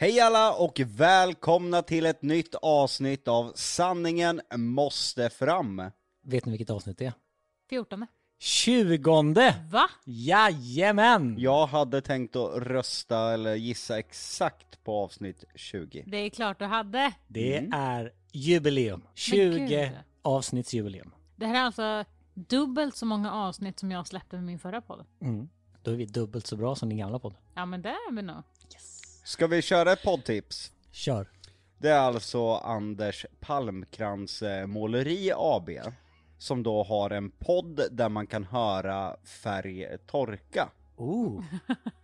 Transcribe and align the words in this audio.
Hej 0.00 0.20
alla 0.20 0.54
och 0.54 0.80
välkomna 0.86 1.82
till 1.82 2.06
ett 2.06 2.22
nytt 2.22 2.54
avsnitt 2.54 3.28
av 3.28 3.52
Sanningen 3.54 4.40
måste 4.56 5.30
fram. 5.30 5.82
Vet 6.22 6.44
ni 6.44 6.50
vilket 6.50 6.70
avsnitt 6.70 6.98
det 6.98 7.04
är? 7.06 7.12
14. 7.70 8.06
Tjugonde! 8.38 9.54
Va? 9.70 9.90
Jajamän! 10.04 11.34
Jag 11.38 11.66
hade 11.66 12.00
tänkt 12.00 12.36
att 12.36 12.62
rösta 12.62 13.32
eller 13.32 13.54
gissa 13.54 13.98
exakt 13.98 14.84
på 14.84 14.92
avsnitt 14.92 15.44
20. 15.54 16.04
Det 16.06 16.16
är 16.16 16.30
klart 16.30 16.58
du 16.58 16.64
hade. 16.64 17.12
Det 17.28 17.58
Mm. 17.58 17.72
är 17.72 18.12
jubileum. 18.32 19.02
20 19.14 19.66
gud. 19.66 19.90
avsnittsjubileum. 20.22 21.10
Det 21.36 21.46
här 21.46 21.54
är 21.54 21.64
alltså 21.64 22.04
dubbelt 22.34 22.96
så 22.96 23.06
många 23.06 23.32
avsnitt 23.32 23.78
som 23.78 23.90
jag 23.90 24.06
släppte 24.06 24.36
med 24.36 24.44
min 24.44 24.58
förra 24.58 24.80
podd. 24.80 25.06
Mm. 25.20 25.48
Då 25.82 25.90
är 25.90 25.96
vi 25.96 26.06
dubbelt 26.06 26.46
så 26.46 26.56
bra 26.56 26.74
som 26.74 26.88
din 26.88 26.98
gamla 26.98 27.18
podd. 27.18 27.34
Ja 27.54 27.66
men 27.66 27.82
det 27.82 27.88
är 27.88 28.12
vi 28.12 28.22
nog. 28.22 28.42
Ska 29.30 29.46
vi 29.46 29.62
köra 29.62 29.92
ett 29.92 30.02
poddtips? 30.02 30.72
Kör. 30.90 31.28
Det 31.78 31.88
är 31.88 31.98
alltså 31.98 32.54
Anders 32.54 33.26
Palmkrans 33.40 34.42
eh, 34.42 34.66
Måleri 34.66 35.32
AB 35.36 35.70
som 36.38 36.62
då 36.62 36.82
har 36.82 37.10
en 37.10 37.30
podd 37.30 37.80
där 37.90 38.08
man 38.08 38.26
kan 38.26 38.44
höra 38.44 39.16
färg 39.24 39.98
torka. 40.06 40.70
Oh. 40.96 41.44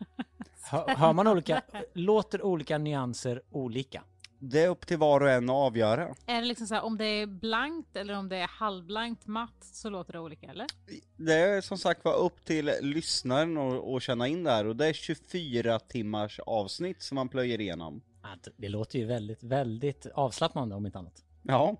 hör, 0.71 0.89
hör 0.97 1.13
man 1.13 1.27
olika, 1.27 1.63
låter 1.93 2.43
olika 2.43 2.79
nyanser 2.79 3.43
olika? 3.51 4.03
Det 4.39 4.63
är 4.63 4.69
upp 4.69 4.87
till 4.87 4.99
var 4.99 5.21
och 5.21 5.31
en 5.31 5.51
att 5.51 5.55
avgöra. 5.55 6.15
Är 6.27 6.41
det 6.41 6.47
liksom 6.47 6.67
så 6.67 6.75
här, 6.75 6.85
om 6.85 6.99
det 6.99 7.05
är 7.05 7.27
blankt 7.27 7.97
eller 7.97 8.15
om 8.15 8.29
det 8.29 8.37
är 8.37 8.49
halvblankt 8.49 9.27
matt 9.27 9.57
så 9.61 9.91
låter 9.91 10.13
det 10.13 10.19
olika 10.19 10.47
eller? 10.47 10.67
Det 11.17 11.35
är 11.35 11.61
som 11.61 11.79
sagt 11.79 12.05
var 12.05 12.15
upp 12.15 12.45
till 12.45 12.73
lyssnaren 12.81 13.57
att 13.97 14.03
känna 14.03 14.29
in 14.29 14.45
det 14.45 14.51
här 14.51 14.67
och 14.67 14.77
det 14.77 14.87
är 14.87 14.93
24 14.93 15.79
timmars 15.79 16.41
avsnitt 16.47 17.03
som 17.03 17.15
man 17.15 17.29
plöjer 17.29 17.61
igenom. 17.61 18.03
Det 18.57 18.69
låter 18.69 18.99
ju 18.99 19.05
väldigt, 19.05 19.43
väldigt 19.43 20.07
avslappnande 20.15 20.75
om 20.75 20.87
inte 20.87 20.99
annat. 20.99 21.23
Ja, 21.43 21.77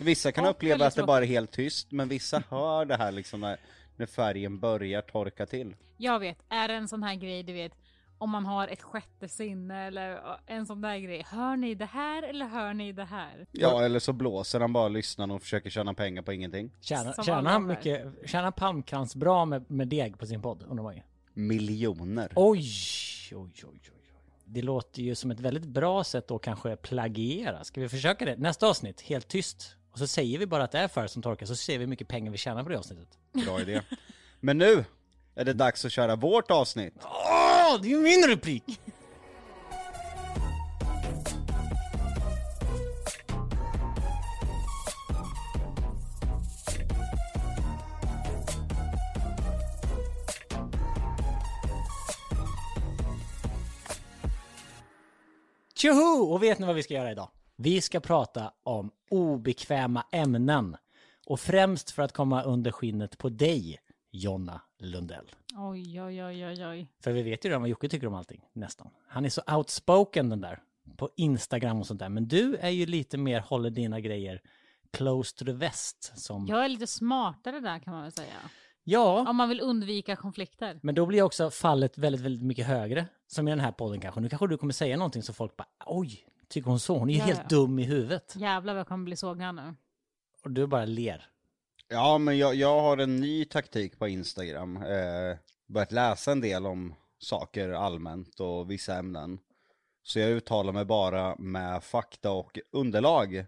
vissa 0.00 0.32
kan 0.32 0.46
uppleva 0.46 0.86
att 0.86 0.94
det 0.94 1.02
bara 1.02 1.22
är 1.24 1.26
helt 1.26 1.52
tyst, 1.52 1.92
men 1.92 2.08
vissa 2.08 2.42
hör 2.48 2.84
det 2.84 2.96
här 2.96 3.12
liksom 3.12 3.40
när, 3.40 3.56
när 3.96 4.06
färgen 4.06 4.58
börjar 4.58 5.02
torka 5.02 5.46
till. 5.46 5.76
Jag 5.96 6.18
vet, 6.18 6.38
är 6.48 6.68
det 6.68 6.74
en 6.74 6.88
sån 6.88 7.02
här 7.02 7.14
grej 7.14 7.42
du 7.42 7.52
vet 7.52 7.72
om 8.18 8.30
man 8.30 8.46
har 8.46 8.68
ett 8.68 8.82
sjätte 8.82 9.28
sinne 9.28 9.86
eller 9.86 10.20
en 10.46 10.66
sån 10.66 10.80
där 10.80 10.98
grej. 10.98 11.26
Hör 11.30 11.56
ni 11.56 11.74
det 11.74 11.84
här 11.84 12.22
eller 12.22 12.46
hör 12.46 12.74
ni 12.74 12.92
det 12.92 13.04
här? 13.04 13.46
Ja, 13.52 13.84
eller 13.84 13.98
så 13.98 14.12
blåser 14.12 14.60
han 14.60 14.72
bara 14.72 14.88
lyssnaren 14.88 15.30
och 15.30 15.42
försöker 15.42 15.70
tjäna 15.70 15.94
pengar 15.94 16.22
på 16.22 16.32
ingenting. 16.32 16.70
Tjänar, 16.80 17.22
tjänar 17.22 17.50
han 17.50 17.66
mycket, 17.66 18.06
tjänar 18.26 18.50
Palmkrans 18.50 19.16
bra 19.16 19.44
med, 19.44 19.70
med 19.70 19.88
deg 19.88 20.18
på 20.18 20.26
sin 20.26 20.42
podd? 20.42 20.64
Undrar 20.68 20.92
ju. 20.92 21.00
Miljoner. 21.34 22.32
Oj, 22.36 22.68
oj, 23.32 23.52
oj, 23.64 23.64
oj. 23.64 23.80
Det 24.44 24.62
låter 24.62 25.02
ju 25.02 25.14
som 25.14 25.30
ett 25.30 25.40
väldigt 25.40 25.66
bra 25.66 26.04
sätt 26.04 26.30
att 26.30 26.42
kanske 26.42 26.76
plagiera. 26.76 27.64
Ska 27.64 27.80
vi 27.80 27.88
försöka 27.88 28.24
det? 28.24 28.36
Nästa 28.36 28.68
avsnitt, 28.68 29.00
helt 29.00 29.28
tyst. 29.28 29.76
Och 29.92 29.98
så 29.98 30.06
säger 30.06 30.38
vi 30.38 30.46
bara 30.46 30.64
att 30.64 30.72
det 30.72 30.78
är 30.78 30.88
färg 30.88 31.08
som 31.08 31.22
torkar, 31.22 31.46
så 31.46 31.56
ser 31.56 31.72
vi 31.72 31.78
hur 31.78 31.86
mycket 31.86 32.08
pengar 32.08 32.32
vi 32.32 32.38
tjänar 32.38 32.62
på 32.62 32.68
det 32.68 32.78
avsnittet. 32.78 33.18
Bra 33.46 33.60
idé. 33.60 33.82
Men 34.40 34.58
nu 34.58 34.84
är 35.34 35.44
det 35.44 35.52
dags 35.52 35.84
att 35.84 35.92
köra 35.92 36.16
vårt 36.16 36.50
avsnitt. 36.50 36.94
Det 37.76 37.88
är 37.88 37.90
ju 37.90 37.98
min 37.98 38.26
replik! 38.28 38.80
Tjoho! 55.74 56.32
Och 56.32 56.42
vet 56.42 56.58
ni 56.58 56.66
vad 56.66 56.76
vi 56.76 56.82
ska 56.82 56.94
göra 56.94 57.12
idag? 57.12 57.30
Vi 57.56 57.80
ska 57.80 58.00
prata 58.00 58.52
om 58.62 58.90
obekväma 59.10 60.04
ämnen. 60.12 60.76
Och 61.26 61.40
främst 61.40 61.90
för 61.90 62.02
att 62.02 62.12
komma 62.12 62.42
under 62.42 62.70
skinnet 62.70 63.18
på 63.18 63.28
dig, 63.28 63.78
Jonna 64.12 64.60
Lundell. 64.78 65.30
Oj 65.56 66.02
oj 66.02 66.24
oj 66.24 66.46
oj 66.46 66.66
oj. 66.66 66.86
För 67.00 67.12
vi 67.12 67.22
vet 67.22 67.44
ju 67.44 67.48
redan 67.48 67.62
vad 67.62 67.70
Jocke 67.70 67.88
tycker 67.88 68.06
om 68.06 68.14
allting, 68.14 68.44
nästan. 68.52 68.90
Han 69.08 69.24
är 69.24 69.28
så 69.28 69.42
outspoken 69.56 70.28
den 70.28 70.40
där, 70.40 70.62
på 70.96 71.10
Instagram 71.16 71.78
och 71.78 71.86
sånt 71.86 72.00
där. 72.00 72.08
Men 72.08 72.28
du 72.28 72.56
är 72.56 72.70
ju 72.70 72.86
lite 72.86 73.18
mer, 73.18 73.40
håller 73.40 73.70
dina 73.70 74.00
grejer 74.00 74.40
close 74.92 75.36
to 75.36 75.44
the 75.44 75.52
vest. 75.52 76.12
Som... 76.16 76.46
Ja. 76.46 76.56
Jag 76.56 76.64
är 76.64 76.68
lite 76.68 76.86
smartare 76.86 77.60
där 77.60 77.78
kan 77.78 77.92
man 77.92 78.02
väl 78.02 78.12
säga. 78.12 78.34
Om 79.28 79.36
man 79.36 79.48
vill 79.48 79.60
undvika 79.60 80.16
konflikter. 80.16 80.80
men 80.82 80.94
då 80.94 81.06
blir 81.06 81.22
också 81.22 81.50
fallet 81.50 81.98
väldigt, 81.98 82.20
väldigt 82.20 82.42
mycket 82.42 82.66
högre. 82.66 83.06
Som 83.26 83.48
i 83.48 83.50
den 83.50 83.60
här 83.60 83.72
podden 83.72 84.00
kanske. 84.00 84.20
Nu 84.20 84.28
kanske 84.28 84.46
du 84.46 84.56
kommer 84.58 84.72
säga 84.72 84.96
någonting 84.96 85.22
så 85.22 85.32
folk 85.32 85.56
bara, 85.56 85.68
oj, 85.86 86.26
tycker 86.48 86.70
hon 86.70 86.80
så? 86.80 86.98
Hon 86.98 87.10
är 87.10 87.14
ju 87.14 87.18
Ja, 87.18 87.24
helt 87.24 87.40
ja. 87.50 87.56
dum 87.56 87.78
i 87.78 87.84
huvudet. 87.84 88.34
Jävlar 88.36 88.72
vad 88.74 88.80
jag 88.80 88.86
kommer 88.86 89.04
bli 89.04 89.16
sågad 89.16 89.54
nu. 89.54 89.74
Och 90.44 90.50
du 90.50 90.66
bara 90.66 90.84
ler. 90.84 91.26
Ja, 91.90 92.18
men 92.18 92.38
jag, 92.38 92.54
jag 92.54 92.80
har 92.80 92.98
en 92.98 93.16
ny 93.16 93.44
taktik 93.44 93.98
på 93.98 94.08
Instagram. 94.08 94.76
Eh, 94.76 95.36
börjat 95.66 95.92
läsa 95.92 96.32
en 96.32 96.40
del 96.40 96.66
om 96.66 96.94
saker 97.18 97.68
allmänt 97.68 98.40
och 98.40 98.70
vissa 98.70 98.94
ämnen. 98.94 99.38
Så 100.02 100.18
jag 100.18 100.30
uttalar 100.30 100.72
mig 100.72 100.84
bara 100.84 101.36
med 101.36 101.84
fakta 101.84 102.30
och 102.30 102.58
underlag. 102.72 103.46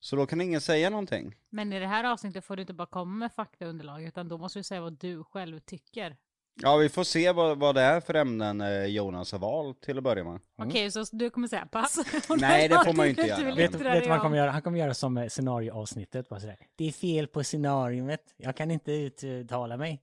Så 0.00 0.16
då 0.16 0.26
kan 0.26 0.40
ingen 0.40 0.60
säga 0.60 0.90
någonting. 0.90 1.34
Men 1.50 1.72
i 1.72 1.80
det 1.80 1.86
här 1.86 2.04
avsnittet 2.04 2.44
får 2.44 2.56
du 2.56 2.62
inte 2.62 2.74
bara 2.74 2.86
komma 2.86 3.14
med 3.14 3.32
faktaunderlag 3.32 4.04
utan 4.04 4.28
då 4.28 4.38
måste 4.38 4.58
du 4.58 4.62
säga 4.62 4.80
vad 4.80 4.98
du 4.98 5.24
själv 5.24 5.60
tycker. 5.60 6.16
Ja, 6.54 6.76
vi 6.76 6.88
får 6.88 7.04
se 7.04 7.32
vad, 7.32 7.58
vad 7.58 7.74
det 7.74 7.80
är 7.80 8.00
för 8.00 8.14
ämnen 8.14 8.60
eh, 8.60 8.84
Jonas 8.84 9.32
har 9.32 9.38
valt 9.38 9.80
till 9.82 9.98
att 9.98 10.04
börja 10.04 10.24
med. 10.24 10.40
Okej, 10.58 10.90
så 10.90 11.04
du 11.12 11.30
kommer 11.30 11.48
säga 11.48 11.66
pass? 11.66 11.98
Nej, 12.38 12.68
det 12.68 12.84
får 12.84 12.92
man 12.92 13.06
ju 13.06 13.10
inte 13.10 13.22
göra. 13.26 13.54
Vet, 13.54 13.72
du 13.72 13.78
vad 13.84 13.94
han 13.94 14.02
kommer 14.06 14.26
om. 14.26 14.34
göra? 14.34 14.50
Han 14.50 14.62
kommer 14.62 14.78
göra 14.78 14.94
som 14.94 15.16
eh, 15.16 15.28
scenarioavsnittet. 15.28 16.28
Bara 16.28 16.40
sådär. 16.40 16.56
Det 16.76 16.88
är 16.88 16.92
fel 16.92 17.26
på 17.26 17.44
scenariot. 17.44 18.20
Jag 18.36 18.56
kan 18.56 18.70
inte 18.70 18.92
uttala 18.92 19.76
mig. 19.76 20.02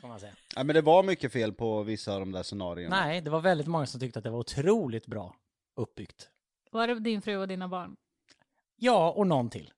Får 0.00 0.08
man 0.08 0.20
säga. 0.20 0.32
Ja, 0.56 0.64
men 0.64 0.74
det 0.74 0.82
var 0.82 1.02
mycket 1.02 1.32
fel 1.32 1.52
på 1.52 1.82
vissa 1.82 2.14
av 2.14 2.20
de 2.20 2.32
där 2.32 2.42
scenarierna. 2.42 2.96
Nej, 2.96 3.20
det 3.20 3.30
var 3.30 3.40
väldigt 3.40 3.66
många 3.66 3.86
som 3.86 4.00
tyckte 4.00 4.18
att 4.18 4.24
det 4.24 4.30
var 4.30 4.38
otroligt 4.38 5.06
bra 5.06 5.36
uppbyggt. 5.76 6.28
Var 6.70 6.88
det 6.88 7.00
din 7.00 7.22
fru 7.22 7.36
och 7.36 7.48
dina 7.48 7.68
barn? 7.68 7.96
Ja, 8.76 9.10
och 9.10 9.26
någon 9.26 9.50
till. 9.50 9.70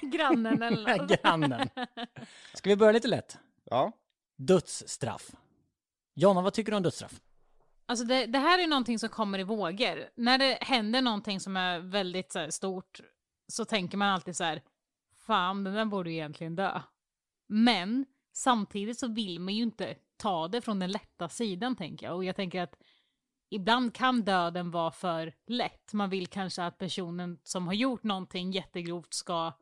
Grannen 0.12 0.62
eller 0.62 0.98
något? 0.98 1.20
Grannen. 1.22 1.68
Ska 2.54 2.70
vi 2.70 2.76
börja 2.76 2.92
lite 2.92 3.08
lätt? 3.08 3.38
Ja. 3.64 3.92
Dödsstraff. 4.36 5.30
Jonna, 6.14 6.42
vad 6.42 6.52
tycker 6.52 6.72
du 6.72 6.76
om 6.76 6.82
dödsstraff? 6.82 7.20
Alltså 7.86 8.04
det, 8.04 8.26
det 8.26 8.38
här 8.38 8.58
är 8.58 8.66
någonting 8.66 8.98
som 8.98 9.08
kommer 9.08 9.38
i 9.38 9.42
vågor. 9.42 10.10
När 10.14 10.38
det 10.38 10.58
händer 10.60 11.02
någonting 11.02 11.40
som 11.40 11.56
är 11.56 11.80
väldigt 11.80 12.32
så 12.32 12.38
här, 12.38 12.50
stort 12.50 13.00
så 13.48 13.64
tänker 13.64 13.98
man 13.98 14.08
alltid 14.08 14.36
så 14.36 14.44
här, 14.44 14.62
fan 15.26 15.64
den 15.64 15.74
där 15.74 15.84
borde 15.84 16.10
ju 16.10 16.16
egentligen 16.16 16.56
dö. 16.56 16.80
Men 17.48 18.06
samtidigt 18.32 18.98
så 18.98 19.08
vill 19.08 19.40
man 19.40 19.54
ju 19.54 19.62
inte 19.62 19.96
ta 20.16 20.48
det 20.48 20.60
från 20.60 20.78
den 20.78 20.90
lätta 20.90 21.28
sidan 21.28 21.76
tänker 21.76 22.06
jag. 22.06 22.16
Och 22.16 22.24
jag 22.24 22.36
tänker 22.36 22.62
att 22.62 22.76
ibland 23.50 23.94
kan 23.94 24.22
döden 24.22 24.70
vara 24.70 24.90
för 24.90 25.34
lätt. 25.46 25.92
Man 25.92 26.10
vill 26.10 26.26
kanske 26.26 26.62
att 26.62 26.78
personen 26.78 27.38
som 27.42 27.66
har 27.66 27.74
gjort 27.74 28.02
någonting 28.02 28.50
jättegrovt 28.50 29.14
ska 29.14 29.52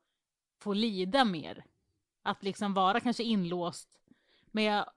få 0.61 0.73
lida 0.73 1.25
mer. 1.25 1.65
Att 2.23 2.43
liksom 2.43 2.75
vara 2.75 3.01
kanske 3.01 3.23
inlåst. 3.23 4.01
Men 4.54 4.65
jag, 4.65 4.91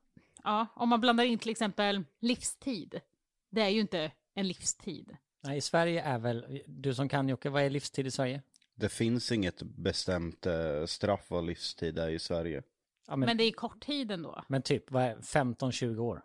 ja, 0.44 0.68
om 0.76 0.90
man 0.90 1.02
blandar 1.02 1.24
in 1.24 1.40
till 1.40 1.52
exempel 1.52 2.04
livstid. 2.20 3.02
Det 3.50 3.62
är 3.62 3.70
ju 3.70 3.82
inte 3.82 4.12
en 4.34 4.48
livstid. 4.48 5.18
Nej, 5.44 5.58
i 5.58 5.62
Sverige 5.62 6.02
är 6.02 6.20
väl, 6.20 6.62
du 6.68 6.94
som 6.94 7.10
kan 7.10 7.30
Jocke, 7.30 7.50
vad 7.50 7.64
är 7.64 7.70
livstid 7.70 8.08
i 8.08 8.12
Sverige? 8.12 8.42
Det 8.76 8.90
finns 8.90 9.32
inget 9.32 9.62
bestämt 9.62 10.46
eh, 10.46 10.86
straff 10.86 11.32
och 11.32 11.44
livstid 11.44 11.96
där 11.96 12.10
i 12.10 12.20
Sverige. 12.20 12.64
Ja, 13.08 13.16
men, 13.16 13.20
Men, 13.20 13.28
men, 13.28 13.38
det 13.38 13.44
är 13.44 13.52
kort 13.52 13.86
tid 13.86 14.12
ändå. 14.12 14.44
typ, 14.64 14.92
vad 14.92 15.04
är 15.04 15.16
15-20 15.16 16.00
år? 16.00 16.22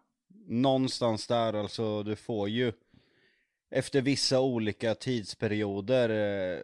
Någonstans 0.47 1.27
där 1.27 1.55
alltså, 1.55 2.03
du 2.03 2.17
får 2.17 2.49
ju 2.49 2.73
efter 3.75 4.01
vissa 4.01 4.41
olika 4.41 4.95
tidsperioder 4.95 6.09
eh, 6.09 6.59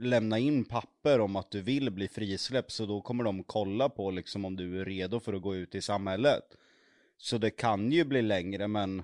lämna 0.00 0.38
in 0.38 0.64
papper 0.64 1.20
om 1.20 1.36
att 1.36 1.50
du 1.50 1.62
vill 1.62 1.90
bli 1.90 2.08
frisläppt 2.08 2.70
så 2.70 2.86
då 2.86 3.00
kommer 3.00 3.24
de 3.24 3.44
kolla 3.44 3.88
på 3.88 4.10
liksom 4.10 4.44
om 4.44 4.56
du 4.56 4.80
är 4.80 4.84
redo 4.84 5.20
för 5.20 5.32
att 5.32 5.42
gå 5.42 5.56
ut 5.56 5.74
i 5.74 5.82
samhället. 5.82 6.42
Så 7.16 7.38
det 7.38 7.50
kan 7.50 7.92
ju 7.92 8.04
bli 8.04 8.22
längre 8.22 8.68
men 8.68 9.02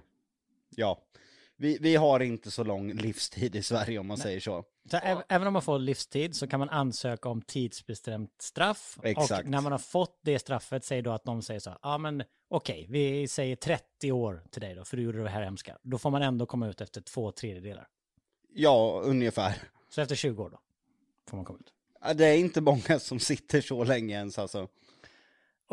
ja, 0.77 0.99
vi, 1.57 1.79
vi 1.81 1.97
har 1.97 2.21
inte 2.21 2.51
så 2.51 2.65
lång 2.65 2.93
livstid 2.93 3.57
i 3.57 3.63
Sverige 3.63 3.99
om 3.99 4.07
man 4.07 4.17
säger 4.19 4.41
så. 4.41 4.65
Så 4.91 4.97
äv- 4.97 5.23
även 5.29 5.47
om 5.47 5.53
man 5.53 5.63
får 5.63 5.79
livstid 5.79 6.37
så 6.37 6.47
kan 6.47 6.61
man 6.61 6.69
ansöka 6.69 7.29
om 7.29 7.43
tidsbestämt 7.43 8.31
straff. 8.43 8.99
Exakt. 9.03 9.45
Och 9.45 9.51
när 9.51 9.61
man 9.61 9.73
har 9.73 9.79
fått 9.79 10.21
det 10.23 10.39
straffet 10.39 10.85
säger 10.85 11.03
då 11.03 11.13
att 11.13 11.25
de 11.25 11.43
säger 11.43 11.61
så, 11.61 11.71
ja 11.71 11.79
ah, 11.83 11.99
men 11.99 12.23
okej, 12.49 12.87
vi 12.91 13.29
säger 13.29 13.57
30 13.57 14.13
år 14.13 14.43
till 14.51 14.61
dig 14.61 14.75
då, 14.75 14.85
för 14.85 14.97
du 14.97 15.03
gjorde 15.03 15.23
det 15.23 15.29
här 15.29 15.43
hemska. 15.43 15.79
Då 15.83 15.99
får 15.99 16.11
man 16.11 16.23
ändå 16.23 16.47
komma 16.47 16.69
ut 16.69 16.81
efter 16.81 17.01
två 17.01 17.33
tredjedelar. 17.33 17.89
Ja, 18.55 19.01
ungefär. 19.05 19.55
Så 19.89 20.01
efter 20.01 20.15
20 20.15 20.43
år 20.43 20.51
då, 20.51 20.59
får 21.31 21.37
man 21.37 21.45
komma 21.47 21.59
ut. 21.59 21.73
Det 22.19 22.27
är 22.27 22.37
inte 22.37 22.61
många 22.61 22.99
som 22.99 23.19
sitter 23.19 23.61
så 23.61 23.85
länge 23.85 24.15
ens 24.15 24.39
alltså. 24.39 24.69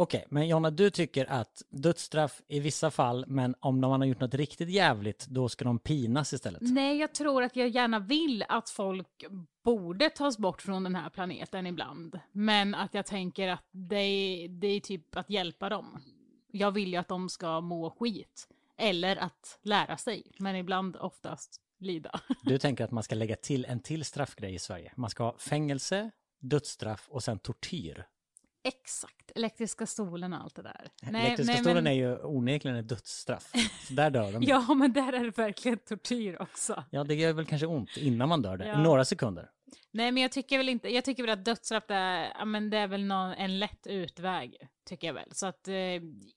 Okej, 0.01 0.25
men 0.30 0.48
Jonna, 0.48 0.69
du 0.69 0.89
tycker 0.89 1.31
att 1.31 1.62
dödsstraff 1.69 2.42
i 2.48 2.59
vissa 2.59 2.92
fall, 2.92 3.25
men 3.27 3.56
om 3.59 3.80
man 3.80 4.01
har 4.01 4.07
gjort 4.07 4.19
något 4.19 4.33
riktigt 4.33 4.69
jävligt, 4.69 5.27
då 5.27 5.50
ska 5.50 5.65
de 5.65 5.80
pinas 5.80 6.33
istället? 6.33 6.62
Nej, 6.62 6.98
jag 6.98 7.13
tror 7.13 7.44
att 7.44 7.56
jag 7.56 7.69
gärna 7.69 8.00
vill 8.00 8.45
att 8.50 8.69
folk 8.69 9.25
borde 9.63 10.09
tas 10.09 10.38
bort 10.38 10.62
från 10.62 10.83
den 10.83 10.95
här 10.95 11.09
planeten 11.09 11.68
ibland. 11.68 12.19
Men 12.31 12.75
att 12.75 12.94
jag 12.94 13.06
tänker 13.06 13.48
att 13.48 13.63
det 13.71 13.95
är, 13.95 14.48
det 14.48 14.68
är 14.68 14.80
typ 14.80 15.15
att 15.15 15.30
hjälpa 15.30 15.69
dem. 15.69 16.01
Jag 16.51 16.71
vill 16.71 16.92
ju 16.92 16.97
att 16.97 17.07
de 17.07 17.30
ska 17.30 17.62
må 17.62 17.89
skit. 17.89 18.47
Eller 18.77 19.15
att 19.15 19.59
lära 19.62 19.97
sig, 19.97 20.31
men 20.39 20.56
ibland 20.56 20.95
oftast 20.95 21.62
lida. 21.80 22.19
Du 22.44 22.57
tänker 22.57 22.83
att 22.83 22.92
man 22.92 23.04
ska 23.04 23.15
lägga 23.15 23.36
till 23.36 23.65
en 23.65 23.80
till 23.80 24.06
straffgrej 24.06 24.54
i 24.54 24.59
Sverige. 24.59 24.94
Man 24.95 25.09
ska 25.09 25.24
ha 25.24 25.38
fängelse, 25.38 26.12
dödsstraff 26.39 27.07
och 27.09 27.24
sen 27.24 27.39
tortyr. 27.39 28.07
Exakt, 28.63 29.31
elektriska 29.36 29.86
stolen 29.86 30.34
och 30.34 30.40
allt 30.42 30.56
det 30.56 30.62
där. 30.62 30.90
Elektriska 31.08 31.58
stolen 31.58 31.88
är 31.88 31.92
ju 31.92 32.18
onekligen 32.24 32.78
ett 32.78 32.88
dödsstraff. 32.88 33.52
Så 33.88 33.94
där 33.94 34.10
dör 34.10 34.31
de. 34.31 34.44
ja, 34.48 34.74
men 34.74 34.94
där 34.94 35.13
är 35.13 35.24
det 35.24 35.38
verkligen 35.38 35.78
tortyr 35.78 36.38
också. 36.42 36.84
Ja, 36.90 37.04
det 37.04 37.16
gör 37.16 37.34
väl 37.34 37.46
kanske 37.46 37.68
ont 37.68 37.98
innan 37.98 38.30
man 38.30 38.42
dör 38.42 38.58
det, 38.58 38.68
Ja. 38.68 38.80
i 38.80 38.84
några 38.84 39.06
sekunder. 39.06 39.50
Nej, 39.92 40.12
men 40.12 40.24
jag 40.24 40.31
tycker 40.31 40.58
väl 40.58 40.69
inte, 40.69 40.90
jag 40.90 41.06
tycker 41.06 41.24
väl 41.24 41.30
att 41.30 41.46
dödsstraff 41.46 41.84
är, 41.88 42.34
ja, 42.40 42.46
men 42.46 42.69
det 42.69 42.78
är 42.78 42.88
väl 42.88 43.04
någon, 43.06 43.34
en 43.34 43.60
lätt 43.60 43.88
utväg, 43.88 44.58
tycker 44.86 45.07
jag 45.07 45.14
väl. 45.14 45.30
Så 45.31 45.46
att 45.46 45.68
eh, 45.68 45.75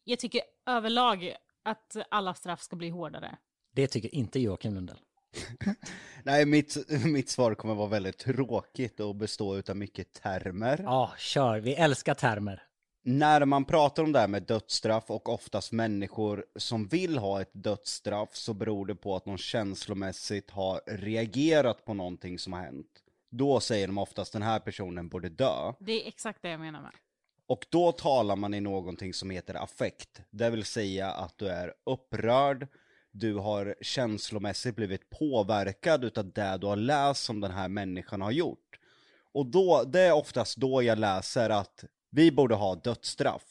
jag 0.05 0.19
tycker 0.19 0.41
överlag 0.67 1.35
att 1.63 1.97
alla 2.11 2.35
straff 2.35 2.63
ska 2.63 2.77
bli 2.77 2.89
hårdare. 2.89 3.37
Det 3.73 3.87
tycker 3.87 4.15
inte 4.15 4.41
Joakim 4.41 4.75
Lundell. 4.75 4.99
Nej, 6.23 6.47
mitt, 6.47 6.77
mitt 7.05 7.29
svar 7.29 7.55
kommer 7.55 7.75
vara 7.75 7.89
väldigt 7.89 8.19
tråkigt 8.19 9.01
och 9.01 9.15
bestå 9.15 9.57
utav 9.57 9.77
mycket 9.77 10.13
termer. 10.13 10.81
Ja, 10.83 11.13
kör. 11.19 11.61
Vi 11.61 11.75
älskar 11.75 12.15
termer. 12.15 12.63
När 13.07 13.45
man 13.45 13.65
pratar 13.65 14.03
om 14.03 14.13
det 14.13 14.19
här 14.19 14.29
med 14.29 14.43
dödsstraff 14.43 15.11
och 15.11 15.29
oftast 15.29 15.73
människor 15.73 16.45
som 16.57 16.89
vill 16.89 17.19
ha 17.19 17.41
ett 17.41 17.51
dödsstraff 17.53 18.37
så 18.37 18.55
beror 18.55 18.87
det 18.87 18.95
på 18.95 19.17
att 19.17 19.27
någon 19.27 19.39
känslomässigt 19.39 20.51
har 20.51 20.81
reagerat 20.87 21.85
på 21.85 21.95
någonting 21.95 22.39
som 22.39 22.53
har 22.53 22.61
hänt. 22.61 22.87
Då 23.31 23.61
säger 23.61 23.87
de 23.87 23.99
oftast 23.99 24.33
den 24.33 24.43
här 24.43 24.61
personen 24.61 25.09
borde 25.09 25.29
dö. 25.29 25.73
Det 25.81 26.05
är 26.05 26.09
exakt 26.09 26.43
det 26.43 26.49
jag 26.49 26.61
menar 26.61 26.83
med. 26.83 26.93
Och 27.47 27.67
då 27.69 27.93
talar 27.93 28.37
man 28.37 28.55
i 28.55 28.61
någonting 28.61 29.15
som 29.15 29.31
heter 29.31 29.55
affekt. 29.55 30.23
Det 30.31 30.51
vill 30.51 30.65
säga 30.65 31.11
att 31.11 31.39
du 31.39 31.49
är 31.49 31.75
upprörd, 31.87 32.69
du 33.15 33.35
har 33.35 33.75
känslomässigt 33.81 34.77
blivit 34.77 35.11
påverkad 35.11 36.05
utav 36.05 36.33
det 36.33 36.59
du 36.61 36.67
har 36.67 36.77
läst 36.77 37.25
som 37.25 37.41
den 37.41 37.51
här 37.51 37.69
människan 37.69 38.21
har 38.21 38.31
gjort. 38.31 38.79
Och 39.33 39.47
då, 39.47 39.85
det 39.85 40.01
är 40.01 40.13
oftast 40.13 40.57
då 40.57 40.83
jag 40.83 40.99
läser 40.99 41.51
att 41.51 41.85
vi 42.11 42.33
borde 42.33 42.55
ha 42.55 42.75
dödsstraff. 42.75 43.43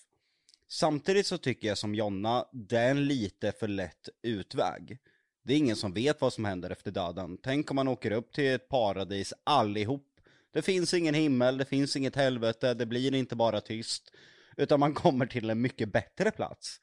Samtidigt 0.68 1.27
så 1.27 1.38
tycker 1.38 1.68
jag 1.68 1.77
som 1.77 1.95
Jonna, 1.95 2.45
det 2.51 2.77
är 2.77 2.92
en 2.92 3.06
lite 3.06 3.51
för 3.51 3.68
lätt 3.68 4.10
utväg. 4.21 4.98
Det 5.44 5.54
är 5.54 5.57
ingen 5.57 5.75
som 5.75 5.94
vet 5.94 6.21
vad 6.21 6.33
som 6.33 6.45
händer 6.45 6.69
efter 6.69 6.92
döden. 6.92 7.38
Tänk 7.44 7.71
om 7.71 7.75
man 7.75 7.88
åker 7.88 8.12
upp 8.12 8.33
till 8.33 8.54
ett 8.54 8.69
paradis 8.69 9.33
allihop. 9.44 10.07
Det 10.54 10.62
finns 10.62 10.94
ingen 10.94 11.13
himmel, 11.13 11.57
det 11.57 11.66
finns 11.66 11.95
inget 11.95 12.16
helvete, 12.16 12.74
det 12.74 12.86
blir 12.86 13.13
inte 13.13 13.36
bara 13.36 13.62
tyst. 13.62 14.12
Utan 14.57 14.80
man 14.80 14.94
kommer 14.94 15.25
till 15.25 15.50
en 15.50 15.62
mycket 15.62 15.92
bättre 15.92 16.31
plats. 16.31 16.81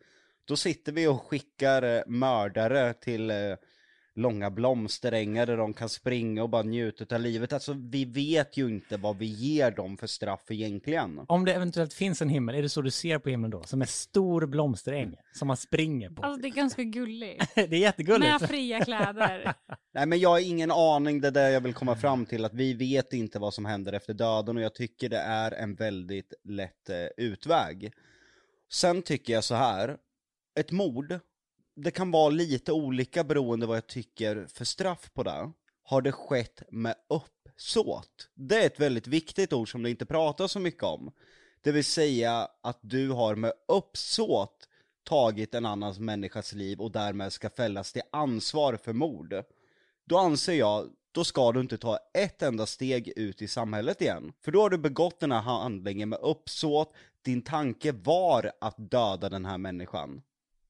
Då 0.50 0.56
sitter 0.56 0.92
vi 0.92 1.06
och 1.06 1.22
skickar 1.22 1.82
eh, 1.82 2.02
mördare 2.06 2.92
till 2.92 3.30
eh, 3.30 3.36
långa 4.14 4.50
blomsterängar 4.50 5.46
där 5.46 5.56
de 5.56 5.74
kan 5.74 5.88
springa 5.88 6.42
och 6.42 6.50
bara 6.50 6.62
njuta 6.62 7.14
av 7.14 7.20
livet. 7.20 7.52
Alltså 7.52 7.76
vi 7.90 8.04
vet 8.04 8.56
ju 8.56 8.68
inte 8.68 8.96
vad 8.96 9.18
vi 9.18 9.26
ger 9.26 9.70
dem 9.70 9.96
för 9.96 10.06
straff 10.06 10.40
egentligen. 10.48 11.20
Om 11.28 11.44
det 11.44 11.54
eventuellt 11.54 11.94
finns 11.94 12.22
en 12.22 12.28
himmel, 12.28 12.54
är 12.54 12.62
det 12.62 12.68
så 12.68 12.82
du 12.82 12.90
ser 12.90 13.18
på 13.18 13.28
himlen 13.28 13.50
då? 13.50 13.62
Som 13.62 13.80
en 13.80 13.86
stor 13.86 14.46
blomsteräng 14.46 15.16
som 15.32 15.48
man 15.48 15.56
springer 15.56 16.10
på? 16.10 16.22
Alltså 16.22 16.42
det 16.42 16.48
är 16.48 16.52
ganska 16.52 16.82
gulligt. 16.82 17.44
det 17.54 17.62
är 17.62 17.74
jättegulligt. 17.74 18.40
Med 18.40 18.48
fria 18.48 18.84
kläder. 18.84 19.54
Nej 19.94 20.06
men 20.06 20.18
jag 20.18 20.28
har 20.28 20.40
ingen 20.40 20.70
aning, 20.70 21.20
det 21.20 21.28
är 21.28 21.32
det 21.32 21.50
jag 21.50 21.60
vill 21.60 21.74
komma 21.74 21.96
fram 21.96 22.26
till, 22.26 22.44
att 22.44 22.54
vi 22.54 22.74
vet 22.74 23.12
inte 23.12 23.38
vad 23.38 23.54
som 23.54 23.64
händer 23.64 23.92
efter 23.92 24.14
döden 24.14 24.56
och 24.56 24.62
jag 24.62 24.74
tycker 24.74 25.08
det 25.08 25.20
är 25.20 25.52
en 25.52 25.74
väldigt 25.74 26.34
lätt 26.44 26.90
eh, 26.90 26.96
utväg. 27.16 27.92
Sen 28.72 29.02
tycker 29.02 29.32
jag 29.32 29.44
så 29.44 29.54
här, 29.54 29.96
ett 30.54 30.72
mord, 30.72 31.18
det 31.76 31.90
kan 31.90 32.10
vara 32.10 32.28
lite 32.28 32.72
olika 32.72 33.24
beroende 33.24 33.66
vad 33.66 33.76
jag 33.76 33.86
tycker 33.86 34.46
för 34.46 34.64
straff 34.64 35.10
på 35.14 35.22
det. 35.22 35.52
Har 35.82 36.02
det 36.02 36.12
skett 36.12 36.62
med 36.70 36.94
uppsåt? 37.08 38.28
Det 38.34 38.62
är 38.62 38.66
ett 38.66 38.80
väldigt 38.80 39.06
viktigt 39.06 39.52
ord 39.52 39.70
som 39.70 39.82
det 39.82 39.90
inte 39.90 40.06
pratas 40.06 40.52
så 40.52 40.60
mycket 40.60 40.82
om. 40.82 41.12
Det 41.60 41.72
vill 41.72 41.84
säga 41.84 42.48
att 42.60 42.78
du 42.80 43.10
har 43.10 43.34
med 43.34 43.52
uppsåt 43.68 44.68
tagit 45.04 45.54
en 45.54 45.66
annans 45.66 45.98
människas 45.98 46.52
liv 46.52 46.80
och 46.80 46.92
därmed 46.92 47.32
ska 47.32 47.50
fällas 47.50 47.92
till 47.92 48.02
ansvar 48.12 48.76
för 48.76 48.92
mord. 48.92 49.34
Då 50.04 50.18
anser 50.18 50.54
jag, 50.54 50.90
då 51.12 51.24
ska 51.24 51.52
du 51.52 51.60
inte 51.60 51.78
ta 51.78 51.98
ett 52.14 52.42
enda 52.42 52.66
steg 52.66 53.12
ut 53.16 53.42
i 53.42 53.48
samhället 53.48 54.02
igen. 54.02 54.32
För 54.40 54.52
då 54.52 54.60
har 54.60 54.70
du 54.70 54.78
begått 54.78 55.20
den 55.20 55.32
här 55.32 55.40
handlingen 55.40 56.08
med 56.08 56.18
uppsåt, 56.18 56.92
din 57.22 57.42
tanke 57.42 57.92
var 57.92 58.52
att 58.60 58.90
döda 58.90 59.28
den 59.28 59.46
här 59.46 59.58
människan. 59.58 60.22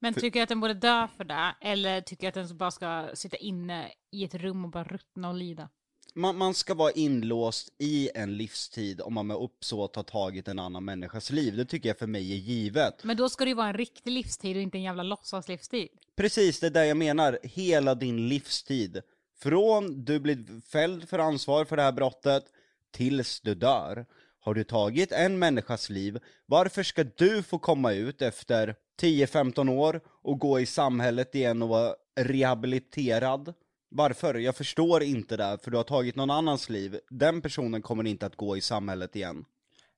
Men 0.02 0.14
tycker 0.14 0.41
du 0.41 0.43
att 0.43 0.49
den 0.49 0.61
borde 0.61 0.75
dö 0.75 1.08
för 1.17 1.25
det? 1.25 1.55
Eller 1.61 2.00
tycker 2.00 2.32
du 2.32 2.41
att 2.41 2.49
den 2.49 2.56
bara 2.56 2.70
ska 2.70 3.11
sitta 3.14 3.37
inne 3.37 3.93
i 4.12 4.25
ett 4.25 4.35
rum 4.35 4.64
och 4.64 4.70
bara 4.70 4.85
ruttna 4.85 5.29
och 5.29 5.35
lida? 5.35 5.69
Man, 6.14 6.37
man 6.37 6.55
ska 6.55 6.75
vara 6.75 6.93
inlåst 6.93 7.69
i 7.79 8.11
en 8.14 8.37
livstid 8.37 9.00
om 9.00 9.14
man 9.14 9.26
med 9.26 9.37
uppsåt 9.37 9.97
har 9.97 10.02
tagit 10.02 10.49
en 10.49 10.58
annan 10.58 10.85
människas 10.85 11.31
liv. 11.31 11.56
Det 11.56 11.64
tycker 11.64 11.88
jag 11.88 11.99
för 11.99 12.06
mig 12.06 12.32
är 12.32 12.37
givet. 12.37 13.05
Men 13.05 13.17
då 13.17 13.29
ska 13.29 13.44
det 13.44 13.49
ju 13.49 13.55
vara 13.55 13.69
en 13.69 13.75
riktig 13.75 14.11
livstid 14.11 14.56
och 14.56 14.62
inte 14.62 14.79
en 14.79 14.82
jävla 14.82 15.02
låtsaslivstid. 15.02 15.88
Precis, 16.17 16.61
det 16.61 16.67
är 16.67 16.70
det 16.70 16.87
jag 16.87 16.97
menar. 16.97 17.38
Hela 17.43 17.94
din 17.94 18.29
livstid. 18.29 19.02
Från 19.38 20.05
du 20.05 20.20
blir 20.20 20.61
fälld 20.61 21.08
för 21.08 21.19
ansvar 21.19 21.64
för 21.64 21.76
det 21.76 21.82
här 21.82 21.93
brottet 21.93 22.44
tills 22.91 23.41
du 23.41 23.55
dör. 23.55 24.06
Har 24.41 24.55
du 24.55 24.64
tagit 24.64 25.12
en 25.12 25.38
människas 25.38 25.91
liv, 25.91 26.19
varför 26.47 26.82
ska 26.82 27.05
du 27.05 27.43
få 27.43 27.58
komma 27.58 27.93
ut 27.93 28.23
efter 28.23 28.75
10-15 29.00 29.70
år 29.70 30.00
och 30.06 30.38
gå 30.38 30.61
i 30.61 30.67
samhället 30.67 31.35
igen 31.35 31.62
och 31.62 31.69
vara 31.69 31.94
rehabiliterad? 32.20 33.55
Varför? 33.88 34.35
Jag 34.35 34.56
förstår 34.56 35.02
inte 35.02 35.37
det, 35.37 35.58
för 35.62 35.70
du 35.70 35.76
har 35.76 35.85
tagit 35.85 36.17
någon 36.17 36.31
annans 36.31 36.70
liv. 36.70 36.99
Den 37.11 37.43
personen 37.43 37.82
kommer 37.82 38.06
inte 38.06 38.26
att 38.26 38.37
gå 38.37 38.56
i 38.56 38.61
samhället 38.61 39.17
igen. 39.17 39.44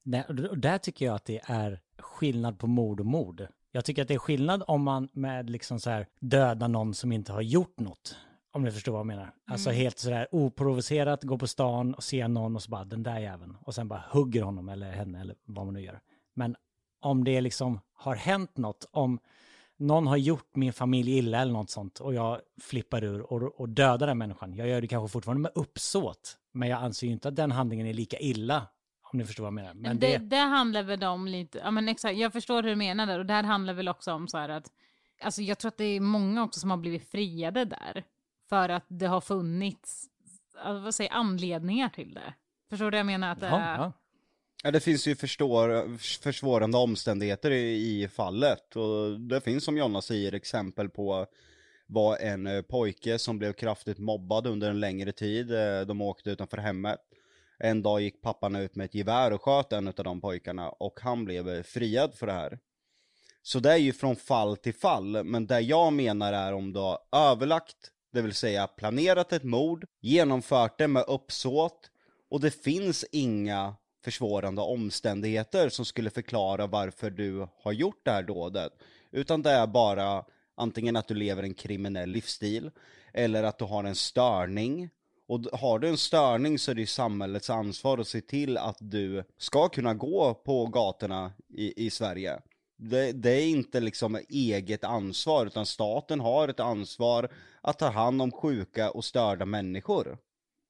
Nej, 0.03 0.25
och 0.51 0.59
där 0.59 0.79
tycker 0.79 1.07
jag 1.07 1.15
att 1.15 1.25
det 1.25 1.41
är 1.45 1.81
skillnad 1.99 2.59
på 2.59 2.67
mord 2.67 3.01
och 3.01 3.07
mord. 3.07 3.47
Jag 3.73 3.85
tycker 3.85 4.03
att 4.03 4.09
det 4.09 4.15
är 4.15 4.19
skillnad 4.19 4.63
om 4.67 4.83
man 4.83 5.09
med 5.13 5.51
liksom 5.51 5.81
så 5.81 5.91
här 5.91 6.07
döda 6.21 6.69
någon 6.69 6.95
som 6.95 7.13
inte 7.13 7.33
har 7.33 7.43
gjort 7.43 7.81
något. 7.81 8.17
Om 8.53 8.65
ni 8.65 8.71
förstår 8.71 8.93
vad 8.93 8.99
jag 8.99 9.06
menar. 9.06 9.35
Alltså 9.47 9.71
helt 9.71 9.99
sådär 9.99 10.29
oprovocerat, 10.31 11.23
gå 11.23 11.39
på 11.39 11.47
stan 11.47 11.94
och 11.94 12.05
se 12.05 12.29
någon 12.29 12.56
och 12.56 12.63
så 12.63 12.71
bara 12.71 12.85
den 12.85 13.03
där 13.03 13.19
jäveln. 13.19 13.56
Och 13.61 13.75
sen 13.75 13.89
bara 13.89 14.05
hugger 14.11 14.43
honom 14.43 14.69
eller 14.69 14.91
henne 14.91 15.21
eller 15.21 15.37
vad 15.44 15.65
man 15.67 15.75
nu 15.75 15.81
gör. 15.81 16.01
Men 16.35 16.56
om 17.03 17.25
det 17.25 17.41
liksom 17.41 17.81
har 17.94 18.15
hänt 18.15 18.56
något, 18.56 18.89
om 18.91 19.19
någon 19.77 20.06
har 20.06 20.17
gjort 20.17 20.56
min 20.56 20.73
familj 20.73 21.19
illa 21.19 21.41
eller 21.41 21.53
något 21.53 21.71
sånt 21.71 22.01
och 22.01 22.15
jag 22.15 22.41
flippar 22.61 23.05
ur 23.05 23.32
och, 23.32 23.61
och 23.61 23.69
dödar 23.69 24.06
den 24.06 24.19
människan. 24.19 24.55
Jag 24.55 24.69
gör 24.69 24.81
det 24.81 24.87
kanske 24.89 25.13
fortfarande 25.13 25.41
med 25.41 25.53
uppsåt. 25.55 26.39
Men 26.53 26.69
jag 26.69 26.82
anser 26.82 27.06
ju 27.06 27.13
inte 27.13 27.29
att 27.29 27.37
den 27.37 27.53
handlingen 27.53 27.87
är 27.87 27.94
lika 27.94 28.19
illa. 28.19 28.67
Om 29.13 29.19
ni 29.19 29.25
förstår 29.25 29.43
vad 29.43 29.49
jag 29.49 29.55
menar. 29.55 29.75
Men 29.75 29.99
det, 29.99 30.19
det, 30.19 30.19
det 30.19 30.37
handlar 30.37 30.82
väl 30.82 31.05
om 31.05 31.27
lite, 31.27 31.59
ja 31.59 31.71
men 31.71 31.89
exakt, 31.89 32.17
jag 32.17 32.32
förstår 32.32 32.63
hur 32.63 32.71
du 32.71 32.77
menar 32.77 33.06
där 33.06 33.19
och 33.19 33.27
det 33.27 33.35
här 33.35 33.43
handlar 33.43 33.75
väl 33.75 33.89
också 33.89 34.13
om 34.13 34.29
så 34.29 34.39
här 34.39 34.49
att, 34.49 34.73
alltså 35.23 35.43
jag 35.43 35.59
tror 35.59 35.69
att 35.69 35.77
det 35.77 35.85
är 35.85 36.01
många 36.01 36.43
också 36.43 36.61
som 36.61 36.71
har 36.71 36.77
blivit 36.77 37.11
friade 37.11 37.65
där. 37.65 38.05
För 38.49 38.69
att 38.69 38.85
det 38.89 39.06
har 39.06 39.21
funnits, 39.21 40.06
alltså, 40.59 40.85
vad 40.85 40.94
säger 40.94 41.13
anledningar 41.13 41.89
till 41.89 42.15
det. 42.15 42.35
Förstår 42.71 42.85
du 42.85 42.91
vad 42.91 42.99
jag 42.99 43.06
menar? 43.06 43.32
Att 43.32 43.41
det 43.41 43.47
ja, 43.47 43.61
är, 43.61 43.79
ja. 43.79 43.93
Ja, 44.65 44.71
det 44.71 44.81
finns 44.81 45.07
ju 45.07 45.17
förstår, 45.17 45.99
försvårande 46.23 46.79
omständigheter 46.79 47.51
i, 47.51 48.03
i 48.03 48.09
fallet 48.09 48.77
och 48.77 49.21
det 49.21 49.41
finns 49.41 49.65
som 49.65 49.77
Jonna 49.77 50.03
säger 50.03 50.33
exempel 50.35 50.89
på 50.89 51.27
var 51.87 52.17
en 52.17 52.47
eh, 52.47 52.63
pojke 52.63 53.19
som 53.19 53.39
blev 53.39 53.53
kraftigt 53.53 53.99
mobbad 53.99 54.47
under 54.47 54.71
en 54.71 54.81
längre 54.81 55.13
tid. 55.13 55.55
Eh, 55.55 55.81
de 55.81 56.01
åkte 56.01 56.31
utanför 56.31 56.57
hemmet. 56.57 56.99
En 57.59 57.83
dag 57.83 58.01
gick 58.01 58.23
pappan 58.23 58.57
ut 58.57 58.77
med 58.77 58.85
ett 58.85 58.95
gevär 58.95 59.33
och 59.33 59.43
sköt 59.43 59.73
en 59.73 59.89
av 59.89 59.95
de 59.95 60.21
pojkarna 60.21 60.69
och 60.69 61.01
han 61.01 61.25
blev 61.25 61.49
eh, 61.49 61.63
friad 61.63 62.15
för 62.15 62.27
det 62.27 62.33
här. 62.33 62.59
Så 63.43 63.61
det 63.61 63.73
är 63.73 63.77
ju 63.77 63.93
från 63.93 64.17
fall 64.17 64.57
till 64.57 64.75
fall, 64.75 65.25
men 65.25 65.47
det 65.47 65.61
jag 65.61 65.93
menar 65.93 66.33
är 66.33 66.53
om 66.53 66.73
du 66.73 66.81
har 66.81 66.99
överlagt, 67.13 67.91
det 68.13 68.23
vill 68.23 68.35
säga 68.35 68.67
planerat 68.67 69.33
ett 69.33 69.45
mord, 69.45 69.85
genomfört 70.01 70.79
det 70.79 70.89
med 70.89 71.05
uppsåt 71.09 71.91
och 72.31 72.41
det 72.41 72.51
finns 72.51 73.05
inga 73.13 73.77
försvårande 74.05 74.63
omständigheter 74.63 75.69
som 75.69 75.85
skulle 75.85 76.11
förklara 76.11 76.67
varför 76.67 77.11
du 77.11 77.49
har 77.63 77.73
gjort 77.73 78.01
det 78.03 78.11
här 78.11 78.23
dådet. 78.23 78.73
Utan 79.11 79.43
det 79.43 79.51
är 79.51 79.67
bara 79.67 80.25
antingen 80.55 80.97
att 80.97 81.09
du 81.09 81.15
lever 81.15 81.43
en 81.43 81.55
kriminell 81.55 82.11
livsstil 82.11 82.71
eller 83.13 83.43
att 83.43 83.59
du 83.59 83.65
har 83.65 83.85
en 83.85 83.94
störning. 83.94 84.91
Och 85.27 85.41
har 85.53 85.79
du 85.79 85.89
en 85.89 85.97
störning 85.97 86.59
så 86.59 86.71
är 86.71 86.75
det 86.75 86.81
ju 86.81 86.87
samhällets 86.87 87.51
ansvar 87.51 87.99
att 87.99 88.09
se 88.09 88.21
till 88.21 88.59
att 88.59 88.77
du 88.81 89.25
ska 89.39 89.69
kunna 89.69 89.94
gå 89.94 90.35
på 90.35 90.67
gatorna 90.67 91.32
i, 91.49 91.87
i 91.87 91.91
Sverige. 91.91 92.41
Det, 92.77 93.13
det 93.13 93.31
är 93.31 93.47
inte 93.47 93.81
liksom 93.81 94.19
eget 94.29 94.85
ansvar, 94.85 95.47
utan 95.47 95.67
staten 95.67 96.21
har 96.21 96.49
ett 96.49 96.61
ansvar 96.61 97.29
att 97.61 97.79
ta 97.79 97.89
hand 97.89 98.23
om 98.23 98.32
sjuka 98.32 98.91
och 98.91 99.05
störda 99.05 99.44
människor. 99.44 100.19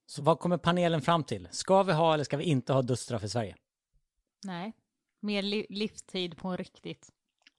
Så 0.07 0.23
vad 0.23 0.39
kommer 0.39 0.57
panelen 0.59 1.03
fram 1.03 1.25
till? 1.25 1.49
Ska 1.51 1.83
vi 1.83 1.93
ha 1.93 2.15
eller 2.15 2.25
ska 2.25 2.37
vi 2.37 2.45
inte 2.45 2.73
ha 2.73 2.83
dödsstraff 2.83 3.25
i 3.25 3.29
Sverige? 3.29 3.57
Nej, 4.45 4.73
mer 5.21 5.43
li 5.43 5.67
livstid 5.69 6.37
på 6.37 6.57
riktigt. 6.57 7.11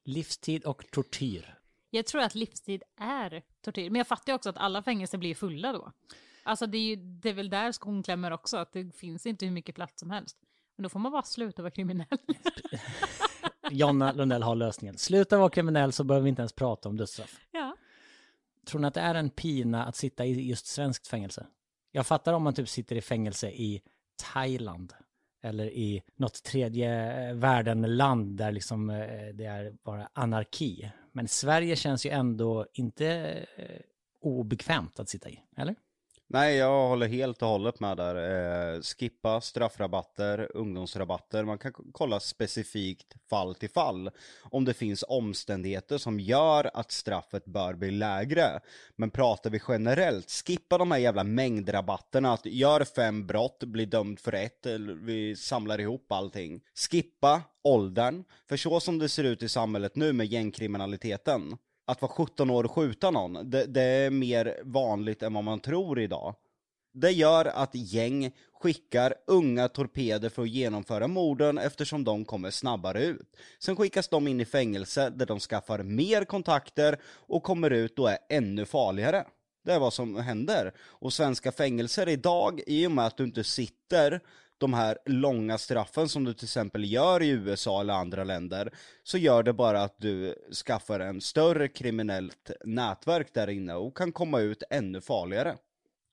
Livstid 0.06 0.66
och 0.66 0.92
tortyr. 0.92 1.60
Jag 1.90 2.06
tror 2.06 2.22
att 2.22 2.36
livstid 2.36 2.84
är 3.00 3.44
tortyr, 3.62 3.90
men 3.90 4.00
jag 4.00 4.08
fattar 4.08 4.32
ju 4.32 4.36
också 4.36 4.50
att 4.50 4.58
alla 4.58 4.84
fängelser 4.84 5.18
blir 5.18 5.36
fulla 5.36 5.74
då. 5.74 5.92
Alltså 6.44 6.68
det 6.68 6.78
är, 6.78 6.82
ju, 6.82 6.96
det 6.96 7.30
är 7.30 7.34
väl 7.34 7.50
där 7.50 7.72
skon 7.72 8.04
klämmer 8.04 8.32
också, 8.32 8.58
att 8.58 8.74
det 8.74 8.96
finns 8.96 9.26
inte 9.26 9.46
hur 9.46 9.52
mycket 9.52 9.76
plats 9.76 10.00
som 10.00 10.12
helst. 10.12 10.38
Men 10.76 10.84
då 10.84 10.90
får 10.90 11.00
man 11.00 11.12
bara 11.12 11.24
sluta 11.24 11.62
vara 11.62 11.72
kriminell. 11.72 12.18
Jonna 13.72 14.12
Lundell 14.12 14.44
har 14.44 14.56
lösningen. 14.56 14.98
Sluta 14.98 15.38
vara 15.38 15.50
kriminell 15.50 15.92
så 15.92 16.04
behöver 16.04 16.24
vi 16.24 16.30
inte 16.30 16.42
ens 16.42 16.54
prata 16.54 16.90
om 16.90 16.98
dödsstraff. 16.98 17.40
ja. 17.52 17.76
Tror 18.66 18.82
ni 18.82 18.88
att 18.88 18.94
det 18.94 19.02
är 19.02 19.16
en 19.16 19.30
pina 19.30 19.86
att 19.86 19.96
sitta 19.96 20.26
i 20.26 20.48
just 20.48 20.66
svenskt 20.66 21.08
fängelse? 21.08 21.48
Jag 21.96 22.08
fattar 22.08 22.34
om 22.34 22.44
man 22.44 22.54
typ 22.54 22.70
sitter 22.70 22.96
i 22.96 23.02
fängelse 23.02 23.50
i 23.50 23.82
Thailand 24.34 24.94
eller 25.44 25.66
i 25.66 26.04
något 26.16 26.44
tredje 26.44 27.14
eh, 27.30 27.36
världen-land 27.36 28.38
där 28.38 28.52
liksom 28.52 28.90
eh, 28.90 29.28
det 29.34 29.46
är 29.46 29.74
bara 29.84 30.10
anarki. 30.14 30.92
Men 31.12 31.28
Sverige 31.28 31.76
känns 31.76 32.06
ju 32.06 32.10
ändå 32.10 32.66
inte 32.74 33.08
eh, 33.56 33.82
obekvämt 34.22 35.00
att 35.00 35.10
sitta 35.10 35.30
i, 35.30 35.40
eller? 35.58 35.76
Nej, 36.34 36.56
jag 36.56 36.88
håller 36.88 37.08
helt 37.08 37.42
och 37.42 37.48
hållet 37.48 37.80
med 37.80 37.98
där. 37.98 38.16
Eh, 38.76 38.82
skippa 38.82 39.42
straffrabatter, 39.42 40.52
ungdomsrabatter. 40.54 41.44
Man 41.44 41.58
kan 41.58 41.74
kolla 41.92 42.20
specifikt 42.20 43.14
fall 43.30 43.56
till 43.56 43.70
fall. 43.70 44.12
Om 44.42 44.66
det 44.66 44.74
finns 44.74 45.04
omständigheter 45.08 45.98
som 45.98 46.20
gör 46.20 46.72
att 46.74 46.92
straffet 46.92 47.46
bör 47.46 47.74
bli 47.74 47.92
lägre. 47.92 48.60
Men 48.96 49.10
pratar 49.10 49.50
vi 49.50 49.62
generellt, 49.68 50.32
skippa 50.32 50.78
de 50.78 50.92
här 50.92 51.00
jävla 51.00 51.24
mängdrabatterna. 51.24 52.34
Att 52.34 52.46
gör 52.46 52.84
fem 52.84 53.28
brott, 53.28 53.64
blir 53.64 53.86
dömd 53.86 54.20
för 54.20 54.34
ett, 54.34 54.66
eller 54.66 54.94
vi 54.94 55.36
samlar 55.36 55.80
ihop 55.80 56.12
allting. 56.12 56.62
Skippa 56.90 57.42
åldern. 57.64 58.24
För 58.50 58.58
så 58.58 58.80
som 58.80 59.00
det 59.00 59.10
ser 59.10 59.24
ut 59.24 59.44
i 59.44 59.50
samhället 59.50 59.96
nu 59.96 60.14
med 60.14 60.26
gängkriminaliteten 60.26 61.58
att 61.86 62.02
vara 62.02 62.12
17 62.12 62.50
år 62.50 62.64
och 62.64 62.72
skjuta 62.72 63.12
någon, 63.12 63.50
det, 63.50 63.66
det 63.66 63.82
är 63.82 64.10
mer 64.10 64.62
vanligt 64.64 65.24
än 65.24 65.34
vad 65.34 65.44
man 65.44 65.60
tror 65.60 66.00
idag. 66.00 66.36
Det 66.94 67.12
gör 67.12 67.46
att 67.46 67.76
gäng 67.76 68.32
skickar 68.62 69.14
unga 69.28 69.68
torpeder 69.68 70.30
för 70.30 70.42
att 70.42 70.50
genomföra 70.50 71.08
morden 71.08 71.58
eftersom 71.58 72.04
de 72.04 72.26
kommer 72.26 72.52
snabbare 72.52 73.04
ut. 73.04 73.36
Sen 73.60 73.76
skickas 73.76 74.08
de 74.08 74.28
in 74.28 74.42
i 74.42 74.46
fängelse 74.46 75.10
där 75.10 75.26
de 75.26 75.40
skaffar 75.40 75.84
mer 75.84 76.24
kontakter 76.24 77.00
och 77.06 77.44
kommer 77.44 77.70
ut 77.70 78.00
och 78.00 78.12
är 78.12 78.18
ännu 78.30 78.66
farligare. 78.66 79.26
Det 79.66 79.74
är 79.74 79.80
vad 79.80 79.94
som 79.94 80.16
händer. 80.16 80.74
Och 80.80 81.14
svenska 81.14 81.52
fängelser 81.52 82.10
idag, 82.10 82.62
i 82.68 82.88
och 82.88 82.92
med 82.92 83.06
att 83.06 83.18
du 83.18 83.24
inte 83.24 83.44
sitter 83.44 84.22
de 84.58 84.74
här 84.74 84.98
långa 85.06 85.58
straffen 85.58 86.10
som 86.10 86.24
du 86.24 86.34
till 86.34 86.46
exempel 86.46 86.92
gör 86.92 87.22
i 87.24 87.30
USA 87.30 87.82
eller 87.82 87.94
andra 87.94 88.24
länder, 88.24 88.74
så 89.04 89.18
gör 89.18 89.44
det 89.44 89.54
bara 89.54 89.82
att 89.82 89.96
du 89.98 90.36
skaffar 90.66 91.00
en 91.00 91.22
större 91.22 91.68
kriminellt 91.68 92.52
nätverk 92.66 93.34
där 93.34 93.50
inne 93.50 93.74
och 93.74 93.98
kan 93.98 94.12
komma 94.12 94.40
ut 94.40 94.64
ännu 94.70 95.02
farligare. 95.02 95.56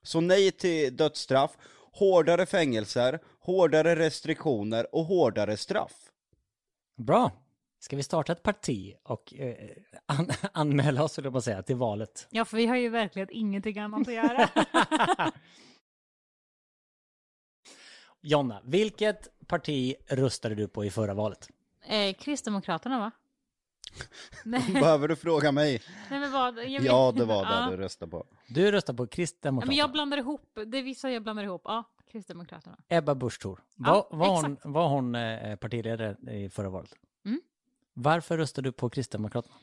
Så 0.03 0.21
nej 0.21 0.51
till 0.51 0.97
dödsstraff, 0.97 1.51
hårdare 1.93 2.47
fängelser, 2.47 3.19
hårdare 3.41 3.97
restriktioner 3.97 4.95
och 4.95 5.05
hårdare 5.05 5.57
straff. 5.57 5.93
Bra. 6.97 7.33
Ska 7.83 7.97
vi 7.97 8.03
starta 8.03 8.33
ett 8.33 8.43
parti 8.43 8.95
och 9.03 9.35
eh, 9.35 9.55
an 10.07 10.31
anmäla 10.53 11.05
oss, 11.05 11.19
eller 11.19 11.37
att 11.37 11.45
säga, 11.45 11.63
till 11.63 11.77
valet? 11.77 12.27
ja, 12.31 12.45
för 12.45 12.57
vi 12.57 12.67
har 12.67 12.77
ju 12.77 12.89
verkligen 12.89 13.29
ingenting 13.31 13.79
annat 13.79 14.09
att 14.09 14.15
göra. 14.15 14.49
Jonna, 18.23 18.61
vilket 18.65 19.47
parti 19.47 19.95
röstade 20.09 20.55
du 20.55 20.69
på 20.69 20.85
i 20.85 20.91
förra 20.91 21.15
valet? 21.15 21.49
eh, 21.87 22.15
Kristdemokraterna 22.15 22.99
va? 22.99 23.11
Nej, 24.45 24.73
Behöver 24.73 25.09
du 25.09 25.17
fråga 25.17 25.53
mig? 25.53 25.83
nej 26.11 26.21
men 26.21 26.33
vad? 26.33 26.59
Jag 26.59 26.83
Ja, 26.83 27.13
det 27.17 27.25
var 27.25 27.45
det 27.45 27.51
Ja. 27.51 27.71
du 27.71 27.77
röstade 27.77 28.11
på. 28.11 28.27
Du 28.49 28.73
röstar 28.73 28.95
på 28.95 29.03
Ja, 29.03 29.07
Kristdemokraterna. 29.07 29.71
men 29.71 29.77
jag 29.77 29.93
blandar 29.93 30.19
ihop, 30.19 30.59
det 30.67 30.79
är 30.79 30.83
vissa 30.83 31.11
jag 31.11 31.23
blandar 31.23 31.45
ihop. 31.45 31.63
Ja, 31.65 31.85
Kristdemokraterna. 32.13 32.79
Ebba 32.89 33.15
Busch 33.15 33.41
Thor. 33.41 33.61
Ja, 33.77 34.09
Var, 34.11 34.19
var, 34.19 34.43
hon, 34.43 34.57
var 34.65 34.89
hon 34.89 35.15
eh, 35.15 35.57
partiledare 35.57 36.17
i 36.31 36.49
förra 36.51 36.69
valet? 36.71 36.95
Mm. 37.25 37.41
Varför 37.93 38.39
röstade 38.39 38.69
du 38.69 38.73
på 38.73 38.91
Kristdemokraterna? 38.91 39.55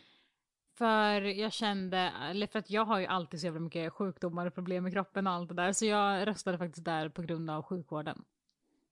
För 0.77 1.21
jag 1.21 1.53
kände, 1.53 1.97
eller 2.29 2.47
för 2.47 2.59
att 2.59 2.69
jag 2.69 2.85
har 2.85 2.99
ju 2.99 3.05
alltid 3.05 3.39
så 3.39 3.45
jävla 3.45 3.59
mycket 3.59 3.93
sjukdomar 3.93 4.45
och 4.45 4.53
problem 4.55 4.83
med 4.83 4.93
kroppen 4.93 5.27
och 5.27 5.33
allt 5.33 5.49
det 5.49 5.55
där, 5.55 5.73
så 5.73 5.85
jag 5.85 6.27
röstade 6.27 6.57
faktiskt 6.57 6.85
där 6.85 7.09
på 7.09 7.21
grund 7.21 7.49
av 7.49 7.63
sjukvården. 7.63 8.23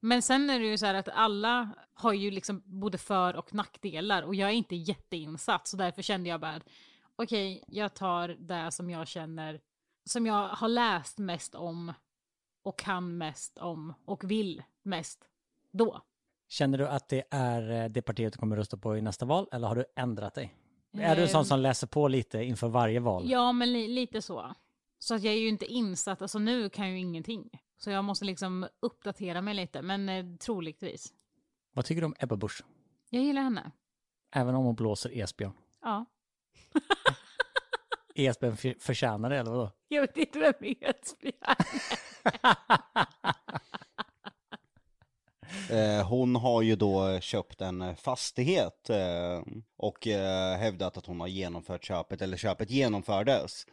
Men 0.05 0.21
sen 0.21 0.49
är 0.49 0.59
det 0.59 0.65
ju 0.65 0.77
så 0.77 0.85
här 0.85 0.93
att 0.93 1.09
alla 1.09 1.69
har 1.93 2.13
ju 2.13 2.31
liksom 2.31 2.61
både 2.65 2.97
för 2.97 3.35
och 3.35 3.53
nackdelar 3.53 4.23
och 4.23 4.35
jag 4.35 4.49
är 4.49 4.53
inte 4.53 4.75
jätteinsatt 4.75 5.67
så 5.67 5.77
därför 5.77 6.01
kände 6.01 6.29
jag 6.29 6.41
bara 6.41 6.51
att 6.51 6.69
okej, 7.15 7.63
jag 7.67 7.93
tar 7.93 8.27
det 8.27 8.71
som 8.71 8.89
jag 8.89 9.07
känner, 9.07 9.61
som 10.05 10.25
jag 10.25 10.47
har 10.47 10.67
läst 10.67 11.17
mest 11.17 11.55
om 11.55 11.93
och 12.63 12.79
kan 12.79 13.17
mest 13.17 13.57
om 13.57 13.93
och 14.05 14.31
vill 14.31 14.63
mest 14.83 15.19
då. 15.71 16.01
Känner 16.47 16.77
du 16.77 16.87
att 16.87 17.09
det 17.09 17.23
är 17.31 17.83
eh, 17.83 17.89
det 17.89 18.01
partiet 18.01 18.33
du 18.33 18.39
kommer 18.39 18.55
rösta 18.55 18.77
på 18.77 18.97
i 18.97 19.01
nästa 19.01 19.25
val, 19.25 19.47
eller 19.51 19.67
har 19.67 19.75
du 19.75 19.85
ändrat 19.95 20.33
dig? 20.33 20.55
Är 20.93 21.15
du 21.15 21.21
en 21.21 21.29
sån 21.29 21.39
Ehm, 21.39 21.45
som 21.45 21.59
läser 21.59 21.87
på 21.87 22.07
lite 22.07 22.43
inför 22.43 22.67
varje 22.67 22.99
val? 22.99 23.23
Ja, 23.29 23.51
men 23.51 23.73
li 23.73 23.87
lite 23.87 24.21
så. 24.21 24.55
Så 24.99 25.15
att 25.15 25.23
jag 25.23 25.33
är 25.33 25.37
ju 25.37 25.47
inte 25.47 25.65
insatt, 25.65 26.21
alltså 26.21 26.39
nu 26.39 26.69
kan 26.69 26.85
jag 26.85 26.93
ju 26.93 26.99
ingenting. 26.99 27.49
Så 27.77 27.89
jag 27.91 28.03
måste 28.03 28.25
liksom 28.25 28.67
uppdatera 28.79 29.41
mig 29.41 29.53
lite, 29.53 29.81
men 29.81 30.09
eh, 30.09 30.25
troligtvis. 30.37 31.13
Vad 31.73 31.85
tycker 31.85 32.01
du 32.01 32.05
om 32.05 32.15
Ebba 32.19 32.35
Busch? 32.35 32.61
Jag 33.09 33.23
gillar 33.23 33.41
henne. 33.41 33.71
Även 34.31 34.55
om 34.55 34.65
hon 34.65 34.75
blåser 34.75 35.17
Esbjörn. 35.17 35.53
Ja. 35.81 36.05
Esbjörn 38.15 38.57
för- 38.57 38.75
förtjänar 38.79 39.29
det, 39.29 39.37
eller 39.37 39.51
vadå? 39.51 39.71
Jag 39.87 40.01
vet 40.01 40.17
inte 40.17 40.39
vem 40.39 40.53
Edsbjörn 40.81 41.33
Eh, 45.69 46.07
hon 46.07 46.35
har 46.35 46.61
ju 46.61 46.75
då 46.75 47.19
köpt 47.19 47.61
en 47.61 47.95
fastighet 47.95 48.89
eh, 48.89 49.41
och 49.77 50.07
eh, 50.07 50.57
hävdat 50.57 50.97
att 50.97 51.05
hon 51.05 51.19
har 51.19 51.27
genomfört 51.27 51.83
köpet, 51.83 52.21
eller 52.21 52.37
köpet 52.37 52.69
genomfördes. 52.69 53.65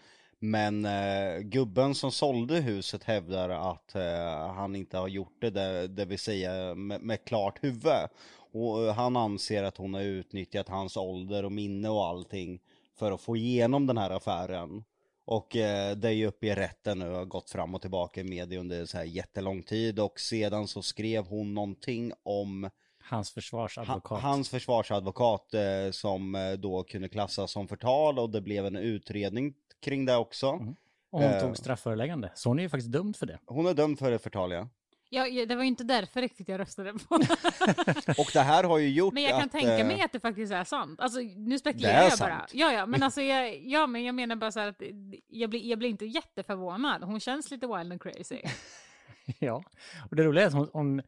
Men 0.45 0.85
eh, 0.85 1.39
gubben 1.41 1.95
som 1.95 2.13
sålde 2.13 2.61
huset 2.61 3.05
hävdar 3.05 3.49
att 3.49 3.95
eh, 3.95 4.53
han 4.55 4.77
inte 4.77 4.99
har 4.99 5.09
gjort 5.09 5.41
det, 5.41 5.51
det, 5.51 5.89
det 5.89 6.05
vill 6.05 6.19
säga 6.19 6.75
med, 6.75 7.01
med 7.01 7.25
klart 7.25 7.65
huvud. 7.65 8.09
Och 8.53 8.85
eh, 8.85 8.95
han 8.95 9.17
anser 9.17 9.63
att 9.63 9.77
hon 9.77 9.95
har 9.95 10.03
utnyttjat 10.03 10.69
hans 10.69 10.97
ålder 10.97 11.45
och 11.45 11.53
minne 11.53 11.89
och 11.89 12.07
allting 12.07 12.61
för 12.99 13.13
att 13.13 13.21
få 13.21 13.37
igenom 13.37 13.87
den 13.87 13.99
här 13.99 14.11
affären. 14.11 14.85
Och 15.25 15.57
eh, 15.57 15.97
det 15.97 16.09
är 16.09 16.13
ju 16.13 16.27
uppe 16.27 16.47
i 16.47 16.55
rätten 16.55 16.99
nu 16.99 17.09
och 17.11 17.17
har 17.17 17.25
gått 17.25 17.51
fram 17.51 17.75
och 17.75 17.81
tillbaka 17.81 18.21
i 18.21 18.25
media 18.25 18.61
under 18.61 18.87
så 18.87 18.99
här 18.99 19.05
jättelång 19.05 19.63
tid 19.63 20.01
och 20.01 20.21
sedan 20.21 20.69
så 20.69 20.83
skrev 20.83 21.27
hon 21.27 21.55
någonting 21.55 22.13
om 22.23 22.71
Hans 23.05 23.31
ha, 23.31 23.35
försvarsadvokat. 23.35 24.23
hans 24.23 24.49
försvarsadvokat 24.49 25.55
eh, 25.55 25.91
som 25.91 26.35
eh, 26.35 26.53
då 26.53 26.83
kunde 26.83 27.09
klassas 27.09 27.51
som 27.51 27.69
förtal 27.69 28.19
och 28.19 28.31
det 28.31 28.41
blev 28.41 28.67
en 28.67 28.77
utredning 28.77 29.55
kring 29.83 30.05
det 30.05 30.17
också. 30.17 30.49
Mm. 30.49 30.77
Och 31.11 31.23
hon 31.23 31.31
eh, 31.31 31.41
tog 31.41 31.57
strafföreläggande. 31.57 32.33
Så 32.35 32.49
hon 32.49 32.59
är 32.59 32.62
ju 32.62 32.69
faktiskt 32.69 32.93
dömd 32.93 33.17
för 33.17 33.27
det. 33.27 33.39
Hon 33.47 33.67
är 33.67 33.75
dömd 33.75 33.99
för 33.99 34.19
förtal 34.19 34.53
ja. 34.53 34.69
Ja, 35.15 35.47
det 35.47 35.55
var 35.55 35.62
ju 35.62 35.69
inte 35.69 35.85
därför 35.85 36.21
riktigt 36.21 36.49
jag 36.49 36.61
röstade 36.61 36.93
på. 36.93 37.15
Och 38.19 38.31
det 38.33 38.41
här 38.41 38.65
har 38.65 38.79
ju 38.79 38.89
gjort 38.91 39.15
Men 39.15 39.23
jag 39.23 39.33
kan 39.33 39.43
att, 39.43 39.53
tänka 39.53 39.79
eh, 39.79 39.87
mig 39.87 40.03
att 40.03 40.12
det 40.12 40.21
faktiskt 40.21 40.53
är 40.53 40.65
sant. 40.65 41.01
Alltså 41.01 41.21
nu 41.21 41.59
spekulerar 41.59 41.93
Det 41.93 41.99
är 41.99 42.03
jag 42.11 42.19
bara. 42.19 42.39
sant. 42.39 42.51
Ja, 42.55 42.73
ja, 42.73 42.87
men 42.87 43.03
alltså 43.03 43.23
jag, 43.23 43.62
ja, 43.62 43.87
men 43.87 44.05
jag 44.05 44.15
menar 44.15 44.37
bara 44.37 44.53
så 44.53 44.61
här 44.61 44.69
att 44.69 44.83
jag 45.29 45.51
blir, 45.51 45.67
jag 45.67 45.79
blir 45.79 45.89
inte 45.89 46.07
jätteförvånad. 46.07 47.05
Hon 47.05 47.21
känns 47.21 47.51
lite 47.51 47.67
wild 47.67 47.93
and 47.93 48.03
crazy. 48.03 48.43
ja. 49.39 49.62
Och 50.11 50.17
det 50.17 50.25
roliga 50.25 50.45
är 50.45 50.49
att 50.49 50.55
hon, 50.55 50.71
hon 50.73 51.03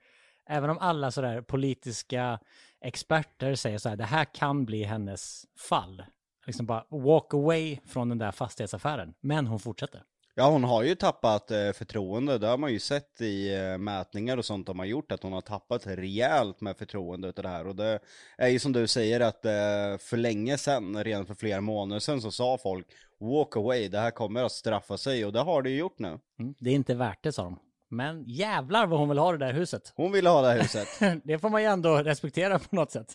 även 0.48 0.70
om 0.70 0.78
alla 0.78 1.10
sådär 1.10 1.40
politiska 1.40 2.38
experter 2.80 3.54
säger 3.54 3.78
så 3.78 3.88
här, 3.88 3.96
det 3.96 4.04
här 4.04 4.24
kan 4.34 4.64
bli 4.64 4.84
hennes 4.84 5.44
fall. 5.68 6.04
Liksom 6.46 6.66
bara 6.66 6.84
walk 6.88 7.34
away 7.34 7.78
från 7.86 8.08
den 8.08 8.18
där 8.18 8.32
fastighetsaffären. 8.32 9.14
Men 9.20 9.46
hon 9.46 9.60
fortsätter. 9.60 10.02
Ja 10.36 10.50
hon 10.50 10.64
har 10.64 10.82
ju 10.82 10.94
tappat 10.94 11.50
eh, 11.50 11.72
förtroende, 11.72 12.38
det 12.38 12.46
har 12.46 12.58
man 12.58 12.72
ju 12.72 12.78
sett 12.78 13.20
i 13.20 13.54
eh, 13.54 13.78
mätningar 13.78 14.36
och 14.36 14.44
sånt 14.44 14.66
de 14.66 14.78
har 14.78 14.86
gjort, 14.86 15.12
att 15.12 15.22
hon 15.22 15.32
har 15.32 15.40
tappat 15.40 15.86
rejält 15.86 16.60
med 16.60 16.76
förtroende 16.76 17.28
utav 17.28 17.42
det 17.42 17.48
här. 17.48 17.66
Och 17.66 17.76
det 17.76 17.98
är 18.38 18.48
ju 18.48 18.58
som 18.58 18.72
du 18.72 18.86
säger 18.86 19.20
att 19.20 19.44
eh, 19.44 19.52
för 20.00 20.16
länge 20.16 20.58
sedan, 20.58 21.04
redan 21.04 21.26
för 21.26 21.34
flera 21.34 21.60
månader 21.60 22.00
sedan 22.00 22.20
så 22.20 22.30
sa 22.30 22.58
folk 22.58 22.86
walk 23.20 23.56
away, 23.56 23.88
det 23.88 23.98
här 23.98 24.10
kommer 24.10 24.44
att 24.44 24.52
straffa 24.52 24.96
sig 24.98 25.24
och 25.24 25.32
det 25.32 25.40
har 25.40 25.62
det 25.62 25.70
ju 25.70 25.78
gjort 25.78 25.98
nu. 25.98 26.18
Mm. 26.38 26.54
Det 26.58 26.70
är 26.70 26.74
inte 26.74 26.94
värt 26.94 27.22
det, 27.22 27.32
sa 27.32 27.42
de. 27.42 27.58
Men 27.88 28.24
jävlar 28.26 28.86
vad 28.86 28.98
hon 28.98 29.08
vill 29.08 29.18
ha 29.18 29.32
det 29.32 29.38
där 29.38 29.52
huset. 29.52 29.92
Hon 29.96 30.12
ville 30.12 30.28
ha 30.28 30.42
det 30.42 30.48
här 30.48 30.60
huset. 30.60 30.88
det 31.24 31.38
får 31.38 31.48
man 31.48 31.62
ju 31.62 31.68
ändå 31.68 31.96
respektera 31.96 32.58
på 32.58 32.76
något 32.76 32.90
sätt. 32.90 33.12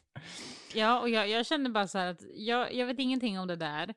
Ja, 0.74 1.00
och 1.00 1.10
jag, 1.10 1.30
jag 1.30 1.46
känner 1.46 1.70
bara 1.70 1.88
så 1.88 1.98
här 1.98 2.08
att 2.08 2.24
jag, 2.34 2.74
jag 2.74 2.86
vet 2.86 3.00
ingenting 3.00 3.40
om 3.40 3.48
det 3.48 3.56
där. 3.56 3.94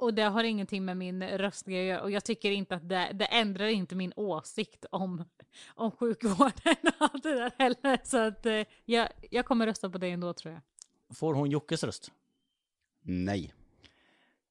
Och 0.00 0.14
det 0.14 0.22
har 0.22 0.44
ingenting 0.44 0.84
med 0.84 0.96
min 0.96 1.22
röstgrej 1.22 1.80
att 1.80 1.86
göra. 1.86 2.02
Och 2.02 2.10
jag 2.10 2.24
tycker 2.24 2.50
inte 2.50 2.74
att 2.74 2.88
det, 2.88 3.10
det 3.14 3.24
ändrar 3.24 3.66
inte 3.66 3.94
min 3.94 4.12
åsikt 4.16 4.84
om, 4.90 5.24
om 5.74 5.90
sjukvården 5.90 6.76
och 6.82 6.94
allt 6.98 7.22
det 7.22 7.34
där 7.34 7.52
heller. 7.58 7.98
Så 8.04 8.18
att 8.18 8.46
eh, 8.46 8.62
jag, 8.84 9.08
jag 9.30 9.46
kommer 9.46 9.66
rösta 9.66 9.90
på 9.90 9.98
dig 9.98 10.10
ändå 10.10 10.32
tror 10.32 10.54
jag. 10.54 10.62
Får 11.16 11.34
hon 11.34 11.50
Jockes 11.50 11.84
röst? 11.84 12.12
Nej. 13.02 13.54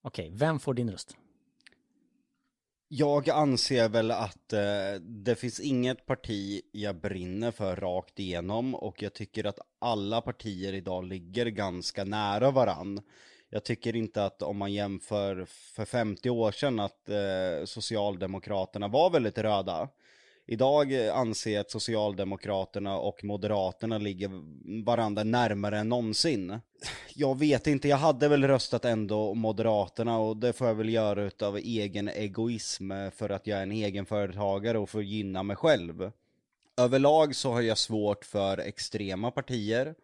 Okej, 0.01 0.30
vem 0.34 0.60
får 0.60 0.74
din 0.74 0.92
röst? 0.92 1.18
Jag 2.95 3.29
anser 3.29 3.89
väl 3.89 4.12
att 4.12 4.53
eh, 4.53 5.01
det 5.01 5.35
finns 5.35 5.59
inget 5.59 6.05
parti 6.05 6.62
jag 6.71 6.95
brinner 6.95 7.51
för 7.51 7.75
rakt 7.75 8.19
igenom 8.19 8.75
och 8.75 9.01
jag 9.01 9.13
tycker 9.13 9.45
att 9.45 9.59
alla 9.79 10.21
partier 10.21 10.73
idag 10.73 11.03
ligger 11.03 11.45
ganska 11.45 12.03
nära 12.03 12.51
varann. 12.51 13.01
Jag 13.50 13.63
tycker 13.63 13.95
inte 13.95 14.25
att 14.25 14.41
om 14.41 14.57
man 14.57 14.73
jämför 14.73 15.45
för 15.50 15.85
50 15.85 16.29
år 16.29 16.51
sedan 16.51 16.79
att 16.79 17.09
eh, 17.09 17.65
Socialdemokraterna 17.65 18.88
var 18.88 19.09
väldigt 19.09 19.38
röda. 19.38 19.89
Idag 20.45 20.95
anser 20.95 21.53
jag 21.53 21.62
att 21.62 21.71
Socialdemokraterna 21.71 22.97
och 22.97 23.23
Moderaterna 23.23 23.97
ligger 23.97 24.29
varandra 24.85 25.23
närmare 25.23 25.77
än 25.77 25.89
någonsin. 25.89 26.59
Jag 27.15 27.39
vet 27.39 27.67
inte, 27.67 27.88
jag 27.88 27.97
hade 27.97 28.27
väl 28.27 28.47
röstat 28.47 28.85
ändå 28.85 29.33
Moderaterna 29.33 30.17
och 30.17 30.38
det 30.38 30.53
får 30.53 30.67
jag 30.67 30.75
väl 30.75 30.89
göra 30.89 31.23
utav 31.23 31.57
egen 31.57 32.09
egoism 32.09 32.91
för 33.15 33.29
att 33.29 33.47
jag 33.47 33.59
är 33.59 33.63
en 33.63 33.71
egenföretagare 33.71 34.77
och 34.77 34.89
får 34.89 35.03
gynna 35.03 35.43
mig 35.43 35.55
själv. 35.55 36.12
Överlag 36.77 37.35
så 37.35 37.51
har 37.51 37.62
jag 37.62 37.77
svårt 37.77 38.25
för 38.25 38.57
extrema 38.57 39.31
partier 39.31 39.95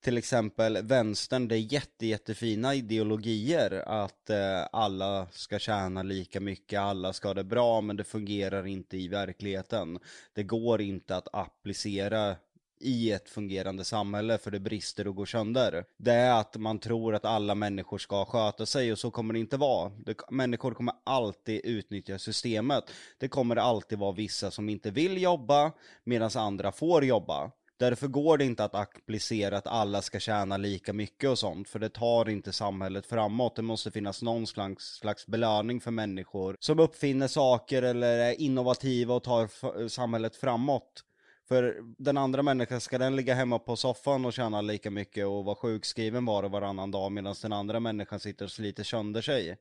till 0.00 0.18
exempel 0.18 0.82
vänstern, 0.82 1.48
det 1.48 1.56
är 1.56 1.72
jätte, 1.72 2.06
jättefina 2.06 2.74
ideologier 2.74 3.82
att 3.86 4.30
eh, 4.30 4.66
alla 4.72 5.26
ska 5.30 5.58
tjäna 5.58 6.02
lika 6.02 6.40
mycket, 6.40 6.80
alla 6.80 7.12
ska 7.12 7.28
ha 7.28 7.34
det 7.34 7.44
bra, 7.44 7.80
men 7.80 7.96
det 7.96 8.04
fungerar 8.04 8.66
inte 8.66 8.96
i 8.96 9.08
verkligheten. 9.08 9.98
Det 10.32 10.42
går 10.42 10.80
inte 10.80 11.16
att 11.16 11.28
applicera 11.32 12.36
i 12.80 13.12
ett 13.12 13.28
fungerande 13.28 13.84
samhälle 13.84 14.38
för 14.38 14.50
det 14.50 14.60
brister 14.60 15.08
och 15.08 15.14
går 15.14 15.26
sönder. 15.26 15.84
Det 15.96 16.12
är 16.12 16.40
att 16.40 16.56
man 16.56 16.78
tror 16.78 17.14
att 17.14 17.24
alla 17.24 17.54
människor 17.54 17.98
ska 17.98 18.24
sköta 18.24 18.66
sig 18.66 18.92
och 18.92 18.98
så 18.98 19.10
kommer 19.10 19.34
det 19.34 19.40
inte 19.40 19.56
vara. 19.56 19.92
Det, 20.06 20.16
människor 20.30 20.74
kommer 20.74 20.94
alltid 21.04 21.60
utnyttja 21.64 22.18
systemet. 22.18 22.84
Det 23.18 23.28
kommer 23.28 23.56
alltid 23.56 23.98
vara 23.98 24.12
vissa 24.12 24.50
som 24.50 24.68
inte 24.68 24.90
vill 24.90 25.22
jobba 25.22 25.72
medan 26.04 26.30
andra 26.34 26.72
får 26.72 27.04
jobba. 27.04 27.50
Därför 27.78 28.08
går 28.08 28.38
det 28.38 28.44
inte 28.44 28.64
att 28.64 28.74
applicera 28.74 29.58
att 29.58 29.66
alla 29.66 30.02
ska 30.02 30.20
tjäna 30.20 30.56
lika 30.56 30.92
mycket 30.92 31.30
och 31.30 31.38
sånt, 31.38 31.68
för 31.68 31.78
det 31.78 31.88
tar 31.88 32.28
inte 32.28 32.52
samhället 32.52 33.06
framåt. 33.06 33.56
Det 33.56 33.62
måste 33.62 33.90
finnas 33.90 34.22
någon 34.22 34.46
slags, 34.46 34.84
slags 34.84 35.26
belöning 35.26 35.80
för 35.80 35.90
människor 35.90 36.56
som 36.60 36.78
uppfinner 36.78 37.28
saker 37.28 37.82
eller 37.82 38.18
är 38.18 38.40
innovativa 38.40 39.14
och 39.14 39.22
tar 39.22 39.88
samhället 39.88 40.36
framåt. 40.36 41.04
För 41.48 41.76
den 41.98 42.16
andra 42.16 42.42
människan, 42.42 42.80
ska 42.80 42.98
den 42.98 43.16
ligga 43.16 43.34
hemma 43.34 43.58
på 43.58 43.76
soffan 43.76 44.24
och 44.24 44.32
tjäna 44.32 44.60
lika 44.60 44.90
mycket 44.90 45.26
och 45.26 45.44
vara 45.44 45.56
sjukskriven 45.56 46.24
var 46.24 46.42
och 46.42 46.50
varannan 46.50 46.90
dag 46.90 47.12
medan 47.12 47.34
den 47.42 47.52
andra 47.52 47.80
människan 47.80 48.20
sitter 48.20 48.44
och 48.44 48.50
sliter 48.50 48.84
sönder 48.84 49.22
sig? 49.22 49.56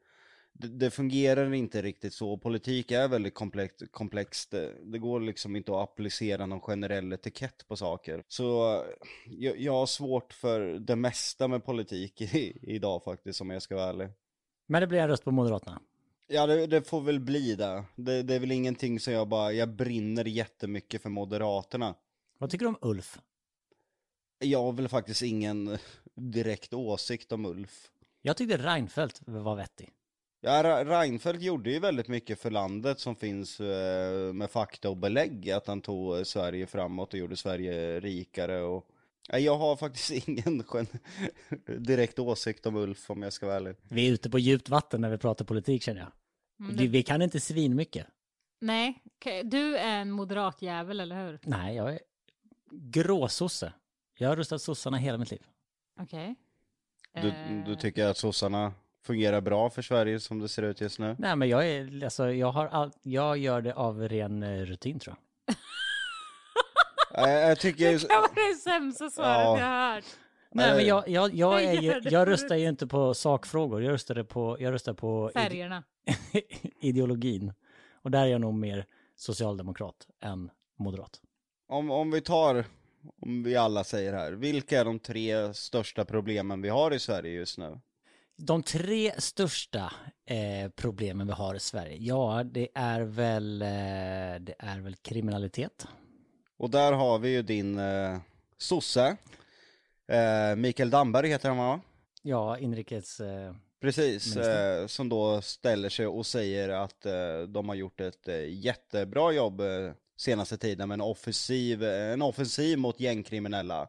Det, 0.59 0.67
det, 0.67 0.91
fungerar 0.91 1.53
inte 1.53 1.81
riktigt 1.81 2.13
så. 2.13 2.37
Politik 2.37 2.91
är 2.91 3.07
väldigt 3.07 3.33
komplext. 3.33 3.83
komplext. 3.91 4.51
Det, 4.83 4.97
går 4.97 5.19
liksom 5.19 5.55
inte 5.55 5.71
att 5.71 5.89
applicera 5.89 6.45
någon 6.45 6.61
generell 6.61 7.13
etikett 7.13 7.67
på 7.67 7.75
saker. 7.75 8.23
Så 8.27 8.83
jag, 9.25 9.59
jag 9.59 9.73
har 9.73 9.85
svårt 9.85 10.33
för 10.33 10.61
det 10.79 10.95
mesta 10.95 11.47
med 11.47 11.65
politik 11.65 12.21
i, 12.21 12.57
idag 12.61 13.03
faktiskt, 13.03 13.41
om 13.41 13.49
jag 13.49 13.61
ska 13.61 13.75
vara 13.75 13.89
ärlig. 13.89 14.09
Men 14.67 14.81
det 14.81 14.87
blir 14.87 14.99
en 14.99 15.07
röst 15.07 15.23
på 15.23 15.31
Moderaterna? 15.31 15.81
Ja, 16.27 16.47
det, 16.47 16.67
det 16.67 16.81
får 16.81 17.01
väl 17.01 17.19
bli 17.19 17.55
det. 17.55 17.83
det. 17.95 18.23
det. 18.23 18.35
är 18.35 18.39
väl 18.39 18.51
ingenting 18.51 18.99
som 18.99 19.13
jag 19.13 19.27
bara, 19.27 19.51
jag 19.51 19.69
brinner 19.69 20.25
jättemycket 20.25 21.01
för 21.01 21.09
Moderaterna. 21.09 21.95
Vad 22.37 22.49
tycker 22.49 22.65
du 22.65 22.69
om 22.69 22.77
Ulf? 22.81 23.19
Jag 24.39 24.63
har 24.63 24.71
väl 24.71 24.87
faktiskt 24.89 25.21
ingen 25.21 25.77
direkt 26.15 26.73
åsikt 26.73 27.31
om 27.31 27.45
Ulf. 27.45 27.91
Jag 28.21 28.37
tyckte 28.37 28.57
Reinfeldt 28.57 29.21
var 29.25 29.55
vettig. 29.55 29.93
Ja, 30.41 30.83
Reinfeldt 30.85 31.41
gjorde 31.41 31.71
ju 31.71 31.79
väldigt 31.79 32.07
mycket 32.07 32.41
för 32.41 32.51
landet 32.51 32.99
som 32.99 33.15
finns 33.15 33.59
eh, 33.59 34.33
med 34.33 34.51
fakta 34.51 34.89
och 34.89 34.97
belägg, 34.97 35.51
att 35.51 35.67
han 35.67 35.81
tog 35.81 36.27
Sverige 36.27 36.67
framåt 36.67 37.13
och 37.13 37.19
gjorde 37.19 37.37
Sverige 37.37 37.99
rikare 37.99 38.61
och 38.61 38.89
jag 39.29 39.57
har 39.57 39.75
faktiskt 39.75 40.11
ingen 40.27 40.63
direkt 41.77 42.19
åsikt 42.19 42.65
om 42.65 42.75
Ulf 42.75 43.09
om 43.09 43.23
jag 43.23 43.33
ska 43.33 43.45
vara 43.45 43.55
ärlig. 43.55 43.75
Vi 43.83 44.07
är 44.07 44.11
ute 44.11 44.29
på 44.29 44.39
djupt 44.39 44.69
vatten 44.69 45.01
när 45.01 45.09
vi 45.09 45.17
pratar 45.17 45.45
politik 45.45 45.83
känner 45.83 46.01
jag. 46.01 46.11
Mm, 46.59 46.75
det... 46.75 46.87
Vi 46.87 47.03
kan 47.03 47.21
inte 47.21 47.39
svin 47.39 47.75
mycket. 47.75 48.07
Nej, 48.59 49.03
du 49.43 49.77
är 49.77 50.01
en 50.01 50.11
moderatjävel 50.11 50.99
eller 50.99 51.25
hur? 51.25 51.39
Nej, 51.43 51.75
jag 51.75 51.93
är 51.93 51.99
gråsosse. 52.71 53.73
Jag 54.17 54.29
har 54.29 54.35
röstat 54.35 54.61
sossarna 54.61 54.97
hela 54.97 55.17
mitt 55.17 55.31
liv. 55.31 55.41
Okej. 55.99 56.35
Okay. 57.13 57.31
Du, 57.31 57.63
du 57.65 57.75
tycker 57.75 58.05
att 58.05 58.17
sossarna 58.17 58.73
fungerar 59.07 59.41
bra 59.41 59.69
för 59.69 59.81
Sverige 59.81 60.19
som 60.19 60.39
det 60.39 60.49
ser 60.49 60.63
ut 60.63 60.81
just 60.81 60.99
nu? 60.99 61.15
Nej, 61.19 61.35
men 61.35 61.49
jag, 61.49 61.67
är, 61.67 62.03
alltså, 62.03 62.31
jag, 62.31 62.51
har 62.51 62.67
all, 62.67 62.91
jag 63.01 63.37
gör 63.37 63.61
det 63.61 63.73
av 63.73 64.01
ren 64.01 64.43
eh, 64.43 64.65
rutin 64.65 64.99
tror 64.99 65.15
jag. 65.45 65.55
jag, 67.49 67.59
tycker... 67.59 67.91
Det 67.91 68.07
kan 68.07 68.21
vara 68.21 68.31
det 68.49 68.55
sämsta 68.55 69.09
svaret 69.09 69.29
ja. 69.29 69.59
jag 69.59 69.65
har 69.65 69.93
hört. 69.95 70.05
Nej, 70.51 70.75
men 70.75 70.85
jag, 70.85 71.09
jag, 71.09 71.33
jag, 71.33 71.63
är 71.63 71.81
ju, 71.81 72.01
jag 72.03 72.27
röstar 72.27 72.55
ju 72.55 72.67
inte 72.69 72.87
på 72.87 73.13
sakfrågor, 73.13 73.83
jag 73.83 73.93
röstar 73.93 74.23
på, 74.23 74.57
jag 74.59 74.73
röstar 74.73 74.93
på 74.93 75.31
Färgerna. 75.33 75.83
ideologin. 76.81 77.53
Och 78.01 78.11
där 78.11 78.21
är 78.21 78.27
jag 78.27 78.41
nog 78.41 78.53
mer 78.53 78.85
socialdemokrat 79.15 80.07
än 80.21 80.49
moderat. 80.79 81.21
Om, 81.67 81.91
om 81.91 82.11
vi 82.11 82.21
tar, 82.21 82.65
om 83.21 83.43
vi 83.43 83.55
alla 83.55 83.83
säger 83.83 84.13
här, 84.13 84.31
vilka 84.31 84.79
är 84.79 84.85
de 84.85 84.99
tre 84.99 85.53
största 85.53 86.05
problemen 86.05 86.61
vi 86.61 86.69
har 86.69 86.93
i 86.93 86.99
Sverige 86.99 87.31
just 87.31 87.57
nu? 87.57 87.79
De 88.39 88.63
tre 88.63 89.11
största 89.17 89.93
eh, 90.25 90.69
problemen 90.75 91.27
vi 91.27 91.33
har 91.33 91.55
i 91.55 91.59
Sverige, 91.59 91.97
ja 91.99 92.43
det 92.45 92.67
är 92.73 93.01
väl, 93.01 93.61
eh, 93.61 93.67
det 94.39 94.55
är 94.59 94.79
väl 94.79 94.95
kriminalitet. 94.95 95.87
Och 96.57 96.69
där 96.69 96.93
har 96.93 97.19
vi 97.19 97.29
ju 97.29 97.41
din 97.41 97.79
eh, 97.79 98.17
sosse, 98.57 99.17
eh, 100.07 100.55
Mikael 100.55 100.89
Damberg 100.89 101.29
heter 101.29 101.49
han 101.49 101.57
va? 101.57 101.81
Ja, 102.21 102.57
inrikes... 102.57 103.19
Eh, 103.19 103.55
Precis, 103.81 104.35
eh, 104.35 104.87
som 104.87 105.09
då 105.09 105.41
ställer 105.41 105.89
sig 105.89 106.07
och 106.07 106.25
säger 106.25 106.69
att 106.69 107.05
eh, 107.05 107.41
de 107.47 107.69
har 107.69 107.75
gjort 107.75 108.01
ett 108.01 108.27
jättebra 108.47 109.31
jobb 109.31 109.61
senaste 110.17 110.57
tiden 110.57 110.87
med 110.87 110.95
en 110.95 111.01
offensiv, 111.01 111.83
en 111.83 112.21
offensiv 112.21 112.77
mot 112.77 112.99
gängkriminella 112.99 113.87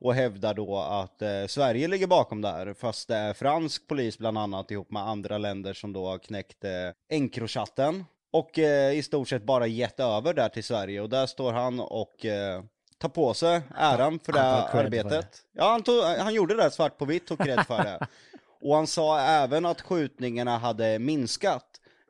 och 0.00 0.14
hävdar 0.14 0.54
då 0.54 0.78
att 0.78 1.22
eh, 1.22 1.46
Sverige 1.48 1.88
ligger 1.88 2.06
bakom 2.06 2.42
det 2.42 2.48
här, 2.48 2.74
fast 2.74 3.08
det 3.08 3.16
är 3.16 3.32
fransk 3.32 3.88
polis 3.88 4.18
bland 4.18 4.38
annat 4.38 4.70
ihop 4.70 4.90
med 4.90 5.02
andra 5.02 5.38
länder 5.38 5.74
som 5.74 5.92
då 5.92 6.06
har 6.06 6.18
knäckt 6.18 6.64
eh, 6.64 6.70
Encrochatten 7.08 8.04
och 8.32 8.58
eh, 8.58 8.92
i 8.92 9.02
stort 9.02 9.28
sett 9.28 9.42
bara 9.42 9.66
gett 9.66 10.00
över 10.00 10.34
där 10.34 10.48
till 10.48 10.64
Sverige 10.64 11.00
och 11.00 11.08
där 11.08 11.26
står 11.26 11.52
han 11.52 11.80
och 11.80 12.24
eh, 12.24 12.62
tar 12.98 13.08
på 13.08 13.34
sig 13.34 13.60
äran 13.76 14.18
för 14.18 14.32
det 14.32 14.40
här 14.40 14.76
arbetet. 14.76 15.10
För 15.10 15.16
det. 15.20 15.26
Ja, 15.52 15.70
han, 15.70 15.82
tog, 15.82 16.02
han 16.02 16.34
gjorde 16.34 16.56
det 16.56 16.70
svart 16.70 16.98
på 16.98 17.04
vitt 17.04 17.30
och 17.30 17.38
cred 17.38 17.66
för 17.66 17.82
det. 17.82 18.06
och 18.60 18.74
han 18.76 18.86
sa 18.86 19.20
även 19.20 19.66
att 19.66 19.80
skjutningarna 19.80 20.58
hade 20.58 20.98
minskat. 20.98 21.66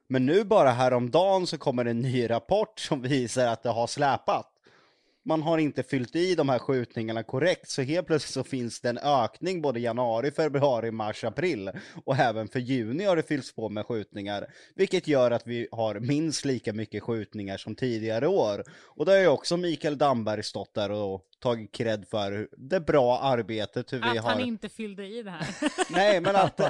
Men 0.08 0.26
nu 0.26 0.44
bara 0.44 0.70
häromdagen 0.70 1.46
så 1.46 1.58
kommer 1.58 1.84
en 1.84 2.00
ny 2.00 2.30
rapport 2.30 2.80
som 2.80 3.02
visar 3.02 3.46
att 3.46 3.62
det 3.62 3.68
har 3.68 3.86
släpat 3.86 4.46
man 5.24 5.42
har 5.42 5.58
inte 5.58 5.82
fyllt 5.82 6.16
i 6.16 6.34
de 6.34 6.48
här 6.48 6.58
skjutningarna 6.58 7.22
korrekt, 7.22 7.70
så 7.70 7.82
helt 7.82 8.06
plötsligt 8.06 8.34
så 8.34 8.44
finns 8.44 8.80
det 8.80 8.88
en 8.88 8.98
ökning 8.98 9.62
både 9.62 9.80
januari, 9.80 10.30
februari, 10.30 10.90
mars, 10.90 11.24
april. 11.24 11.70
Och 12.04 12.16
även 12.16 12.48
för 12.48 12.60
juni 12.60 13.04
har 13.04 13.16
det 13.16 13.22
fyllts 13.22 13.54
på 13.54 13.68
med 13.68 13.86
skjutningar, 13.86 14.46
vilket 14.74 15.08
gör 15.08 15.30
att 15.30 15.46
vi 15.46 15.68
har 15.72 16.00
minst 16.00 16.44
lika 16.44 16.72
mycket 16.72 17.02
skjutningar 17.02 17.56
som 17.56 17.74
tidigare 17.74 18.28
år. 18.28 18.64
Och 18.86 19.04
det 19.04 19.12
har 19.12 19.18
ju 19.18 19.28
också 19.28 19.56
Mikael 19.56 19.98
Damberg 19.98 20.42
stått 20.42 20.74
där 20.74 20.90
och 20.90 21.26
tagit 21.40 21.72
cred 21.72 22.08
för 22.08 22.48
det 22.56 22.80
bra 22.80 23.18
arbetet. 23.18 23.92
Hur 23.92 23.98
vi 23.98 24.18
att 24.18 24.24
har... 24.24 24.30
han 24.30 24.40
inte 24.40 24.68
fyllde 24.68 25.06
i 25.06 25.22
det 25.22 25.30
här. 25.30 25.46
Nej, 25.90 26.20
men 26.20 26.36
att... 26.36 26.60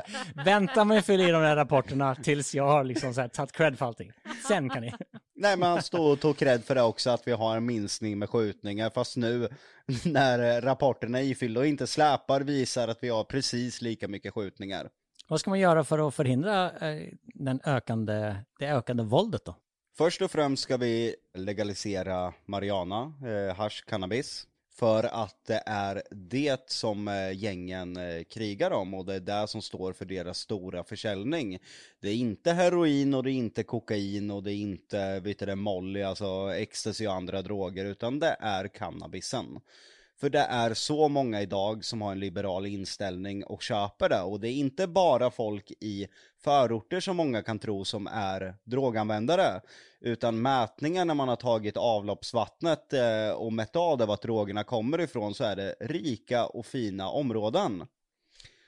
Vänta 0.45 0.85
med 0.85 0.99
att 0.99 1.07
fylla 1.07 1.29
i 1.29 1.31
de 1.31 1.43
här 1.43 1.57
rapporterna 1.57 2.15
tills 2.15 2.55
jag 2.55 2.67
har 2.67 2.85
liksom 2.85 3.15
så 3.15 3.21
här 3.21 3.29
tagit 3.29 3.53
cred 3.53 3.79
för 3.79 3.87
allting. 3.87 4.13
Sen 4.49 4.69
kan 4.69 4.83
ni. 4.83 4.93
Nej, 5.35 5.57
men 5.57 5.69
han 5.69 5.83
stod 5.83 6.13
och 6.13 6.21
tog 6.21 6.37
cred 6.37 6.65
för 6.65 6.75
det 6.75 6.83
också, 6.83 7.11
att 7.11 7.27
vi 7.27 7.33
har 7.33 7.57
en 7.57 7.67
minskning 7.67 8.19
med 8.19 8.31
skjutningar. 8.31 8.91
Fast 8.91 9.17
nu 9.17 9.49
när 10.05 10.61
rapporterna 10.61 11.21
är 11.21 11.25
ifyllda 11.25 11.61
och 11.61 11.67
inte 11.67 11.87
släpar 11.87 12.41
visar 12.41 12.89
att 12.89 12.99
vi 13.01 13.09
har 13.09 13.25
precis 13.25 13.83
lika 13.83 14.09
mycket 14.09 14.35
skjutningar. 14.35 14.89
Vad 15.29 15.41
ska 15.41 15.51
man 15.51 15.61
göra 15.61 15.85
för 15.85 16.09
att 16.09 16.15
förhindra 16.15 16.71
eh, 16.71 17.09
den 17.23 17.61
ökande, 17.65 18.37
det 18.59 18.67
ökande 18.67 19.03
våldet 19.03 19.45
då? 19.45 19.57
Först 19.97 20.23
och 20.23 20.31
främst 20.31 20.63
ska 20.63 20.77
vi 20.77 21.17
legalisera 21.35 22.35
marijuana, 22.47 23.13
eh, 23.25 23.57
hash, 23.57 23.85
cannabis. 23.87 24.47
För 24.81 25.05
att 25.05 25.45
det 25.45 25.63
är 25.67 26.03
det 26.11 26.71
som 26.71 27.09
eh, 27.09 27.33
gängen 27.33 27.97
eh, 27.97 28.23
krigar 28.25 28.71
om 28.71 28.95
och 28.95 29.05
det 29.05 29.15
är 29.15 29.21
det 29.21 29.49
som 29.49 29.63
står 29.63 29.93
för 29.93 30.05
deras 30.05 30.39
stora 30.39 30.85
försäljning. 30.85 31.59
Det 32.01 32.09
är 32.09 32.15
inte 32.15 32.53
heroin 32.53 33.15
och 33.15 33.23
det 33.23 33.31
är 33.31 33.33
inte 33.33 33.63
kokain 33.63 34.31
och 34.31 34.43
det 34.43 34.53
är 34.53 34.57
inte, 34.57 35.21
vet 35.21 35.39
du 35.39 35.55
molly, 35.55 36.03
alltså 36.03 36.55
ecstasy 36.55 37.07
och 37.07 37.15
andra 37.15 37.43
droger, 37.43 37.85
utan 37.85 38.19
det 38.19 38.37
är 38.41 38.69
cannabisen. 38.69 39.61
För 40.21 40.31
det 40.31 40.39
är 40.39 40.75
så 40.75 41.09
många 41.09 41.43
idag 41.43 41.85
som 41.85 42.03
har 42.03 42.13
en 42.13 42.21
liberal 42.21 42.67
inställning 42.67 43.45
och 43.45 43.63
köper 43.63 44.09
det. 44.09 44.23
Och 44.23 44.41
det 44.41 44.49
är 44.49 44.53
inte 44.53 44.87
bara 44.87 45.31
folk 45.31 45.73
i 45.81 46.07
förorter 46.45 47.01
som 47.01 47.17
många 47.17 47.43
kan 47.43 47.59
tro 47.59 47.85
som 47.85 48.07
är 48.07 48.55
droganvändare. 48.65 49.61
Utan 50.01 50.43
mätningar 50.43 51.05
när 51.05 51.15
man 51.15 51.29
har 51.29 51.37
tagit 51.37 51.77
avloppsvattnet 51.77 52.93
eh, 52.93 53.31
och 53.31 53.53
mätt 53.53 53.77
av 53.77 53.99
det 53.99 54.07
vart 54.07 54.23
drogerna 54.23 54.65
kommer 54.65 55.01
ifrån 55.01 55.35
så 55.35 55.45
är 55.45 55.57
det 55.57 55.75
rika 55.81 56.47
och 56.47 56.67
fina 56.67 57.09
områden. 57.09 57.87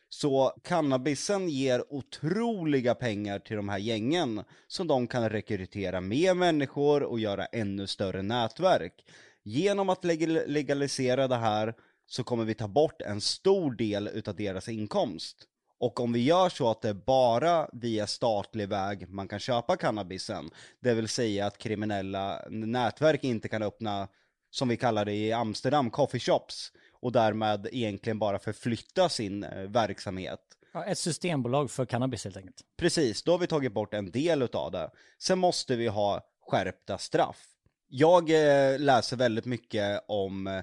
Så 0.08 0.52
cannabisen 0.64 1.48
ger 1.48 1.92
otroliga 1.92 2.94
pengar 2.94 3.38
till 3.38 3.56
de 3.56 3.68
här 3.68 3.78
gängen 3.78 4.44
som 4.66 4.86
de 4.86 5.06
kan 5.06 5.28
rekrytera 5.30 6.00
mer 6.00 6.34
människor 6.34 7.02
och 7.02 7.20
göra 7.20 7.44
ännu 7.44 7.86
större 7.86 8.22
nätverk. 8.22 9.04
Genom 9.44 9.88
att 9.88 10.04
leg- 10.04 10.44
legalisera 10.46 11.28
det 11.28 11.36
här 11.36 11.74
så 12.06 12.24
kommer 12.24 12.44
vi 12.44 12.54
ta 12.54 12.68
bort 12.68 13.02
en 13.02 13.20
stor 13.20 13.72
del 13.72 14.08
utav 14.08 14.36
deras 14.36 14.68
inkomst. 14.68 15.48
Och 15.78 16.00
om 16.00 16.12
vi 16.12 16.24
gör 16.24 16.48
så 16.48 16.70
att 16.70 16.82
det 16.82 16.88
är 16.88 16.94
bara 16.94 17.68
via 17.72 18.06
statlig 18.06 18.68
väg 18.68 19.08
man 19.08 19.28
kan 19.28 19.38
köpa 19.38 19.76
cannabisen, 19.76 20.50
det 20.80 20.94
vill 20.94 21.08
säga 21.08 21.46
att 21.46 21.58
kriminella 21.58 22.44
nätverk 22.50 23.24
inte 23.24 23.48
kan 23.48 23.62
öppna, 23.62 24.08
som 24.50 24.68
vi 24.68 24.76
kallar 24.76 25.04
det 25.04 25.12
i 25.14 25.32
Amsterdam, 25.32 25.90
coffeeshops 25.90 26.72
och 27.00 27.12
därmed 27.12 27.68
egentligen 27.72 28.18
bara 28.18 28.38
förflytta 28.38 29.08
sin 29.08 29.44
eh, 29.44 29.62
verksamhet. 29.62 30.40
Ja, 30.74 30.84
ett 30.84 30.98
systembolag 30.98 31.70
för 31.70 31.84
cannabis 31.86 32.24
helt 32.24 32.36
enkelt. 32.36 32.60
Precis, 32.76 33.22
då 33.22 33.32
har 33.32 33.38
vi 33.38 33.46
tagit 33.46 33.72
bort 33.72 33.94
en 33.94 34.10
del 34.10 34.42
utav 34.42 34.70
det. 34.70 34.90
Sen 35.18 35.38
måste 35.38 35.76
vi 35.76 35.86
ha 35.86 36.20
skärpta 36.40 36.98
straff. 36.98 37.46
Jag 37.94 38.30
eh, 38.30 38.78
läser 38.78 39.16
väldigt 39.16 39.44
mycket 39.44 40.04
om 40.08 40.46
eh, 40.46 40.62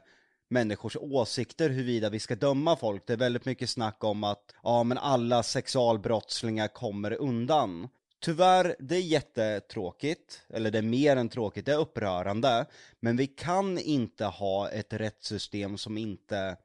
människors 0.50 0.98
åsikter 1.00 1.70
huruvida 1.70 2.10
vi 2.10 2.20
ska 2.20 2.36
döma 2.36 2.76
folk. 2.76 3.08
Det 3.08 3.14
är 3.14 3.18
väldigt 3.18 3.46
mycket 3.46 3.70
snack 3.70 4.04
om 4.04 4.24
att 4.24 4.56
ja, 4.64 4.84
men 4.84 4.98
alla 4.98 5.44
sexualbrottslingar 5.44 6.68
kommer 6.68 7.14
undan. 7.14 7.90
Tyvärr, 8.20 8.76
det 8.80 8.96
är 8.96 9.02
jättetråkigt, 9.02 10.42
eller 10.50 10.72
det 10.72 10.78
är 10.78 10.82
mer 10.82 11.16
än 11.16 11.30
tråkigt, 11.30 11.66
det 11.66 11.72
är 11.72 11.80
upprörande. 11.80 12.66
Men 13.00 13.18
vi 13.18 13.28
kan 13.28 13.78
inte 13.78 14.26
ha 14.26 14.70
ett 14.70 14.94
rättssystem 14.94 15.78
som 15.78 15.98
inte 15.98 16.58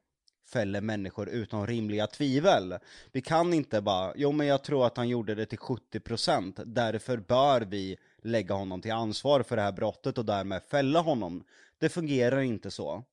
fäller 0.48 0.80
människor 0.80 1.28
utan 1.28 1.66
rimliga 1.66 2.06
tvivel. 2.06 2.74
Vi 3.12 3.20
kan 3.20 3.54
inte 3.54 3.80
bara, 3.80 4.12
jo 4.16 4.32
men 4.32 4.46
jag 4.46 4.62
tror 4.64 4.86
att 4.86 4.96
han 4.96 5.08
gjorde 5.08 5.34
det 5.34 5.46
till 5.46 5.58
70%, 5.58 6.64
därför 6.64 7.16
bör 7.16 7.60
vi 7.60 7.96
lägga 8.24 8.54
honom 8.54 8.80
till 8.80 8.92
ansvar 8.92 9.42
för 9.42 9.56
det 9.56 9.62
här 9.62 9.72
brottet 9.72 10.18
och 10.18 10.24
därmed 10.24 10.62
fälla 10.62 11.00
honom. 11.00 11.44
Det 11.78 11.88
fungerar 11.88 12.40
inte 12.40 12.70
så. 12.70 13.04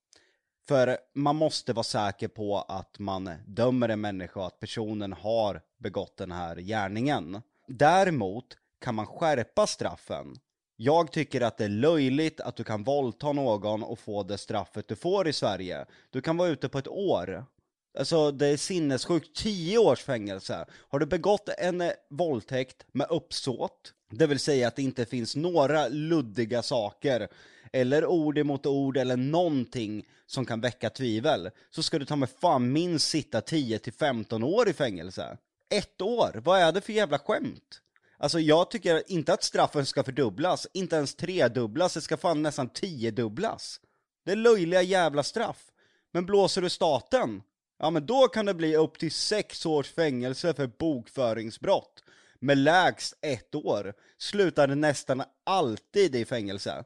För 0.67 0.97
man 1.13 1.35
måste 1.35 1.73
vara 1.73 1.83
säker 1.83 2.27
på 2.27 2.57
att 2.57 2.99
man 2.99 3.29
dömer 3.47 3.89
en 3.89 4.01
människa 4.01 4.39
och 4.39 4.47
att 4.47 4.59
personen 4.59 5.13
har 5.13 5.61
begått 5.77 6.17
den 6.17 6.31
här 6.31 6.55
gärningen. 6.55 7.41
Däremot 7.67 8.57
kan 8.81 8.95
man 8.95 9.07
skärpa 9.07 9.67
straffen. 9.67 10.35
Jag 10.75 11.11
tycker 11.11 11.41
att 11.41 11.57
det 11.57 11.65
är 11.65 11.69
löjligt 11.69 12.41
att 12.41 12.55
du 12.55 12.63
kan 12.63 12.83
våldta 12.83 13.31
någon 13.31 13.83
och 13.83 13.99
få 13.99 14.23
det 14.23 14.37
straffet 14.37 14.87
du 14.87 14.95
får 14.95 15.27
i 15.27 15.33
Sverige. 15.33 15.85
Du 16.09 16.21
kan 16.21 16.37
vara 16.37 16.49
ute 16.49 16.69
på 16.69 16.77
ett 16.77 16.87
år. 16.87 17.45
Alltså 17.99 18.31
det 18.31 18.47
är 18.47 18.57
sinnessjukt, 18.57 19.35
10 19.35 19.77
års 19.77 20.03
fängelse. 20.03 20.65
Har 20.71 20.99
du 20.99 21.05
begått 21.05 21.49
en 21.57 21.91
våldtäkt 22.09 22.85
med 22.91 23.07
uppsåt, 23.09 23.93
det 24.11 24.27
vill 24.27 24.39
säga 24.39 24.67
att 24.67 24.75
det 24.75 24.81
inte 24.81 25.05
finns 25.05 25.35
några 25.35 25.87
luddiga 25.87 26.63
saker, 26.63 27.27
eller 27.71 28.05
ord 28.05 28.37
emot 28.37 28.65
ord 28.65 28.97
eller 28.97 29.17
någonting 29.17 30.05
som 30.25 30.45
kan 30.45 30.61
väcka 30.61 30.89
tvivel, 30.89 31.49
så 31.69 31.83
ska 31.83 31.99
du 31.99 32.05
ta 32.05 32.15
med 32.15 32.29
fan 32.29 32.71
minst 32.71 33.09
sitta 33.09 33.39
10-15 33.39 34.43
år 34.43 34.69
i 34.69 34.73
fängelse. 34.73 35.37
Ett 35.69 36.01
år, 36.01 36.41
vad 36.43 36.59
är 36.59 36.71
det 36.71 36.81
för 36.81 36.93
jävla 36.93 37.19
skämt? 37.19 37.81
Alltså 38.17 38.39
jag 38.39 38.71
tycker 38.71 39.11
inte 39.11 39.33
att 39.33 39.43
straffen 39.43 39.85
ska 39.85 40.03
fördubblas, 40.03 40.67
inte 40.73 40.95
ens 40.95 41.15
tredubblas, 41.15 41.93
det 41.93 42.01
ska 42.01 42.17
fan 42.17 42.41
nästan 42.41 42.69
tiodubblas. 42.69 43.79
Det 44.25 44.31
är 44.31 44.35
löjliga 44.35 44.81
jävla 44.81 45.23
straff. 45.23 45.71
Men 46.13 46.25
blåser 46.25 46.61
du 46.61 46.69
staten, 46.69 47.41
ja 47.79 47.89
men 47.89 48.05
då 48.05 48.27
kan 48.27 48.45
det 48.45 48.53
bli 48.53 48.75
upp 48.75 48.99
till 48.99 49.11
sex 49.11 49.65
års 49.65 49.91
fängelse 49.91 50.53
för 50.53 50.67
bokföringsbrott. 50.67 52.00
Med 52.41 52.57
lägst 52.57 53.17
ett 53.21 53.55
år 53.55 53.93
slutar 54.17 54.67
det 54.67 54.75
nästan 54.75 55.23
alltid 55.43 56.15
i 56.15 56.25
fängelse. 56.25 56.83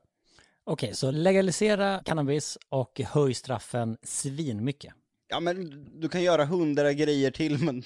Okej, 0.63 0.95
så 0.95 1.11
legalisera 1.11 2.01
cannabis 2.05 2.57
och 2.69 2.99
höj 2.99 3.33
straffen 3.33 3.97
svinmycket. 4.03 4.93
Ja 5.27 5.39
men 5.39 5.85
du 5.99 6.09
kan 6.09 6.23
göra 6.23 6.45
hundra 6.45 6.93
grejer 6.93 7.31
till 7.31 7.63
men 7.63 7.83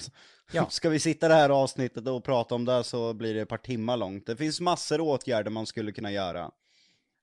Ja. 0.51 0.65
ska 0.69 0.89
vi 0.89 0.99
sitta 0.99 1.27
det 1.27 1.33
här 1.33 1.49
avsnittet 1.49 2.07
och 2.07 2.23
prata 2.23 2.55
om 2.55 2.65
det 2.65 2.83
så 2.83 3.13
blir 3.13 3.33
det 3.33 3.41
ett 3.41 3.49
par 3.49 3.57
timmar 3.57 3.97
långt. 3.97 4.25
Det 4.25 4.35
finns 4.35 4.59
massor 4.59 4.99
av 4.99 5.07
åtgärder 5.07 5.51
man 5.51 5.65
skulle 5.65 5.91
kunna 5.91 6.11
göra. 6.11 6.51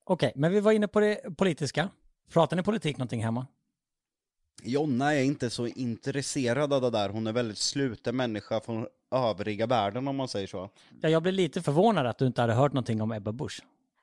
Okej, 0.05 0.33
men 0.37 0.53
vi 0.53 0.61
var 0.61 0.73
inne 0.73 0.89
på 0.89 1.01
det 1.01 1.37
politiska. 1.37 1.91
Pratar 2.33 2.57
ni 2.57 2.63
politik 2.63 2.97
någonting 2.97 3.25
hemma? 3.25 3.47
Jonna 4.63 5.15
är 5.15 5.23
inte 5.23 5.51
så 5.51 5.67
intresserad 5.67 6.73
av 6.73 6.81
det 6.83 6.91
där, 6.91 7.09
hon 7.09 7.27
är 7.27 7.33
väldigt 7.33 7.59
sluten 7.59 8.17
människa 8.17 8.61
från 8.61 8.87
övriga 9.11 9.67
världen 9.67 10.09
om 10.09 10.17
man 10.17 10.29
säger 10.29 10.47
så. 10.47 10.71
Ja, 11.01 11.09
jag 11.09 11.23
blev 11.23 11.35
lite 11.35 11.63
förvånad 11.63 12.07
att 12.07 12.19
du 12.19 12.27
inte 12.27 12.41
hade 12.41 12.55
hört 12.55 12.73
någonting 12.73 13.03
om 13.03 13.13
Ebba 13.13 13.33
Busch. 13.33 13.61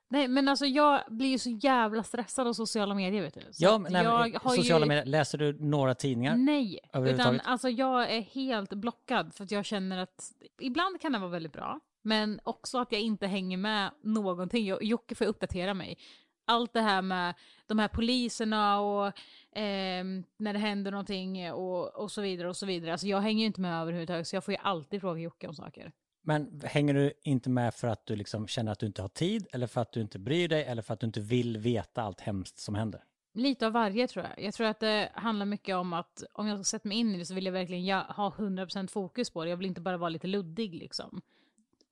Nej 0.09 0.27
men 0.27 0.47
alltså 0.47 0.65
jag 0.65 1.01
blir 1.07 1.27
ju 1.27 1.37
så 1.39 1.49
jävla 1.49 2.03
stressad 2.03 2.47
av 2.47 2.53
sociala 2.53 2.95
medier 2.95 3.21
vet 3.21 3.33
du. 3.33 3.41
Så 3.41 3.63
Ja, 3.63 3.77
men 3.77 3.93
nej, 3.93 4.03
jag 4.03 4.39
har 4.39 4.55
sociala 4.55 4.85
ju... 4.85 4.89
medier, 4.89 5.05
läser 5.05 5.37
du 5.37 5.53
några 5.59 5.95
tidningar? 5.95 6.35
Nej, 6.35 6.79
utan 6.93 7.39
alltså 7.39 7.69
jag 7.69 8.11
är 8.11 8.21
helt 8.21 8.69
blockad 8.73 9.33
för 9.33 9.43
att 9.43 9.51
jag 9.51 9.65
känner 9.65 9.97
att 9.97 10.31
ibland 10.61 11.01
kan 11.01 11.11
det 11.11 11.19
vara 11.19 11.29
väldigt 11.29 11.53
bra, 11.53 11.79
men 12.01 12.39
också 12.43 12.77
att 12.79 12.91
jag 12.91 13.01
inte 13.01 13.27
hänger 13.27 13.57
med 13.57 13.91
någonting. 14.03 14.65
Jag- 14.65 14.83
Jocke 14.83 15.15
får 15.15 15.25
uppdatera 15.25 15.73
mig. 15.73 15.97
Allt 16.45 16.73
det 16.73 16.81
här 16.81 17.01
med 17.01 17.33
de 17.67 17.79
här 17.79 17.87
poliserna 17.87 18.79
och 18.79 19.11
ehm, 19.51 20.23
när 20.37 20.53
det 20.53 20.59
händer 20.59 20.91
någonting 20.91 21.51
och, 21.51 21.95
och 21.95 22.11
så 22.11 22.21
vidare 22.21 22.49
och 22.49 22.57
så 22.57 22.65
vidare. 22.65 22.91
Alltså 22.91 23.07
jag 23.07 23.21
hänger 23.21 23.39
ju 23.39 23.45
inte 23.45 23.61
med 23.61 23.81
överhuvudtaget 23.81 24.27
så 24.27 24.35
jag 24.35 24.43
får 24.43 24.53
ju 24.53 24.57
alltid 24.63 25.01
fråga 25.01 25.21
Jocke 25.21 25.47
om 25.47 25.55
saker. 25.55 25.91
Men 26.25 26.61
hänger 26.63 26.93
du 26.93 27.13
inte 27.23 27.49
med 27.49 27.73
för 27.73 27.87
att 27.87 28.05
du 28.05 28.15
liksom 28.15 28.47
känner 28.47 28.71
att 28.71 28.79
du 28.79 28.85
inte 28.85 29.01
har 29.01 29.09
tid, 29.09 29.47
eller 29.51 29.67
för 29.67 29.81
att 29.81 29.91
du 29.91 30.01
inte 30.01 30.19
bryr 30.19 30.47
dig, 30.47 30.63
eller 30.63 30.81
för 30.81 30.93
att 30.93 30.99
du 30.99 31.05
inte 31.05 31.19
vill 31.19 31.57
veta 31.57 32.01
allt 32.01 32.21
hemskt 32.21 32.59
som 32.59 32.75
händer? 32.75 33.03
Lite 33.33 33.67
av 33.67 33.73
varje 33.73 34.07
tror 34.07 34.25
jag. 34.25 34.45
Jag 34.45 34.53
tror 34.53 34.67
att 34.67 34.79
det 34.79 35.11
handlar 35.13 35.45
mycket 35.45 35.75
om 35.75 35.93
att 35.93 36.23
om 36.33 36.47
jag 36.47 36.57
ska 36.57 36.77
sätta 36.77 36.87
mig 36.87 36.97
in 36.97 37.15
i 37.15 37.17
det 37.17 37.25
så 37.25 37.33
vill 37.33 37.45
jag 37.45 37.53
verkligen 37.53 37.99
ha 37.99 38.29
100% 38.37 38.87
fokus 38.87 39.29
på 39.29 39.43
det. 39.43 39.49
Jag 39.49 39.57
vill 39.57 39.67
inte 39.67 39.81
bara 39.81 39.97
vara 39.97 40.09
lite 40.09 40.27
luddig 40.27 40.75
liksom. 40.75 41.21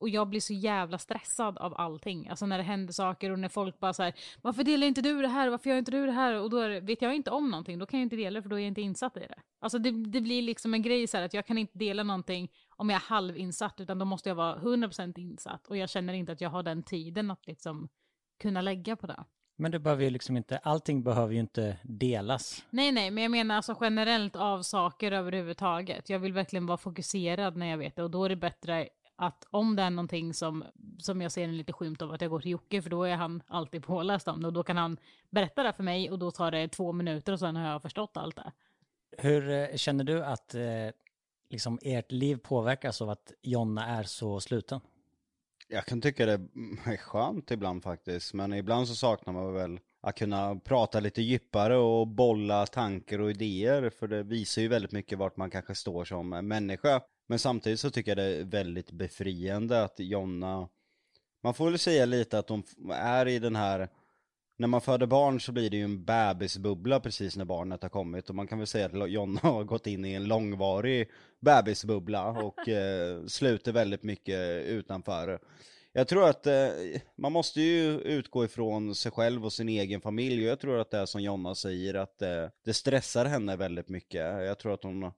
Och 0.02 0.08
jag 0.08 0.28
blir 0.28 0.40
så 0.40 0.52
jävla 0.52 0.98
stressad 0.98 1.58
av 1.58 1.74
allting. 1.76 2.28
Alltså 2.28 2.46
när 2.46 2.58
det 2.58 2.64
händer 2.64 2.92
saker 2.92 3.30
och 3.30 3.38
när 3.38 3.48
folk 3.48 3.80
bara 3.80 3.92
så 3.92 4.02
här, 4.02 4.12
varför 4.42 4.64
delar 4.64 4.86
inte 4.86 5.02
du 5.02 5.22
det 5.22 5.28
här? 5.28 5.48
Varför 5.48 5.70
gör 5.70 5.76
inte 5.76 5.90
du 5.90 6.06
det 6.06 6.12
här? 6.12 6.40
Och 6.40 6.50
då 6.50 6.68
det, 6.68 6.80
vet 6.80 7.02
jag 7.02 7.14
inte 7.14 7.30
om 7.30 7.50
någonting, 7.50 7.78
då 7.78 7.86
kan 7.86 8.00
jag 8.00 8.06
inte 8.06 8.16
dela 8.16 8.38
det 8.38 8.42
för 8.42 8.50
då 8.50 8.56
är 8.56 8.60
jag 8.60 8.68
inte 8.68 8.80
insatt 8.80 9.16
i 9.16 9.20
det. 9.20 9.38
Alltså 9.60 9.78
det, 9.78 9.90
det 9.90 10.20
blir 10.20 10.42
liksom 10.42 10.74
en 10.74 10.82
grej 10.82 11.06
så 11.06 11.16
här 11.16 11.24
att 11.24 11.34
jag 11.34 11.46
kan 11.46 11.58
inte 11.58 11.78
dela 11.78 12.02
någonting 12.02 12.52
om 12.76 12.90
jag 12.90 12.96
är 12.96 13.06
halvinsatt, 13.06 13.80
utan 13.80 13.98
då 13.98 14.04
måste 14.04 14.28
jag 14.28 14.36
vara 14.36 14.58
100% 14.58 15.18
insatt. 15.18 15.66
Och 15.66 15.76
jag 15.76 15.90
känner 15.90 16.14
inte 16.14 16.32
att 16.32 16.40
jag 16.40 16.50
har 16.50 16.62
den 16.62 16.82
tiden 16.82 17.30
att 17.30 17.46
liksom 17.46 17.88
kunna 18.42 18.60
lägga 18.60 18.96
på 18.96 19.06
det. 19.06 19.24
Men 19.56 19.70
du 19.70 19.78
behöver 19.78 20.04
ju 20.04 20.10
liksom 20.10 20.36
inte, 20.36 20.58
allting 20.58 21.02
behöver 21.02 21.34
ju 21.34 21.40
inte 21.40 21.78
delas. 21.82 22.64
Nej, 22.70 22.92
nej, 22.92 23.10
men 23.10 23.22
jag 23.22 23.30
menar 23.30 23.54
alltså 23.56 23.76
generellt 23.80 24.36
av 24.36 24.62
saker 24.62 25.12
överhuvudtaget. 25.12 26.10
Jag 26.10 26.18
vill 26.18 26.32
verkligen 26.32 26.66
vara 26.66 26.78
fokuserad 26.78 27.56
när 27.56 27.66
jag 27.66 27.78
vet 27.78 27.96
det 27.96 28.02
och 28.02 28.10
då 28.10 28.24
är 28.24 28.28
det 28.28 28.36
bättre 28.36 28.88
att 29.16 29.46
om 29.50 29.76
det 29.76 29.82
är 29.82 29.90
någonting 29.90 30.34
som, 30.34 30.64
som 30.98 31.20
jag 31.20 31.32
ser 31.32 31.44
en 31.44 31.56
lite 31.56 31.72
skymt 31.72 32.02
av 32.02 32.12
att 32.12 32.20
jag 32.20 32.30
går 32.30 32.40
till 32.40 32.50
Jocke 32.50 32.82
för 32.82 32.90
då 32.90 33.04
är 33.04 33.16
han 33.16 33.42
alltid 33.46 33.84
påläst 33.84 34.28
om 34.28 34.40
det 34.42 34.46
och 34.46 34.52
då 34.52 34.62
kan 34.62 34.76
han 34.76 34.96
berätta 35.30 35.62
det 35.62 35.72
för 35.72 35.82
mig 35.82 36.10
och 36.10 36.18
då 36.18 36.30
tar 36.30 36.50
det 36.50 36.68
två 36.68 36.92
minuter 36.92 37.32
och 37.32 37.38
sen 37.38 37.56
har 37.56 37.68
jag 37.68 37.82
förstått 37.82 38.16
allt 38.16 38.36
det. 38.36 38.52
Hur 39.18 39.50
eh, 39.50 39.76
känner 39.76 40.04
du 40.04 40.24
att 40.24 40.54
eh, 40.54 40.62
liksom 41.50 41.78
ert 41.82 42.12
liv 42.12 42.36
påverkas 42.36 43.02
av 43.02 43.10
att 43.10 43.32
Jonna 43.42 43.86
är 43.86 44.02
så 44.02 44.40
sluten? 44.40 44.80
Jag 45.68 45.86
kan 45.86 46.00
tycka 46.00 46.26
det 46.26 46.32
är 46.84 46.96
skönt 46.96 47.50
ibland 47.50 47.82
faktiskt, 47.82 48.34
men 48.34 48.52
ibland 48.52 48.88
så 48.88 48.94
saknar 48.94 49.32
man 49.32 49.54
väl 49.54 49.80
att 50.00 50.18
kunna 50.18 50.56
prata 50.56 51.00
lite 51.00 51.22
djupare 51.22 51.76
och 51.76 52.08
bolla 52.08 52.66
tankar 52.66 53.18
och 53.18 53.30
idéer, 53.30 53.90
för 53.90 54.08
det 54.08 54.22
visar 54.22 54.62
ju 54.62 54.68
väldigt 54.68 54.92
mycket 54.92 55.18
vart 55.18 55.36
man 55.36 55.50
kanske 55.50 55.74
står 55.74 56.04
som 56.04 56.28
människa. 56.28 57.00
Men 57.26 57.38
samtidigt 57.38 57.80
så 57.80 57.90
tycker 57.90 58.10
jag 58.10 58.18
det 58.18 58.36
är 58.36 58.44
väldigt 58.44 58.90
befriande 58.90 59.82
att 59.82 59.94
Jonna, 59.98 60.68
man 61.42 61.54
får 61.54 61.70
väl 61.70 61.78
säga 61.78 62.04
lite 62.04 62.38
att 62.38 62.48
hon 62.48 62.62
är 62.90 63.28
i 63.28 63.38
den 63.38 63.56
här 63.56 63.88
när 64.62 64.68
man 64.68 64.80
föder 64.80 65.06
barn 65.06 65.40
så 65.40 65.52
blir 65.52 65.70
det 65.70 65.76
ju 65.76 65.84
en 65.84 66.04
bebisbubbla 66.04 67.00
precis 67.00 67.36
när 67.36 67.44
barnet 67.44 67.82
har 67.82 67.90
kommit 67.90 68.28
och 68.28 68.34
man 68.34 68.46
kan 68.46 68.58
väl 68.58 68.66
säga 68.66 68.86
att 68.86 69.10
Jonna 69.10 69.40
har 69.42 69.64
gått 69.64 69.86
in 69.86 70.04
i 70.04 70.12
en 70.12 70.24
långvarig 70.24 71.10
bebisbubbla 71.40 72.28
och 72.28 72.68
eh, 72.68 73.26
sluter 73.26 73.72
väldigt 73.72 74.02
mycket 74.02 74.66
utanför. 74.66 75.38
Jag 75.92 76.08
tror 76.08 76.28
att 76.28 76.46
eh, 76.46 76.68
man 77.16 77.32
måste 77.32 77.60
ju 77.60 78.00
utgå 78.00 78.44
ifrån 78.44 78.94
sig 78.94 79.12
själv 79.12 79.44
och 79.44 79.52
sin 79.52 79.68
egen 79.68 80.00
familj 80.00 80.44
och 80.44 80.50
jag 80.50 80.60
tror 80.60 80.78
att 80.78 80.90
det 80.90 80.98
är 80.98 81.06
som 81.06 81.22
Jonna 81.22 81.54
säger 81.54 81.94
att 81.94 82.22
eh, 82.22 82.48
det 82.64 82.74
stressar 82.74 83.24
henne 83.24 83.56
väldigt 83.56 83.88
mycket. 83.88 84.20
Jag 84.20 84.58
tror 84.58 84.74
att 84.74 84.84
hon, 84.84 85.12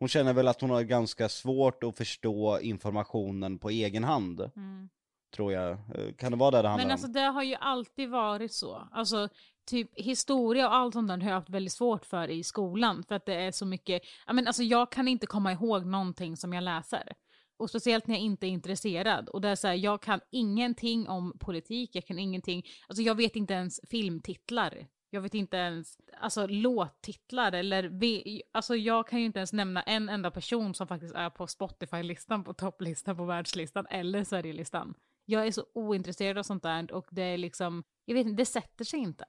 hon 0.00 0.08
känner 0.08 0.32
väl 0.32 0.48
att 0.48 0.60
hon 0.60 0.70
har 0.70 0.82
ganska 0.82 1.28
svårt 1.28 1.84
att 1.84 1.96
förstå 1.96 2.60
informationen 2.60 3.58
på 3.58 3.70
egen 3.70 4.04
hand. 4.04 4.40
Mm. 4.40 4.88
Tror 5.36 5.52
jag. 5.52 5.70
Eh, 5.70 6.14
Kan 6.18 6.32
det 6.32 6.38
vara 6.38 6.50
det 6.50 6.62
det 6.62 6.68
handlar 6.68 6.84
Men 6.86 6.92
alltså 6.92 7.06
om? 7.06 7.12
det 7.12 7.20
har 7.20 7.42
ju 7.42 7.54
alltid 7.54 8.10
varit 8.10 8.52
så. 8.52 8.88
Alltså 8.92 9.28
typ 9.70 10.00
historia 10.00 10.68
och 10.68 10.74
allt 10.74 10.94
sånt 10.94 11.08
där 11.08 11.18
har 11.18 11.28
jag 11.28 11.34
haft 11.34 11.50
väldigt 11.50 11.72
svårt 11.72 12.04
för 12.04 12.28
i 12.28 12.44
skolan. 12.44 13.04
För 13.08 13.14
att 13.14 13.26
det 13.26 13.34
är 13.34 13.52
så 13.52 13.66
mycket, 13.66 14.02
ja 14.26 14.32
men 14.32 14.46
alltså 14.46 14.62
jag 14.62 14.92
kan 14.92 15.08
inte 15.08 15.26
komma 15.26 15.52
ihåg 15.52 15.86
någonting 15.86 16.36
som 16.36 16.52
jag 16.52 16.64
läser. 16.64 17.12
Och 17.58 17.70
speciellt 17.70 18.06
när 18.06 18.14
jag 18.14 18.22
inte 18.22 18.46
är 18.46 18.48
intresserad. 18.48 19.28
Och 19.28 19.40
det 19.40 19.48
är 19.48 19.56
så 19.56 19.66
här, 19.68 19.74
jag 19.74 20.02
kan 20.02 20.20
ingenting 20.30 21.08
om 21.08 21.38
politik, 21.38 21.90
jag 21.94 22.06
kan 22.06 22.18
ingenting, 22.18 22.62
alltså 22.88 23.02
jag 23.02 23.14
vet 23.14 23.36
inte 23.36 23.54
ens 23.54 23.80
filmtitlar. 23.90 24.86
Jag 25.10 25.20
vet 25.20 25.34
inte 25.34 25.56
ens, 25.56 25.98
alltså 26.20 26.46
låttitlar 26.46 27.52
eller, 27.52 27.92
alltså 28.52 28.76
jag 28.76 29.08
kan 29.08 29.18
ju 29.18 29.24
inte 29.24 29.38
ens 29.38 29.52
nämna 29.52 29.82
en 29.82 30.08
enda 30.08 30.30
person 30.30 30.74
som 30.74 30.86
faktiskt 30.86 31.14
är 31.14 31.30
på 31.30 31.46
Spotify-listan, 31.46 32.44
på 32.44 32.54
topplistan, 32.54 33.16
på 33.16 33.24
världslistan 33.24 33.86
eller 33.90 34.24
Sverigelistan. 34.24 34.94
Jag 35.24 35.46
är 35.46 35.50
så 35.50 35.64
ointresserad 35.72 36.38
av 36.38 36.42
sånt 36.42 36.62
där 36.62 36.92
och 36.92 37.08
det 37.10 37.22
är 37.22 37.38
liksom, 37.38 37.84
jag 38.04 38.14
vet 38.14 38.26
inte, 38.26 38.42
det 38.42 38.46
sätter 38.46 38.84
sig 38.84 39.00
inte. 39.00 39.24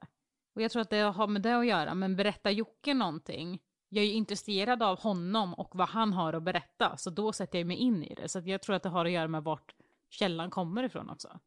Och 0.56 0.62
jag 0.62 0.72
tror 0.72 0.82
att 0.82 0.90
det 0.90 1.00
har 1.00 1.28
med 1.28 1.42
det 1.42 1.60
att 1.60 1.66
göra, 1.66 1.94
men 1.94 2.16
berättar 2.16 2.52
Jocke 2.52 2.94
någonting, 2.94 3.62
jag 3.90 4.04
är 4.04 4.08
ju 4.08 4.14
intresserad 4.14 4.84
av 4.84 5.00
honom 5.00 5.54
och 5.54 5.76
vad 5.76 5.90
han 5.90 6.14
har 6.14 6.34
att 6.34 6.44
berätta, 6.44 6.98
så 6.98 7.10
då 7.10 7.34
sätter 7.34 7.60
jag 7.60 7.68
mig 7.68 7.78
in 7.78 8.04
i 8.04 8.16
det. 8.16 8.30
Så 8.30 8.40
att 8.40 8.46
jag 8.46 8.62
tror 8.62 8.76
att 8.76 8.84
det 8.84 8.90
har 8.90 9.06
att 9.06 9.12
göra 9.12 9.28
med 9.28 9.44
vart 9.44 9.76
källan 10.10 10.50
kommer 10.50 10.84
ifrån 10.84 11.10
också. 11.10 11.40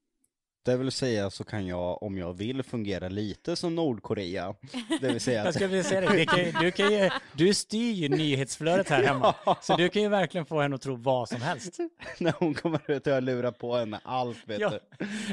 Det 0.64 0.76
vill 0.76 0.92
säga 0.92 1.30
så 1.30 1.44
kan 1.44 1.66
jag, 1.66 2.02
om 2.02 2.18
jag 2.18 2.32
vill, 2.32 2.62
fungera 2.62 3.08
lite 3.08 3.56
som 3.56 3.74
Nordkorea. 3.74 4.54
Det 5.00 5.08
vill 5.08 5.20
säga 5.20 5.38
Jag 5.38 5.48
att 5.48 5.54
ska 5.54 5.68
precis 5.68 5.88
säga 5.88 6.00
det, 6.00 6.16
det 6.16 6.26
kan, 6.26 6.62
du, 6.62 6.70
kan 6.70 6.92
ju, 6.92 7.10
du 7.32 7.54
styr 7.54 7.92
ju 7.92 8.08
nyhetsflödet 8.08 8.88
här 8.88 9.02
hemma. 9.02 9.34
Så 9.62 9.76
du 9.76 9.88
kan 9.88 10.02
ju 10.02 10.08
verkligen 10.08 10.46
få 10.46 10.60
henne 10.60 10.74
att 10.74 10.82
tro 10.82 10.96
vad 10.96 11.28
som 11.28 11.42
helst. 11.42 11.78
när 12.18 12.34
hon 12.38 12.54
kommer 12.54 12.90
ut 12.90 13.06
och 13.06 13.12
jag 13.12 13.24
lurar 13.24 13.50
på 13.50 13.76
henne 13.76 14.00
allt 14.04 14.48
vet 14.48 14.60
Ja, 14.60 14.70
du. 14.70 14.80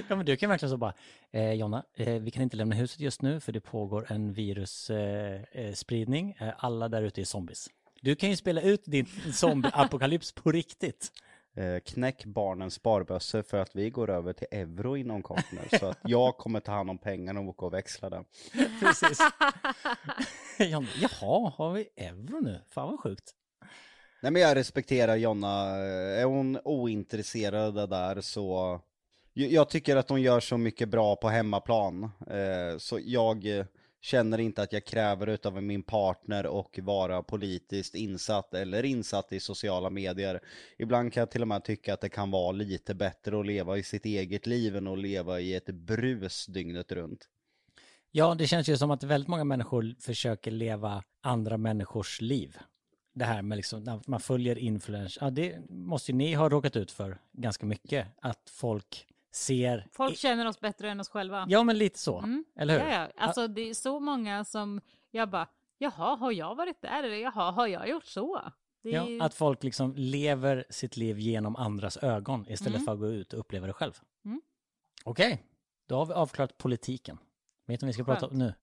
ja 0.10 0.16
men 0.16 0.26
du 0.26 0.38
kan 0.38 0.50
verkligen 0.50 0.70
så 0.70 0.78
bara, 0.78 0.94
eh, 1.32 1.54
Jonna, 1.54 1.84
eh, 1.96 2.14
vi 2.14 2.32
kan 2.32 2.44
inte 2.44 2.58
lämna 2.58 2.76
huset 2.76 3.00
just 3.00 3.22
nu 3.22 3.40
för 3.40 3.52
det 3.52 3.62
pågår 3.62 4.12
en 4.12 4.34
virusspridning. 4.34 6.36
Eh, 6.40 6.44
eh, 6.44 6.50
eh, 6.50 6.56
alla 6.58 6.90
där 6.90 7.02
ute 7.02 7.22
är 7.22 7.26
zombies. 7.26 7.70
Du 8.02 8.16
kan 8.16 8.30
ju 8.30 8.36
spela 8.36 8.62
ut 8.62 8.82
din 8.86 9.06
zombie-apokalyps 9.34 10.36
på 10.36 10.52
riktigt. 10.52 11.12
Eh, 11.56 11.80
knäck 11.80 12.26
barnens 12.26 12.74
sparbössor 12.74 13.42
för 13.42 13.58
att 13.58 13.76
vi 13.76 13.90
går 13.90 14.10
över 14.10 14.34
till 14.34 14.48
euro 14.52 14.98
inom 14.98 15.22
kort 15.24 15.52
nu. 15.52 15.78
Så 15.80 15.86
att 15.86 15.98
jag 16.04 16.38
kommer 16.38 16.60
ta 16.60 16.72
hand 16.72 16.90
om 16.90 16.98
pengarna 16.98 17.40
och 17.40 17.48
åka 17.48 17.66
och 17.66 17.74
växla 17.74 18.10
dem. 18.10 18.26
Precis. 18.80 19.20
Jaha, 20.60 21.52
har 21.58 21.74
vi 21.74 21.90
euro 21.98 22.40
nu? 22.40 22.62
Fan 22.70 22.88
vad 22.90 23.00
sjukt. 23.00 23.32
Nej 24.22 24.32
men 24.32 24.42
jag 24.42 24.56
respekterar 24.56 25.16
Jonna, 25.16 25.66
är 26.20 26.24
hon 26.26 26.60
ointresserad 26.64 27.64
av 27.66 27.74
det 27.74 27.88
där 27.88 28.22
så 28.22 28.80
Jag- 29.34 29.70
tycker 29.70 29.96
att 29.96 30.10
hon 30.10 30.22
gör 30.22 30.40
så 30.40 30.58
mycket 30.58 30.90
bra 30.90 31.16
på 31.16 31.30
hemmaplan, 31.30 32.04
eh, 32.28 32.78
så 32.78 33.00
jag 33.04 33.58
eh, 33.60 33.66
känner 34.02 34.40
inte 34.40 34.62
att 34.62 34.74
jag 34.74 34.86
kräver 34.86 35.28
utav 35.28 35.64
min 35.64 35.84
partner 35.84 36.46
och 36.46 36.80
vara 36.82 37.24
politiskt 37.24 37.96
insatt 37.96 38.54
eller 38.54 38.86
insatt 38.86 39.34
i 39.34 39.40
sociala 39.40 39.90
medier. 39.90 40.40
Ibland 40.78 41.14
kan 41.14 41.22
jag 41.22 41.32
till 41.32 41.42
och 41.42 41.48
med 41.48 41.64
tycka 41.64 41.94
att 41.94 42.02
det 42.02 42.10
kan 42.10 42.32
vara 42.32 42.52
lite 42.52 42.96
bättre 42.96 43.40
att 43.40 43.46
leva 43.46 43.78
i 43.78 43.84
sitt 43.84 44.06
eget 44.06 44.48
liv 44.48 44.76
än 44.76 44.88
att 44.88 45.00
leva 45.00 45.40
i 45.40 45.56
ett 45.56 45.70
brus 45.70 46.46
dygnet 46.46 46.92
runt. 46.92 47.28
Ja, 48.12 48.36
det 48.36 48.48
känns 48.48 48.70
ju 48.70 48.78
som 48.78 48.92
att 48.92 49.04
väldigt 49.04 49.28
många 49.28 49.44
människor 49.44 49.96
försöker 50.00 50.52
leva 50.52 51.04
andra 51.22 51.58
människors 51.58 52.22
liv. 52.22 52.58
Det 53.14 53.26
här 53.26 53.42
med 53.42 53.56
liksom, 53.56 53.84
när 53.84 54.02
man 54.08 54.20
följer 54.20 54.58
influencers, 54.58 55.18
ja 55.22 55.30
det 55.30 55.70
måste 55.70 56.12
ju 56.12 56.18
ni 56.18 56.34
ha 56.34 56.50
råkat 56.50 56.76
ut 56.76 56.92
för 56.92 57.18
ganska 57.32 57.66
mycket. 57.66 58.08
Att 58.22 58.50
folk 58.50 59.08
ser... 59.32 59.88
Folk 59.92 60.18
känner 60.18 60.46
oss 60.46 60.60
bättre 60.60 60.90
än 60.90 61.00
oss 61.00 61.10
själva. 61.10 61.46
Ja, 61.50 61.64
men 61.64 61.78
lite 61.78 62.00
så. 62.00 62.18
Mm. 62.20 62.46
Eller 62.56 62.80
hur? 62.80 62.90
Ja, 62.90 62.94
ja. 63.02 63.10
Alltså 63.18 63.48
det 63.48 63.70
är 63.70 63.74
så 63.74 64.00
många 64.00 64.46
som 64.46 64.82
jag 65.12 65.30
bara, 65.30 65.48
jaha, 65.78 66.16
har 66.16 66.32
jag 66.32 66.56
varit 66.56 66.82
där? 66.82 67.04
Eller 67.04 67.16
jaha, 67.16 67.52
har 67.52 67.68
jag 67.68 67.90
gjort 67.90 68.06
så? 68.06 68.38
Är... 68.84 68.90
Ja, 68.90 69.26
att 69.26 69.34
folk 69.34 69.64
liksom 69.64 69.94
lever 69.96 70.66
sitt 70.70 70.98
liv 70.98 71.20
genom 71.20 71.56
andras 71.56 71.98
ögon 71.98 72.46
istället 72.50 72.76
Mm. 72.76 72.86
för 72.86 72.94
att 72.94 73.00
gå 73.00 73.08
ut 73.08 73.34
och 73.34 73.40
uppleva 73.40 73.68
det 73.68 73.74
själv. 73.74 74.00
Mm. 74.26 74.42
Okej, 75.04 75.44
då 75.88 75.96
har 75.96 76.06
vi 76.06 76.14
avklarat 76.14 76.58
politiken. 76.58 77.18
Vet 77.68 77.80
du 77.80 77.86
vad 77.86 77.88
vi 77.88 77.94
ska 77.94 78.04
prata 78.04 78.28
om 78.28 78.38
nu? 78.38 78.54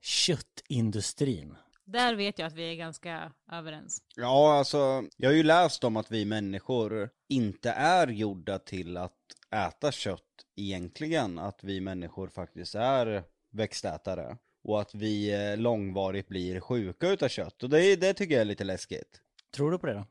Köttindustrin. 0.00 1.56
Där 1.92 2.14
vet 2.14 2.38
jag 2.38 2.46
att 2.46 2.54
vi 2.54 2.70
är 2.70 2.74
ganska 2.74 3.32
överens. 3.52 4.02
Ja, 4.16 4.58
alltså, 4.58 5.04
jag 5.16 5.28
har 5.28 5.34
ju 5.34 5.42
läst 5.42 5.84
om 5.84 5.96
att 5.96 6.10
vi 6.10 6.24
människor 6.24 7.10
inte 7.28 7.70
är 7.70 8.06
gjorda 8.08 8.58
till 8.58 8.96
att 8.96 9.16
äta 9.54 9.92
kött 9.92 10.22
egentligen. 10.56 11.38
Att 11.38 11.64
vi 11.64 11.80
människor 11.80 12.28
faktiskt 12.28 12.74
är 12.74 13.24
växtätare. 13.52 14.36
Och 14.64 14.80
att 14.80 14.94
vi 14.94 15.34
eh, 15.34 15.56
långvarigt 15.56 16.28
blir 16.28 16.60
sjuka 16.60 17.08
utav 17.08 17.28
kött. 17.28 17.62
Och 17.62 17.70
det, 17.70 17.96
det 17.96 18.14
tycker 18.14 18.34
jag 18.34 18.40
är 18.40 18.44
lite 18.44 18.64
läskigt. 18.64 19.20
Tror 19.54 19.70
du 19.70 19.78
på 19.78 19.86
det 19.86 19.94
då? 19.94 20.06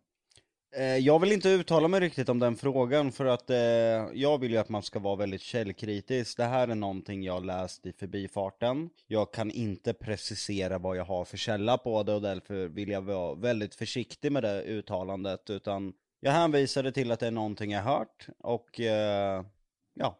Eh, 0.75 0.97
jag 0.97 1.19
vill 1.19 1.31
inte 1.31 1.49
uttala 1.49 1.87
mig 1.87 1.99
riktigt 1.99 2.29
om 2.29 2.39
den 2.39 2.55
frågan 2.55 3.11
för 3.11 3.25
att 3.25 3.49
eh, 3.49 3.57
jag 4.13 4.37
vill 4.37 4.51
ju 4.51 4.57
att 4.57 4.69
man 4.69 4.83
ska 4.83 4.99
vara 4.99 5.15
väldigt 5.15 5.41
källkritisk. 5.41 6.37
Det 6.37 6.43
här 6.43 6.67
är 6.67 6.75
någonting 6.75 7.23
jag 7.23 7.45
läst 7.45 7.85
i 7.85 7.93
förbifarten. 7.93 8.89
Jag 9.07 9.33
kan 9.33 9.51
inte 9.51 9.93
precisera 9.93 10.77
vad 10.77 10.97
jag 10.97 11.05
har 11.05 11.25
för 11.25 11.37
källa 11.37 11.77
på 11.77 12.03
det 12.03 12.13
och 12.13 12.21
därför 12.21 12.67
vill 12.67 12.89
jag 12.89 13.01
vara 13.01 13.35
väldigt 13.35 13.75
försiktig 13.75 14.31
med 14.31 14.43
det 14.43 14.63
uttalandet. 14.63 15.49
Utan 15.49 15.93
jag 16.19 16.31
hänvisade 16.31 16.91
till 16.91 17.11
att 17.11 17.19
det 17.19 17.27
är 17.27 17.31
någonting 17.31 17.71
jag 17.71 17.83
hört 17.83 18.27
och 18.39 18.79
eh, 18.79 19.43
ja. 19.93 20.17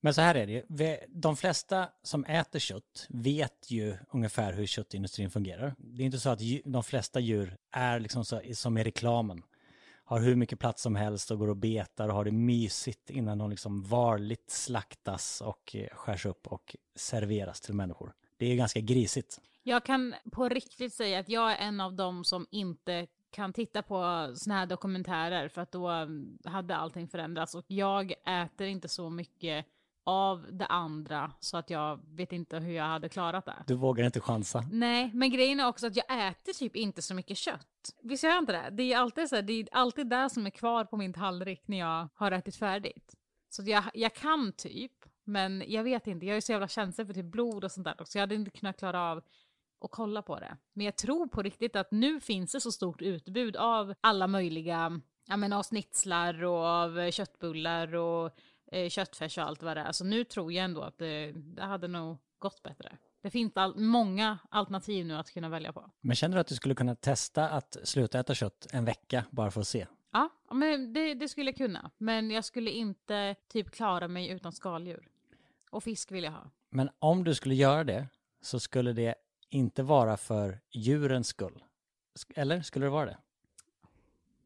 Men 0.00 0.14
så 0.14 0.20
här 0.20 0.34
är 0.34 0.46
det 0.46 0.52
ju. 0.52 0.96
De 1.08 1.36
flesta 1.36 1.88
som 2.02 2.24
äter 2.24 2.58
kött 2.58 3.06
vet 3.08 3.70
ju 3.70 3.96
ungefär 4.12 4.52
hur 4.52 4.66
köttindustrin 4.66 5.30
fungerar. 5.30 5.74
Det 5.78 6.02
är 6.02 6.06
inte 6.06 6.20
så 6.20 6.30
att 6.30 6.40
de 6.64 6.84
flesta 6.84 7.20
djur 7.20 7.56
är 7.72 8.00
liksom 8.00 8.24
så, 8.24 8.40
som 8.54 8.78
i 8.78 8.84
reklamen. 8.84 9.42
Har 10.14 10.20
hur 10.20 10.36
mycket 10.36 10.58
plats 10.58 10.82
som 10.82 10.96
helst 10.96 11.30
och 11.30 11.38
går 11.38 11.48
och 11.48 11.56
betar 11.56 12.08
och 12.08 12.14
har 12.14 12.24
det 12.24 12.32
mysigt 12.32 13.10
innan 13.10 13.38
de 13.38 13.50
liksom 13.50 13.82
varligt 13.82 14.50
slaktas 14.50 15.40
och 15.40 15.76
eh, 15.76 15.88
skärs 15.92 16.26
upp 16.26 16.46
och 16.46 16.76
serveras 16.94 17.60
till 17.60 17.74
människor. 17.74 18.12
Det 18.36 18.46
är 18.46 18.56
ganska 18.56 18.80
grisigt. 18.80 19.40
Jag 19.62 19.84
kan 19.84 20.14
på 20.32 20.48
riktigt 20.48 20.94
säga 20.94 21.18
att 21.18 21.28
jag 21.28 21.52
är 21.52 21.56
en 21.56 21.80
av 21.80 21.94
dem 21.94 22.24
som 22.24 22.46
inte 22.50 23.06
kan 23.30 23.52
titta 23.52 23.82
på 23.82 24.32
såna 24.36 24.54
här 24.54 24.66
dokumentärer 24.66 25.48
för 25.48 25.60
att 25.60 25.72
då 25.72 25.90
hade 26.44 26.76
allting 26.76 27.08
förändrats 27.08 27.54
och 27.54 27.64
jag 27.66 28.14
äter 28.26 28.66
inte 28.66 28.88
så 28.88 29.10
mycket 29.10 29.66
av 30.04 30.46
det 30.50 30.66
andra 30.66 31.32
så 31.40 31.56
att 31.56 31.70
jag 31.70 32.00
vet 32.16 32.32
inte 32.32 32.58
hur 32.58 32.72
jag 32.72 32.84
hade 32.84 33.08
klarat 33.08 33.46
det. 33.46 33.64
Du 33.66 33.74
vågar 33.74 34.04
inte 34.04 34.20
chansa. 34.20 34.64
Nej, 34.72 35.10
men 35.14 35.30
grejen 35.30 35.60
är 35.60 35.68
också 35.68 35.86
att 35.86 35.96
jag 35.96 36.28
äter 36.28 36.52
typ 36.52 36.76
inte 36.76 37.02
så 37.02 37.14
mycket 37.14 37.36
kött. 37.36 37.94
Visst 38.02 38.24
gör 38.24 38.30
jag 38.30 38.38
inte 38.38 38.52
det? 38.52 38.70
Det 38.70 38.92
är 38.92 38.98
alltid 38.98 39.28
så 39.28 39.34
här, 39.34 39.42
det 39.42 39.52
är 39.52 39.68
alltid 39.72 40.06
det 40.06 40.30
som 40.30 40.46
är 40.46 40.50
kvar 40.50 40.84
på 40.84 40.96
min 40.96 41.12
tallrik 41.12 41.62
när 41.68 41.78
jag 41.78 42.08
har 42.14 42.32
ätit 42.32 42.56
färdigt. 42.56 43.14
Så 43.50 43.62
jag, 43.66 43.84
jag 43.94 44.14
kan 44.14 44.52
typ, 44.52 44.92
men 45.24 45.64
jag 45.66 45.82
vet 45.84 46.06
inte. 46.06 46.26
Jag 46.26 46.36
är 46.36 46.40
så 46.40 46.52
jävla 46.52 46.68
känslig 46.68 47.06
för 47.06 47.14
typ 47.14 47.26
blod 47.26 47.64
och 47.64 47.72
sånt 47.72 47.84
där 47.84 48.00
också. 48.00 48.18
Jag 48.18 48.22
hade 48.22 48.34
inte 48.34 48.50
kunnat 48.50 48.78
klara 48.78 49.00
av 49.00 49.18
att 49.80 49.90
kolla 49.90 50.22
på 50.22 50.38
det. 50.38 50.56
Men 50.72 50.86
jag 50.86 50.96
tror 50.96 51.26
på 51.26 51.42
riktigt 51.42 51.76
att 51.76 51.90
nu 51.90 52.20
finns 52.20 52.52
det 52.52 52.60
så 52.60 52.72
stort 52.72 53.02
utbud 53.02 53.56
av 53.56 53.94
alla 54.00 54.26
möjliga, 54.26 55.00
ja 55.26 55.36
men 55.36 55.52
av 55.52 55.62
snitslar 55.62 56.44
och 56.44 56.64
av 56.64 57.10
köttbullar 57.10 57.94
och 57.94 58.36
eh, 58.74 58.88
köttfärs 58.88 59.38
och 59.38 59.44
allt 59.44 59.62
vad 59.62 59.76
det 59.76 59.80
är. 59.80 59.92
Så 59.92 60.04
nu 60.04 60.24
tror 60.24 60.52
jag 60.52 60.64
ändå 60.64 60.82
att 60.82 60.98
det, 60.98 61.32
det 61.32 61.62
hade 61.62 61.88
nog 61.88 62.18
gått 62.38 62.62
bättre. 62.62 62.96
Det 63.22 63.30
finns 63.30 63.56
all, 63.56 63.76
många 63.76 64.38
alternativ 64.50 65.06
nu 65.06 65.14
att 65.16 65.30
kunna 65.30 65.48
välja 65.48 65.72
på. 65.72 65.90
Men 66.00 66.16
känner 66.16 66.34
du 66.36 66.40
att 66.40 66.46
du 66.46 66.54
skulle 66.54 66.74
kunna 66.74 66.94
testa 66.94 67.48
att 67.48 67.76
sluta 67.84 68.18
äta 68.20 68.34
kött 68.34 68.66
en 68.72 68.84
vecka 68.84 69.24
bara 69.30 69.50
för 69.50 69.60
att 69.60 69.66
se? 69.68 69.86
Ja, 70.12 70.28
men 70.52 70.92
det, 70.92 71.14
det 71.14 71.28
skulle 71.28 71.50
jag 71.50 71.56
kunna. 71.56 71.90
Men 71.98 72.30
jag 72.30 72.44
skulle 72.44 72.70
inte 72.70 73.34
typ 73.48 73.70
klara 73.70 74.08
mig 74.08 74.28
utan 74.28 74.52
skaldjur. 74.52 75.08
Och 75.70 75.84
fisk 75.84 76.12
vill 76.12 76.24
jag 76.24 76.32
ha. 76.32 76.50
Men 76.70 76.90
om 76.98 77.24
du 77.24 77.34
skulle 77.34 77.54
göra 77.54 77.84
det 77.84 78.06
så 78.40 78.60
skulle 78.60 78.92
det 78.92 79.14
inte 79.48 79.82
vara 79.82 80.16
för 80.16 80.60
djurens 80.70 81.28
skull. 81.28 81.64
Sk- 82.18 82.32
Eller 82.36 82.62
skulle 82.62 82.86
det 82.86 82.90
vara 82.90 83.06
det? 83.06 83.18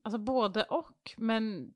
Alltså 0.03 0.19
både 0.19 0.63
och, 0.65 1.15
men 1.17 1.75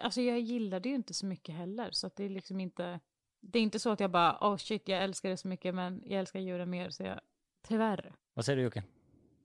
alltså 0.00 0.20
jag 0.20 0.40
gillar 0.40 0.80
det 0.80 0.88
ju 0.88 0.94
inte 0.94 1.14
så 1.14 1.26
mycket 1.26 1.54
heller. 1.54 1.88
Så 1.92 2.06
att 2.06 2.16
det 2.16 2.24
är 2.24 2.28
liksom 2.28 2.60
inte, 2.60 3.00
det 3.40 3.58
är 3.58 3.62
inte 3.62 3.78
så 3.78 3.90
att 3.90 4.00
jag 4.00 4.10
bara, 4.10 4.38
oh 4.40 4.56
shit, 4.56 4.88
jag 4.88 5.02
älskar 5.02 5.28
det 5.30 5.36
så 5.36 5.48
mycket, 5.48 5.74
men 5.74 6.02
jag 6.06 6.20
älskar 6.20 6.40
djuren 6.40 6.70
mer, 6.70 6.90
så 6.90 7.02
jag, 7.02 7.20
tyvärr. 7.68 8.12
Vad 8.34 8.44
säger 8.44 8.56
du 8.56 8.62
Jocke? 8.62 8.82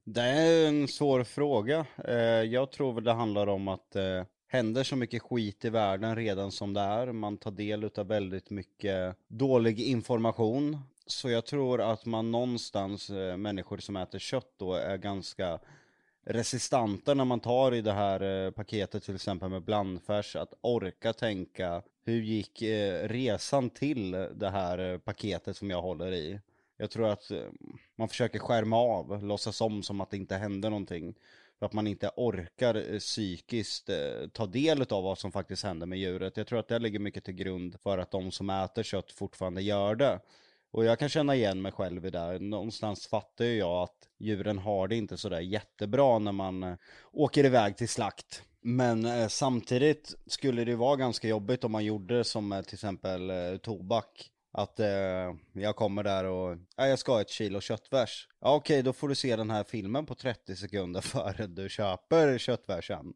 Det 0.04 0.22
är 0.22 0.68
en 0.68 0.88
svår 0.88 1.24
fråga. 1.24 1.86
Eh, 2.04 2.16
Jag 2.44 2.72
tror 2.72 2.94
väl 2.94 3.04
det 3.04 3.14
handlar 3.14 3.48
om 3.48 3.68
att 3.68 3.92
det 3.92 4.26
händer 4.48 4.84
så 4.84 4.96
mycket 4.96 5.22
skit 5.22 5.66
i 5.66 5.70
världen 5.70 6.16
redan 6.16 6.52
som 6.52 6.74
det 6.74 6.82
är. 6.82 7.12
Man 7.12 7.38
tar 7.38 7.52
del 7.52 7.90
av 7.98 8.08
väldigt 8.08 8.50
mycket 8.50 9.18
dålig 9.28 9.80
information. 9.80 10.78
Så 11.08 11.30
jag 11.30 11.46
tror 11.46 11.82
att 11.82 12.06
man 12.06 12.32
någonstans, 12.32 13.10
eh, 13.10 13.38
människor 13.38 13.78
som 13.78 13.96
äter 13.96 14.20
kött 14.20 14.54
då, 14.58 14.74
är 14.74 14.98
ganska 14.98 15.60
resistenta 16.26 17.14
när 17.14 17.26
man 17.26 17.40
tar 17.40 17.74
i 17.74 17.82
det 17.82 17.92
här 17.92 18.46
eh, 18.46 18.52
paketet 18.52 19.04
till 19.04 19.16
exempel 19.16 19.50
med 19.50 19.64
blandfärs, 19.64 20.36
att 20.36 20.54
orka 20.62 21.14
tänka 21.14 21.82
hur 22.06 22.22
gick 22.22 22.62
eh, 22.62 23.08
resan 23.08 23.70
till 23.70 24.12
det 24.12 24.50
här 24.50 24.94
eh, 24.94 24.98
paketet 24.98 25.58
som 25.58 25.70
jag 25.70 25.82
håller 25.82 26.12
i? 26.12 26.40
Jag 26.78 26.92
tror 26.92 27.08
att 27.08 27.32
man 27.96 28.10
försöker 28.10 28.40
skärma 28.40 28.78
av, 28.78 29.24
låtsas 29.24 29.62
om 29.62 29.84
som 29.84 30.02
att 30.02 30.10
det 30.10 30.18
inte 30.18 30.36
händer 30.36 30.70
någonting. 30.70 31.16
För 31.60 31.66
att 31.66 31.74
man 31.74 31.88
inte 31.88 32.12
orkar 32.16 33.00
psykiskt 33.00 33.90
ta 34.34 34.46
del 34.46 34.82
av 34.82 35.04
vad 35.04 35.18
som 35.18 35.32
faktiskt 35.32 35.64
händer 35.64 35.88
med 35.88 36.00
djuret. 36.00 36.38
Jag 36.38 36.48
tror 36.48 36.60
att 36.60 36.68
det 36.68 36.80
ligger 36.80 37.00
mycket 37.00 37.24
till 37.24 37.34
grund 37.34 37.80
för 37.80 37.98
att 37.98 38.12
de 38.12 38.32
som 38.32 38.50
äter 38.50 38.84
kött 38.84 39.12
fortfarande 39.12 39.62
gör 39.62 39.96
det. 39.96 40.20
Och 40.76 40.86
jag 40.86 41.00
kan 41.00 41.10
känna 41.10 41.36
igen 41.36 41.62
mig 41.62 41.72
själv 41.72 42.06
i 42.06 42.10
det. 42.10 42.40
Någonstans 42.40 43.08
fattar 43.08 43.46
ju 43.46 43.58
jag 43.58 43.84
att 43.84 43.96
djuren 44.20 44.58
har 44.58 44.88
det 44.88 44.96
inte 44.96 45.18
sådär 45.18 45.40
jättebra 45.40 46.20
när 46.20 46.32
man 46.32 46.64
eh, 46.64 46.76
åker 47.12 47.46
iväg 47.46 47.78
till 47.78 47.90
slakt. 47.90 48.44
Men 48.62 49.06
eh, 49.06 49.28
samtidigt 49.28 50.14
skulle 50.28 50.66
det 50.66 50.76
vara 50.76 50.96
ganska 50.96 51.28
jobbigt 51.28 51.64
om 51.64 51.72
man 51.72 51.86
gjorde 51.86 52.24
som 52.24 52.52
eh, 52.52 52.62
till 52.62 52.74
exempel 52.74 53.30
eh, 53.30 53.58
tobak. 53.58 54.32
Att 54.54 54.80
eh, 54.80 55.34
jag 55.54 55.76
kommer 55.76 56.04
där 56.04 56.24
och, 56.24 56.58
ja, 56.76 56.88
jag 56.88 57.00
ska 57.00 57.12
ha 57.12 57.22
ett 57.22 57.30
kilo 57.30 57.62
köttfärs. 57.62 58.28
Ja 58.42 58.56
okej, 58.56 58.84
då 58.84 58.94
får 58.94 59.08
du 59.08 59.16
se 59.16 59.36
den 59.36 59.50
här 59.50 59.64
filmen 59.64 60.06
på 60.06 60.16
30 60.16 60.56
sekunder 60.56 61.02
före 61.12 61.48
du 61.48 61.70
köper 61.70 62.38
köttfärsen. 62.38 63.14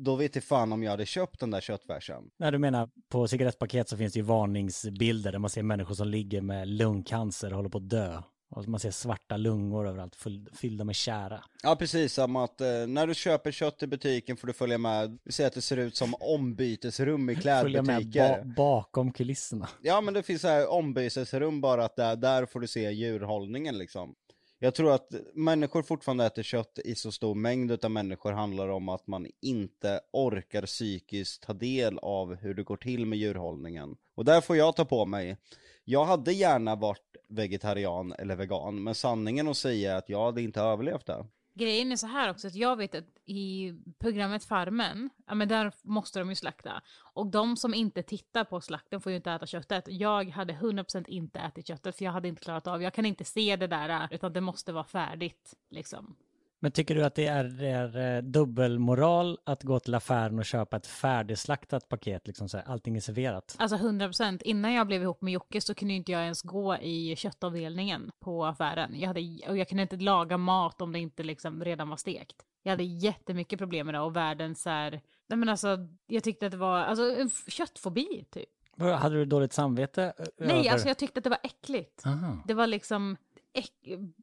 Då 0.00 0.16
vet 0.16 0.34
jag 0.34 0.44
fan 0.44 0.72
om 0.72 0.82
jag 0.82 0.90
hade 0.90 1.06
köpt 1.06 1.40
den 1.40 1.50
där 1.50 1.60
köttfärsen. 1.60 2.22
När 2.38 2.52
du 2.52 2.58
menar 2.58 2.88
på 3.08 3.28
cigarettpaket 3.28 3.88
så 3.88 3.96
finns 3.96 4.12
det 4.12 4.18
ju 4.18 4.24
varningsbilder 4.24 5.32
där 5.32 5.38
man 5.38 5.50
ser 5.50 5.62
människor 5.62 5.94
som 5.94 6.08
ligger 6.08 6.40
med 6.40 6.68
lungcancer 6.68 7.50
och 7.50 7.56
håller 7.56 7.68
på 7.68 7.78
att 7.78 7.90
dö. 7.90 8.22
Och 8.50 8.68
man 8.68 8.80
ser 8.80 8.90
svarta 8.90 9.36
lungor 9.36 9.88
överallt 9.88 10.16
fyllda 10.52 10.84
med 10.84 10.94
kära. 10.96 11.44
Ja 11.62 11.76
precis, 11.76 12.12
som 12.14 12.36
att 12.36 12.60
eh, 12.60 12.66
när 12.88 13.06
du 13.06 13.14
köper 13.14 13.52
kött 13.52 13.82
i 13.82 13.86
butiken 13.86 14.36
får 14.36 14.46
du 14.46 14.52
följa 14.52 14.78
med, 14.78 15.18
vi 15.24 15.32
säger 15.32 15.48
att 15.48 15.54
det 15.54 15.62
ser 15.62 15.76
ut 15.76 15.96
som 15.96 16.14
ombytesrum 16.20 17.30
i 17.30 17.36
Följa 17.36 17.82
med 17.82 17.96
klädbutiker. 18.12 18.44
ba- 18.44 18.52
bakom 18.56 19.12
kulisserna. 19.12 19.68
Ja 19.82 20.00
men 20.00 20.14
det 20.14 20.22
finns 20.22 20.42
så 20.42 20.48
här 20.48 20.70
ombytesrum 20.70 21.60
bara 21.60 21.84
att 21.84 21.96
där, 21.96 22.16
där 22.16 22.46
får 22.46 22.60
du 22.60 22.66
se 22.66 22.90
djurhållningen 22.90 23.78
liksom. 23.78 24.14
Jag 24.60 24.74
tror 24.74 24.94
att 24.94 25.14
människor 25.34 25.82
fortfarande 25.82 26.26
äter 26.26 26.42
kött 26.42 26.78
i 26.84 26.94
så 26.94 27.12
stor 27.12 27.34
mängd 27.34 27.70
utan 27.72 27.92
människor 27.92 28.32
handlar 28.32 28.68
om 28.68 28.88
att 28.88 29.06
man 29.06 29.26
inte 29.40 30.00
orkar 30.12 30.62
psykiskt 30.66 31.42
ta 31.42 31.52
del 31.52 31.98
av 31.98 32.34
hur 32.34 32.54
det 32.54 32.62
går 32.62 32.76
till 32.76 33.06
med 33.06 33.18
djurhållningen. 33.18 33.96
Och 34.14 34.24
där 34.24 34.40
får 34.40 34.56
jag 34.56 34.76
ta 34.76 34.84
på 34.84 35.06
mig. 35.06 35.36
Jag 35.84 36.04
hade 36.04 36.32
gärna 36.32 36.76
varit 36.76 37.16
vegetarian 37.28 38.12
eller 38.12 38.36
vegan, 38.36 38.82
men 38.82 38.94
sanningen 38.94 39.48
att 39.48 39.56
säga 39.56 39.92
är 39.92 39.96
att 39.96 40.08
jag 40.08 40.24
hade 40.24 40.42
inte 40.42 40.60
överlevt 40.60 41.06
det. 41.06 41.26
Grejen 41.58 41.92
är 41.92 41.96
så 41.96 42.06
här 42.06 42.30
också, 42.30 42.46
att 42.46 42.54
jag 42.54 42.76
vet 42.76 42.94
att 42.94 43.04
i 43.24 43.74
programmet 43.98 44.44
Farmen, 44.44 45.10
ja 45.26 45.34
men 45.34 45.48
där 45.48 45.72
måste 45.82 46.18
de 46.18 46.28
ju 46.28 46.34
slakta. 46.34 46.82
Och 47.00 47.26
de 47.26 47.56
som 47.56 47.74
inte 47.74 48.02
tittar 48.02 48.44
på 48.44 48.60
slakten 48.60 49.00
får 49.00 49.12
ju 49.12 49.16
inte 49.16 49.32
äta 49.32 49.46
köttet. 49.46 49.84
Jag 49.88 50.30
hade 50.30 50.52
100% 50.52 51.08
inte 51.08 51.38
ätit 51.38 51.66
köttet, 51.66 51.96
för 51.96 52.04
jag 52.04 52.12
hade 52.12 52.28
inte 52.28 52.42
klarat 52.42 52.66
av, 52.66 52.82
jag 52.82 52.94
kan 52.94 53.06
inte 53.06 53.24
se 53.24 53.56
det 53.56 53.66
där, 53.66 54.08
utan 54.10 54.32
det 54.32 54.40
måste 54.40 54.72
vara 54.72 54.84
färdigt, 54.84 55.54
liksom. 55.70 56.16
Men 56.60 56.72
tycker 56.72 56.94
du 56.94 57.04
att 57.04 57.14
det 57.14 57.26
är, 57.26 57.62
är 57.62 58.16
eh, 58.16 58.22
dubbelmoral 58.22 59.38
att 59.44 59.62
gå 59.62 59.80
till 59.80 59.94
affären 59.94 60.38
och 60.38 60.44
köpa 60.44 60.76
ett 60.76 60.86
färdigslaktat 60.86 61.88
paket, 61.88 62.26
liksom 62.26 62.48
så 62.48 62.56
här, 62.56 62.64
allting 62.68 62.96
är 62.96 63.00
serverat? 63.00 63.56
Alltså 63.58 63.76
100%, 63.76 64.42
innan 64.44 64.72
jag 64.72 64.86
blev 64.86 65.02
ihop 65.02 65.22
med 65.22 65.32
Jocke 65.32 65.60
så 65.60 65.74
kunde 65.74 65.94
inte 65.94 66.12
jag 66.12 66.22
ens 66.22 66.42
gå 66.42 66.76
i 66.76 67.16
köttavdelningen 67.16 68.10
på 68.20 68.46
affären. 68.46 69.00
Jag, 69.00 69.06
hade, 69.06 69.20
och 69.48 69.58
jag 69.58 69.68
kunde 69.68 69.82
inte 69.82 69.96
laga 69.96 70.36
mat 70.36 70.80
om 70.80 70.92
det 70.92 70.98
inte 70.98 71.22
liksom 71.22 71.64
redan 71.64 71.88
var 71.88 71.96
stekt. 71.96 72.36
Jag 72.62 72.70
hade 72.72 72.82
jättemycket 72.84 73.58
problem 73.58 73.86
med 73.86 73.94
det 73.94 74.00
och 74.00 74.16
världens 74.16 74.62
så 74.62 74.70
här, 74.70 74.90
nej 75.28 75.36
men 75.38 75.48
alltså, 75.48 75.78
jag 76.06 76.24
tyckte 76.24 76.46
att 76.46 76.52
det 76.52 76.58
var, 76.58 76.78
alltså 76.78 77.20
en 77.20 77.30
köttfobi 77.48 78.24
typ. 78.30 78.48
Hade 78.80 79.14
du 79.16 79.24
dåligt 79.24 79.52
samvete? 79.52 80.12
Nej, 80.38 80.58
över- 80.58 80.70
alltså 80.70 80.88
jag 80.88 80.98
tyckte 80.98 81.18
att 81.18 81.24
det 81.24 81.30
var 81.30 81.38
äckligt. 81.42 82.06
Aha. 82.06 82.42
Det 82.46 82.54
var 82.54 82.66
liksom. 82.66 83.16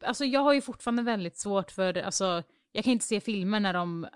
Alltså 0.03 0.25
jag 0.25 0.41
har 0.41 0.53
ju 0.53 0.61
fortfarande 0.61 1.03
väldigt 1.03 1.37
svårt 1.37 1.71
för, 1.71 1.97
alltså 1.97 2.43
jag 2.71 2.83
kan 2.83 2.93
inte 2.93 3.05
se 3.05 3.19
filmer 3.19 3.59
när 3.59 3.73
de 3.73 4.07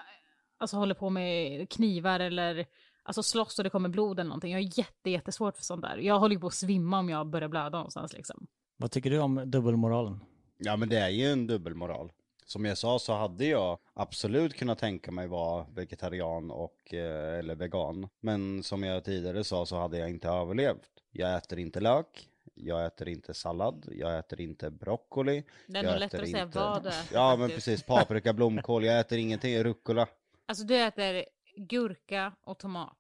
alltså, 0.58 0.78
håller 0.78 0.96
på 0.96 1.10
med 1.10 1.70
knivar 1.70 2.20
eller 2.20 2.66
alltså 3.04 3.24
slåss 3.24 3.58
och 3.60 3.64
det 3.64 3.70
kommer 3.70 3.90
blod 3.90 4.20
eller 4.20 4.28
någonting. 4.30 4.52
Jag 4.52 4.60
har 4.60 4.80
jätte, 4.80 5.10
jättesvårt 5.10 5.58
för 5.58 5.64
sånt 5.64 5.82
där. 5.82 5.98
Jag 5.98 6.20
håller 6.20 6.36
ju 6.36 6.42
på 6.42 6.48
att 6.48 6.54
svimma 6.54 7.00
om 7.00 7.10
jag 7.10 7.28
börjar 7.28 7.50
blöda 7.50 7.78
någonstans 7.78 8.14
liksom. 8.14 8.48
Vad 8.78 8.92
tycker 8.92 9.10
du 9.10 9.20
om 9.20 9.44
dubbelmoralen? 9.46 10.20
Ja 10.58 10.76
men 10.78 10.90
det 10.90 10.98
är 11.00 11.10
ju 11.10 11.26
en 11.26 11.48
dubbelmoral. 11.48 12.12
Som 12.46 12.66
jag 12.66 12.78
sa 12.78 13.00
så 13.00 13.14
hade 13.14 13.46
jag 13.46 13.80
absolut 13.94 14.56
kunnat 14.56 14.80
tänka 14.80 15.12
mig 15.12 15.28
vara 15.28 15.66
vegetarian 15.74 16.52
och, 16.52 16.94
eh, 16.94 17.40
eller 17.40 17.56
vegan. 17.56 18.10
Men 18.20 18.64
som 18.64 18.84
jag 18.84 19.04
tidigare 19.04 19.44
sa 19.44 19.66
så 19.66 19.76
hade 19.76 19.98
jag 19.98 20.10
inte 20.10 20.28
överlevt. 20.28 20.90
Jag 21.12 21.36
äter 21.38 21.60
inte 21.60 21.80
lök, 21.80 22.29
jag 22.60 22.86
äter 22.86 23.10
inte 23.10 23.34
sallad, 23.34 23.86
jag 23.92 24.20
äter 24.20 24.42
inte 24.42 24.72
broccoli. 24.72 25.44
Det 25.68 25.80
är 25.80 25.84
nog 25.84 26.00
lättare 26.00 26.22
att 26.22 26.30
säga 26.30 26.46
vad 26.46 26.84
du 26.84 26.90
äter. 26.90 27.14
Ja 27.14 27.36
men 27.36 27.50
precis, 27.50 27.84
paprika, 27.84 28.34
blomkål, 28.34 28.86
jag 28.86 29.00
äter 29.00 29.18
ingenting, 29.18 29.64
rucola. 29.64 30.08
Alltså 30.46 30.64
du 30.64 30.78
äter 30.78 31.26
gurka 31.56 32.34
och 32.44 32.58
tomat. 32.58 32.98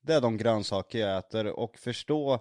Det 0.00 0.14
är 0.14 0.20
de 0.20 0.36
grönsaker 0.36 0.98
jag 0.98 1.18
äter 1.18 1.46
och 1.46 1.78
förstå 1.78 2.40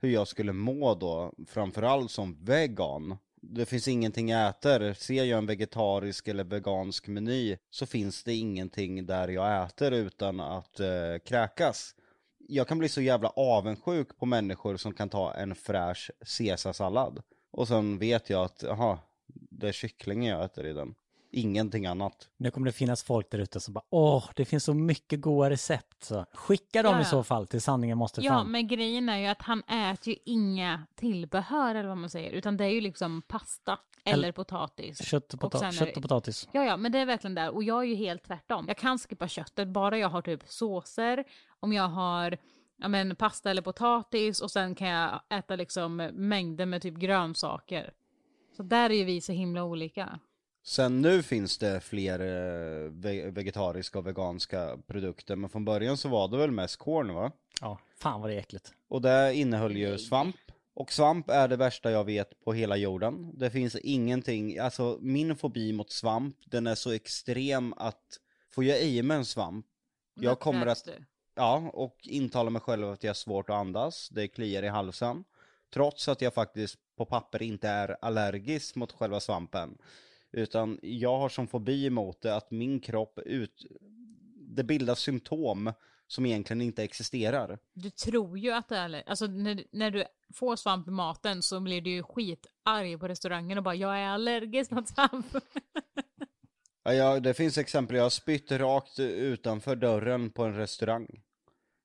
hur 0.00 0.08
jag 0.08 0.28
skulle 0.28 0.52
må 0.52 0.94
då, 0.94 1.32
framförallt 1.46 2.10
som 2.10 2.44
vegan. 2.44 3.16
Det 3.40 3.66
finns 3.66 3.88
ingenting 3.88 4.28
jag 4.28 4.48
äter. 4.48 4.92
Ser 4.92 5.24
jag 5.24 5.38
en 5.38 5.46
vegetarisk 5.46 6.28
eller 6.28 6.44
vegansk 6.44 7.06
meny 7.06 7.56
så 7.70 7.86
finns 7.86 8.24
det 8.24 8.34
ingenting 8.34 9.06
där 9.06 9.28
jag 9.28 9.66
äter 9.66 9.92
utan 9.92 10.40
att 10.40 10.80
eh, 10.80 11.18
kräkas. 11.26 11.94
Jag 12.48 12.68
kan 12.68 12.78
bli 12.78 12.88
så 12.88 13.00
jävla 13.00 13.28
avundsjuk 13.28 14.18
på 14.18 14.26
människor 14.26 14.76
som 14.76 14.92
kan 14.92 15.08
ta 15.08 15.34
en 15.34 15.54
fräsch 15.54 16.10
caesarsallad. 16.38 17.22
Och 17.50 17.68
sen 17.68 17.98
vet 17.98 18.30
jag 18.30 18.44
att, 18.44 18.62
jaha, 18.62 18.98
det 19.50 19.68
är 19.68 19.72
kyckling 19.72 20.26
jag 20.26 20.44
äter 20.44 20.66
i 20.66 20.72
den. 20.72 20.94
Ingenting 21.30 21.86
annat. 21.86 22.28
Nu 22.36 22.50
kommer 22.50 22.66
det 22.66 22.72
finnas 22.72 23.02
folk 23.02 23.30
där 23.30 23.38
ute 23.38 23.60
som 23.60 23.74
bara 23.74 23.84
åh, 23.90 24.24
det 24.36 24.44
finns 24.44 24.64
så 24.64 24.74
mycket 24.74 25.20
goda 25.20 25.50
recept. 25.50 26.04
Så 26.04 26.24
skicka 26.32 26.82
dem 26.82 26.92
Ja, 26.92 26.98
i 26.98 27.02
ja. 27.02 27.08
så 27.08 27.22
fall 27.24 27.46
till 27.46 27.60
sanningen 27.60 27.98
måste 27.98 28.20
Ja, 28.20 28.30
fram. 28.32 28.52
men 28.52 28.66
grejen 28.68 29.08
är 29.08 29.18
ju 29.18 29.26
att 29.26 29.42
han 29.42 29.62
äter 29.62 30.08
ju 30.08 30.16
inga 30.24 30.86
tillbehör 30.94 31.74
eller 31.74 31.88
vad 31.88 31.98
man 31.98 32.10
säger, 32.10 32.30
utan 32.32 32.56
det 32.56 32.64
är 32.64 32.68
ju 32.70 32.80
liksom 32.80 33.22
pasta 33.22 33.78
eller, 34.04 34.18
Eller- 34.24 34.32
potatis. 34.32 35.04
Kött 35.08 35.34
och, 35.34 35.44
Och 35.44 35.52
pota- 35.52 35.66
är 35.66 35.72
kött 35.72 35.88
det- 35.88 35.96
och 35.96 36.02
potatis. 36.02 36.48
Ja, 36.52 36.64
ja, 36.64 36.76
men 36.76 36.92
det 36.92 36.98
är 36.98 37.06
verkligen 37.06 37.34
där. 37.34 37.50
Och 37.54 37.62
jag 37.62 37.78
är 37.82 37.86
ju 37.86 37.94
helt 37.94 38.24
tvärtom. 38.24 38.64
Jag 38.68 38.76
kan 38.76 38.98
skippa 38.98 39.28
köttet 39.28 39.68
bara 39.68 39.98
jag 39.98 40.08
har 40.08 40.22
typ 40.22 40.42
såser, 40.46 41.24
om 41.60 41.72
jag 41.72 41.88
har 41.88 42.36
ja, 42.76 42.88
men, 42.88 43.16
pasta 43.16 43.50
eller 43.50 43.62
potatis 43.62 44.40
och 44.40 44.50
sen 44.50 44.74
kan 44.74 44.88
jag 44.88 45.20
äta 45.30 45.56
liksom 45.56 45.96
mängder 46.12 46.66
med 46.66 46.82
typ 46.82 46.94
grönsaker. 46.94 47.92
Så 48.56 48.62
där 48.62 48.90
är 48.90 48.94
ju 48.94 49.04
vi 49.04 49.20
så 49.20 49.32
himla 49.32 49.64
olika. 49.64 50.18
Sen 50.68 51.02
nu 51.02 51.22
finns 51.22 51.58
det 51.58 51.80
fler 51.80 52.20
eh, 52.20 52.90
ve- 52.90 53.30
vegetariska 53.30 53.98
och 53.98 54.06
veganska 54.06 54.78
produkter, 54.86 55.36
men 55.36 55.50
från 55.50 55.64
början 55.64 55.96
så 55.96 56.08
var 56.08 56.28
det 56.28 56.36
väl 56.36 56.50
mest 56.50 56.76
korn 56.76 57.14
va? 57.14 57.32
Ja, 57.60 57.78
fan 57.96 58.20
vad 58.20 58.30
det 58.30 58.34
är 58.34 58.38
äckligt. 58.38 58.72
Och 58.88 59.02
det 59.02 59.34
innehöll 59.34 59.76
ju 59.76 59.98
svamp. 59.98 60.36
Och 60.74 60.92
svamp 60.92 61.30
är 61.30 61.48
det 61.48 61.56
värsta 61.56 61.90
jag 61.90 62.04
vet 62.04 62.44
på 62.44 62.52
hela 62.52 62.76
jorden. 62.76 63.38
Det 63.38 63.50
finns 63.50 63.76
ingenting, 63.76 64.58
alltså 64.58 64.98
min 65.00 65.36
fobi 65.36 65.72
mot 65.72 65.92
svamp, 65.92 66.36
den 66.46 66.66
är 66.66 66.74
så 66.74 66.90
extrem 66.92 67.72
att 67.76 68.20
får 68.54 68.64
jag 68.64 68.82
i 68.82 69.02
mig 69.02 69.16
en 69.16 69.24
svamp, 69.24 69.66
jag 70.14 70.40
kommer 70.40 70.66
att, 70.66 70.84
du. 70.84 71.04
ja, 71.34 71.70
och 71.72 71.96
intala 72.02 72.50
mig 72.50 72.62
själv 72.62 72.88
att 72.90 73.04
jag 73.04 73.10
har 73.10 73.14
svårt 73.14 73.50
att 73.50 73.56
andas, 73.56 74.08
det 74.08 74.28
kliar 74.28 74.62
i 74.62 74.68
halsen. 74.68 75.24
Trots 75.74 76.08
att 76.08 76.20
jag 76.22 76.34
faktiskt 76.34 76.76
på 76.96 77.04
papper 77.04 77.42
inte 77.42 77.68
är 77.68 77.96
allergisk 78.00 78.74
mot 78.74 78.92
själva 78.92 79.20
svampen. 79.20 79.78
Utan 80.32 80.78
jag 80.82 81.18
har 81.18 81.28
som 81.28 81.46
fobi 81.46 81.86
emot 81.86 82.20
det 82.20 82.36
att 82.36 82.50
min 82.50 82.80
kropp 82.80 83.18
ut, 83.18 83.66
det 84.36 84.64
bildas 84.64 85.00
symptom 85.00 85.72
som 86.06 86.26
egentligen 86.26 86.60
inte 86.60 86.82
existerar. 86.82 87.58
Du 87.72 87.90
tror 87.90 88.38
ju 88.38 88.52
att 88.52 88.68
det 88.68 88.76
är, 88.76 89.02
alltså 89.06 89.26
när, 89.26 89.64
när 89.70 89.90
du 89.90 90.04
får 90.34 90.56
svamp 90.56 90.88
i 90.88 90.90
maten 90.90 91.42
så 91.42 91.60
blir 91.60 91.80
du 91.80 91.90
ju 91.90 92.02
skitarg 92.02 92.98
på 92.98 93.08
restaurangen 93.08 93.58
och 93.58 93.64
bara 93.64 93.74
jag 93.74 93.98
är 93.98 94.08
allergisk 94.08 94.70
mot 94.70 94.88
svamp. 94.88 95.26
Ja, 96.88 97.20
det 97.20 97.34
finns 97.34 97.58
exempel, 97.58 97.96
jag 97.96 98.02
har 98.02 98.10
spytt 98.10 98.52
rakt 98.52 98.98
utanför 98.98 99.76
dörren 99.76 100.30
på 100.30 100.44
en 100.44 100.54
restaurang. 100.54 101.22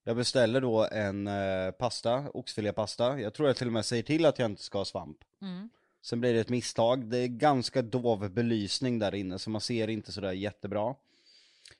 Jag 0.04 0.16
beställer 0.16 0.62
då 0.62 0.88
en 0.92 1.28
eh, 1.28 1.72
pasta, 1.72 2.30
oxfilépasta. 2.34 3.20
Jag 3.20 3.34
tror 3.34 3.48
jag 3.50 3.58
till 3.58 3.68
och 3.68 3.74
med 3.74 3.86
säger 3.86 4.04
till 4.04 4.26
att 4.26 4.40
jag 4.40 4.52
inte 4.52 4.64
ska 4.64 4.78
ha 4.78 4.86
svamp. 4.86 5.18
Mm. 5.42 5.70
Sen 6.02 6.20
blir 6.22 6.34
det 6.34 6.40
ett 6.40 6.50
misstag. 6.50 7.06
Det 7.06 7.18
är 7.18 7.28
ganska 7.28 7.82
dov 7.82 8.30
belysning 8.30 9.00
där 9.00 9.16
inne 9.16 9.40
så 9.40 9.50
man 9.50 9.62
ser 9.62 9.88
inte 9.88 10.12
sådär 10.12 10.32
jättebra. 10.32 10.96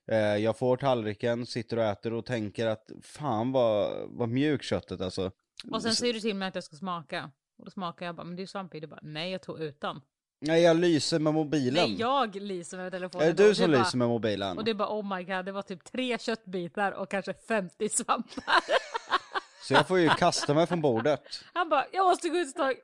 Eh, 0.08 0.18
jag 0.18 0.58
får 0.58 0.78
tallriken, 0.78 1.46
sitter 1.46 1.78
och 1.78 1.84
äter 1.84 2.14
och 2.14 2.26
tänker 2.26 2.68
att 2.68 2.92
fan 3.02 3.52
vad, 3.52 4.08
vad 4.10 4.30
mjukt 4.30 4.66
köttet 4.66 5.02
alltså. 5.02 5.32
Och 5.72 5.82
sen 5.82 5.96
säger 5.96 6.14
du 6.14 6.20
till 6.20 6.36
mig 6.36 6.48
att 6.48 6.56
jag 6.56 6.64
ska 6.64 6.76
smaka. 6.76 7.32
Och 7.58 7.66
då 7.66 7.72
smakar 7.72 8.06
jag 8.06 8.16
bara, 8.16 8.24
men 8.24 8.36
det 8.36 8.42
är 8.42 8.64
ju 8.72 8.78
i. 8.78 8.80
Du 8.80 8.88
bara, 8.88 9.00
nej 9.04 9.32
jag 9.32 9.42
tog 9.42 9.60
utan. 9.60 10.02
Nej 10.40 10.62
jag 10.62 10.78
lyser 10.78 11.20
med 11.20 11.34
mobilen. 11.34 11.90
Nej, 11.90 12.00
jag 12.00 12.36
lyser 12.36 12.78
med 12.78 12.92
telefonen. 12.92 13.28
är 13.28 13.34
det 13.34 13.48
du 13.48 13.56
som 13.56 13.72
bara- 13.72 13.80
lyser 13.80 13.98
med 13.98 14.08
mobilen? 14.08 14.58
Och 14.58 14.64
det 14.64 14.72
är 14.72 14.76
bara, 14.76 15.00
oh 15.00 15.18
my 15.18 15.24
god, 15.24 15.46
det 15.46 15.52
var 15.52 15.62
typ 15.62 15.84
tre 15.84 16.18
köttbitar 16.18 16.92
och 16.92 17.10
kanske 17.10 17.34
50 17.34 17.90
svampar. 17.90 18.44
Så 19.68 19.74
jag 19.74 19.88
får 19.88 20.00
ju 20.00 20.10
kasta 20.10 20.54
mig 20.54 20.68
från 20.68 20.82
bordet. 20.82 21.22
Han 21.54 21.70
bara, 21.70 21.86
jag 21.94 22.06
måste 22.06 22.30
gå 22.30 22.38
ut 22.38 22.48
ett 22.48 22.56
tag. 22.56 22.76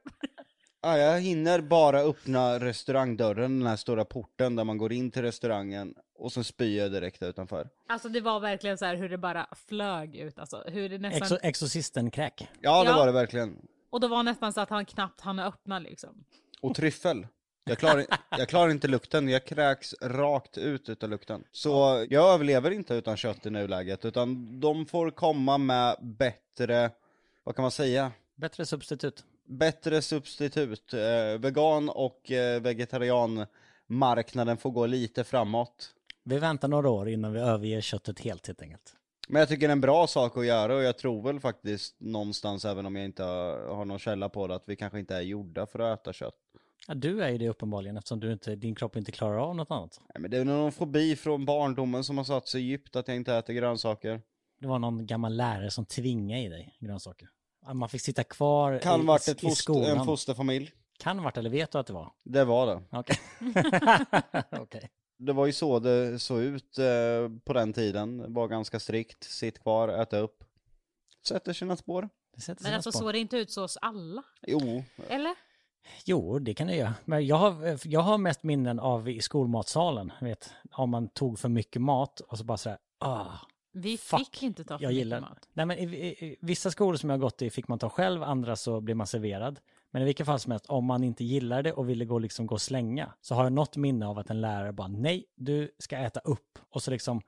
Ja, 0.82 0.98
jag 0.98 1.22
hinner 1.22 1.62
bara 1.62 2.00
öppna 2.00 2.60
restaurangdörren, 2.60 3.60
den 3.60 3.68
här 3.68 3.76
stora 3.76 4.06
porten 4.06 4.56
där 4.56 4.64
man 4.64 4.78
går 4.78 4.94
in 4.94 5.12
till 5.12 5.22
restaurangen 5.22 5.96
och 6.16 6.32
sen 6.34 6.44
spyr 6.44 6.78
jag 6.78 6.92
direkt 6.92 7.24
utanför. 7.24 7.70
Alltså 7.88 8.10
det 8.10 8.22
var 8.22 8.40
verkligen 8.40 8.78
så 8.78 8.86
här 8.86 8.96
hur 8.96 9.10
det 9.10 9.18
bara 9.18 9.48
flög 9.68 10.16
ut. 10.16 10.40
Alltså 10.40 10.64
hur 10.68 10.90
det 10.90 10.98
nästan... 10.98 11.22
Exo 11.22 11.38
Exorcisten-kräk. 11.44 12.48
Ja, 12.62 12.84
det 12.84 12.90
Ja. 12.90 12.98
var 12.98 13.06
det 13.06 13.12
verkligen. 13.12 13.68
Och 13.90 14.00
då 14.00 14.08
var 14.08 14.24
nästan 14.24 14.54
så 14.54 14.62
att 14.62 14.70
han 14.70 14.86
knappt 14.86 15.22
hann 15.22 15.40
öppna 15.40 15.80
liksom. 15.80 16.24
Och 16.62 16.76
tryffel. 16.76 17.28
Jag 17.64 17.78
klarar, 17.78 18.06
jag 18.38 18.50
klarar 18.50 18.72
inte 18.72 18.88
lukten, 18.88 19.30
jag 19.30 19.46
kräks 19.46 19.96
rakt 20.02 20.58
ut 20.58 20.90
utav 20.90 21.10
lukten. 21.10 21.44
Så 21.52 22.06
jag 22.10 22.34
överlever 22.34 22.72
inte 22.72 22.94
utan 22.94 23.18
kött 23.18 23.46
i 23.46 23.50
nuläget, 23.50 24.06
utan 24.06 24.60
de 24.60 24.86
får 24.86 25.12
komma 25.12 25.58
med 25.58 25.96
bättre, 26.02 26.92
vad 27.44 27.56
kan 27.56 27.62
man 27.64 27.72
säga? 27.72 28.12
Bättre 28.36 28.66
substitut. 28.66 29.24
Bättre 29.48 30.02
substitut. 30.02 30.94
Eh, 30.94 31.40
vegan 31.40 31.90
och 31.90 32.32
eh, 32.32 32.62
vegetarianmarknaden 32.62 34.58
får 34.58 34.72
gå 34.72 34.86
lite 34.86 35.24
framåt. 35.24 35.94
Vi 36.24 36.40
väntar 36.40 36.68
några 36.68 36.90
år 36.90 37.10
innan 37.10 37.34
vi 37.34 37.40
överger 37.40 37.82
köttet 37.82 38.20
helt 38.20 38.48
helt 38.48 38.62
enkelt. 38.62 38.94
Men 39.28 39.40
jag 39.40 39.50
tycker 39.50 39.68
det 39.68 39.72
är 39.72 39.76
en 39.76 39.82
bra 39.82 40.08
sak 40.08 40.38
att 40.38 40.46
göra 40.46 40.76
och 40.76 40.84
jag 40.84 40.98
tror 40.98 41.22
väl 41.24 41.40
faktiskt 41.40 41.96
någonstans, 42.00 42.66
även 42.66 42.86
om 42.86 42.96
jag 42.96 43.06
inte 43.06 43.24
har 43.24 43.86
någon 43.86 44.00
källa 44.00 44.30
på 44.30 44.48
det, 44.48 44.56
att 44.56 44.64
vi 44.66 44.76
kanske 44.76 45.00
inte 45.00 45.16
är 45.16 45.22
gjorda 45.22 45.66
för 45.66 45.80
att 45.80 46.00
äta 46.00 46.14
kött. 46.14 46.36
Ja, 46.88 46.94
du 46.94 47.24
är 47.24 47.30
ju 47.30 47.38
det 47.38 47.50
uppenbarligen 47.50 47.98
eftersom 47.98 48.20
du 48.20 48.32
inte, 48.32 48.56
din 48.56 48.76
kropp 48.76 48.96
inte 48.96 49.12
klarar 49.12 49.38
av 49.38 49.56
något 49.56 49.72
annat. 49.72 50.00
Nej, 50.14 50.22
men 50.22 50.32
det 50.32 50.38
är 50.38 50.46
någon 50.46 50.72
fobi 50.72 51.16
från 51.16 51.46
barndomen 51.46 52.04
som 52.04 52.18
har 52.18 52.26
satt 52.26 52.48
sig 52.48 52.62
djupt 52.62 52.96
att 52.96 53.08
jag 53.08 53.18
inte 53.18 53.36
äter 53.36 53.54
grönsaker. 53.54 54.22
Det 54.60 54.68
var 54.68 54.80
någon 54.80 55.06
gammal 55.06 55.36
lärare 55.36 55.72
som 55.72 55.86
tvingade 55.86 56.42
i 56.42 56.48
dig 56.48 56.78
grönsaker. 56.80 57.30
Man 57.74 57.90
fick 57.90 58.02
sitta 58.02 58.24
kvar 58.24 58.80
Kan 58.80 59.02
i, 59.02 59.06
varit 59.06 59.28
ett 59.28 59.44
i 59.44 59.48
foster, 59.48 59.64
skolan. 59.64 59.98
en 60.00 60.06
fosterfamilj. 60.06 60.72
Kan 61.00 61.24
varit, 61.24 61.38
eller 61.38 61.50
vet 61.50 61.72
du 61.72 61.78
att 61.78 61.88
det 61.88 61.94
var? 61.94 62.12
Det 62.24 62.44
var 62.46 62.68
det. 62.68 62.82
Okej. 62.92 63.18
Okej. 64.62 64.90
Det 65.18 65.34
var 65.34 65.46
ju 65.46 65.54
så 65.54 65.80
det 65.80 66.20
såg 66.20 66.40
ut 66.42 66.78
eh, 66.80 66.86
på 67.46 67.54
den 67.54 67.74
tiden. 67.74 68.18
Det 68.18 68.28
var 68.30 68.48
ganska 68.48 68.80
strikt. 68.80 69.24
Sitt 69.24 69.60
kvar, 69.60 69.90
äta 69.90 70.18
upp. 70.18 70.44
Sätter 71.28 71.54
sina 71.54 71.76
spår. 71.76 72.10
Det 72.36 72.42
sätter 72.42 72.64
Men 72.64 72.70
sina 72.70 72.76
alltså 72.76 72.92
spår. 72.92 73.00
såg 73.00 73.14
det 73.14 73.20
inte 73.20 73.38
ut 73.38 73.52
så 73.52 73.62
hos 73.62 73.78
alla? 73.82 74.24
Jo, 74.48 74.84
Eller? 75.10 75.36
Jo, 76.06 76.40
det 76.40 76.54
kan 76.54 76.68
det 76.68 76.76
göra. 76.76 76.94
Men 77.06 77.26
jag 77.26 77.36
har, 77.36 77.80
jag 77.88 78.00
har 78.02 78.18
mest 78.18 78.44
minnen 78.44 78.80
av 78.80 79.10
i 79.10 79.22
skolmatsalen, 79.22 80.12
vet, 80.22 80.54
om 80.72 80.90
man 80.90 81.10
tog 81.10 81.40
för 81.40 81.50
mycket 81.50 81.82
mat 81.82 82.20
och 82.20 82.38
så 82.38 82.44
bara 82.44 82.58
sådär, 82.58 82.78
ah, 83.00 83.26
Vi 83.78 83.98
Fuck. 83.98 84.20
fick 84.20 84.44
inte 84.44 84.64
ta 84.64 84.78
för 84.78 84.84
jag 84.84 84.90
mycket 84.90 84.98
gillar 84.98 85.22
mat. 85.22 85.50
Nej 85.54 85.66
men 85.66 85.78
i, 85.78 85.84
i, 85.84 86.36
vissa 86.42 86.72
skolor 86.72 86.98
som 86.98 87.10
jag 87.10 87.18
har 87.18 87.22
gått 87.22 87.42
i 87.42 87.50
fick 87.50 87.68
man 87.68 87.80
ta 87.80 87.90
själv, 87.90 88.24
andra 88.24 88.56
så 88.56 88.82
blir 88.82 88.96
man 88.96 89.08
serverad. 89.08 89.60
Men 89.92 90.02
i 90.02 90.06
vilket 90.06 90.26
fall 90.26 90.40
som 90.40 90.52
helst, 90.52 90.66
om 90.66 90.86
man 90.86 91.04
inte 91.04 91.24
gillar 91.24 91.64
det 91.64 91.74
och 91.74 91.90
ville 91.90 92.06
gå, 92.06 92.20
liksom, 92.20 92.48
gå 92.48 92.56
och 92.56 92.62
slänga, 92.62 93.14
så 93.22 93.36
har 93.36 93.44
jag 93.44 93.54
något 93.54 93.78
minne 93.78 94.08
av 94.08 94.20
att 94.20 94.30
en 94.30 94.42
lärare 94.42 94.74
bara, 94.74 94.88
nej, 94.88 95.26
du 95.36 95.72
ska 95.80 95.98
äta 95.98 96.20
upp. 96.20 96.60
Och 96.70 96.84
så 96.84 96.92
liksom, 96.92 97.22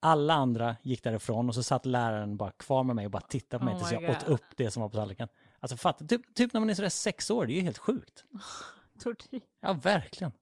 alla 0.00 0.34
andra 0.34 0.76
gick 0.82 1.02
därifrån 1.02 1.48
och 1.48 1.54
så 1.54 1.62
satt 1.62 1.86
läraren 1.86 2.36
bara 2.36 2.50
kvar 2.50 2.84
med 2.84 2.96
mig 2.96 3.04
och 3.04 3.10
bara 3.10 3.22
tittade 3.22 3.58
på 3.58 3.64
mig 3.64 3.74
Oh 3.74 3.78
tills 3.78 3.92
jag 3.92 4.10
åt 4.10 4.26
God. 4.26 4.34
upp 4.34 4.44
det 4.56 4.70
som 4.70 4.82
var 4.82 4.88
på 4.88 4.96
tallriken. 4.96 5.28
Alltså 5.60 5.76
fatta, 5.76 6.04
typ, 6.04 6.34
typ 6.34 6.52
när 6.52 6.60
man 6.60 6.70
är 6.70 6.74
sådär 6.74 6.88
sex 6.88 7.30
år, 7.30 7.46
det 7.46 7.52
är 7.52 7.54
ju 7.54 7.62
helt 7.62 7.78
sjukt. 7.78 8.24
Tortyr. 9.02 9.40
Ja, 9.60 9.72
verkligen. 9.72 10.32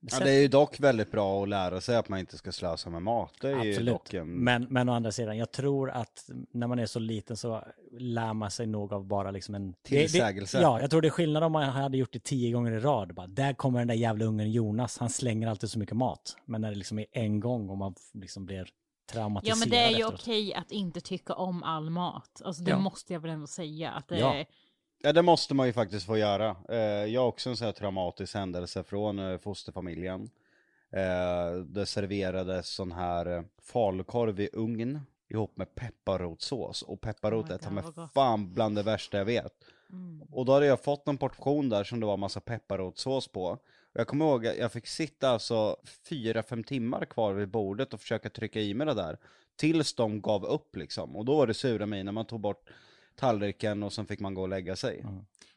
Ja, 0.00 0.18
det 0.18 0.30
är 0.30 0.40
ju 0.40 0.48
dock 0.48 0.80
väldigt 0.80 1.10
bra 1.10 1.42
att 1.42 1.48
lära 1.48 1.80
sig 1.80 1.96
att 1.96 2.08
man 2.08 2.18
inte 2.18 2.38
ska 2.38 2.52
slösa 2.52 2.90
med 2.90 3.02
mat. 3.02 3.34
Det 3.40 3.50
är 3.50 3.56
Absolut. 3.70 3.86
dock 3.94 4.14
en... 4.14 4.28
Men, 4.28 4.66
men 4.70 4.88
å 4.88 4.92
andra 4.92 5.12
sidan, 5.12 5.36
jag 5.38 5.50
tror 5.52 5.90
att 5.90 6.30
när 6.52 6.66
man 6.66 6.78
är 6.78 6.86
så 6.86 6.98
liten 6.98 7.36
så 7.36 7.64
lär 7.98 8.34
man 8.34 8.50
sig 8.50 8.66
nog 8.66 8.92
av 8.92 9.06
bara 9.06 9.30
liksom 9.30 9.54
en... 9.54 9.74
Tillsägelse. 9.82 10.56
Det, 10.58 10.60
det, 10.60 10.66
ja, 10.66 10.80
jag 10.80 10.90
tror 10.90 11.02
det 11.02 11.08
är 11.08 11.10
skillnad 11.10 11.42
om 11.44 11.52
man 11.52 11.68
hade 11.68 11.98
gjort 11.98 12.12
det 12.12 12.24
tio 12.24 12.52
gånger 12.52 12.72
i 12.72 12.78
rad. 12.80 13.14
Bara, 13.14 13.26
där 13.26 13.52
kommer 13.54 13.78
den 13.78 13.88
där 13.88 13.94
jävla 13.94 14.24
ungen 14.24 14.50
Jonas, 14.52 14.98
han 14.98 15.10
slänger 15.10 15.48
alltid 15.48 15.70
så 15.70 15.78
mycket 15.78 15.96
mat. 15.96 16.36
Men 16.44 16.60
när 16.60 16.70
det 16.70 16.76
liksom 16.78 16.98
är 16.98 17.06
en 17.12 17.40
gång 17.40 17.70
och 17.70 17.78
man 17.78 17.94
liksom 18.14 18.46
blir 18.46 18.68
traumatiserad 19.12 19.56
Ja 19.56 19.60
men 19.60 19.70
det 19.70 19.76
är 19.76 19.88
ju 19.88 19.94
efteråt. 19.94 20.20
okej 20.20 20.54
att 20.54 20.70
inte 20.72 21.00
tycka 21.00 21.34
om 21.34 21.62
all 21.62 21.90
mat. 21.90 22.42
Alltså 22.44 22.62
det 22.62 22.70
Ja. 22.70 22.78
måste 22.78 23.12
jag 23.12 23.20
väl 23.20 23.30
ändå 23.30 23.46
säga. 23.46 23.90
Att 23.90 24.08
det 24.08 24.18
Ja. 24.18 24.34
är... 24.34 24.46
Ja 25.02 25.12
det 25.12 25.22
måste 25.22 25.54
man 25.54 25.66
ju 25.66 25.72
faktiskt 25.72 26.06
få 26.06 26.18
göra. 26.18 26.56
Eh, 26.68 26.78
jag 26.78 27.20
har 27.20 27.28
också 27.28 27.50
en 27.50 27.56
sån 27.56 27.64
här 27.64 27.72
traumatisk 27.72 28.34
händelse 28.34 28.84
från 28.84 29.18
eh, 29.18 29.38
fosterfamiljen. 29.38 30.30
Eh, 30.90 31.52
det 31.66 31.86
serverades 31.86 32.68
sån 32.68 32.92
här 32.92 33.44
falukorv 33.62 34.40
i 34.40 34.48
ugn 34.52 35.00
ihop 35.28 35.56
med 35.56 35.74
pepparrotssås. 35.74 36.82
Och 36.82 37.00
pepparrot 37.00 37.46
Oh 37.46 37.54
är 37.54 37.58
ta 37.58 37.70
mig 37.70 37.84
fan 38.14 38.54
bland 38.54 38.76
det 38.76 38.82
värsta 38.82 39.18
jag 39.18 39.24
vet. 39.24 39.54
Mm. 39.92 40.22
Och 40.32 40.44
då 40.44 40.52
hade 40.52 40.66
jag 40.66 40.84
fått 40.84 41.08
en 41.08 41.18
portion 41.18 41.68
där 41.68 41.84
som 41.84 42.00
det 42.00 42.06
var 42.06 42.16
massa 42.16 42.40
pepparrotssås 42.40 43.28
på. 43.28 43.44
Och 43.44 44.00
jag 44.00 44.06
kommer 44.06 44.24
ihåg 44.24 44.46
att 44.46 44.56
jag 44.56 44.72
fick 44.72 44.86
sitta 44.86 45.28
alltså 45.28 45.76
fyra, 46.08 46.42
fem 46.42 46.64
timmar 46.64 47.04
kvar 47.04 47.34
vid 47.34 47.48
bordet 47.48 47.94
och 47.94 48.00
försöka 48.00 48.30
trycka 48.30 48.60
i 48.60 48.74
mig 48.74 48.86
det 48.86 48.94
där. 48.94 49.18
Tills 49.56 49.94
de 49.94 50.20
gav 50.20 50.44
upp 50.44 50.76
liksom. 50.76 51.16
Och 51.16 51.24
då 51.24 51.36
var 51.36 51.46
det 51.46 51.54
sura 51.54 51.86
mig 51.86 52.04
när 52.04 52.12
man 52.12 52.26
tog 52.26 52.40
bort 52.40 52.70
tallriken 53.18 53.82
och 53.82 53.92
sen 53.92 54.06
fick 54.06 54.20
man 54.20 54.34
gå 54.34 54.42
och 54.42 54.48
lägga 54.48 54.76
sig. 54.76 55.04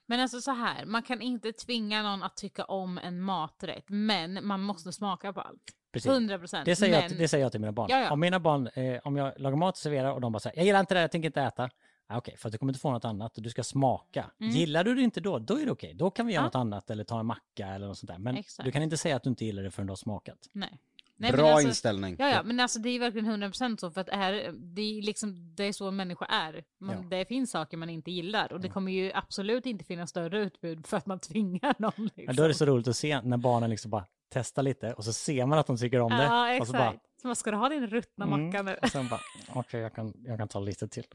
Men 0.05 0.19
alltså 0.19 0.41
så 0.41 0.51
här, 0.51 0.85
man 0.85 1.03
kan 1.03 1.21
inte 1.21 1.51
tvinga 1.51 2.03
någon 2.03 2.23
att 2.23 2.37
tycka 2.37 2.63
om 2.63 2.97
en 2.97 3.21
maträtt, 3.21 3.85
men 3.87 4.47
man 4.47 4.61
måste 4.61 4.91
smaka 4.91 5.33
på 5.33 5.41
allt. 5.41 5.61
Precis. 5.91 6.11
100 6.11 6.39
procent. 6.39 6.65
Det 6.65 6.75
säger, 6.75 7.01
men... 7.01 7.09
jag, 7.09 7.19
det 7.19 7.27
säger 7.27 7.45
jag 7.45 7.51
till 7.51 7.61
mina 7.61 7.71
barn. 7.71 7.87
Ja, 7.89 7.99
ja. 7.99 8.11
Om 8.11 8.19
mina 8.19 8.39
barn, 8.39 8.67
eh, 8.67 8.99
om 9.03 9.17
jag 9.17 9.33
lagar 9.39 9.57
mat 9.57 9.73
och 9.73 9.77
serverar 9.77 10.11
och 10.11 10.21
de 10.21 10.31
bara 10.31 10.39
säger 10.39 10.57
jag 10.57 10.65
gillar 10.65 10.79
inte 10.79 10.93
det, 10.93 11.01
jag 11.01 11.11
tänker 11.11 11.29
inte 11.29 11.41
äta. 11.41 11.69
Ah, 12.07 12.17
Okej, 12.17 12.37
för 12.37 12.49
att 12.49 12.51
du 12.51 12.57
kommer 12.57 12.71
inte 12.71 12.79
få 12.79 12.91
något 12.91 13.05
annat 13.05 13.37
och 13.37 13.43
du 13.43 13.49
ska 13.49 13.63
smaka. 13.63 14.31
Mm. 14.39 14.51
Gillar 14.53 14.83
du 14.83 14.95
det 14.95 15.01
inte 15.01 15.19
då, 15.21 15.39
då 15.39 15.59
är 15.59 15.65
det 15.65 15.71
okej. 15.71 15.93
Då 15.93 16.11
kan 16.11 16.27
vi 16.27 16.33
göra 16.33 16.41
Ja. 16.41 16.45
något 16.45 16.55
annat 16.55 16.89
eller 16.89 17.03
ta 17.03 17.19
en 17.19 17.25
macka 17.25 17.67
eller 17.67 17.87
något 17.87 17.97
sånt 17.97 18.07
där. 18.11 18.17
Men 18.17 18.37
Exakt. 18.37 18.65
du 18.65 18.71
kan 18.71 18.83
inte 18.83 18.97
säga 18.97 19.15
att 19.15 19.23
du 19.23 19.29
inte 19.29 19.45
gillar 19.45 19.63
det 19.63 19.71
förrän 19.71 19.87
du 19.87 19.91
har 19.91 19.95
smakat. 19.95 20.37
Nej. 20.53 20.79
Nej, 21.21 21.31
Bra 21.31 21.51
alltså, 21.51 21.67
inställning. 21.67 22.15
Ja, 22.19 22.29
ja, 22.29 22.43
men 22.43 22.59
alltså 22.59 22.79
det 22.79 22.89
är 22.89 22.99
verkligen 22.99 23.43
100% 23.43 23.77
så, 23.77 23.91
för 23.91 24.01
att 24.01 24.07
det 24.07 24.13
är, 24.13 24.51
det 24.51 24.81
är, 24.81 25.01
liksom, 25.01 25.55
det 25.55 25.63
är 25.63 25.73
så 25.73 25.91
människor 25.91 26.27
är. 26.31 26.63
Man, 26.79 26.95
Ja. 26.95 27.17
Det 27.17 27.25
finns 27.25 27.51
saker 27.51 27.77
man 27.77 27.89
inte 27.89 28.11
gillar 28.11 28.53
och 28.53 28.61
det 28.61 28.69
kommer 28.69 28.91
ju 28.91 29.11
absolut 29.13 29.65
inte 29.65 29.85
finnas 29.85 30.09
större 30.09 30.39
utbud 30.39 30.87
för 30.87 30.97
att 30.97 31.05
man 31.05 31.19
tvingar 31.29 31.75
någon. 31.79 31.93
Liksom. 31.97 32.23
Men 32.25 32.35
då 32.35 32.43
är 32.43 32.47
det 32.47 32.53
så 32.53 32.65
roligt 32.65 32.87
att 32.87 32.97
se 32.97 33.21
när 33.21 33.37
barnen 33.37 33.69
liksom 33.69 33.91
bara 33.91 34.05
testar 34.33 34.63
lite 34.63 34.93
och 34.93 35.05
så 35.05 35.13
ser 35.13 35.45
man 35.45 35.59
att 35.59 35.67
de 35.67 35.77
tycker 35.77 35.99
om 36.01 36.11
det. 36.11 36.23
Ja, 36.23 36.41
och 36.43 36.49
exakt. 36.49 36.67
så 36.67 36.73
bara, 36.77 36.93
Så 37.21 37.27
vad 37.27 37.37
ska 37.37 37.51
du 37.51 37.57
ha 37.57 37.69
din 37.69 37.87
ruttna 37.87 38.25
Mm. 38.25 38.45
macka 38.45 38.61
nu? 38.61 38.77
och 38.81 38.89
sen 38.89 39.07
bara, 39.07 39.19
okej 39.49 39.81
jag, 39.81 39.93
kan, 39.95 40.13
jag 40.25 40.37
kan 40.37 40.47
ta 40.47 40.59
lite 40.59 40.87
till. 40.87 41.05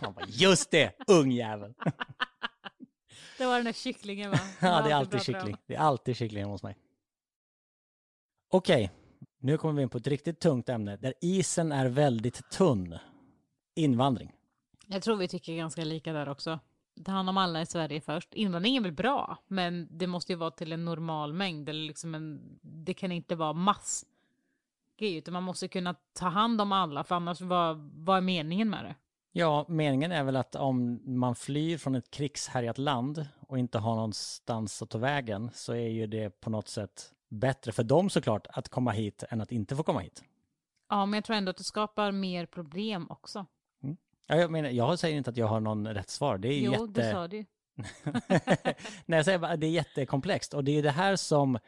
Man 0.00 0.12
bara, 0.14 0.24
just 0.28 0.70
det, 0.70 0.92
ungjävel. 1.06 1.74
Det 3.38 3.46
var 3.46 3.56
den 3.56 3.64
där 3.64 3.72
kycklingen 3.72 4.30
va? 4.30 4.38
Ja, 4.60 4.82
det 4.82 4.90
är 4.90 4.94
alltid 4.94 5.22
kyckling. 5.22 5.56
Det 5.66 5.74
är 5.74 5.78
alltid 5.78 6.16
kyckling 6.16 6.44
hos 6.44 6.62
mig. 6.62 6.76
Okej, 8.50 8.90
nu 9.42 9.58
kommer 9.58 9.74
vi 9.74 9.82
in 9.82 9.88
på 9.88 9.98
ett 9.98 10.06
riktigt 10.06 10.40
tungt 10.40 10.68
ämne 10.68 10.96
där 10.96 11.14
isen 11.20 11.72
är 11.72 11.86
väldigt 11.86 12.50
tunn. 12.50 12.98
Invandring. 13.74 14.32
Jag 14.86 15.02
tror 15.02 15.16
vi 15.16 15.28
tycker 15.28 15.56
ganska 15.56 15.84
lika 15.84 16.12
där 16.12 16.28
också. 16.28 16.58
Ta 17.04 17.12
hand 17.12 17.28
om 17.28 17.36
alla 17.36 17.62
i 17.62 17.66
Sverige 17.66 18.00
först. 18.00 18.34
Invandring 18.34 18.76
är 18.76 18.80
väl 18.80 18.92
bra, 18.92 19.38
men 19.46 19.88
det 19.90 20.06
måste 20.06 20.32
ju 20.32 20.36
vara 20.36 20.50
till 20.50 20.72
en 20.72 20.84
normal 20.84 21.32
mängd. 21.32 21.68
Eller 21.68 21.86
liksom 21.86 22.14
en, 22.14 22.58
det 22.62 22.94
kan 22.94 23.12
inte 23.12 23.36
vara 23.36 23.52
mass 23.52 24.04
grej, 24.98 25.16
utan 25.16 25.34
man 25.34 25.42
måste 25.42 25.68
kunna 25.68 25.94
ta 26.12 26.26
hand 26.26 26.60
om 26.60 26.72
alla, 26.72 27.04
för 27.04 27.14
annars 27.14 27.40
vad, 27.40 27.90
vad 27.94 28.16
är 28.16 28.20
meningen 28.20 28.70
med 28.70 28.84
det? 28.84 28.94
Ja, 29.32 29.64
meningen 29.68 30.12
är 30.12 30.24
väl 30.24 30.36
att 30.36 30.54
om 30.54 31.00
man 31.04 31.34
flyr 31.34 31.78
från 31.78 31.94
ett 31.94 32.10
krigshärjat 32.10 32.78
land 32.78 33.26
och 33.48 33.58
inte 33.58 33.78
har 33.78 33.94
någonstans 33.94 34.82
att 34.82 34.90
ta 34.90 34.98
vägen 34.98 35.50
så 35.54 35.72
är 35.72 35.88
ju 35.88 36.06
det 36.06 36.40
på 36.40 36.50
något 36.50 36.68
sätt 36.68 37.12
bättre 37.32 37.72
för 37.72 37.82
dem 37.82 38.10
såklart 38.10 38.46
att 38.50 38.68
komma 38.68 38.90
hit 38.90 39.24
än 39.30 39.40
att 39.40 39.52
inte 39.52 39.76
få 39.76 39.82
komma 39.82 40.00
hit. 40.00 40.22
Ja, 40.88 41.06
men 41.06 41.16
jag 41.16 41.24
tror 41.24 41.36
ändå 41.36 41.50
att 41.50 41.56
det 41.56 41.64
skapar 41.64 42.12
mer 42.12 42.46
problem 42.46 43.06
också. 43.10 43.46
Ja, 44.26 44.36
jag, 44.36 44.50
menar, 44.50 44.68
jag 44.68 44.98
säger 44.98 45.16
inte 45.16 45.30
att 45.30 45.36
jag 45.36 45.46
har 45.46 45.60
någon 45.60 45.88
rätt 45.88 46.10
svar. 46.10 46.38
Det 46.38 46.48
är 46.48 46.60
Jo, 46.60 46.72
jätte... 46.72 46.86
det 46.86 47.10
sa 47.10 47.28
du. 47.28 47.44
Nej, 49.06 49.16
jag 49.16 49.24
säger 49.24 49.38
bara, 49.38 49.56
det 49.56 49.66
är 49.66 49.70
jättekomplext 49.70 50.54
och 50.54 50.64
det 50.64 50.78
är 50.78 50.82
det 50.82 50.90
här 50.90 51.16
som 51.16 51.58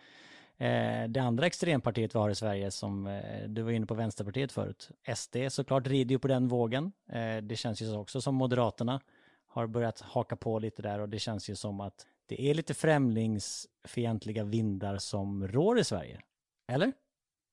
Eh, 0.57 1.09
det 1.09 1.21
andra 1.21 1.47
extrempartiet 1.47 2.15
vi 2.15 2.19
har 2.19 2.31
i 2.31 2.35
Sverige 2.35 2.71
som 2.71 3.07
eh, 3.07 3.49
du 3.49 3.63
var 3.63 3.71
inne 3.71 3.87
på 3.87 3.95
Vänsterpartiet 3.95 4.53
förut. 4.53 4.91
SD 5.17 5.37
såklart 5.49 5.87
rider 5.87 6.13
ju 6.13 6.19
på 6.19 6.29
den 6.29 6.49
vågen. 6.49 6.93
Eh, 7.09 7.37
det 7.37 7.57
känns 7.57 7.83
ju 7.83 7.97
också 7.97 8.21
som 8.21 8.35
Moderaterna 8.35 9.01
har 9.47 9.67
börjat 9.67 10.01
haka 10.01 10.37
på 10.37 10.59
lite 10.59 10.83
där 10.83 10.99
och 10.99 11.09
det 11.09 11.19
känns 11.19 11.51
ju 11.51 11.57
som 11.57 11.81
att 11.81 12.07
det 12.27 12.51
är 12.51 12.55
lite 12.55 12.75
främlingsfientliga 12.75 14.45
vindar 14.45 14.99
som 14.99 15.49
rår 15.49 15.79
i 15.79 15.85
Sverige. 15.85 16.21
Eller? 16.73 16.93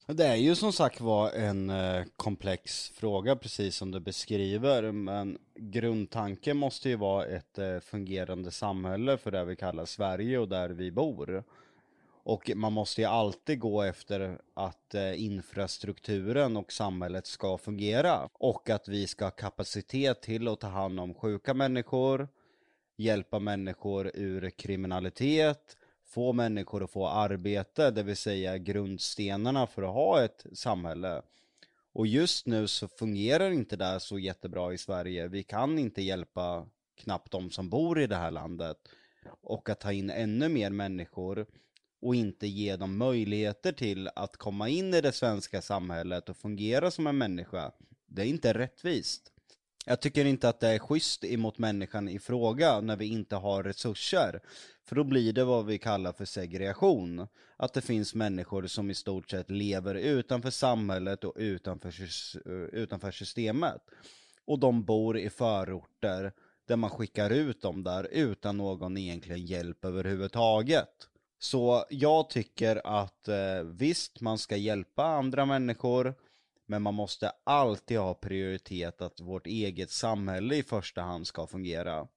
Det 0.08 0.26
är 0.26 0.36
ju 0.36 0.56
som 0.56 0.74
sagt 0.74 1.02
var 1.02 1.32
en 1.32 1.70
eh, 1.70 2.04
komplex 2.16 2.90
fråga 2.90 3.36
precis 3.36 3.76
som 3.76 3.92
du 3.92 4.00
beskriver 4.00 4.92
men 4.92 5.38
grundtanken 5.56 6.58
måste 6.58 6.90
ju 6.90 6.96
vara 6.96 7.26
ett 7.26 7.58
eh, 7.58 7.80
fungerande 7.80 8.52
samhälle 8.52 9.18
för 9.18 9.32
det 9.32 9.46
vi 9.46 9.56
kallar 9.56 9.86
Sverige 9.86 10.40
och 10.40 10.50
där 10.50 10.70
vi 10.70 10.92
bor. 10.92 11.44
Och 12.24 12.52
man 12.56 12.74
måste 12.74 13.02
ju 13.02 13.08
alltid 13.08 13.60
gå 13.60 13.82
efter 13.82 14.42
att 14.54 14.96
eh, 14.96 15.24
infrastrukturen 15.24 16.58
och 16.58 16.72
samhället 16.72 17.28
ska 17.28 17.58
fungera 17.58 18.30
och 18.34 18.70
att 18.70 18.88
vi 18.88 19.08
ska 19.08 19.26
ha 19.26 19.32
kapacitet 19.32 20.22
till 20.22 20.48
att 20.48 20.60
ta 20.60 20.68
hand 20.68 21.00
om 21.00 21.14
sjuka 21.14 21.54
människor, 21.54 22.28
hjälpa 23.02 23.40
människor 23.40 24.12
ur 24.14 24.50
kriminalitet, 24.50 25.78
få 26.06 26.34
människor 26.34 26.84
att 26.84 26.92
få 26.92 27.08
arbete, 27.08 27.92
det 27.92 28.04
vill 28.04 28.18
säga 28.18 28.58
grundstenarna 28.58 29.68
för 29.68 29.84
att 29.84 29.94
ha 29.94 30.24
ett 30.24 30.46
samhälle. 30.54 31.22
Och 31.94 32.08
just 32.08 32.46
nu 32.46 32.68
så 32.68 32.88
fungerar 32.88 33.52
inte 33.52 33.76
det 33.76 34.00
så 34.00 34.20
jättebra 34.20 34.74
i 34.74 34.78
Sverige. 34.78 35.28
Vi 35.28 35.44
kan 35.44 35.80
inte 35.80 36.02
hjälpa 36.02 36.68
knappt 36.96 37.32
de 37.32 37.52
som 37.52 37.70
bor 37.70 38.00
i 38.00 38.08
det 38.08 38.16
här 38.16 38.32
landet. 38.32 38.78
Och 39.42 39.70
att 39.70 39.80
ta 39.80 39.92
in 39.92 40.10
ännu 40.10 40.50
mer 40.50 40.70
människor 40.70 41.46
och 42.02 42.16
inte 42.16 42.48
ge 42.48 42.76
dem 42.76 42.98
möjligheter 42.98 43.72
till 43.72 44.10
att 44.16 44.38
komma 44.38 44.70
in 44.70 44.94
i 44.94 45.02
det 45.02 45.12
svenska 45.12 45.62
samhället 45.62 46.30
och 46.30 46.38
fungera 46.38 46.92
som 46.92 47.08
en 47.08 47.18
människa. 47.18 47.72
Det 48.06 48.22
är 48.22 48.26
inte 48.26 48.54
rättvist. 48.54 49.32
Jag 49.86 50.02
tycker 50.02 50.26
inte 50.26 50.50
att 50.50 50.60
det 50.60 50.68
är 50.68 50.80
schysst 50.80 51.24
emot 51.24 51.58
människan 51.58 52.10
i 52.10 52.20
fråga 52.20 52.82
när 52.82 52.96
vi 52.96 53.06
inte 53.06 53.36
har 53.36 53.64
resurser. 53.64 54.42
För 54.84 54.96
då 54.96 55.04
blir 55.04 55.34
det 55.34 55.44
vad 55.44 55.66
vi 55.66 55.78
kallar 55.78 56.14
för 56.14 56.26
segregation. 56.26 57.28
Att 57.58 57.74
det 57.74 57.82
finns 57.82 58.16
människor 58.16 58.68
som 58.68 58.90
i 58.90 58.96
stort 58.96 59.30
sett 59.30 59.50
lever 59.50 59.96
utanför 59.96 60.50
samhället 60.50 61.24
och 61.24 61.34
utanför, 61.36 61.94
utanför 62.72 63.12
systemet. 63.12 63.82
Och 64.46 64.60
de 64.60 64.84
bor 64.84 65.18
i 65.18 65.30
förorter 65.30 66.34
där 66.68 66.76
man 66.76 66.90
skickar 66.90 67.30
ut 67.30 67.62
dem 67.62 67.84
där 67.84 68.08
utan 68.12 68.58
någon 68.58 68.98
egentligen 68.98 69.46
hjälp 69.46 69.86
överhuvudtaget. 69.86 71.08
Så 71.40 71.86
jag 71.90 72.30
tycker 72.30 73.02
att 73.02 73.28
eh, 73.28 73.64
visst, 73.64 74.22
man 74.22 74.38
ska 74.38 74.56
hjälpa 74.56 75.04
andra 75.04 75.46
människor, 75.46 76.16
men 76.72 76.82
man 76.82 76.94
måste 76.94 77.32
alltid 77.44 78.00
ha 78.00 78.14
prioritet 78.14 79.02
att 79.02 79.20
vårt 79.20 79.48
eget 79.48 79.92
samhälle 79.92 80.56
i 80.56 80.64
första 80.64 81.02
hand 81.02 81.28
ska 81.28 81.48
fungera. 81.48 82.08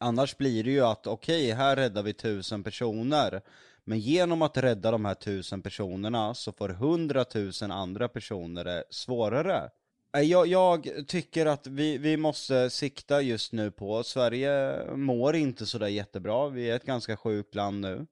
Annars 0.00 0.36
blir 0.36 0.64
det 0.64 0.70
ju 0.70 0.80
att 0.80 1.06
okej, 1.06 1.46
okay, 1.46 1.56
här 1.56 1.76
räddar 1.76 2.02
vi 2.02 2.12
tusen 2.12 2.62
personer. 2.62 3.40
Men 3.84 3.98
genom 3.98 4.42
att 4.42 4.56
rädda 4.56 4.90
de 4.90 5.04
här 5.04 5.14
tusen 5.14 5.62
personerna 5.62 6.34
så 6.34 6.52
får 6.52 6.68
hundratusen 6.68 7.70
andra 7.70 8.08
personer 8.08 8.64
det 8.64 8.84
svårare. 8.90 9.70
Äh, 10.16 10.22
jag, 10.22 10.46
jag, 10.46 10.88
tycker 11.06 11.46
att 11.46 11.66
vi, 11.66 11.98
vi 11.98 12.16
måste 12.16 12.70
sikta 12.70 13.20
just 13.20 13.52
nu 13.52 13.70
på, 13.70 14.02
Sverige 14.02 14.80
mår 14.96 15.36
inte 15.36 15.66
sådär 15.66 15.86
jättebra, 15.86 16.48
vi 16.48 16.70
är 16.70 16.76
ett 16.76 16.86
ganska 16.86 17.16
sjukt 17.16 17.54
land 17.54 17.80
nu. 17.80 18.06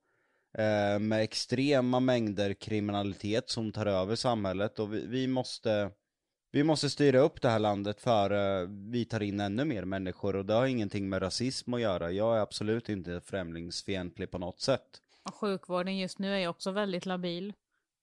Eh, 0.59 0.99
med 0.99 1.23
extrema 1.23 2.01
mängder 2.01 2.55
kriminalitet 2.55 3.51
som 3.51 3.73
tar 3.73 3.87
över 3.87 4.17
samhället 4.17 4.79
och 4.79 4.95
vi, 4.95 5.07
vi, 5.07 5.27
måste 5.27 5.91
vi 6.53 6.65
måste 6.65 6.91
styra 6.91 7.19
upp 7.19 7.43
det 7.43 7.49
här 7.49 7.59
landet 7.59 8.01
för 8.01 8.31
eh, 8.31 8.69
vi 8.69 9.05
tar 9.05 9.23
in 9.23 9.41
ännu 9.41 9.65
mer 9.65 9.85
människor 9.85 10.37
och 10.37 10.47
det 10.47 10.55
har 10.55 10.67
ingenting 10.67 11.09
med 11.09 11.23
rasism 11.23 11.75
att 11.75 11.81
göra. 11.81 12.11
Jag 12.11 12.37
är 12.37 12.41
absolut 12.41 12.89
inte 12.89 13.21
främlingsfientlig 13.21 14.31
på 14.31 14.39
något 14.39 14.61
sätt. 14.61 15.01
Och 15.23 15.35
sjukvården 15.35 15.99
just 15.99 16.19
nu 16.19 16.43
är 16.43 16.49
också 16.49 16.71
väldigt 16.71 17.07
labil. 17.07 17.53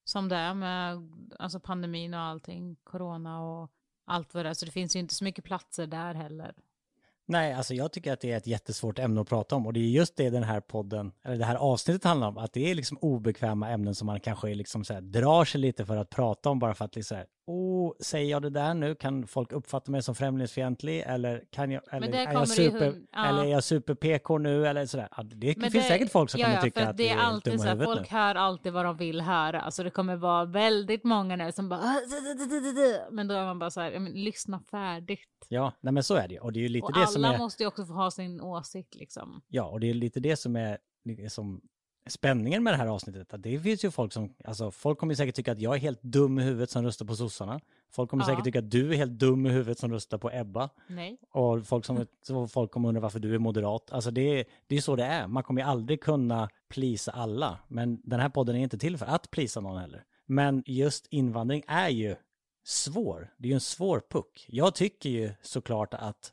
Som 0.04 0.30
det 0.30 0.36
är 0.36 0.54
med 0.54 1.10
alltså 1.40 1.60
pandemin 1.60 2.14
och 2.14 2.20
allting, 2.20 2.76
corona 2.84 3.42
och 3.42 3.72
allt 4.06 4.34
vad 4.34 4.46
det 4.46 4.50
är. 4.50 4.54
Så 4.54 4.66
det 4.66 4.72
finns 4.72 4.96
ju 4.96 5.00
inte 5.00 5.14
så 5.14 5.24
mycket 5.24 5.44
platser 5.44 5.88
där 5.88 6.14
heller. 6.14 6.56
Nej, 7.32 7.54
alltså 7.54 7.74
jag 7.74 7.92
tycker 7.92 8.14
att 8.14 8.20
det 8.20 8.32
är 8.32 8.38
ett 8.38 8.48
jättesvårt 8.48 9.00
ämne 9.00 9.22
att 9.22 9.30
prata 9.30 9.56
om 9.56 9.66
och 9.66 9.74
det 9.74 9.80
är 9.80 9.84
just 9.84 10.16
det 10.16 10.30
den 10.30 10.44
här 10.44 10.60
podden, 10.60 11.12
eller 11.26 11.38
det 11.38 11.46
här 11.46 11.56
avsnittet 11.56 12.04
handlar 12.04 12.28
om, 12.28 12.38
att 12.38 12.54
det 12.54 12.72
är 12.72 12.76
liksom 12.76 12.98
obekväma 13.02 13.70
ämnen 13.70 13.96
som 13.96 14.06
man 14.06 14.20
kanske 14.20 14.56
liksom 14.56 14.84
så 14.84 14.94
här, 14.94 15.02
drar 15.02 15.46
sig 15.46 15.62
lite 15.62 15.86
för 15.86 15.98
att 15.98 16.10
prata 16.10 16.50
om 16.50 16.60
bara 16.60 16.74
för 16.74 16.86
att 16.86 16.96
liksom, 16.96 17.18
oh, 17.46 17.94
säger 18.00 18.32
jag 18.32 18.42
det 18.42 18.50
där 18.50 18.74
nu, 18.74 18.96
kan 18.96 19.28
folk 19.28 19.52
uppfatta 19.52 19.92
mig 19.92 20.04
som 20.04 20.16
främlingsfientlig 20.16 21.04
eller 21.06 21.44
kan 21.50 21.72
jag, 21.72 21.82
eller 21.92 22.14
är 22.14 22.34
jag 22.34 22.48
super, 22.48 22.96
ja. 23.12 23.26
eller 23.26 23.44
är 23.44 23.48
jag 23.48 23.64
super 23.64 23.96
PK 23.96 24.38
nu 24.38 24.68
eller 24.68 24.86
sådär. 24.86 25.10
Det 25.24 25.58
Men 25.58 25.72
finns 25.72 25.84
det, 25.84 25.90
säkert 25.90 26.12
folk 26.12 26.30
som 26.30 26.40
ja, 26.40 26.48
kommer 26.48 26.62
tycka 26.62 26.90
att 26.90 26.98
det 26.98 27.10
är, 27.10 27.18
är 27.18 27.22
alltid 27.22 27.62
så 27.62 27.68
här, 27.68 27.84
folk 27.86 28.12
nu. 28.12 28.18
hör 28.18 28.36
alltid 28.36 28.74
vad 28.74 28.86
de 28.86 28.98
vill 28.98 29.22
höra, 29.22 29.62
alltså 29.62 29.84
det 29.84 29.90
kommer 29.90 30.16
vara 30.16 30.46
väldigt 30.46 31.04
många 31.04 31.36
nu 31.36 31.52
som 31.52 31.70
bara, 31.70 31.96
men 33.12 33.28
då 33.28 33.36
är 33.36 33.46
man 33.46 33.60
bara 33.60 33.72
så 33.72 33.82
här, 33.82 34.00
lyssna 34.14 34.60
färdigt. 34.72 35.28
Ja, 35.50 35.74
nej 35.82 35.94
men 35.94 36.04
så 36.04 36.16
är 36.16 36.28
det 36.28 36.40
och 36.40 36.54
det 36.54 36.60
är 36.60 36.62
ju 36.62 36.70
lite 36.70 36.86
och 36.86 36.94
det 36.94 37.08
som 37.08 37.24
är... 37.24 37.28
alla 37.28 37.38
måste 37.38 37.64
ju 37.64 37.68
också 37.68 37.86
få 37.86 37.94
ha 37.94 38.12
sin 38.12 38.42
åsikt 38.42 38.96
liksom. 38.96 39.42
Ja, 39.48 39.64
och 39.64 39.80
det 39.80 39.90
är 39.90 39.94
lite 39.94 40.20
det 40.20 40.38
som 40.38 40.56
är 40.56 40.78
som 41.30 41.62
spänningen 42.08 42.64
med 42.64 42.74
det 42.74 42.78
här 42.78 42.88
avsnittet. 42.88 43.34
Att 43.34 43.44
det 43.44 43.60
finns 43.60 43.86
ju 43.86 43.92
folk 43.92 44.14
som, 44.14 44.34
alltså 44.46 44.72
folk 44.72 45.00
kommer 45.00 45.16
säkert 45.16 45.36
tycka 45.36 45.52
att 45.52 45.60
jag 45.60 45.76
är 45.76 45.80
helt 45.80 46.04
dum 46.04 46.40
i 46.40 46.44
huvudet 46.44 46.70
som 46.70 46.84
röstar 46.84 47.06
på 47.06 47.16
sossarna. 47.16 47.60
Folk 47.92 48.10
kommer 48.10 48.24
ja. 48.24 48.28
säkert 48.28 48.44
tycka 48.44 48.60
att 48.60 48.72
du 48.72 48.92
är 48.94 48.98
helt 48.98 49.12
dum 49.12 49.46
i 49.46 49.50
huvudet 49.50 49.80
som 49.80 49.92
röstar 49.92 50.18
på 50.18 50.32
Ebba. 50.32 50.70
Nej. 50.88 51.18
Och 51.32 51.68
folk, 51.68 51.86
som, 51.86 52.06
folk 52.50 52.72
kommer 52.72 52.90
undra 52.90 53.02
varför 53.02 53.20
du 53.20 53.36
är 53.36 53.40
moderat. 53.40 53.92
Alltså 53.92 54.12
det 54.12 54.40
är, 54.40 54.46
det 54.68 54.76
är 54.76 54.82
så 54.82 54.96
det 54.96 55.04
är. 55.04 55.28
Man 55.28 55.44
kommer 55.44 55.62
ju 55.62 55.68
aldrig 55.68 56.02
kunna 56.02 56.50
plisa 56.70 57.12
alla. 57.12 57.60
Men 57.68 58.02
den 58.04 58.20
här 58.20 58.30
podden 58.30 58.56
är 58.56 58.60
inte 58.60 58.78
till 58.78 58.98
för 58.98 59.06
att 59.06 59.32
plisa 59.32 59.62
någon 59.62 59.78
heller. 59.78 60.04
Men 60.26 60.64
just 60.66 61.08
invandring 61.08 61.64
är 61.68 61.90
ju 61.90 62.16
svår. 62.64 63.34
Det 63.38 63.48
är 63.48 63.50
ju 63.50 63.54
en 63.54 63.62
svår 63.62 64.02
puck. 64.10 64.46
Jag 64.50 64.76
tycker 64.76 65.10
ju 65.10 65.32
såklart 65.42 65.94
att 65.94 66.32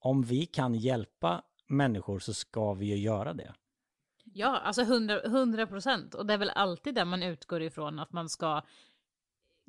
om 0.00 0.22
vi 0.22 0.46
kan 0.46 0.74
hjälpa 0.74 1.42
människor 1.68 2.18
så 2.18 2.34
ska 2.34 2.74
vi 2.74 2.86
ju 2.86 2.96
göra 2.96 3.32
det. 3.32 3.54
Ja, 4.32 4.58
alltså 4.58 4.84
hundra 5.24 5.66
procent. 5.66 6.14
Och 6.14 6.26
det 6.26 6.34
är 6.34 6.38
väl 6.38 6.50
alltid 6.54 6.94
där 6.94 7.04
man 7.04 7.22
utgår 7.22 7.62
ifrån 7.62 7.98
att 7.98 8.12
man 8.12 8.28
ska 8.28 8.62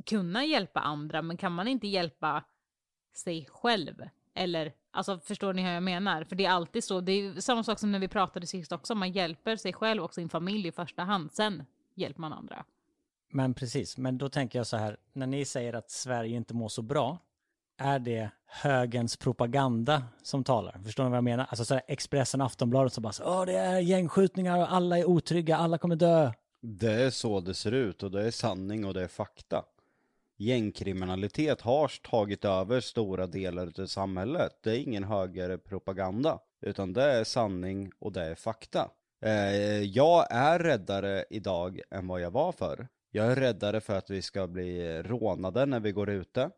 kunna 0.06 0.46
hjälpa 0.46 0.80
andra, 0.80 1.22
men 1.22 1.38
kan 1.38 1.52
man 1.52 1.68
inte 1.68 1.88
hjälpa 1.88 2.44
sig 3.16 3.48
själv? 3.52 4.10
Eller, 4.34 4.74
alltså 4.92 5.20
förstår 5.20 5.54
ni 5.54 5.62
hur 5.62 5.70
jag 5.70 5.84
menar? 5.84 6.24
För 6.24 6.36
det 6.36 6.46
är 6.46 6.52
alltid 6.52 6.84
så, 6.84 7.02
det 7.02 7.12
är 7.12 7.42
samma 7.42 7.64
sak 7.64 7.80
som 7.80 7.92
när 7.92 8.00
vi 8.00 8.08
pratade 8.08 8.48
sist 8.48 8.72
också, 8.72 8.96
man 8.96 9.12
hjälper 9.12 9.56
sig 9.56 9.74
själv 9.74 10.04
och 10.04 10.14
sin 10.14 10.30
familj 10.30 10.68
i 10.68 10.72
första 10.72 11.04
hand, 11.04 11.32
sen 11.32 11.64
hjälper 11.96 12.22
man 12.22 12.34
andra. 12.34 12.66
Men 13.30 13.54
precis, 13.54 13.98
men 13.98 14.18
då 14.18 14.30
tänker 14.30 14.60
jag 14.60 14.68
så 14.68 14.78
här, 14.78 14.98
när 15.14 15.28
ni 15.28 15.46
säger 15.46 15.74
att 15.74 15.92
Sverige 15.92 16.36
inte 16.36 16.54
mår 16.54 16.70
så 16.70 16.82
bra, 16.82 17.18
är 17.82 18.00
det 18.00 18.30
högens 18.46 19.18
propaganda 19.18 20.04
som 20.24 20.44
talar? 20.44 20.80
Förstår 20.86 21.04
ni 21.04 21.10
vad 21.10 21.18
jag 21.18 21.24
menar? 21.24 21.46
Alltså 21.50 21.66
så 21.66 21.74
här 21.74 21.84
Expressen 21.88 22.42
och 22.42 22.48
Aftonbladet 22.48 22.94
som 22.94 23.02
bara 23.02 23.14
så, 23.14 23.24
Åh, 23.24 23.46
det 23.46 23.58
är 23.58 23.80
gängskjutningar 23.80 24.60
och 24.60 24.74
alla 24.74 24.98
är 24.98 25.06
otrygga, 25.06 25.58
alla 25.58 25.78
kommer 25.78 25.96
dö. 25.96 26.32
Det 26.62 26.92
är 26.92 27.10
så 27.10 27.40
det 27.40 27.54
ser 27.54 27.72
ut 27.72 28.04
och 28.04 28.12
det 28.12 28.24
är 28.24 28.32
sanning 28.32 28.86
och 28.86 28.94
det 28.94 29.04
är 29.04 29.08
fakta. 29.08 29.64
Gängkriminalitet 30.38 31.62
har 31.62 31.92
tagit 32.10 32.46
över 32.46 32.80
stora 32.80 33.28
delar 33.28 33.82
av 33.82 33.86
samhället. 33.86 34.52
Det 34.64 34.72
är 34.72 34.80
ingen 34.80 35.04
högerpropaganda, 35.04 36.40
utan 36.62 36.94
det 36.94 37.04
är 37.04 37.24
sanning 37.24 37.92
och 38.00 38.12
det 38.12 38.24
är 38.24 38.36
fakta. 38.36 38.90
Eh, 39.22 39.82
jag 39.82 40.28
är 40.32 40.60
räddare 40.60 41.26
idag 41.30 41.82
än 41.92 42.08
vad 42.08 42.22
jag 42.22 42.32
var 42.32 42.52
för. 42.52 42.88
Jag 43.12 43.32
är 43.32 43.36
räddare 43.36 43.82
för 43.82 43.98
att 43.98 44.10
vi 44.10 44.22
ska 44.22 44.48
bli 44.48 45.02
rånade 45.04 45.66
när 45.66 45.80
vi 45.80 45.92
går 45.92 46.10
ute. 46.10 46.50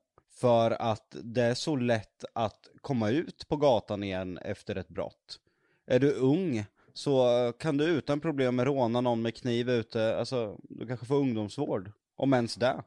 För 0.44 0.82
att 0.82 1.16
det 1.24 1.42
är 1.42 1.54
så 1.54 1.76
lätt 1.76 2.26
att 2.34 2.68
komma 2.82 3.10
ut 3.10 3.48
på 3.48 3.58
gatan 3.58 4.04
igen 4.04 4.38
efter 4.38 4.76
ett 4.76 4.88
brott. 4.88 5.40
Är 5.86 6.00
du 6.00 6.14
ung 6.14 6.66
så 6.94 7.54
kan 7.60 7.78
du 7.78 7.86
utan 7.86 8.20
problem 8.20 8.66
råna 8.66 9.02
någon 9.02 9.22
med 9.22 9.36
kniv 9.36 9.70
ute, 9.70 10.18
alltså 10.18 10.58
du 10.64 10.88
kanske 10.88 11.06
får 11.06 11.16
ungdomsvård. 11.16 11.92
Om 12.16 12.34
ens 12.34 12.56
det. 12.56 12.84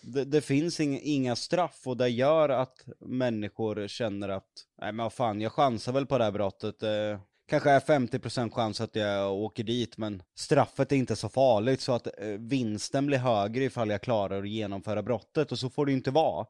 Det, 0.00 0.24
det 0.24 0.40
finns 0.40 0.80
inga, 0.80 0.98
inga 0.98 1.36
straff 1.36 1.80
och 1.84 1.96
det 1.96 2.08
gör 2.08 2.48
att 2.48 2.84
människor 2.98 3.88
känner 3.88 4.28
att, 4.28 4.66
nej 4.80 4.92
men 4.92 5.04
vad 5.04 5.12
fan, 5.12 5.40
jag 5.40 5.52
chansar 5.52 5.92
väl 5.92 6.06
på 6.06 6.18
det 6.18 6.24
här 6.24 6.32
brottet. 6.32 6.82
Eh, 6.82 7.18
kanske 7.46 7.70
är 7.70 7.80
50% 7.80 8.50
chans 8.50 8.80
att 8.80 8.96
jag 8.96 9.34
åker 9.34 9.64
dit, 9.64 9.98
men 9.98 10.22
straffet 10.34 10.92
är 10.92 10.96
inte 10.96 11.16
så 11.16 11.28
farligt 11.28 11.80
så 11.80 11.92
att 11.92 12.06
eh, 12.06 12.28
vinsten 12.38 13.06
blir 13.06 13.18
högre 13.18 13.64
ifall 13.64 13.90
jag 13.90 14.02
klarar 14.02 14.42
att 14.42 14.48
genomföra 14.48 15.02
brottet 15.02 15.52
och 15.52 15.58
så 15.58 15.70
får 15.70 15.86
det 15.86 15.92
inte 15.92 16.10
vara 16.10 16.46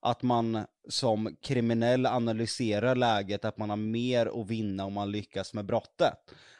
att 0.00 0.22
man 0.22 0.66
som 0.88 1.36
kriminell 1.40 2.06
analyserar 2.06 2.94
läget, 2.94 3.44
att 3.44 3.58
man 3.58 3.70
har 3.70 3.76
mer 3.76 4.40
att 4.40 4.46
vinna 4.46 4.84
om 4.84 4.92
man 4.92 5.10
lyckas 5.10 5.54
med 5.54 5.64
brottet. 5.64 6.14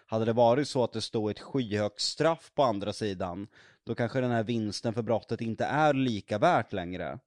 Hade 0.06 0.24
det 0.24 0.32
varit 0.32 0.68
så 0.68 0.84
att 0.84 0.92
det 0.92 1.00
stod 1.00 1.30
ett 1.30 1.40
skyhögt 1.40 2.00
straff 2.00 2.50
på 2.54 2.62
andra 2.62 2.92
sidan, 2.92 3.48
då 3.84 3.94
kanske 3.94 4.20
den 4.20 4.30
här 4.30 4.42
vinsten 4.42 4.94
för 4.94 5.02
brottet 5.02 5.40
inte 5.40 5.64
är 5.64 5.94
lika 5.94 6.38
värt 6.38 6.72
längre. 6.72 7.18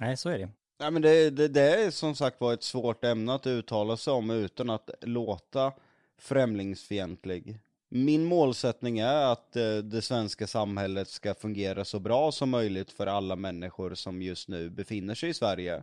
Nej, 0.00 0.16
så 0.16 0.28
är 0.28 0.38
det. 0.38 0.48
Nej 0.80 0.90
men 0.90 1.02
det, 1.02 1.30
det, 1.30 1.48
det 1.48 1.84
är 1.84 1.90
som 1.90 2.14
sagt 2.14 2.40
var 2.40 2.54
ett 2.54 2.62
svårt 2.62 3.04
ämne 3.04 3.34
att 3.34 3.46
uttala 3.46 3.96
sig 3.96 4.12
om 4.12 4.30
utan 4.30 4.70
att 4.70 4.90
låta 5.00 5.72
främlingsfientlig. 6.18 7.58
Min 7.88 8.24
målsättning 8.24 8.98
är 8.98 9.32
att 9.32 9.56
eh, 9.56 9.76
det 9.76 10.02
svenska 10.02 10.46
samhället 10.46 11.08
ska 11.08 11.34
fungera 11.34 11.84
så 11.84 12.00
bra 12.00 12.32
som 12.32 12.50
möjligt 12.50 12.90
för 12.90 13.06
alla 13.06 13.36
människor 13.36 13.94
som 13.94 14.22
just 14.22 14.48
nu 14.48 14.70
befinner 14.70 15.14
sig 15.14 15.28
i 15.28 15.34
Sverige. 15.34 15.82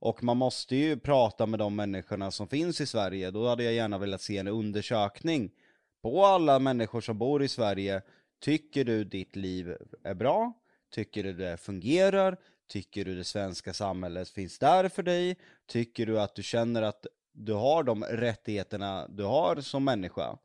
Och 0.00 0.22
man 0.22 0.36
måste 0.36 0.76
ju 0.76 0.98
prata 0.98 1.46
med 1.46 1.58
de 1.58 1.76
människorna 1.76 2.30
som 2.30 2.48
finns 2.48 2.80
i 2.80 2.86
Sverige. 2.86 3.30
Då 3.30 3.48
hade 3.48 3.64
jag 3.64 3.72
gärna 3.72 3.98
velat 3.98 4.22
se 4.22 4.38
en 4.38 4.48
undersökning 4.48 5.50
på 6.02 6.24
alla 6.24 6.58
människor 6.58 7.00
som 7.00 7.18
bor 7.18 7.42
i 7.42 7.48
Sverige. 7.48 8.02
Tycker 8.40 8.84
du 8.84 9.04
ditt 9.04 9.36
liv 9.36 9.76
är 10.02 10.14
bra? 10.14 10.52
Tycker 10.94 11.22
du 11.22 11.32
det 11.32 11.56
fungerar? 11.56 12.36
Tycker 12.68 13.04
du 13.04 13.16
det 13.16 13.24
svenska 13.24 13.74
samhället 13.74 14.28
finns 14.28 14.58
där 14.58 14.88
för 14.88 15.02
dig? 15.02 15.36
Tycker 15.66 16.06
du 16.06 16.20
att 16.20 16.34
du 16.34 16.42
känner 16.42 16.82
att 16.82 17.06
du 17.32 17.52
har 17.52 17.82
de 17.82 18.04
rättigheterna 18.04 19.08
du 19.08 19.24
har 19.24 19.56
som 19.60 19.84
människa? 19.84 20.38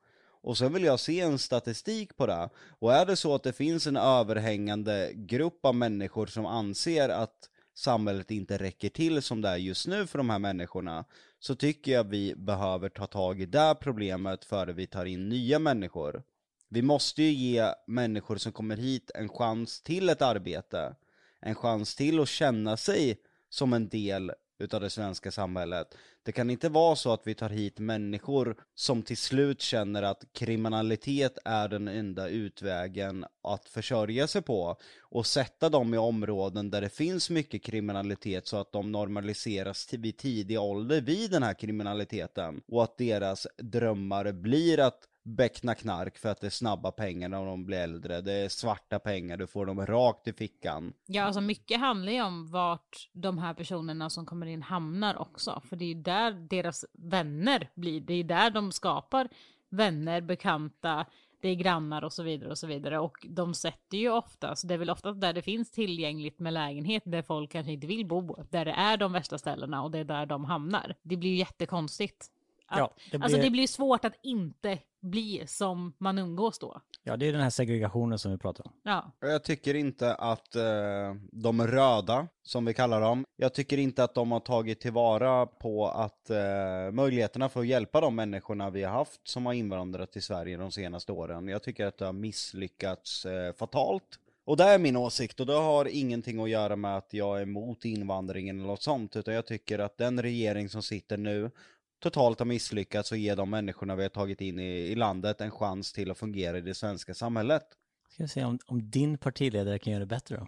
Och 0.43 0.57
sen 0.57 0.73
vill 0.73 0.83
jag 0.83 0.99
se 0.99 1.19
en 1.19 1.39
statistik 1.39 2.17
på 2.17 2.25
det. 2.27 2.49
Och 2.79 2.93
är 2.93 3.05
det 3.05 3.15
så 3.15 3.35
att 3.35 3.43
det 3.43 3.53
finns 3.53 3.87
en 3.87 3.97
överhängande 3.97 5.11
grupp 5.13 5.65
av 5.65 5.75
människor 5.75 6.25
som 6.25 6.45
anser 6.45 7.09
att 7.09 7.49
samhället 7.75 8.31
inte 8.31 8.57
räcker 8.57 8.89
till 8.89 9.21
som 9.21 9.41
det 9.41 9.49
är 9.49 9.57
just 9.57 9.87
nu 9.87 10.07
för 10.07 10.17
de 10.17 10.29
här 10.29 10.39
människorna, 10.39 11.05
så 11.39 11.55
tycker 11.55 11.91
jag 11.91 12.03
vi 12.03 12.35
behöver 12.35 12.89
ta 12.89 13.07
tag 13.07 13.41
i 13.41 13.45
det 13.45 13.75
problemet 13.79 14.45
före 14.45 14.73
vi 14.73 14.87
tar 14.87 15.05
in 15.05 15.29
nya 15.29 15.59
människor. 15.59 16.23
Vi 16.69 16.81
måste 16.81 17.23
ju 17.23 17.31
ge 17.31 17.73
människor 17.87 18.37
som 18.37 18.51
kommer 18.51 18.77
hit 18.77 19.11
en 19.15 19.29
chans 19.29 19.81
till 19.81 20.09
ett 20.09 20.21
arbete, 20.21 20.95
en 21.39 21.55
chans 21.55 21.95
till 21.95 22.19
att 22.19 22.29
känna 22.29 22.77
sig 22.77 23.17
som 23.49 23.73
en 23.73 23.89
del 23.89 24.31
utav 24.59 24.81
det 24.81 24.89
svenska 24.89 25.31
samhället. 25.31 25.97
Det 26.23 26.31
kan 26.31 26.49
inte 26.49 26.69
vara 26.69 26.95
så 26.95 27.13
att 27.13 27.27
vi 27.27 27.35
tar 27.35 27.49
hit 27.49 27.79
människor 27.79 28.55
som 28.75 29.03
till 29.03 29.17
slut 29.17 29.61
känner 29.61 30.03
att 30.03 30.23
kriminalitet 30.33 31.37
är 31.45 31.67
den 31.67 31.87
enda 31.87 32.27
utvägen 32.27 33.25
att 33.43 33.69
försörja 33.69 34.27
sig 34.27 34.41
på 34.41 34.77
och 35.01 35.25
sätta 35.25 35.69
dem 35.69 35.93
i 35.93 35.97
områden 35.97 36.69
där 36.69 36.81
det 36.81 36.89
finns 36.89 37.29
mycket 37.29 37.63
kriminalitet 37.63 38.47
så 38.47 38.57
att 38.57 38.71
de 38.71 38.91
normaliseras 38.91 39.93
vid 39.93 40.17
tidig 40.17 40.59
ålder 40.59 41.01
vid 41.01 41.31
den 41.31 41.43
här 41.43 41.53
kriminaliteten 41.53 42.61
och 42.67 42.83
att 42.83 42.97
deras 42.97 43.47
drömmar 43.57 44.31
blir 44.31 44.79
att 44.79 45.07
beckna 45.23 45.75
knark 45.75 46.17
för 46.17 46.29
att 46.29 46.41
det 46.41 46.47
är 46.47 46.51
snabba 46.51 46.91
pengar 46.91 47.29
när 47.29 47.45
de 47.45 47.65
blir 47.65 47.77
äldre. 47.77 48.21
Det 48.21 48.33
är 48.33 48.49
svarta 48.49 48.99
pengar, 48.99 49.37
du 49.37 49.47
får 49.47 49.65
dem 49.65 49.85
rakt 49.85 50.27
i 50.27 50.33
fickan. 50.33 50.93
Ja, 51.05 51.23
alltså 51.23 51.41
mycket 51.41 51.79
handlar 51.79 52.11
ju 52.11 52.21
om 52.21 52.51
vart 52.51 53.09
de 53.13 53.37
här 53.37 53.53
personerna 53.53 54.09
som 54.09 54.25
kommer 54.25 54.45
in 54.45 54.61
hamnar 54.61 55.17
också. 55.17 55.61
För 55.69 55.75
det 55.75 55.85
är 55.85 55.87
ju 55.87 56.01
där 56.01 56.31
deras 56.31 56.85
vänner 56.93 57.69
blir. 57.75 58.01
Det 58.01 58.13
är 58.13 58.17
ju 58.17 58.23
där 58.23 58.49
de 58.49 58.71
skapar 58.71 59.29
vänner, 59.69 60.21
bekanta, 60.21 61.05
det 61.43 61.49
är 61.49 61.55
grannar 61.55 62.03
och 62.03 62.13
så 62.13 62.23
vidare 62.23 62.49
och 62.49 62.57
så 62.57 62.67
vidare. 62.67 62.99
Och 62.99 63.25
de 63.29 63.53
sätter 63.53 63.97
ju 63.97 64.09
oftast, 64.09 64.67
det 64.67 64.73
är 64.73 64.77
väl 64.77 64.89
oftast 64.89 65.21
där 65.21 65.33
det 65.33 65.41
finns 65.41 65.71
tillgängligt 65.71 66.39
med 66.39 66.53
lägenhet 66.53 67.03
där 67.05 67.21
folk 67.21 67.51
kanske 67.51 67.71
inte 67.71 67.87
vill 67.87 68.05
bo, 68.05 68.43
där 68.49 68.65
det 68.65 68.71
är 68.71 68.97
de 68.97 69.11
värsta 69.11 69.37
ställena 69.37 69.83
och 69.83 69.91
det 69.91 69.99
är 69.99 70.03
där 70.03 70.25
de 70.25 70.45
hamnar. 70.45 70.95
Det 71.01 71.17
blir 71.17 71.29
ju 71.29 71.35
jättekonstigt. 71.35 72.29
Att, 72.73 72.79
Ja, 72.79 72.93
det 73.11 73.17
blir- 73.17 73.23
Alltså 73.23 73.37
det 73.41 73.49
blir 73.49 73.67
svårt 73.67 74.05
att 74.05 74.13
inte 74.23 74.79
bli 75.01 75.43
som 75.47 75.93
man 75.97 76.17
umgås 76.17 76.59
då. 76.59 76.81
Ja, 77.03 77.17
det 77.17 77.25
är 77.27 77.31
den 77.31 77.41
här 77.41 77.49
segregationen 77.49 78.19
som 78.19 78.31
vi 78.31 78.37
pratar 78.37 78.67
om. 78.67 78.73
Ja. 78.83 79.11
Och 79.21 79.27
Jag 79.27 79.43
tycker 79.43 79.73
inte 79.75 80.15
att 80.15 80.55
eh, 80.55 80.63
de 81.31 81.67
röda, 81.67 82.27
som 82.43 82.65
vi 82.65 82.73
kallar 82.73 83.01
dem, 83.01 83.25
jag 83.35 83.53
tycker 83.53 83.77
inte 83.77 84.03
att 84.03 84.15
de 84.15 84.31
har 84.31 84.39
tagit 84.39 84.79
tillvara 84.81 85.45
på 85.45 85.87
att 85.87 86.29
eh, 86.29 86.91
möjligheterna 86.91 87.49
för 87.49 87.59
att 87.59 87.67
hjälpa 87.67 88.01
de 88.01 88.15
människorna 88.15 88.69
vi 88.69 88.83
har 88.83 88.91
haft 88.91 89.27
som 89.27 89.45
har 89.45 89.53
invandrat 89.53 90.11
till 90.11 90.23
Sverige 90.23 90.57
de 90.57 90.71
senaste 90.71 91.11
åren. 91.11 91.47
Jag 91.47 91.63
tycker 91.63 91.85
att 91.85 91.97
det 91.97 92.05
har 92.05 92.13
misslyckats 92.13 93.25
eh, 93.25 93.53
fatalt. 93.53 94.19
Och 94.45 94.57
det 94.57 94.63
är 94.63 94.79
min 94.79 94.97
åsikt 94.97 95.39
och 95.39 95.45
det 95.45 95.53
har 95.53 95.85
ingenting 95.85 96.43
att 96.43 96.49
göra 96.49 96.75
med 96.75 96.97
att 96.97 97.13
jag 97.13 97.37
är 97.37 97.41
emot 97.41 97.85
invandringen 97.85 98.57
eller 98.59 98.67
något 98.67 98.81
sånt, 98.81 99.15
utan 99.15 99.33
jag 99.33 99.45
tycker 99.45 99.79
att 99.79 99.97
den 99.97 100.21
regering 100.21 100.69
som 100.69 100.81
sitter 100.83 101.17
nu 101.17 101.51
totalt 102.03 102.39
har 102.39 102.45
misslyckats 102.45 103.11
och 103.11 103.17
ge 103.17 103.35
de 103.35 103.49
människorna 103.49 103.95
vi 103.95 104.03
har 104.03 104.09
tagit 104.09 104.41
in 104.41 104.59
i, 104.59 104.77
i 104.77 104.95
landet 104.95 105.41
en 105.41 105.51
chans 105.51 105.93
till 105.93 106.11
att 106.11 106.17
fungera 106.17 106.57
i 106.57 106.61
det 106.61 106.73
svenska 106.73 107.13
samhället. 107.13 107.63
Ska 108.09 108.23
vi 108.23 108.29
se 108.29 108.43
om, 108.43 108.59
om 108.65 108.89
din 108.89 109.17
partiledare 109.17 109.79
kan 109.79 109.93
göra 109.93 109.99
det 109.99 110.05
bättre 110.05 110.37
då? 110.37 110.47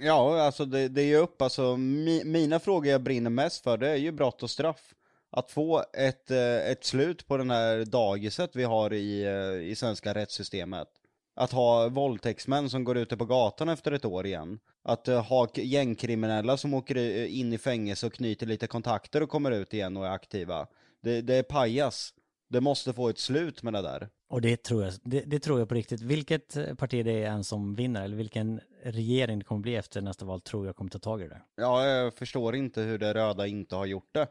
Ja, 0.00 0.42
alltså 0.42 0.64
det, 0.64 0.88
det 0.88 1.02
är 1.02 1.06
ju 1.06 1.16
upp, 1.16 1.42
alltså 1.42 1.76
mi, 1.76 2.24
mina 2.24 2.58
frågor 2.58 2.92
jag 2.92 3.02
brinner 3.02 3.30
mest 3.30 3.64
för 3.64 3.76
det 3.78 3.88
är 3.88 3.96
ju 3.96 4.12
brott 4.12 4.42
och 4.42 4.50
straff. 4.50 4.94
Att 5.32 5.50
få 5.50 5.84
ett, 5.92 6.30
eh, 6.30 6.70
ett 6.70 6.84
slut 6.84 7.26
på 7.26 7.36
den 7.36 7.50
här 7.50 7.84
dagiset 7.84 8.56
vi 8.56 8.64
har 8.64 8.92
i, 8.92 9.22
eh, 9.24 9.70
i 9.70 9.74
svenska 9.74 10.14
rättssystemet. 10.14 10.88
Att 11.36 11.52
ha 11.52 11.88
våldtäktsmän 11.88 12.70
som 12.70 12.84
går 12.84 12.96
ute 12.96 13.16
på 13.16 13.24
gatan 13.24 13.68
efter 13.68 13.92
ett 13.92 14.04
år 14.04 14.26
igen. 14.26 14.58
Att 14.82 15.08
eh, 15.08 15.24
ha 15.24 15.48
gängkriminella 15.54 16.56
som 16.56 16.74
åker 16.74 16.96
in 17.26 17.52
i 17.52 17.58
fängelse 17.58 18.06
och 18.06 18.12
knyter 18.12 18.46
lite 18.46 18.66
kontakter 18.66 19.22
och 19.22 19.28
kommer 19.28 19.50
ut 19.50 19.74
igen 19.74 19.96
och 19.96 20.06
är 20.06 20.10
aktiva. 20.10 20.66
Det, 21.00 21.20
det 21.20 21.34
är 21.34 21.42
pajas. 21.42 22.14
Det 22.48 22.60
måste 22.60 22.92
få 22.92 23.08
ett 23.08 23.18
slut 23.18 23.62
med 23.62 23.72
det 23.72 23.82
där. 23.82 24.08
Och 24.28 24.40
det 24.40 24.62
tror 24.62 24.84
jag, 24.84 24.92
det, 25.02 25.20
det 25.20 25.38
tror 25.38 25.58
jag 25.58 25.68
på 25.68 25.74
riktigt. 25.74 26.00
Vilket 26.00 26.78
parti 26.78 27.04
det 27.04 27.22
är 27.22 27.30
än 27.30 27.44
som 27.44 27.74
vinner, 27.74 28.04
eller 28.04 28.16
vilken 28.16 28.60
regering 28.82 29.38
det 29.38 29.44
kommer 29.44 29.60
bli 29.60 29.76
efter 29.76 30.00
nästa 30.00 30.24
val, 30.24 30.40
tror 30.40 30.66
jag 30.66 30.76
kommer 30.76 30.90
ta 30.90 30.98
tag 30.98 31.22
i 31.22 31.28
det. 31.28 31.42
Ja, 31.56 31.86
jag 31.86 32.14
förstår 32.14 32.56
inte 32.56 32.80
hur 32.80 32.98
det 32.98 33.14
röda 33.14 33.46
inte 33.46 33.76
har 33.76 33.86
gjort 33.86 34.08
det. 34.12 34.26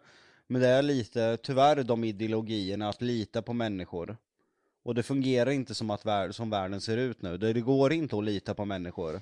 Men 0.48 0.62
det 0.62 0.68
är 0.68 0.82
lite, 0.82 1.38
tyvärr, 1.44 1.84
de 1.84 2.04
ideologierna 2.04 2.90
att 2.90 3.02
lita 3.02 3.42
på 3.42 3.54
människor. 3.54 4.18
Och 4.84 4.96
det 4.96 5.04
fungerar 5.04 5.52
inte 5.52 5.76
som, 5.76 5.90
att 5.90 6.06
värld, 6.06 6.36
som 6.36 6.50
världen 6.50 6.82
ser 6.82 6.98
ut 6.98 7.22
nu. 7.22 7.38
Det, 7.38 7.54
det 7.54 7.62
går 7.62 7.94
inte 7.94 8.18
att 8.18 8.24
lita 8.24 8.54
på 8.54 8.66
människor. 8.66 9.22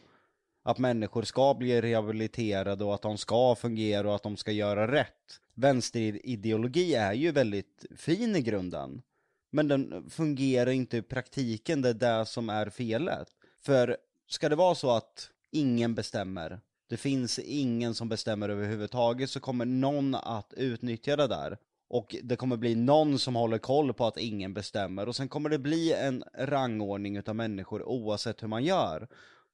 Att 0.64 0.78
människor 0.78 1.24
ska 1.24 1.54
bli 1.54 1.82
rehabiliterade 1.82 2.84
och 2.84 2.93
att 2.93 3.02
de 3.02 3.18
ska 3.18 3.56
fungera 3.56 4.10
och 4.10 4.16
att 4.16 4.24
de 4.24 4.38
ska 4.38 4.52
göra 4.52 4.91
rätt. 4.91 5.41
Vänsterideologi 5.60 6.95
är 6.95 7.14
ju 7.14 7.32
väldigt 7.32 7.86
fin 7.95 8.36
i 8.36 8.41
grunden. 8.41 9.01
Men 9.49 9.68
den 9.68 10.10
fungerar 10.10 10.72
inte 10.72 10.97
i 10.97 11.01
praktiken, 11.01 11.82
det 11.82 11.89
är 11.89 11.93
det 11.93 12.26
som 12.26 12.49
är 12.49 12.70
felet. 12.70 13.28
För 13.62 13.97
ska 14.28 14.49
det 14.49 14.55
vara 14.55 14.76
så 14.76 14.91
att 14.91 15.30
ingen 15.51 15.95
bestämmer, 15.95 16.60
det 16.89 16.97
finns 16.97 17.39
ingen 17.39 17.95
som 17.95 18.10
bestämmer 18.10 18.49
överhuvudtaget, 18.49 19.30
så 19.30 19.39
kommer 19.39 19.66
någon 19.66 20.16
att 20.16 20.53
utnyttja 20.58 21.16
det 21.16 21.28
där. 21.28 21.58
Och 21.89 22.16
det 22.24 22.36
kommer 22.36 22.58
bli 22.58 22.76
någon 22.76 23.20
som 23.20 23.36
håller 23.36 23.58
koll 23.58 23.93
på 23.93 24.05
att 24.05 24.18
ingen 24.18 24.53
bestämmer, 24.53 25.08
och 25.08 25.16
sen 25.16 25.30
kommer 25.30 25.49
det 25.49 25.60
bli 25.60 25.93
en 25.93 26.24
rangordning 26.38 27.18
utav 27.18 27.36
människor 27.36 27.84
oavsett 27.84 28.43
hur 28.43 28.47
man 28.47 28.64
gör. 28.64 29.08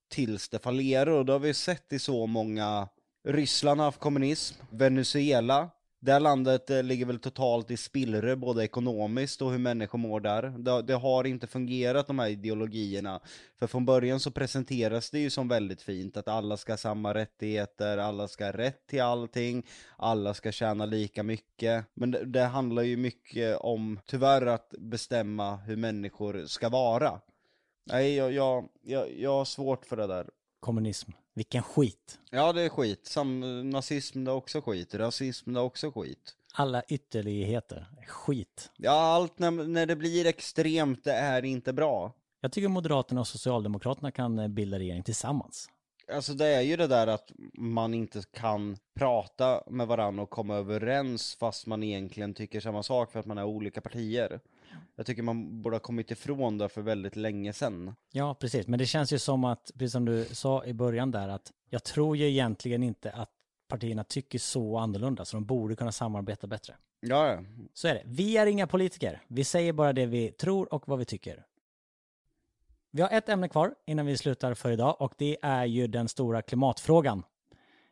Tills 0.10 0.49
det 0.49 0.60
fallerar, 0.60 1.12
och 1.12 1.26
det 1.26 1.32
har 1.32 1.39
vi 1.39 1.54
sett 1.54 1.93
i 1.93 1.99
så 1.99 2.28
många 2.28 2.88
Ryssland 3.28 3.80
har 3.80 3.86
haft 3.86 3.99
kommunism, 3.99 4.56
Venezuela, 4.70 5.70
det 6.04 6.12
här 6.12 6.20
landet 6.20 6.70
eh, 6.70 6.84
ligger 6.84 7.06
väl 7.06 7.20
totalt 7.20 7.72
i 7.72 7.78
spillror 7.78 8.36
både 8.36 8.64
ekonomiskt 8.64 9.41
och 9.41 9.51
hur 9.51 9.58
människor 9.58 9.99
mår 9.99 10.20
där. 10.20 10.41
Det, 10.41 10.82
det 10.82 10.93
har 10.93 11.24
inte 11.24 11.47
fungerat 11.47 12.08
de 12.08 12.20
här 12.20 12.30
ideologierna. 12.30 13.20
För 13.60 13.68
från 13.68 13.86
början 13.86 14.20
så 14.20 14.32
presenteras 14.32 15.12
det 15.12 15.20
ju 15.20 15.30
som 15.30 15.47
väldigt 15.47 15.82
fint 15.82 16.18
att 16.18 16.28
alla 16.28 16.58
ska 16.58 16.72
ha 16.72 16.78
samma 16.78 17.14
rättigheter, 17.14 17.97
alla 17.97 18.28
ska 18.28 18.45
ha 18.45 18.51
rätt 18.51 18.88
till 18.88 19.01
allting, 19.01 19.66
alla 19.97 20.34
ska 20.34 20.51
tjäna 20.51 20.86
lika 20.86 21.24
mycket. 21.24 21.86
Men 21.93 22.12
det, 22.12 22.26
det 22.26 22.43
handlar 22.43 22.84
ju 22.84 22.97
mycket 22.97 23.58
om, 23.58 23.99
tyvärr, 24.06 24.45
att 24.45 24.74
bestämma 24.80 25.56
hur 25.56 25.76
människor 25.76 26.45
ska 26.45 26.70
vara. 26.70 27.20
Nej, 27.86 28.16
jag, 28.16 28.32
jag, 28.32 28.70
jag, 28.82 29.08
jag 29.20 29.32
har 29.32 29.45
svårt 29.45 29.86
för 29.86 29.97
det 29.97 30.08
där. 30.08 30.30
Kommunism, 30.60 31.12
vilken 31.34 31.63
skit. 31.63 32.19
Ja, 32.31 32.53
det 32.53 32.61
är 32.61 32.69
skit. 32.69 33.07
Sam, 33.07 33.69
nazism 33.69 34.23
det 34.23 34.31
är 34.31 34.36
också 34.36 34.61
skit. 34.61 34.95
Rasism 34.95 35.53
det 35.53 35.59
är 35.59 35.63
också 35.63 35.91
skit. 35.91 36.36
Alla 36.53 36.84
ytterligheter, 36.84 37.88
skit. 38.07 38.71
Ja, 38.77 38.91
allt 38.91 39.39
när, 39.39 39.51
när 39.51 39.86
det 39.86 39.95
blir 39.95 40.25
extremt, 40.25 41.03
det 41.03 41.13
är 41.13 41.45
inte 41.45 41.73
bra. 41.73 42.13
Jag 42.41 42.51
tycker 42.51 42.67
Moderaterna 42.67 43.21
och 43.21 43.27
Socialdemokraterna 43.27 44.11
kan 44.11 44.39
eh, 44.39 44.47
bilda 44.47 44.79
regering 44.79 45.03
tillsammans. 45.03 45.69
Alltså 46.12 46.34
det 46.34 46.45
är 46.45 46.62
ju 46.62 46.76
det 46.76 46.88
där 46.88 47.08
att 47.08 47.32
man 47.54 47.93
inte 47.93 48.22
kan 48.34 48.78
prata 48.95 49.64
med 49.68 49.88
varandra 49.88 50.24
och 50.24 50.30
komma 50.30 50.56
överens 50.56 51.36
fast 51.36 51.68
man 51.68 51.84
egentligen 51.84 52.34
tycker 52.34 52.60
samma 52.60 52.84
sak 52.84 53.12
för 53.12 53.20
att 53.20 53.26
man 53.26 53.38
är 53.38 53.43
olika 53.43 53.82
partier. 53.82 54.39
Jag 54.95 55.06
tycker 55.06 55.24
man 55.24 55.62
borde 55.62 55.76
ha 55.76 55.80
kommit 55.80 56.12
ifrån 56.12 56.58
det 56.58 56.70
för 56.70 56.82
väldigt 56.82 57.16
länge 57.16 57.54
sedan. 57.54 57.95
Ja, 58.12 58.36
precis. 58.36 58.68
Men 58.68 58.80
det 58.80 58.86
känns 58.86 59.14
ju 59.14 59.20
som 59.20 59.43
att, 59.43 59.72
precis 59.74 59.91
som 59.91 60.06
du 60.06 60.26
sa 60.26 60.66
i 60.66 60.74
början 60.74 61.12
där, 61.12 61.28
att 61.28 61.51
jag 61.70 61.84
tror 61.84 62.18
ju 62.18 62.30
egentligen 62.30 62.84
inte 62.84 63.12
att 63.12 63.30
partierna 63.68 64.04
tycker 64.04 64.39
så 64.39 64.78
annorlunda, 64.78 65.26
så 65.26 65.38
de 65.38 65.45
borde 65.45 65.76
kunna 65.76 65.91
samarbeta 65.91 66.47
bättre. 66.47 66.76
Ja, 66.99 67.28
ja. 67.28 67.43
Så 67.74 67.88
är 67.88 67.93
det. 67.93 68.01
Vi 68.06 68.38
är 68.38 68.45
inga 68.45 68.68
politiker. 68.68 69.22
Vi 69.28 69.43
säger 69.43 69.74
bara 69.74 69.93
det 69.93 70.06
vi 70.06 70.32
tror 70.32 70.74
och 70.74 70.88
vad 70.88 70.99
vi 70.99 71.06
tycker. 71.06 71.45
Vi 72.96 73.02
har 73.02 73.10
ett 73.10 73.30
ämne 73.30 73.50
kvar 73.50 73.76
innan 73.86 74.06
vi 74.06 74.18
slutar 74.18 74.54
för 74.54 74.72
idag 74.72 74.96
och 75.00 75.14
det 75.18 75.38
är 75.41 75.66
ju 75.66 75.88
den 75.88 76.08
stora 76.08 76.41
klimatfrågan. 76.41 77.24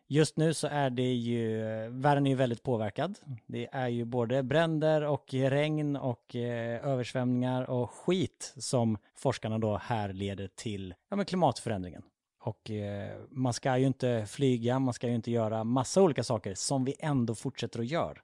Just 0.07 0.37
nu 0.37 0.53
så 0.53 0.67
är 0.67 0.89
det 0.89 1.13
ju, 1.13 1.59
världen 1.89 2.25
är 2.25 2.29
ju 2.29 2.35
väldigt 2.35 2.63
påverkad. 2.63 3.19
Det 3.47 3.69
är 3.71 3.87
ju 3.87 4.05
både 4.05 4.43
bränder 4.43 5.01
och 5.01 5.33
regn 5.33 5.95
och 5.95 6.35
eh, 6.35 6.87
översvämningar 6.87 7.69
och 7.69 7.91
skit 7.91 8.53
som 8.57 8.97
forskarna 9.15 9.57
då 9.57 9.77
här 9.77 10.13
leder 10.13 10.47
till 10.55 10.93
ja, 11.09 11.15
men 11.15 11.25
klimatförändringen. 11.25 12.03
Och 12.39 12.71
eh, 12.71 13.19
man 13.29 13.53
ska 13.53 13.77
ju 13.77 13.87
inte 13.87 14.25
flyga, 14.29 14.79
man 14.79 14.93
ska 14.93 15.07
ju 15.07 15.15
inte 15.15 15.31
göra 15.31 15.63
massa 15.63 16.01
olika 16.01 16.23
saker 16.23 16.53
som 16.55 16.85
vi 16.85 16.95
ändå 16.99 17.35
fortsätter 17.35 17.79
att 17.79 17.87
göra. 17.87 18.17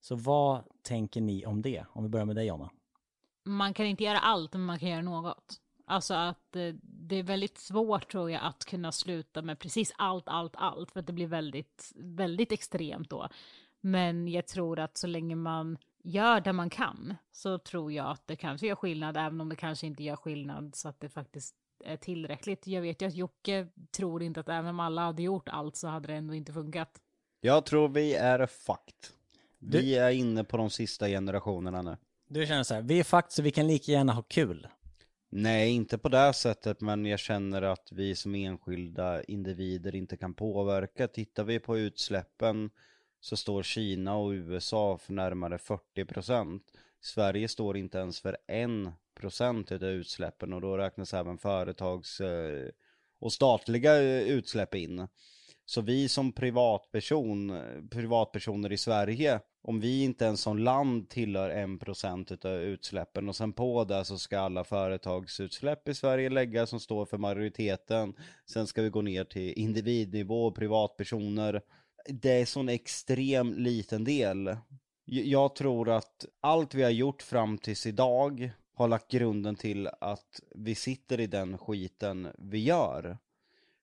Så 0.00 0.16
vad 0.16 0.62
tänker 0.82 1.20
ni 1.20 1.46
om 1.46 1.62
det? 1.62 1.84
Om 1.88 2.02
vi 2.02 2.08
börjar 2.08 2.26
med 2.26 2.36
dig 2.36 2.46
Jonna. 2.46 2.70
Man 3.44 3.74
kan 3.74 3.86
inte 3.86 4.04
göra 4.04 4.18
allt, 4.18 4.52
men 4.52 4.62
man 4.62 4.78
kan 4.78 4.88
göra 4.88 5.02
något. 5.02 5.60
Alltså 5.84 6.14
att 6.14 6.56
eh, 6.56 6.74
det 6.82 7.16
är 7.16 7.22
väldigt 7.22 7.58
svårt 7.58 8.10
tror 8.12 8.30
jag 8.30 8.40
att 8.44 8.64
kunna 8.64 8.92
sluta 8.92 9.42
med 9.42 9.58
precis 9.58 9.92
allt, 9.98 10.24
allt, 10.26 10.52
allt. 10.56 10.90
För 10.90 11.00
att 11.00 11.06
det 11.06 11.12
blir 11.12 11.26
väldigt, 11.26 11.92
väldigt 11.96 12.52
extremt 12.52 13.10
då. 13.10 13.28
Men 13.80 14.28
jag 14.28 14.46
tror 14.46 14.78
att 14.78 14.96
så 14.98 15.06
länge 15.06 15.34
man 15.36 15.78
gör 16.02 16.40
det 16.40 16.52
man 16.52 16.70
kan 16.70 17.14
så 17.32 17.58
tror 17.58 17.92
jag 17.92 18.06
att 18.10 18.26
det 18.26 18.36
kanske 18.36 18.66
gör 18.66 18.74
skillnad, 18.76 19.16
även 19.16 19.40
om 19.40 19.48
det 19.48 19.56
kanske 19.56 19.86
inte 19.86 20.02
gör 20.02 20.16
skillnad 20.16 20.74
så 20.74 20.88
att 20.88 21.00
det 21.00 21.08
faktiskt 21.08 21.54
är 21.84 21.96
tillräckligt. 21.96 22.66
Jag 22.66 22.82
vet 22.82 23.02
ju 23.02 23.06
att 23.08 23.14
Jocke 23.14 23.68
tror 23.96 24.22
inte 24.22 24.40
att 24.40 24.48
även 24.48 24.66
om 24.66 24.80
alla 24.80 25.02
hade 25.02 25.22
gjort 25.22 25.48
allt 25.48 25.76
så 25.76 25.88
hade 25.88 26.06
det 26.06 26.14
ändå 26.14 26.34
inte 26.34 26.52
funkat. 26.52 27.00
Jag 27.40 27.66
tror 27.66 27.88
vi 27.88 28.14
är. 28.14 28.48
Du- 29.58 29.78
Vi 29.78 29.94
är 29.96 30.10
inne 30.10 30.44
på 30.44 30.56
de 30.56 30.70
sista 30.70 31.08
generationerna 31.08 31.82
nu. 31.82 31.96
Du 32.28 32.46
känner 32.46 32.62
så 32.62 32.74
här, 32.74 32.82
vi 32.82 33.00
är 33.00 33.04
fakt 33.04 33.32
så 33.32 33.42
vi 33.42 33.50
kan 33.50 33.66
lika 33.66 33.92
gärna 33.92 34.12
ha 34.12 34.22
kul. 34.22 34.68
Nej, 35.36 35.70
inte 35.70 35.98
på 35.98 36.08
det 36.08 36.32
sättet, 36.32 36.80
men 36.80 37.06
jag 37.06 37.18
känner 37.18 37.62
att 37.62 37.92
vi 37.92 38.14
som 38.14 38.34
enskilda 38.34 39.22
individer 39.22 39.94
inte 39.94 40.16
kan 40.16 40.34
påverka. 40.34 41.08
Tittar 41.08 41.44
vi 41.44 41.58
på 41.60 41.78
utsläppen 41.78 42.70
så 43.20 43.36
står 43.36 43.62
Kina 43.62 44.16
och 44.16 44.30
USA 44.30 44.98
för 44.98 45.12
närmare 45.12 45.58
40 45.58 46.04
procent. 46.04 46.62
Sverige 47.00 47.48
står 47.48 47.76
inte 47.76 47.98
ens 47.98 48.20
för 48.20 48.36
1 48.46 48.70
procent 49.14 49.72
av 49.72 49.84
utsläppen 49.84 50.52
och 50.52 50.60
då 50.60 50.76
räknas 50.76 51.14
även 51.14 51.38
företags 51.38 52.20
eh, 52.20 52.68
och 53.18 53.32
statliga 53.32 54.02
eh, 54.02 54.22
utsläpp 54.22 54.74
in. 54.74 55.08
Så 55.66 55.80
vi 55.80 56.08
som 56.08 56.32
privatperson, 56.32 57.60
privatpersoner 57.90 58.72
i 58.72 58.78
Sverige, 58.78 59.40
om 59.62 59.80
vi 59.80 60.04
inte 60.04 60.24
ens 60.24 60.40
som 60.40 60.58
land 60.58 61.08
tillhör 61.08 61.50
1% 61.50 62.32
utav 62.32 62.52
utsläppen 62.52 63.28
och 63.28 63.36
sen 63.36 63.52
på 63.52 63.84
det 63.84 64.04
så 64.04 64.18
ska 64.18 64.38
alla 64.38 64.64
företagsutsläpp 64.64 65.88
i 65.88 65.94
Sverige 65.94 66.30
läggas 66.30 66.70
som 66.70 66.80
står 66.80 67.06
för 67.06 67.18
majoriteten. 67.18 68.14
Sen 68.50 68.66
ska 68.66 68.82
vi 68.82 68.88
gå 68.88 69.02
ner 69.02 69.24
till 69.24 69.52
individnivå, 69.52 70.50
privatpersoner. 70.50 71.62
Det 72.08 72.40
är 72.40 72.44
sån 72.44 72.68
extrem 72.68 73.54
liten 73.54 74.04
del. 74.04 74.56
Jag 75.04 75.54
tror 75.54 75.90
att 75.90 76.26
allt 76.40 76.74
vi 76.74 76.82
har 76.82 76.90
gjort 76.90 77.22
fram 77.22 77.58
tills 77.58 77.86
idag 77.86 78.50
har 78.74 78.88
lagt 78.88 79.10
grunden 79.10 79.56
till 79.56 79.88
att 80.00 80.40
vi 80.54 80.74
sitter 80.74 81.20
i 81.20 81.26
den 81.26 81.58
skiten 81.58 82.28
vi 82.38 82.58
gör. 82.58 83.18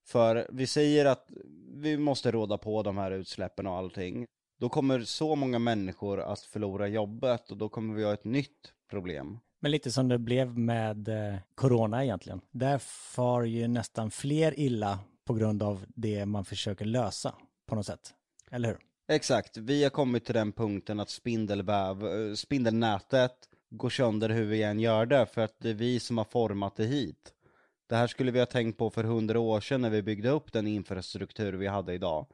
För 0.05 0.47
vi 0.49 0.67
säger 0.67 1.05
att 1.05 1.31
vi 1.73 1.97
måste 1.97 2.31
råda 2.31 2.57
på 2.57 2.83
de 2.83 2.97
här 2.97 3.11
utsläppen 3.11 3.67
och 3.67 3.77
allting. 3.77 4.25
Då 4.59 4.69
kommer 4.69 5.03
så 5.03 5.35
många 5.35 5.59
människor 5.59 6.19
att 6.19 6.39
förlora 6.39 6.87
jobbet 6.87 7.51
och 7.51 7.57
då 7.57 7.69
kommer 7.69 7.93
vi 7.95 8.03
ha 8.03 8.13
ett 8.13 8.25
nytt 8.25 8.73
problem. 8.89 9.39
Men 9.59 9.71
lite 9.71 9.91
som 9.91 10.07
det 10.07 10.17
blev 10.17 10.57
med 10.57 11.07
eh, 11.07 11.35
corona 11.55 12.03
egentligen. 12.03 12.41
Där 12.51 12.77
far 13.15 13.43
ju 13.43 13.67
nästan 13.67 14.11
fler 14.11 14.59
illa 14.59 14.99
på 15.25 15.33
grund 15.33 15.63
av 15.63 15.85
det 15.87 16.25
man 16.25 16.45
försöker 16.45 16.85
lösa 16.85 17.35
på 17.65 17.75
något 17.75 17.85
sätt. 17.85 18.13
Eller 18.51 18.69
hur? 18.69 18.77
Exakt, 19.07 19.57
vi 19.57 19.83
har 19.83 19.89
kommit 19.89 20.25
till 20.25 20.33
den 20.33 20.51
punkten 20.51 20.99
att 20.99 21.09
spindelväv, 21.09 22.05
eh, 22.05 22.33
spindelnätet 22.33 23.49
går 23.69 23.89
sönder 23.89 24.29
hur 24.29 24.45
vi 24.45 24.63
än 24.63 24.79
gör 24.79 25.05
det 25.05 25.25
för 25.25 25.41
att 25.41 25.59
det 25.59 25.69
är 25.69 25.73
vi 25.73 25.99
som 25.99 26.17
har 26.17 26.25
format 26.25 26.75
det 26.75 26.85
hit. 26.85 27.33
Det 27.91 27.97
här 27.97 28.07
skulle 28.07 28.31
vi 28.31 28.39
ha 28.39 28.45
tänkt 28.45 28.77
på 28.77 28.89
för 28.89 29.03
hundra 29.03 29.39
år 29.39 29.61
sedan 29.61 29.81
när 29.81 29.89
vi 29.89 30.01
byggde 30.01 30.29
upp 30.29 30.53
den 30.53 30.67
infrastruktur 30.67 31.53
vi 31.53 31.67
hade 31.67 31.93
idag. 31.93 32.25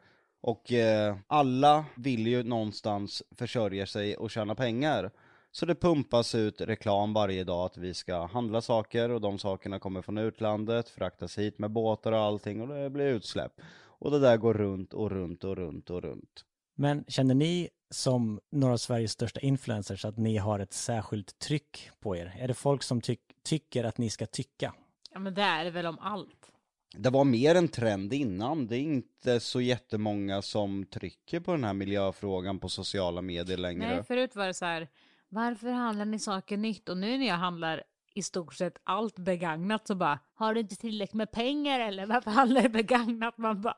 Och 0.42 0.72
eh, 0.72 1.16
alla 1.28 1.86
vill 1.96 2.28
ju 2.28 2.44
någonstans 2.44 3.24
försörja 3.32 3.86
sig 3.86 4.18
och 4.18 4.32
tjäna 4.32 4.56
pengar. 4.56 5.12
Så 5.52 5.66
det 5.66 5.76
pumpas 5.76 6.36
ut 6.36 6.62
reklam 6.62 7.14
varje 7.14 7.44
dag 7.44 7.66
att 7.66 7.78
vi 7.78 7.94
ska 7.94 8.26
handla 8.26 8.62
saker 8.62 9.10
och 9.10 9.22
de 9.22 9.40
sakerna 9.40 9.80
kommer 9.80 10.02
från 10.02 10.18
utlandet, 10.18 10.90
fraktas 10.90 11.38
hit 11.38 11.60
med 11.60 11.72
båtar 11.72 12.12
och 12.12 12.20
allting 12.20 12.62
och 12.62 12.68
det 12.68 12.90
blir 12.90 13.06
utsläpp. 13.06 13.62
Och 13.78 14.12
det 14.12 14.20
där 14.20 14.38
går 14.38 14.54
runt 14.54 14.94
och 14.94 15.12
runt 15.12 15.44
och 15.44 15.58
runt 15.58 15.90
och 15.90 16.02
runt. 16.02 16.46
Men 16.76 17.04
känner 17.08 17.36
ni 17.36 17.70
som 17.90 18.40
några 18.52 18.74
av 18.74 18.78
Sveriges 18.78 19.12
största 19.12 19.40
influencers 19.40 20.06
att 20.06 20.18
ni 20.18 20.38
har 20.38 20.60
ett 20.60 20.74
särskilt 20.74 21.40
tryck 21.40 21.90
på 22.00 22.16
er? 22.16 22.38
Är 22.40 22.48
det 22.48 22.54
folk 22.54 22.84
som 22.84 23.02
ty 23.02 23.16
tycker 23.44 23.84
att 23.84 23.98
ni 23.98 24.10
ska 24.10 24.26
tycka? 24.26 24.74
Ja, 25.18 25.22
men 25.22 25.34
det 25.34 25.42
är 25.42 25.64
det 25.64 25.72
väl 25.72 25.86
om 25.86 26.00
allt. 26.00 26.52
Det 26.98 27.10
var 27.10 27.24
mer 27.24 27.56
en 27.56 27.68
trend 27.68 28.14
innan, 28.14 28.68
det 28.68 28.78
är 28.78 28.80
inte 28.80 29.40
så 29.40 29.62
jättemånga 29.62 30.42
som 30.42 30.86
trycker 30.86 31.40
på 31.40 31.52
den 31.52 31.64
här 31.64 31.74
miljöfrågan 31.74 32.60
på 32.60 32.70
sociala 32.70 33.22
medier 33.22 33.58
längre. 33.58 33.96
Nej, 33.96 34.04
förut 34.04 34.36
var 34.36 34.48
det 34.48 34.54
så 34.54 34.66
här, 34.66 34.88
varför 35.30 35.72
handlar 35.72 36.06
ni 36.06 36.20
saker 36.20 36.58
nytt? 36.58 36.90
Och 36.90 36.98
nu 36.98 37.18
när 37.18 37.28
jag 37.28 37.36
handlar 37.36 37.84
i 38.14 38.24
stort 38.24 38.54
sett 38.54 38.78
allt 38.84 39.20
begagnat 39.20 39.88
så 39.88 39.96
bara, 39.96 40.20
har 40.34 40.54
du 40.54 40.60
inte 40.60 40.76
tillräckligt 40.76 41.14
med 41.14 41.32
pengar 41.32 41.80
eller 41.80 42.06
varför 42.06 42.32
handlar 42.32 42.62
du 42.62 42.70
begagnat? 42.70 43.38
Man 43.38 43.62
bara, 43.62 43.78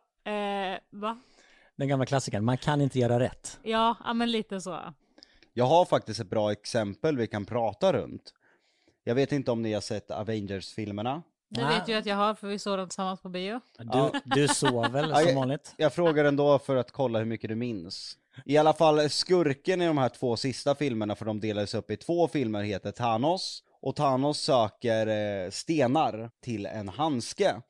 eh, 0.74 0.80
va? 0.90 1.20
Den 1.76 1.88
gamla 1.88 2.06
klassikern, 2.06 2.46
man 2.46 2.58
kan 2.58 2.82
inte 2.82 3.00
göra 3.00 3.20
rätt. 3.20 3.60
Ja, 3.64 3.96
ja 4.04 4.14
men 4.14 4.32
lite 4.32 4.62
så. 4.62 4.94
Jag 5.54 5.66
har 5.66 5.86
faktiskt 5.86 6.20
ett 6.20 6.30
bra 6.30 6.52
exempel 6.52 7.18
vi 7.18 7.28
kan 7.28 7.46
prata 7.46 7.94
runt. 7.94 8.34
Jag 9.10 9.16
vet 9.16 9.32
inte 9.32 9.51
om 9.51 9.62
ni 9.62 9.74
har 9.74 9.82
sett 9.82 10.12
Avengers-filmerna? 10.12 11.24
Det 11.49 11.66
vet 11.66 11.88
ju 11.88 11.93
att 11.93 12.05
jag 12.05 12.16
har, 12.16 12.34
för 12.36 12.47
vi 12.47 12.60
såg 12.60 12.78
dem 12.78 12.88
tillsammans 12.89 13.22
på 13.22 13.30
bio. 13.30 13.60
Du, 13.78 14.12
du 14.26 14.47
sov 14.47 14.91
väl 14.91 15.16
som 15.16 15.28
jag- 15.28 15.36
vanligt? 15.36 15.74
Jag 15.78 15.93
frågar 15.93 16.26
ändå 16.26 16.60
för 16.60 16.76
att 16.76 16.91
kolla 16.91 17.20
hur 17.20 17.26
mycket 17.26 17.49
du 17.49 17.55
minns. 17.55 18.18
I 18.45 18.57
alla 18.57 18.74
fall 18.74 19.10
skurken 19.10 19.82
i 19.82 19.86
de 19.86 19.97
här 19.97 20.10
två 20.10 20.38
sista 20.38 20.76
filmerna, 20.76 21.16
för 21.16 21.26
de 21.26 21.39
delades 21.39 21.74
upp 21.74 21.91
i 21.91 21.97
två 21.97 22.28
filmer, 22.28 22.64
heter 22.64 22.91
Thanos. 22.91 23.64
Och 23.82 23.95
Thanos 23.95 24.39
söker 24.39 25.07
eh, 25.07 25.49
stenar 25.49 26.32
till 26.41 26.66
en 26.66 26.89
handske. 26.89 27.62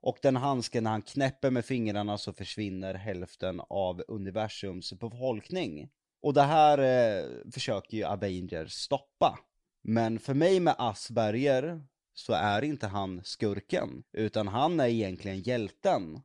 Och 0.00 0.18
den 0.22 0.36
handsken, 0.36 0.84
när 0.84 0.90
han 0.90 1.02
knäpper 1.02 1.50
med 1.50 1.64
fingrarna 1.64 2.18
så 2.18 2.32
försvinner 2.32 2.94
hälften 2.94 3.60
av 3.68 4.02
universums 4.08 4.92
befolkning. 4.92 5.88
Och 6.22 6.34
det 6.34 6.42
här 6.42 6.78
eh, 6.78 7.24
försöker 7.52 7.96
ju 7.96 8.04
Avengers 8.04 8.72
stoppa. 8.72 9.38
Men 9.82 10.18
för 10.18 10.34
mig 10.34 10.60
med 10.60 10.74
Asperger 10.78 11.82
så 12.14 12.32
är 12.32 12.62
inte 12.62 12.86
han 12.86 13.20
skurken, 13.24 14.02
utan 14.12 14.48
han 14.48 14.80
är 14.80 14.86
egentligen 14.86 15.40
hjälten. 15.40 16.20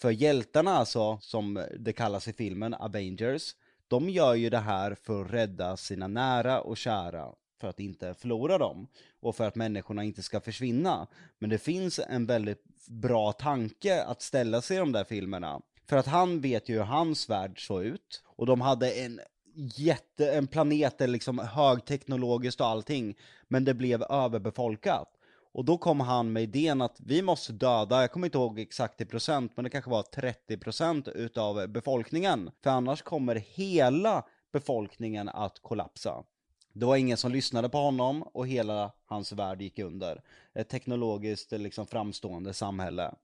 För 0.00 0.10
hjältarna 0.10 0.70
alltså, 0.70 1.18
som 1.20 1.64
det 1.78 1.92
kallas 1.92 2.28
i 2.28 2.32
filmen, 2.32 2.74
Avengers, 2.74 3.54
de 3.88 4.08
gör 4.10 4.34
ju 4.34 4.50
det 4.50 4.58
här 4.58 4.94
för 4.94 5.24
att 5.24 5.30
rädda 5.30 5.76
sina 5.76 6.08
nära 6.08 6.60
och 6.60 6.76
kära, 6.76 7.32
för 7.60 7.68
att 7.68 7.80
inte 7.80 8.14
förlora 8.14 8.58
dem. 8.58 8.88
Och 9.20 9.36
för 9.36 9.48
att 9.48 9.54
människorna 9.54 10.04
inte 10.04 10.22
ska 10.22 10.40
försvinna. 10.40 11.06
Men 11.38 11.50
det 11.50 11.58
finns 11.58 11.98
en 11.98 12.26
väldigt 12.26 12.64
bra 12.86 13.32
tanke 13.32 14.02
att 14.02 14.22
ställa 14.22 14.60
sig 14.60 14.76
i 14.76 14.80
de 14.80 14.92
där 14.92 15.04
filmerna. 15.04 15.60
För 15.86 15.96
att 15.96 16.06
han 16.06 16.40
vet 16.40 16.68
ju 16.68 16.74
hur 16.74 16.82
hans 16.82 17.30
värld 17.30 17.66
såg 17.66 17.84
ut. 17.84 18.22
Och 18.26 18.46
de 18.46 18.60
hade 18.60 18.92
en 18.92 19.20
jätte, 19.58 20.32
en 20.32 20.46
planet 20.46 20.98
där 20.98 21.06
liksom 21.06 21.38
högteknologiskt 21.38 22.60
och 22.60 22.66
allting. 22.66 23.16
Men 23.48 23.64
det 23.64 23.74
blev 23.74 24.02
överbefolkat. 24.02 25.08
Och 25.52 25.64
då 25.64 25.78
kom 25.78 26.00
han 26.00 26.32
med 26.32 26.42
idén 26.42 26.82
att 26.82 27.00
vi 27.00 27.22
måste 27.22 27.52
döda, 27.52 28.00
jag 28.00 28.12
kommer 28.12 28.26
inte 28.26 28.38
ihåg 28.38 28.58
exakt 28.58 29.00
i 29.00 29.04
procent, 29.04 29.52
men 29.56 29.64
det 29.64 29.70
kanske 29.70 29.90
var 29.90 30.02
30% 30.02 31.10
utav 31.10 31.68
befolkningen. 31.68 32.50
För 32.62 32.70
annars 32.70 33.02
kommer 33.02 33.34
hela 33.34 34.24
befolkningen 34.52 35.28
att 35.28 35.58
kollapsa. 35.62 36.24
Det 36.72 36.86
var 36.86 36.96
ingen 36.96 37.16
som 37.16 37.32
lyssnade 37.32 37.68
på 37.68 37.78
honom 37.78 38.22
och 38.22 38.48
hela 38.48 38.92
hans 39.06 39.32
värld 39.32 39.62
gick 39.62 39.78
under. 39.78 40.22
Ett 40.54 40.68
teknologiskt 40.68 41.52
liksom 41.52 41.86
framstående 41.86 42.54
samhälle. 42.54 43.14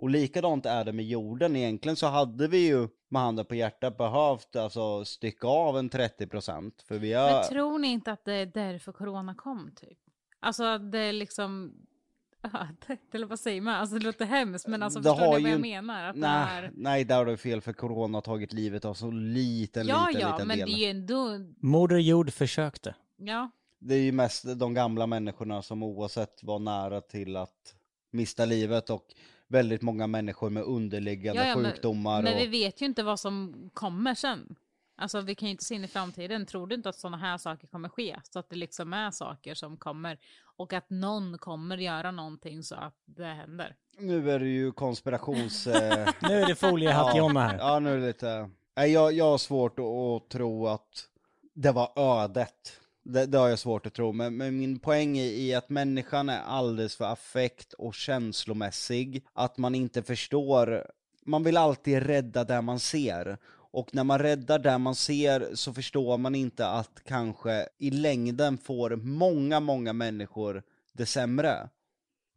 Och 0.00 0.10
likadant 0.10 0.66
är 0.66 0.84
det 0.84 0.92
med 0.92 1.04
jorden, 1.04 1.56
egentligen 1.56 1.96
så 1.96 2.06
hade 2.06 2.48
vi 2.48 2.66
ju 2.66 2.88
med 3.08 3.22
handen 3.22 3.44
på 3.44 3.54
hjärtat 3.54 3.98
behövt 3.98 4.56
alltså 4.56 5.04
stycka 5.04 5.46
av 5.48 5.78
en 5.78 5.90
30% 5.90 6.72
för 6.88 6.98
vi 6.98 7.12
har... 7.12 7.30
Men 7.32 7.44
tror 7.48 7.78
ni 7.78 7.88
inte 7.88 8.12
att 8.12 8.24
det 8.24 8.32
är 8.34 8.46
därför 8.46 8.92
corona 8.92 9.34
kom 9.34 9.70
typ? 9.76 9.98
Alltså 10.40 10.78
det 10.78 10.98
är 10.98 11.12
liksom, 11.12 11.72
ja, 12.42 12.68
det- 12.86 13.14
eller 13.14 13.26
vad 13.26 13.40
säger 13.40 13.60
man? 13.60 13.74
Alltså 13.74 13.98
det 13.98 14.04
låter 14.04 14.24
hemskt 14.24 14.66
men 14.66 14.82
alltså 14.82 15.00
Det 15.00 15.08
förstår 15.10 15.24
ni 15.26 15.30
vad 15.30 15.40
ju 15.40 15.46
jag 15.48 15.54
en- 15.54 15.60
menar? 15.86 16.04
Att 16.04 16.14
det 16.14 16.20
Nej, 16.20 16.64
är... 16.64 16.70
nej, 16.74 17.04
där 17.04 17.16
har 17.16 17.26
du 17.26 17.36
fel 17.36 17.60
för 17.60 17.72
corona 17.72 18.16
har 18.16 18.22
tagit 18.22 18.52
livet 18.52 18.84
av 18.84 18.94
så 18.94 19.10
liten, 19.10 19.86
Ja, 19.86 20.06
liten, 20.08 20.20
ja, 20.22 20.32
liten 20.32 20.48
men 20.48 20.58
del. 20.58 20.68
det 20.68 20.74
är 20.74 20.78
ju 20.78 20.90
ändå, 20.90 21.38
Moder 21.60 21.98
Jord 21.98 22.32
försökte. 22.32 22.94
ja. 23.16 23.50
det 23.78 23.94
är 23.94 24.02
ju 24.02 24.12
mest 24.12 24.58
de 24.58 24.74
gamla 24.74 25.06
människorna 25.06 25.62
som 25.62 25.82
oavsett 25.82 26.42
var 26.42 26.58
nära 26.58 27.00
till 27.00 27.36
att 27.36 27.74
mista 28.12 28.44
livet 28.44 28.90
och 28.90 29.06
väldigt 29.50 29.82
många 29.82 30.06
människor 30.06 30.50
med 30.50 30.62
underliggande 30.62 31.42
Ja, 31.42 31.48
ja, 31.48 31.56
men- 31.56 31.70
sjukdomar. 31.70 32.22
Men 32.22 32.34
och... 32.34 32.40
vi 32.40 32.46
vet 32.46 32.80
ju 32.82 32.86
inte 32.86 33.02
vad 33.02 33.20
som 33.20 33.70
kommer 33.74 34.14
sen. 34.14 34.56
Alltså 34.96 35.20
vi 35.20 35.34
kan 35.34 35.46
ju 35.48 35.50
inte 35.50 35.64
se 35.64 35.74
in 35.74 35.84
i 35.84 35.88
framtiden. 35.88 36.46
Tror 36.46 36.66
du 36.66 36.74
inte 36.74 36.88
att 36.88 36.96
sådana 36.98 37.16
här 37.16 37.38
saker 37.38 37.66
kommer 37.66 37.88
ske? 37.88 38.16
Så 38.32 38.38
att 38.38 38.50
det 38.50 38.56
liksom 38.56 38.92
är 38.92 39.10
saker 39.10 39.54
som 39.54 39.76
kommer. 39.76 40.18
Och 40.56 40.72
att 40.72 40.90
någon 40.90 41.38
kommer 41.38 41.78
göra 41.78 42.10
någonting 42.10 42.62
så 42.62 42.74
att 42.74 42.94
det 43.04 43.24
händer. 43.24 43.76
Nu 43.98 44.30
är 44.30 44.38
det 44.38 44.48
ju 44.48 44.72
konspirations... 44.72 45.66
eh, 45.66 46.08
Nu 46.22 46.40
är 46.40 46.46
det 46.46 46.54
foliehatt-Jonna 46.54 47.40
här. 47.40 47.58
Ja, 47.58 47.78
nu 47.78 47.92
är 47.92 47.96
det 47.96 48.06
lite... 48.06 48.50
Nej, 48.76 48.92
jag, 48.92 49.12
jag 49.12 49.24
har 49.24 49.38
svårt 49.38 49.78
att, 49.78 49.84
att 49.84 50.28
tro 50.30 50.66
att 50.66 51.08
det 51.54 51.72
var 51.72 51.92
ödet. 51.96 52.79
Det, 53.02 53.26
det 53.26 53.38
har 53.38 53.48
jag 53.48 53.58
svårt 53.58 53.86
att 53.86 53.94
tro, 53.94 54.12
men, 54.12 54.36
men 54.36 54.58
min 54.58 54.78
poäng 54.78 55.18
är 55.18 55.24
i 55.24 55.54
att 55.54 55.68
människan 55.68 56.28
är 56.28 56.40
alldeles 56.40 56.96
för 56.96 57.04
affekt 57.04 57.72
och 57.72 57.94
känslomässig. 57.94 59.26
Att 59.32 59.58
man 59.58 59.74
inte 59.74 60.02
förstår, 60.02 60.86
man 61.24 61.42
vill 61.42 61.56
alltid 61.56 62.02
rädda 62.02 62.44
det 62.44 62.60
man 62.62 62.80
ser. 62.80 63.38
Och 63.72 63.94
när 63.94 64.04
man 64.04 64.18
räddar 64.18 64.58
det 64.58 64.78
man 64.78 64.94
ser 64.94 65.48
så 65.54 65.72
förstår 65.72 66.18
man 66.18 66.34
inte 66.34 66.68
att 66.68 67.02
kanske 67.04 67.68
i 67.78 67.90
längden 67.90 68.58
får 68.58 68.96
många, 68.96 69.60
många 69.60 69.92
människor 69.92 70.62
det 70.92 71.06
sämre. 71.06 71.68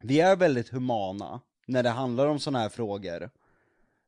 Vi 0.03 0.20
är 0.20 0.36
väldigt 0.36 0.70
humana 0.70 1.41
när 1.66 1.84
det 1.84 1.89
handlar 1.89 2.28
om 2.28 2.39
sådana 2.39 2.59
här 2.59 2.70
frågor. 2.70 3.30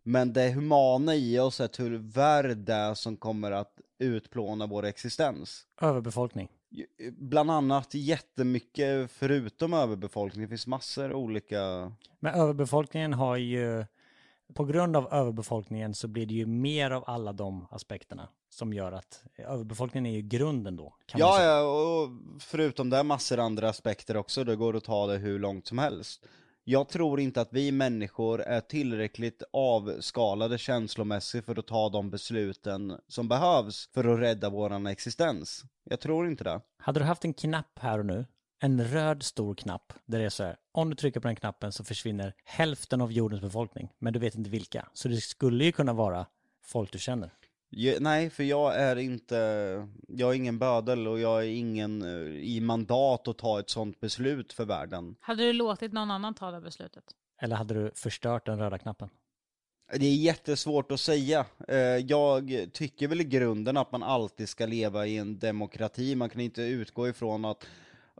Men 0.03 0.33
det 0.33 0.51
humana 0.51 1.15
i 1.15 1.39
oss 1.39 1.59
är 1.59 1.67
tyvärr 1.67 2.43
det 2.43 2.95
som 2.95 3.17
kommer 3.17 3.51
att 3.51 3.81
utplåna 3.99 4.67
vår 4.67 4.85
existens. 4.85 5.67
Överbefolkning. 5.81 6.49
Bland 7.11 7.51
annat 7.51 7.93
jättemycket 7.93 9.11
förutom 9.11 9.73
överbefolkning, 9.73 10.41
det 10.41 10.47
finns 10.49 10.67
massor 10.67 11.13
olika... 11.13 11.91
Men 12.19 12.33
överbefolkningen 12.33 13.13
har 13.13 13.37
ju, 13.37 13.85
på 14.53 14.65
grund 14.65 14.95
av 14.95 15.13
överbefolkningen 15.13 15.93
så 15.93 16.07
blir 16.07 16.25
det 16.25 16.33
ju 16.33 16.45
mer 16.45 16.91
av 16.91 17.03
alla 17.07 17.33
de 17.33 17.67
aspekterna 17.71 18.29
som 18.49 18.73
gör 18.73 18.91
att 18.91 19.23
överbefolkningen 19.37 20.05
är 20.05 20.15
ju 20.15 20.21
grunden 20.21 20.75
då. 20.75 20.95
Ja, 21.13 21.43
ja, 21.43 21.61
och 21.61 22.09
förutom 22.39 22.89
det 22.89 23.03
massor 23.03 23.39
andra 23.39 23.69
aspekter 23.69 24.17
också, 24.17 24.43
det 24.43 24.55
går 24.55 24.75
att 24.75 24.83
ta 24.83 25.07
det 25.07 25.17
hur 25.17 25.39
långt 25.39 25.67
som 25.67 25.77
helst. 25.77 26.27
Jag 26.67 26.89
tror 26.89 27.19
inte 27.19 27.41
att 27.41 27.53
vi 27.53 27.71
människor 27.71 28.41
är 28.41 28.61
tillräckligt 28.61 29.43
avskalade 29.53 30.57
känslomässigt 30.57 31.45
för 31.45 31.59
att 31.59 31.67
ta 31.67 31.89
de 31.89 32.09
besluten 32.09 32.99
som 33.07 33.27
behövs 33.27 33.89
för 33.93 34.13
att 34.13 34.19
rädda 34.19 34.49
våran 34.49 34.87
existens. 34.87 35.63
Jag 35.83 35.99
tror 35.99 36.27
inte 36.27 36.43
det. 36.43 36.61
Hade 36.77 36.99
du 36.99 37.03
haft 37.03 37.25
en 37.25 37.33
knapp 37.33 37.79
här 37.79 37.99
och 37.99 38.05
nu, 38.05 38.25
en 38.59 38.83
röd 38.87 39.23
stor 39.23 39.55
knapp, 39.55 39.93
där 40.05 40.19
det 40.19 40.25
är 40.25 40.29
så 40.29 40.43
här, 40.43 40.57
om 40.71 40.89
du 40.89 40.95
trycker 40.95 41.19
på 41.19 41.27
den 41.27 41.35
knappen 41.35 41.71
så 41.71 41.83
försvinner 41.83 42.33
hälften 42.43 43.01
av 43.01 43.11
jordens 43.11 43.41
befolkning, 43.41 43.89
men 43.99 44.13
du 44.13 44.19
vet 44.19 44.35
inte 44.35 44.49
vilka. 44.49 44.87
Så 44.93 45.07
det 45.07 45.21
skulle 45.21 45.65
ju 45.65 45.71
kunna 45.71 45.93
vara 45.93 46.25
folk 46.63 46.91
du 46.91 46.99
känner. 46.99 47.31
Nej, 47.99 48.29
för 48.29 48.43
jag 48.43 48.75
är 48.75 48.95
inte, 48.95 49.35
jag 50.07 50.31
är 50.31 50.33
ingen 50.35 50.59
bödel 50.59 51.07
och 51.07 51.19
jag 51.19 51.43
är 51.43 51.47
ingen 51.47 52.01
eh, 52.01 52.35
i 52.43 52.59
mandat 52.61 53.27
att 53.27 53.37
ta 53.37 53.59
ett 53.59 53.69
sånt 53.69 53.99
beslut 53.99 54.53
för 54.53 54.65
världen. 54.65 55.15
Hade 55.19 55.43
du 55.43 55.53
låtit 55.53 55.93
någon 55.93 56.11
annan 56.11 56.33
ta 56.33 56.51
det 56.51 56.61
beslutet? 56.61 57.03
Eller 57.41 57.55
hade 57.55 57.73
du 57.73 57.91
förstört 57.95 58.45
den 58.45 58.59
röda 58.59 58.77
knappen? 58.77 59.09
Det 59.93 60.05
är 60.05 60.15
jättesvårt 60.15 60.91
att 60.91 60.99
säga. 60.99 61.45
Eh, 61.67 61.77
Jag 61.77 62.67
tycker 62.73 63.07
väl 63.07 63.21
i 63.21 63.23
grunden 63.23 63.77
att 63.77 63.91
man 63.91 64.03
alltid 64.03 64.49
ska 64.49 64.65
leva 64.65 65.05
i 65.07 65.17
en 65.17 65.39
demokrati. 65.39 66.15
Man 66.15 66.29
kan 66.29 66.41
inte 66.41 66.61
utgå 66.61 67.07
ifrån 67.07 67.45
att 67.45 67.65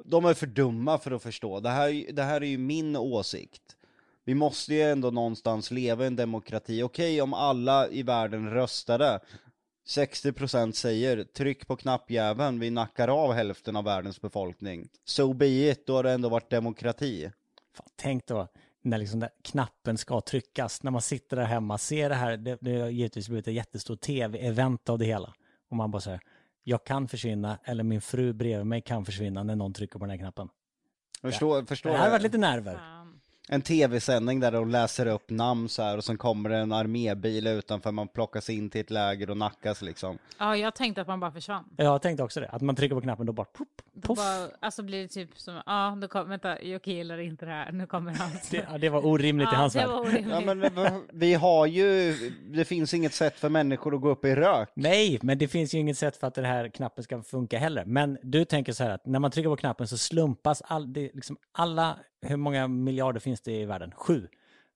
de 0.05 0.25
är 0.25 0.33
för 0.33 0.47
dumma 0.47 0.97
för 0.97 1.11
att 1.11 1.23
förstå. 1.23 1.59
Det 1.59 1.69
här, 1.69 2.13
det 2.13 2.23
här 2.23 2.41
är 2.41 2.45
ju 2.45 2.57
min 2.57 2.95
åsikt. 2.95 3.61
Vi 4.25 4.35
måste 4.35 4.73
ju 4.73 4.81
ändå 4.81 5.11
någonstans 5.11 5.71
leva 5.71 6.03
i 6.03 6.07
en 6.07 6.15
demokrati. 6.15 6.83
Okej, 6.83 7.21
om 7.21 7.33
alla 7.33 7.87
i 7.87 8.03
världen 8.03 8.49
röstade, 8.49 9.19
60% 9.87 10.71
säger 10.71 11.23
tryck 11.23 11.67
på 11.67 11.75
knappjäveln, 11.75 12.59
vi 12.59 12.69
nackar 12.69 13.07
av 13.07 13.33
hälften 13.33 13.75
av 13.75 13.83
världens 13.83 14.21
befolkning. 14.21 14.87
So 15.05 15.33
be 15.33 15.47
it, 15.47 15.87
då 15.87 15.95
har 15.95 16.03
det 16.03 16.11
ändå 16.11 16.29
varit 16.29 16.49
demokrati. 16.49 17.31
Fan, 17.73 17.87
tänk 17.95 18.27
då 18.27 18.47
när 18.81 18.97
liksom 18.97 19.27
knappen 19.43 19.97
ska 19.97 20.21
tryckas, 20.21 20.83
när 20.83 20.91
man 20.91 21.01
sitter 21.01 21.37
där 21.37 21.43
hemma, 21.43 21.77
ser 21.77 22.09
det 22.09 22.15
här, 22.15 22.37
det, 22.37 22.57
det 22.61 22.79
har 22.79 22.89
givetvis 22.89 23.27
blivit 23.27 23.47
ett 23.47 23.53
jättestort 23.53 24.01
tv-event 24.01 24.89
av 24.89 24.99
det 24.99 25.05
hela. 25.05 25.33
Och 25.69 25.77
man 25.77 25.91
bara 25.91 26.01
säger, 26.01 26.19
jag 26.63 26.83
kan 26.83 27.07
försvinna, 27.07 27.59
eller 27.63 27.83
min 27.83 28.01
fru 28.01 28.33
bredvid 28.33 28.67
mig 28.67 28.81
kan 28.81 29.05
försvinna 29.05 29.43
när 29.43 29.55
någon 29.55 29.73
trycker 29.73 29.99
på 29.99 30.05
den 30.05 30.09
här 30.09 30.17
knappen. 30.17 30.49
Förstår, 31.21 31.61
Det 31.61 31.67
förstår 31.67 31.89
här 31.89 31.97
har 31.97 32.09
varit 32.09 32.23
lite 32.23 32.37
nerver. 32.37 33.04
En 33.49 33.61
tv-sändning 33.61 34.39
där 34.39 34.51
de 34.51 34.69
läser 34.69 35.05
upp 35.05 35.29
namn 35.29 35.69
så 35.69 35.81
här 35.83 35.97
och 35.97 36.03
sen 36.03 36.17
kommer 36.17 36.49
det 36.49 36.57
en 36.57 36.71
armébil 36.71 37.47
utanför 37.47 37.91
man 37.91 38.07
plockas 38.07 38.49
in 38.49 38.69
till 38.69 38.81
ett 38.81 38.89
läger 38.91 39.29
och 39.29 39.37
nackas 39.37 39.81
liksom. 39.81 40.17
Ja, 40.39 40.55
jag 40.57 40.75
tänkte 40.75 41.01
att 41.01 41.07
man 41.07 41.19
bara 41.19 41.31
försvann. 41.31 41.63
Jag 41.77 42.01
tänkte 42.01 42.23
också 42.23 42.39
det, 42.39 42.47
att 42.49 42.61
man 42.61 42.75
trycker 42.75 42.95
på 42.95 43.01
knappen 43.01 43.25
då 43.25 43.33
bara 43.33 43.45
pop, 43.45 43.67
Då 43.93 44.01
poff. 44.07 44.17
bara, 44.17 44.47
alltså 44.59 44.83
blir 44.83 45.01
det 45.01 45.07
typ 45.07 45.29
som, 45.37 45.61
ja, 45.65 45.97
då 46.01 46.07
kom, 46.07 46.29
vänta, 46.29 46.61
jag 46.63 46.87
gillar 46.87 47.17
inte 47.17 47.45
det 47.45 47.51
här, 47.51 47.71
nu 47.71 47.87
kommer 47.87 48.11
han. 48.13 48.31
Det, 48.51 48.67
ja, 48.71 48.77
det 48.77 48.89
var 48.89 49.05
orimligt 49.05 49.47
i 49.47 49.51
ja, 49.51 49.57
hans 49.57 49.73
det 49.73 49.79
värld. 49.79 49.89
var 49.89 49.99
orimligt. 49.99 50.27
Ja 50.29 50.39
men 50.55 51.01
vi 51.13 51.33
har 51.33 51.65
ju, 51.65 52.13
det 52.53 52.65
finns 52.65 52.93
inget 52.93 53.13
sätt 53.13 53.39
för 53.39 53.49
människor 53.49 53.95
att 53.95 54.01
gå 54.01 54.09
upp 54.09 54.25
i 54.25 54.35
rök. 54.35 54.69
Nej, 54.73 55.19
men 55.21 55.37
det 55.37 55.47
finns 55.47 55.73
ju 55.75 55.79
inget 55.79 55.97
sätt 55.97 56.17
för 56.17 56.27
att 56.27 56.35
den 56.35 56.45
här 56.45 56.69
knappen 56.69 57.03
ska 57.03 57.21
funka 57.21 57.57
heller. 57.59 57.85
Men 57.85 58.17
du 58.23 58.45
tänker 58.45 58.73
så 58.73 58.83
här 58.83 58.91
att 58.91 59.05
när 59.05 59.19
man 59.19 59.31
trycker 59.31 59.49
på 59.49 59.55
knappen 59.55 59.87
så 59.87 59.97
slumpas 59.97 60.61
all, 60.61 60.93
det, 60.93 61.11
liksom 61.13 61.37
alla, 61.51 61.97
hur 62.25 62.37
många 62.37 62.67
miljarder 62.67 63.19
finns 63.19 63.41
det 63.41 63.51
i 63.51 63.65
världen? 63.65 63.91
Sju. 63.95 64.27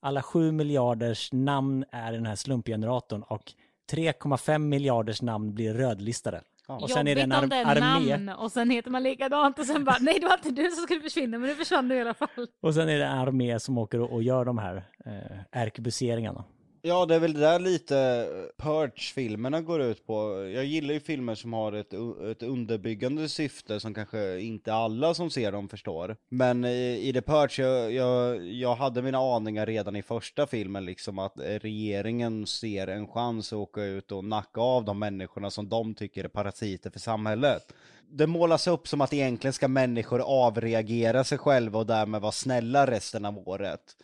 Alla 0.01 0.21
sju 0.21 0.51
miljarders 0.51 1.31
namn 1.33 1.85
är 1.91 2.13
i 2.13 2.15
den 2.15 2.25
här 2.25 2.35
slumpgeneratorn 2.35 3.23
och 3.23 3.53
3,5 3.91 4.57
miljarders 4.57 5.21
namn 5.21 5.53
blir 5.53 5.73
rödlistade. 5.73 6.41
Och 6.67 6.89
sen 6.89 7.07
är 7.07 7.15
det 7.15 7.21
en 7.21 7.29
Jobbigt 7.29 7.43
om 7.43 7.49
det 7.49 7.55
är 7.55 7.65
armé. 7.65 8.17
namn 8.17 8.29
och 8.29 8.51
sen 8.51 8.69
heter 8.69 8.91
man 8.91 9.03
likadant 9.03 9.59
och 9.59 9.65
sen 9.65 9.83
bara, 9.83 9.97
nej 9.99 10.19
det 10.19 10.25
var 10.25 10.33
inte 10.33 10.61
du 10.61 10.71
som 10.71 10.83
skulle 10.83 11.01
försvinna 11.01 11.37
men 11.37 11.49
nu 11.49 11.55
försvann 11.55 11.87
du 11.87 11.95
i 11.95 12.01
alla 12.01 12.13
fall. 12.13 12.29
Och 12.61 12.73
sen 12.73 12.89
är 12.89 12.99
det 12.99 13.05
en 13.05 13.17
armé 13.17 13.59
som 13.59 13.77
åker 13.77 13.99
och, 13.99 14.11
och 14.13 14.23
gör 14.23 14.45
de 14.45 14.57
här 14.57 14.83
eh, 15.05 15.37
ärkebuseringarna. 15.51 16.43
Ja 16.81 17.05
det 17.05 17.15
är 17.15 17.19
väl 17.19 17.33
det 17.33 17.39
där 17.39 17.59
lite 17.59 17.97
eh, 17.97 18.63
Purge-filmerna 18.63 19.61
går 19.61 19.81
ut 19.81 20.07
på. 20.07 20.49
Jag 20.53 20.65
gillar 20.65 20.93
ju 20.93 20.99
filmer 20.99 21.35
som 21.35 21.53
har 21.53 21.73
ett, 21.73 21.93
ett 22.31 22.43
underbyggande 22.43 23.29
syfte 23.29 23.79
som 23.79 23.93
kanske 23.93 24.39
inte 24.39 24.73
alla 24.73 25.13
som 25.13 25.29
ser 25.29 25.51
dem 25.51 25.69
förstår. 25.69 26.17
Men 26.29 26.65
i, 26.65 27.09
i 27.09 27.13
The 27.13 27.21
Purge, 27.21 27.63
jag, 27.63 27.93
jag, 27.93 28.43
jag 28.43 28.75
hade 28.75 29.01
mina 29.01 29.17
aningar 29.17 29.65
redan 29.65 29.95
i 29.95 30.01
första 30.01 30.47
filmen 30.47 30.85
liksom 30.85 31.19
att 31.19 31.39
eh, 31.39 31.43
regeringen 31.43 32.47
ser 32.47 32.87
en 32.87 33.07
chans 33.07 33.53
att 33.53 33.59
åka 33.59 33.83
ut 33.83 34.11
och 34.11 34.25
nacka 34.25 34.61
av 34.61 34.85
de 34.85 34.99
människorna 34.99 35.51
som 35.51 35.69
de 35.69 35.95
tycker 35.95 36.23
är 36.23 36.27
parasiter 36.27 36.89
för 36.89 36.99
samhället. 36.99 37.73
Det 38.11 38.27
målas 38.27 38.67
upp 38.67 38.87
som 38.87 39.01
att 39.01 39.13
egentligen 39.13 39.53
ska 39.53 39.67
människor 39.67 40.19
avreagera 40.19 41.23
sig 41.23 41.37
själva 41.37 41.79
och 41.79 41.85
därmed 41.85 42.21
vara 42.21 42.31
snälla 42.31 42.87
resten 42.87 43.25
av 43.25 43.47
året. 43.47 43.95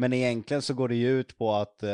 Men 0.00 0.12
egentligen 0.12 0.62
så 0.62 0.74
går 0.74 0.88
det 0.88 0.94
ju 0.94 1.08
ut 1.20 1.38
på 1.38 1.52
att 1.54 1.82
eh, 1.82 1.90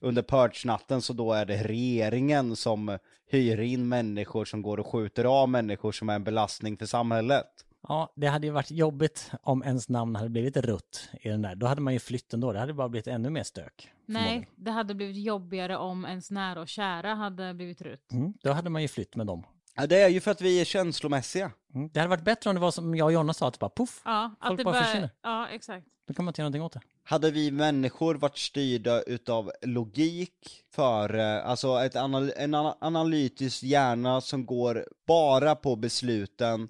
under 0.00 0.22
purge-natten 0.22 1.02
så 1.02 1.12
då 1.12 1.32
är 1.32 1.44
det 1.46 1.62
regeringen 1.62 2.56
som 2.56 2.98
hyr 3.30 3.60
in 3.60 3.88
människor 3.88 4.44
som 4.44 4.62
går 4.62 4.80
och 4.80 4.86
skjuter 4.86 5.24
av 5.24 5.48
människor 5.48 5.92
som 5.92 6.08
är 6.08 6.14
en 6.14 6.24
belastning 6.24 6.76
för 6.76 6.86
samhället. 6.86 7.46
Ja, 7.88 8.12
det 8.16 8.26
hade 8.26 8.46
ju 8.46 8.52
varit 8.52 8.70
jobbigt 8.70 9.30
om 9.42 9.62
ens 9.62 9.88
namn 9.88 10.16
hade 10.16 10.28
blivit 10.28 10.56
rutt 10.56 11.08
i 11.20 11.28
den 11.28 11.42
där. 11.42 11.54
Då 11.54 11.66
hade 11.66 11.80
man 11.80 11.92
ju 11.92 11.98
flytt 11.98 12.34
ändå. 12.34 12.52
Det 12.52 12.58
hade 12.58 12.74
bara 12.74 12.88
blivit 12.88 13.06
ännu 13.06 13.30
mer 13.30 13.42
stök. 13.42 13.88
Nej, 14.06 14.48
det 14.56 14.70
hade 14.70 14.94
blivit 14.94 15.16
jobbigare 15.16 15.76
om 15.76 16.04
ens 16.04 16.30
nära 16.30 16.60
och 16.60 16.68
kära 16.68 17.14
hade 17.14 17.54
blivit 17.54 17.82
rutt. 17.82 18.12
Mm, 18.12 18.32
då 18.42 18.52
hade 18.52 18.70
man 18.70 18.82
ju 18.82 18.88
flytt 18.88 19.16
med 19.16 19.26
dem. 19.26 19.42
Ja, 19.76 19.86
det 19.86 20.00
är 20.02 20.08
ju 20.08 20.20
för 20.20 20.30
att 20.30 20.40
vi 20.40 20.60
är 20.60 20.64
känslomässiga. 20.64 21.50
Mm. 21.74 21.90
Det 21.92 22.00
hade 22.00 22.10
varit 22.10 22.24
bättre 22.24 22.50
om 22.50 22.56
det 22.56 22.60
var 22.60 22.70
som 22.70 22.94
jag 22.94 23.06
och 23.06 23.12
Jonna 23.12 23.34
sa, 23.34 23.48
att 23.48 23.54
det 23.54 23.58
bara 23.60 23.70
poff, 23.70 24.02
Ja, 24.04 24.34
Folk 24.46 24.58
det 24.58 24.64
bara 24.64 24.72
bara, 24.74 24.84
försvinner. 24.84 25.10
ja 25.22 25.48
exakt. 25.48 25.86
då 26.08 26.14
kan 26.14 26.24
man 26.24 26.30
inte 26.32 26.40
göra 26.40 26.48
någonting 26.48 26.62
åt 26.62 26.72
det. 26.72 26.80
Hade 27.10 27.30
vi 27.30 27.50
människor 27.50 28.14
varit 28.14 28.38
styrda 28.38 29.02
utav 29.02 29.52
logik 29.62 30.62
före, 30.74 31.42
alltså 31.42 31.78
ett 31.84 31.96
anal 31.96 32.32
en 32.36 32.54
ana- 32.54 32.76
analytisk 32.80 33.62
hjärna 33.62 34.20
som 34.20 34.46
går 34.46 34.84
bara 35.06 35.54
på 35.54 35.76
besluten 35.76 36.68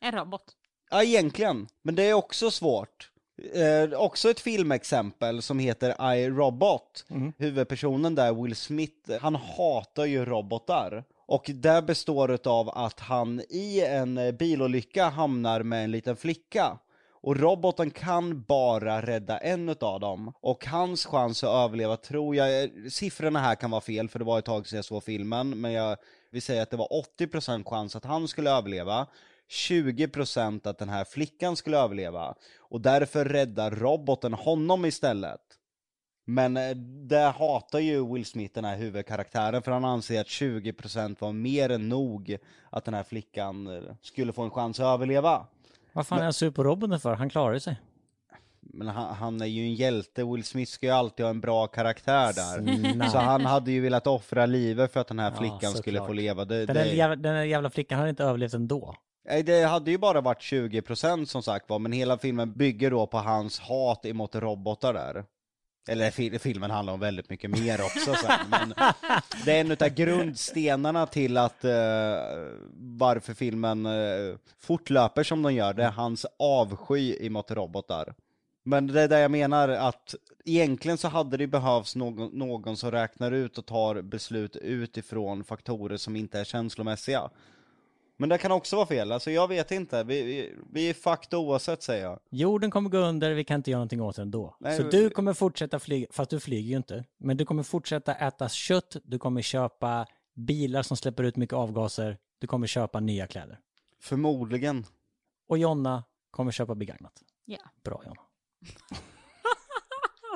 En 0.00 0.12
robot. 0.12 0.42
Ja, 0.90 1.02
egentligen. 1.02 1.68
Men 1.82 1.94
det 1.94 2.02
är 2.02 2.14
också 2.14 2.50
svårt. 2.50 3.10
Eh, 3.54 4.00
också 4.00 4.30
ett 4.30 4.40
filmexempel 4.40 5.42
som 5.42 5.58
heter 5.58 6.14
I, 6.14 6.28
Robot. 6.28 7.04
Huvudpersonen 7.38 8.14
där, 8.14 8.42
Will 8.42 8.56
Smith, 8.56 9.12
han 9.20 9.34
hatar 9.34 10.04
ju 10.04 10.24
robotar. 10.24 11.04
Och 11.26 11.50
det 11.54 11.82
består 11.82 12.48
av 12.48 12.68
att 12.68 13.00
han 13.00 13.40
i 13.40 13.80
en 13.80 14.36
bilolycka 14.38 15.08
hamnar 15.08 15.62
med 15.62 15.84
en 15.84 15.90
liten 15.90 16.16
flicka. 16.16 16.78
Och 17.20 17.36
roboten 17.36 17.90
kan 17.90 18.42
bara 18.42 19.02
rädda 19.02 19.38
en 19.38 19.68
av 19.80 20.00
dem. 20.00 20.32
Och 20.40 20.66
hans 20.66 21.06
chans 21.06 21.44
att 21.44 21.50
överleva 21.50 21.96
tror 21.96 22.36
jag, 22.36 22.62
eh, 22.62 22.70
siffrorna 22.90 23.40
här 23.40 23.54
kan 23.54 23.70
vara 23.70 23.80
fel 23.80 24.08
för 24.08 24.18
det 24.18 24.24
var 24.24 24.38
ett 24.38 24.44
tag 24.44 24.66
sedan 24.66 24.76
jag 24.76 24.84
såg 24.84 25.04
filmen, 25.04 25.60
men 25.60 25.72
jag 25.72 25.96
vill 26.30 26.42
säga 26.42 26.62
att 26.62 26.70
det 26.70 26.76
var 26.76 26.88
80% 26.92 27.66
chans 27.66 27.96
att 27.96 28.04
han 28.04 28.28
skulle 28.28 28.50
överleva. 28.50 29.06
20% 29.48 30.66
att 30.66 30.78
den 30.78 30.88
här 30.88 31.04
flickan 31.04 31.56
skulle 31.56 31.78
överleva. 31.78 32.34
Och 32.58 32.80
därför 32.80 33.24
räddar 33.24 33.70
roboten 33.70 34.34
honom 34.34 34.84
istället. 34.84 35.40
Men 36.24 36.56
eh, 36.56 36.70
det 37.08 37.34
hatar 37.38 37.78
ju 37.78 38.12
Will 38.12 38.24
Smith 38.24 38.54
den 38.54 38.64
här 38.64 38.76
huvudkaraktären 38.76 39.62
för 39.62 39.72
han 39.72 39.84
anser 39.84 40.20
att 40.20 40.26
20% 40.26 41.16
var 41.18 41.32
mer 41.32 41.70
än 41.70 41.88
nog 41.88 42.36
att 42.70 42.84
den 42.84 42.94
här 42.94 43.02
flickan 43.02 43.66
eh, 43.66 43.82
skulle 44.02 44.32
få 44.32 44.42
en 44.42 44.50
chans 44.50 44.80
att 44.80 44.84
överleva. 44.84 45.46
Vad 45.98 46.06
fan 46.06 46.18
är 46.18 46.22
han 46.24 46.32
sur 46.32 46.50
på 46.50 46.64
roboten 46.64 47.00
för? 47.00 47.14
Han 47.14 47.30
klarar 47.30 47.58
sig. 47.58 47.76
Men 48.60 48.86
han, 48.88 49.14
han 49.14 49.40
är 49.40 49.46
ju 49.46 49.62
en 49.62 49.74
hjälte, 49.74 50.24
Will 50.24 50.44
Smith 50.44 50.72
ska 50.72 50.86
ju 50.86 50.92
alltid 50.92 51.26
ha 51.26 51.30
en 51.30 51.40
bra 51.40 51.66
karaktär 51.66 52.32
där. 52.32 52.76
Snälla. 52.78 53.10
Så 53.10 53.18
han 53.18 53.44
hade 53.44 53.72
ju 53.72 53.80
velat 53.80 54.06
offra 54.06 54.46
livet 54.46 54.92
för 54.92 55.00
att 55.00 55.08
den 55.08 55.18
här 55.18 55.30
Ja, 55.30 55.36
flickan 55.36 55.72
skulle 55.72 55.98
såklart. 55.98 56.06
få 56.08 56.12
leva. 56.12 56.44
Det, 56.44 56.66
Den 56.66 56.76
det, 56.76 56.86
jävla, 56.88 57.16
den 57.16 57.34
där 57.34 57.42
jävla 57.44 57.70
flickan 57.70 57.98
hade 57.98 58.10
inte 58.10 58.24
överlevt 58.24 58.54
ändå. 58.54 58.94
Nej, 59.28 59.42
det 59.42 59.62
hade 59.66 59.90
ju 59.90 59.98
bara 59.98 60.20
varit 60.20 60.40
20% 60.42 61.24
som 61.24 61.42
sagt 61.42 61.68
var, 61.70 61.78
men 61.78 61.92
hela 61.92 62.18
filmen 62.18 62.52
bygger 62.52 62.90
då 62.90 63.06
på 63.06 63.18
hans 63.18 63.58
hat 63.60 64.06
emot 64.06 64.34
robotar 64.34 64.92
där. 64.94 65.24
Eller 65.88 66.38
filmen 66.38 66.70
handlar 66.70 66.92
om 66.92 67.00
väldigt 67.00 67.30
mycket 67.30 67.50
mer 67.50 67.80
också 67.80 68.14
sen, 68.14 68.50
men 68.50 68.74
det 69.44 69.52
är 69.52 69.60
en 69.60 69.70
av 69.70 69.88
grundstenarna 69.88 71.06
till 71.06 71.36
att 71.36 71.64
eh, 71.64 71.70
varför 72.98 73.34
filmen 73.34 73.86
uh, 73.86 74.36
fortlöper 74.60 75.22
som 75.22 75.42
den 75.42 75.54
gör, 75.54 75.74
det 75.74 75.84
är 75.84 75.90
hans 75.90 76.26
avsky 76.38 77.26
emot 77.26 77.50
robotar. 77.50 78.14
Men 78.64 78.86
det 78.86 79.02
är 79.02 79.08
det 79.08 79.20
jag 79.20 79.30
menar 79.30 79.68
att 79.68 80.14
egentligen 80.44 80.98
så 80.98 81.08
hade 81.08 81.36
det 81.36 81.46
behövts 81.46 81.96
någon, 81.96 82.38
någon 82.38 82.76
som 82.76 82.90
räknar 82.90 83.32
ut 83.32 83.58
och 83.58 83.66
tar 83.66 84.02
beslut 84.02 84.56
utifrån 84.56 85.44
faktorer 85.44 85.96
som 85.96 86.16
inte 86.16 86.40
är 86.40 86.44
känslomässiga. 86.44 87.30
Men 88.20 88.28
det 88.28 88.38
kan 88.38 88.52
också 88.52 88.76
vara 88.76 88.86
fel, 88.86 89.12
alltså 89.12 89.30
jag 89.30 89.48
vet 89.48 89.70
inte, 89.70 90.04
vi, 90.04 90.22
vi, 90.22 90.54
vi 90.72 90.90
är 90.90 90.94
fucked 90.94 91.34
oavsett 91.38 91.82
säger 91.82 92.04
jag. 92.04 92.20
Jorden 92.30 92.70
kommer 92.70 92.90
gå 92.90 92.98
under, 92.98 93.34
vi 93.34 93.44
kan 93.44 93.56
inte 93.56 93.70
göra 93.70 93.78
någonting 93.78 94.02
åt 94.02 94.16
det 94.16 94.22
ändå. 94.22 94.56
Nej, 94.60 94.76
så 94.76 94.82
men- 94.82 94.90
du 94.90 95.10
kommer 95.10 95.34
fortsätta 95.34 95.78
flyga, 95.78 96.06
fast 96.10 96.30
du 96.30 96.40
flyger 96.40 96.70
ju 96.70 96.76
inte. 96.76 97.04
Men 97.18 97.36
du 97.36 97.44
kommer 97.44 97.62
fortsätta 97.62 98.14
äta 98.14 98.48
kött, 98.48 98.96
du 99.04 99.18
kommer 99.18 99.42
köpa 99.42 100.06
bilar 100.34 100.82
som 100.82 100.96
släpper 100.96 101.24
ut 101.24 101.36
mycket 101.36 101.54
avgaser, 101.54 102.18
du 102.38 102.46
kommer 102.46 102.66
köpa 102.66 103.00
nya 103.00 103.26
kläder. 103.26 103.58
Förmodligen. 104.00 104.86
Och 105.48 105.58
Jonna 105.58 106.04
kommer 106.30 106.52
köpa 106.52 106.74
begagnat. 106.74 107.22
Ja. 107.44 107.58
Bra 107.84 108.02
Jonna. 108.06 108.20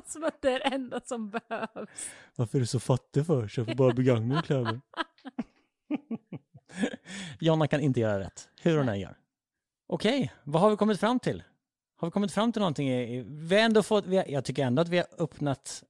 Som 0.07 0.24
att 0.24 0.43
det 0.43 0.51
är 0.51 0.59
det 0.59 0.64
enda 0.74 1.01
som 1.05 1.30
behövs. 1.30 2.11
Varför 2.37 2.59
är 2.59 2.61
du 2.61 2.66
så 2.66 2.80
fattig 2.80 3.26
för? 3.26 3.49
Köper 3.49 3.74
bara 3.74 3.93
begagnade 3.93 4.43
kläder. 4.43 4.80
Jonna 7.41 7.66
kan 7.66 7.81
inte 7.81 8.01
göra 8.01 8.20
rätt, 8.20 8.49
hur 8.62 8.79
hon 8.79 8.89
än 8.89 9.01
gör. 9.01 9.16
Okej, 9.87 10.33
vad 10.45 10.62
har 10.62 10.70
vi 10.70 10.77
kommit 10.77 11.01
fram 11.01 11.18
till? 11.18 11.43
Har 11.97 12.09
vi 12.09 12.12
kommit 12.12 12.33
fram 12.33 12.53
till 12.53 12.61
någonting? 12.61 12.89
Vi 13.49 13.57
har 13.57 13.62
ändå 13.62 13.83
fått, 13.83 14.07
har, 14.07 14.25
jag 14.29 14.45
tycker 14.45 14.64
ändå 14.64 14.83
att 14.83 14.89
vi 14.89 14.99
har 14.99 15.07
öppnat 15.18 15.85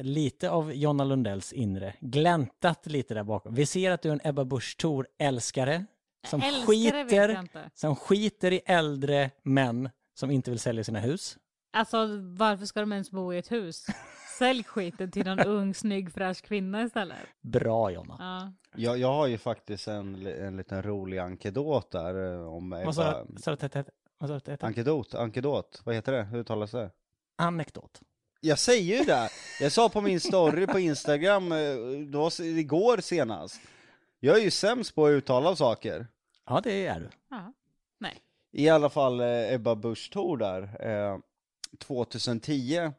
lite 0.00 0.50
av 0.50 0.74
Jonna 0.74 1.04
Lundells 1.04 1.52
inre, 1.52 1.94
gläntat 2.00 2.86
lite 2.86 3.14
där 3.14 3.24
bakom. 3.24 3.54
Vi 3.54 3.66
ser 3.66 3.90
att 3.90 4.02
du 4.02 4.08
är 4.08 4.12
en 4.12 4.20
Ebba 4.24 4.44
Busch 4.44 4.76
Thor-älskare. 4.76 5.84
Som 6.26 6.42
Älskare 6.42 6.66
skiter, 6.66 7.48
som 7.74 7.96
skiter 7.96 8.52
i 8.52 8.60
äldre 8.66 9.30
män 9.42 9.90
som 10.14 10.30
inte 10.30 10.50
vill 10.50 10.60
sälja 10.60 10.84
sina 10.84 11.00
hus. 11.00 11.38
Alltså 11.72 12.06
varför 12.20 12.66
ska 12.66 12.80
de 12.80 12.92
ens 12.92 13.10
bo 13.10 13.32
i 13.32 13.38
ett 13.38 13.52
hus? 13.52 13.86
Sälj 14.38 14.64
skiten 14.64 15.10
till 15.10 15.24
någon 15.26 15.40
ung, 15.40 15.74
snygg, 15.74 16.12
fräsch 16.12 16.42
kvinna 16.42 16.82
istället. 16.82 17.18
Bra 17.40 17.90
Jonna. 17.90 18.16
Ja. 18.18 18.52
Jag, 18.80 18.98
jag 18.98 19.12
har 19.12 19.26
ju 19.26 19.38
faktiskt 19.38 19.88
en, 19.88 20.26
en 20.26 20.56
liten 20.56 20.82
rolig 20.82 21.18
ankedot 21.18 21.90
där 21.90 22.32
eh, 22.34 22.54
om 22.54 22.70
Vad 22.70 22.94
sa 22.94 23.02
du? 23.24 23.32
Vad 24.18 24.28
sa? 24.28 24.40
Ankedot, 24.66 25.14
ankedot, 25.14 25.82
vad 25.84 25.94
heter 25.94 26.12
det? 26.12 26.22
Hur 26.22 26.38
uttalas 26.38 26.70
det? 26.70 26.90
Anekdot. 27.36 28.00
Jag 28.40 28.58
säger 28.58 28.98
ju 28.98 29.04
det! 29.04 29.28
Jag 29.60 29.72
sa 29.72 29.88
på 29.88 30.00
min 30.00 30.20
story 30.20 30.66
på 30.66 30.78
Instagram, 30.78 31.52
eh, 31.52 31.58
då, 32.12 32.26
s- 32.26 32.40
igår 32.40 32.98
senast. 32.98 33.60
Jag 34.20 34.38
är 34.38 34.42
ju 34.42 34.50
sämst 34.50 34.94
på 34.94 35.06
att 35.06 35.10
uttala 35.10 35.56
saker. 35.56 36.06
Ja, 36.46 36.60
det 36.64 36.86
är 36.86 37.00
du. 37.00 37.08
ja. 37.30 37.52
Nej. 37.98 38.14
I 38.52 38.68
alla 38.68 38.88
fall 38.90 39.20
eh, 39.20 39.52
Ebba 39.52 39.74
Busch 39.74 40.10
Thor 40.12 40.36
där, 40.36 40.62
eh, 40.88 41.18
2010 41.78 42.92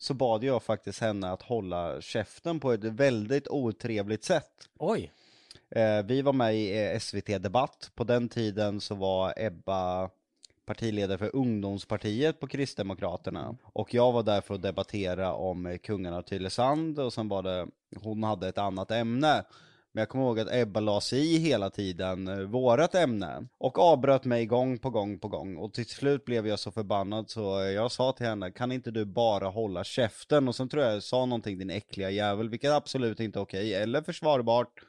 så 0.00 0.14
bad 0.14 0.44
jag 0.44 0.62
faktiskt 0.62 1.00
henne 1.00 1.30
att 1.30 1.42
hålla 1.42 2.00
käften 2.00 2.60
på 2.60 2.72
ett 2.72 2.84
väldigt 2.84 3.48
otrevligt 3.48 4.24
sätt. 4.24 4.68
Oj. 4.78 5.12
Eh, 5.70 6.02
vi 6.04 6.22
var 6.22 6.32
med 6.32 6.56
i 6.56 6.92
eh, 6.92 6.98
SVT 6.98 7.26
Debatt, 7.42 7.90
på 7.94 8.04
den 8.04 8.28
tiden 8.28 8.80
så 8.80 8.94
var 8.94 9.34
Ebba 9.36 10.10
partiledare 10.66 11.18
för 11.18 11.36
ungdomspartiet 11.36 12.40
på 12.40 12.46
Kristdemokraterna. 12.46 13.56
Och 13.62 13.94
jag 13.94 14.12
var 14.12 14.22
där 14.22 14.40
för 14.40 14.54
att 14.54 14.62
debattera 14.62 15.34
om 15.34 15.66
eh, 15.66 15.78
kungarna 15.78 16.16
av 16.16 16.22
Tylösand 16.22 16.98
och 16.98 17.12
sen 17.12 17.28
var 17.28 17.42
det, 17.42 17.66
hon 18.02 18.22
hade 18.22 18.48
ett 18.48 18.58
annat 18.58 18.90
ämne. 18.90 19.44
Men 19.92 20.00
jag 20.00 20.08
kommer 20.08 20.24
ihåg 20.24 20.40
att 20.40 20.52
Ebba 20.52 20.80
la 20.80 21.00
sig 21.00 21.34
i 21.34 21.38
hela 21.38 21.70
tiden 21.70 22.28
eh, 22.28 22.38
vårat 22.38 22.94
ämne 22.94 23.46
och 23.58 23.78
avbröt 23.78 24.24
mig 24.24 24.46
gång 24.46 24.78
på 24.78 24.90
gång 24.90 25.18
på 25.18 25.28
gång 25.28 25.56
och 25.56 25.74
till 25.74 25.86
slut 25.86 26.24
blev 26.24 26.46
jag 26.46 26.58
så 26.58 26.72
förbannad 26.72 27.30
så 27.30 27.40
jag 27.60 27.92
sa 27.92 28.12
till 28.12 28.26
henne, 28.26 28.50
kan 28.50 28.72
inte 28.72 28.90
du 28.90 29.04
bara 29.04 29.48
hålla 29.48 29.84
käften? 29.84 30.48
Och 30.48 30.56
sen 30.56 30.68
tror 30.68 30.82
jag 30.82 30.94
jag 30.94 31.02
sa 31.02 31.26
någonting 31.26 31.58
din 31.58 31.70
äckliga 31.70 32.10
jävel, 32.10 32.48
vilket 32.48 32.70
absolut 32.70 33.20
inte 33.20 33.38
är 33.38 33.42
okej 33.42 33.74
eller 33.74 34.02
försvarbart. 34.02 34.80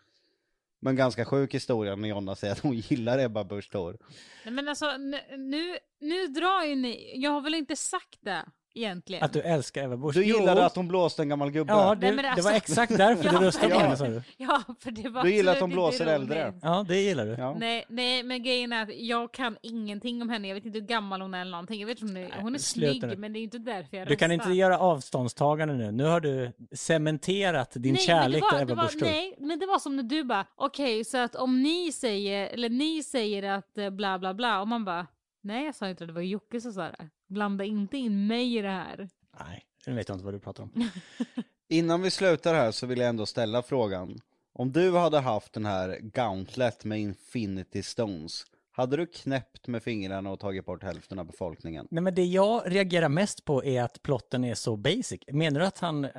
Men 0.80 0.96
ganska 0.96 1.26
sjuk 1.26 1.54
historia 1.54 1.96
när 1.96 2.10
Jonna 2.10 2.36
säger 2.36 2.54
att 2.54 2.60
hon 2.60 2.76
gillar 2.90 3.20
Ebba 3.20 3.44
Busch 3.44 3.72
Thor. 3.72 3.98
Nej 4.46 4.54
men 4.54 4.68
alltså 4.68 4.98
nu, 5.38 5.78
nu 6.00 6.28
drar 6.28 6.66
ju 6.66 6.76
ni, 6.76 7.22
jag 7.22 7.32
har 7.32 7.42
väl 7.42 7.56
inte 7.56 7.76
sagt 7.76 8.20
det 8.22 8.46
egentligen. 8.76 9.24
Att 9.24 9.34
du 9.34 9.42
älskar 9.42 9.84
Eva 9.84 9.98
Busch. 9.98 10.14
Du 10.14 10.24
gillade 10.26 10.62
Jo. 10.62 10.66
att 10.66 10.76
hon 10.76 10.88
blåste 10.88 11.22
en 11.22 11.30
gammal 11.30 11.52
gubbe? 11.52 11.74
Ja, 11.74 11.96
det, 11.96 12.12
Nej, 12.12 12.24
det 12.24 12.30
alltså- 12.30 12.50
var 12.50 12.56
exakt 12.56 12.98
därför 12.98 13.24
du 13.30 13.36
Ja, 13.36 13.42
röstade 13.42 13.74
på 13.74 13.80
henne 13.80 13.98
sa 13.98 14.08
du. 14.08 14.22
Ja, 14.38 14.64
för 14.80 14.92
det 14.92 15.10
var 15.10 15.24
Du 15.24 15.34
gillar 15.34 15.52
att 15.56 15.62
inte 15.62 15.74
blåser 15.74 16.06
äldre. 16.06 16.54
Ja, 16.62 16.86
det 16.88 17.02
gillar 17.02 17.26
du. 17.26 17.32
Ja. 17.32 17.56
Nej, 17.60 17.86
nej, 17.90 18.24
men 18.24 18.44
grejen 18.44 18.74
är 18.74 18.84
att 18.84 18.96
jag 18.98 19.32
kan 19.34 19.58
ingenting 19.62 20.22
om 20.22 20.30
henne. 20.30 20.48
Jag 20.48 20.56
vet 20.56 20.66
inte 20.66 20.80
hur 20.80 20.86
gammal 20.88 21.22
hon 21.22 21.34
är 21.34 21.42
eller 21.42 21.52
någonting. 21.52 21.80
Jag 21.80 21.88
vet 21.88 22.02
inte, 22.02 22.14
hon 22.14 22.24
är, 22.24 22.42
hon 22.42 22.60
snygg, 22.60 23.02
nu. 23.04 23.16
men 23.18 23.34
det 23.34 23.40
är 23.40 23.42
inte 23.42 23.58
därför 23.58 23.98
jag 23.98 24.08
Du 24.08 24.16
kan 24.16 24.30
röstar. 24.32 24.50
inte 24.50 24.60
göra 24.60 24.80
avståndstagande 24.80 25.74
nu. 25.74 25.92
Nu 25.92 26.04
har 26.04 26.20
du 26.20 26.52
cementerat 26.76 27.72
din 27.74 27.94
nej, 27.94 28.02
kärlek 28.02 28.42
var, 28.44 28.50
till 28.52 28.62
Ebba 28.72 28.76
Busch. 28.84 28.96
Nej, 29.02 29.36
men 29.40 29.60
det 29.60 29.66
var 29.66 29.80
som 29.80 29.96
när 29.96 30.04
du 30.04 30.24
bara, 30.24 30.46
okej, 30.56 31.06
så 31.06 31.18
att 31.18 31.36
om 31.36 31.62
ni 31.64 31.92
säger, 31.92 32.48
eller 32.48 32.70
ni 32.70 33.04
säger 33.04 33.44
att 33.44 33.78
eh, 33.78 33.90
bla 33.90 34.20
bla 34.20 34.34
bla, 34.34 34.62
och 34.62 34.68
man 34.68 34.86
bara, 34.86 35.08
nej 35.44 35.66
jag 35.66 35.76
sa 35.76 35.90
inte 35.90 36.04
det, 36.04 36.08
det 36.08 36.14
var 36.14 36.22
Jocke 36.22 36.62
som 36.62 36.72
sa 36.74 36.82
det. 36.82 37.10
Blanda 37.32 37.64
inte 37.64 37.98
in 37.98 38.28
mig 38.28 38.58
i 38.58 38.62
det 38.62 38.70
här. 38.70 39.10
Nej, 39.40 39.66
nu 39.86 39.94
vet 39.94 40.10
jag 40.10 40.16
inte 40.16 40.26
vad 40.26 40.34
du 40.34 40.40
pratar 40.40 40.64
om. 40.64 40.90
Innan 41.70 42.02
vi 42.02 42.12
slutar 42.12 42.54
här 42.54 42.72
så 42.72 42.88
vill 42.88 43.00
jag 43.00 43.10
ändå 43.10 43.26
ställa 43.26 43.62
frågan. 43.62 44.22
Om 44.54 44.72
du 44.72 44.98
hade 44.98 45.20
haft 45.20 45.54
den 45.54 45.66
här 45.66 46.00
Gauntlet 46.02 46.86
med 46.86 47.00
Infinity 47.00 47.84
Stones, 47.84 48.46
hade 48.72 48.98
du 48.98 49.06
knäppt 49.06 49.68
med 49.68 49.84
fingrarna 49.84 50.32
och 50.32 50.40
tagit 50.40 50.66
bort 50.66 50.84
hälften 50.84 51.20
av 51.20 51.26
befolkningen? 51.26 51.88
Nej, 51.92 52.04
men 52.04 52.16
det 52.16 52.24
jag 52.26 52.62
reagerar 52.66 53.10
mest 53.10 53.46
på 53.46 53.64
är 53.64 53.84
att 53.84 54.02
plotten 54.04 54.44
är 54.44 54.56
så 54.56 54.78
basic. 54.78 55.20
Menar 55.32 55.60
du 55.60 55.66
att 55.66 55.80
han, 55.80 56.06
äh, 56.06 56.12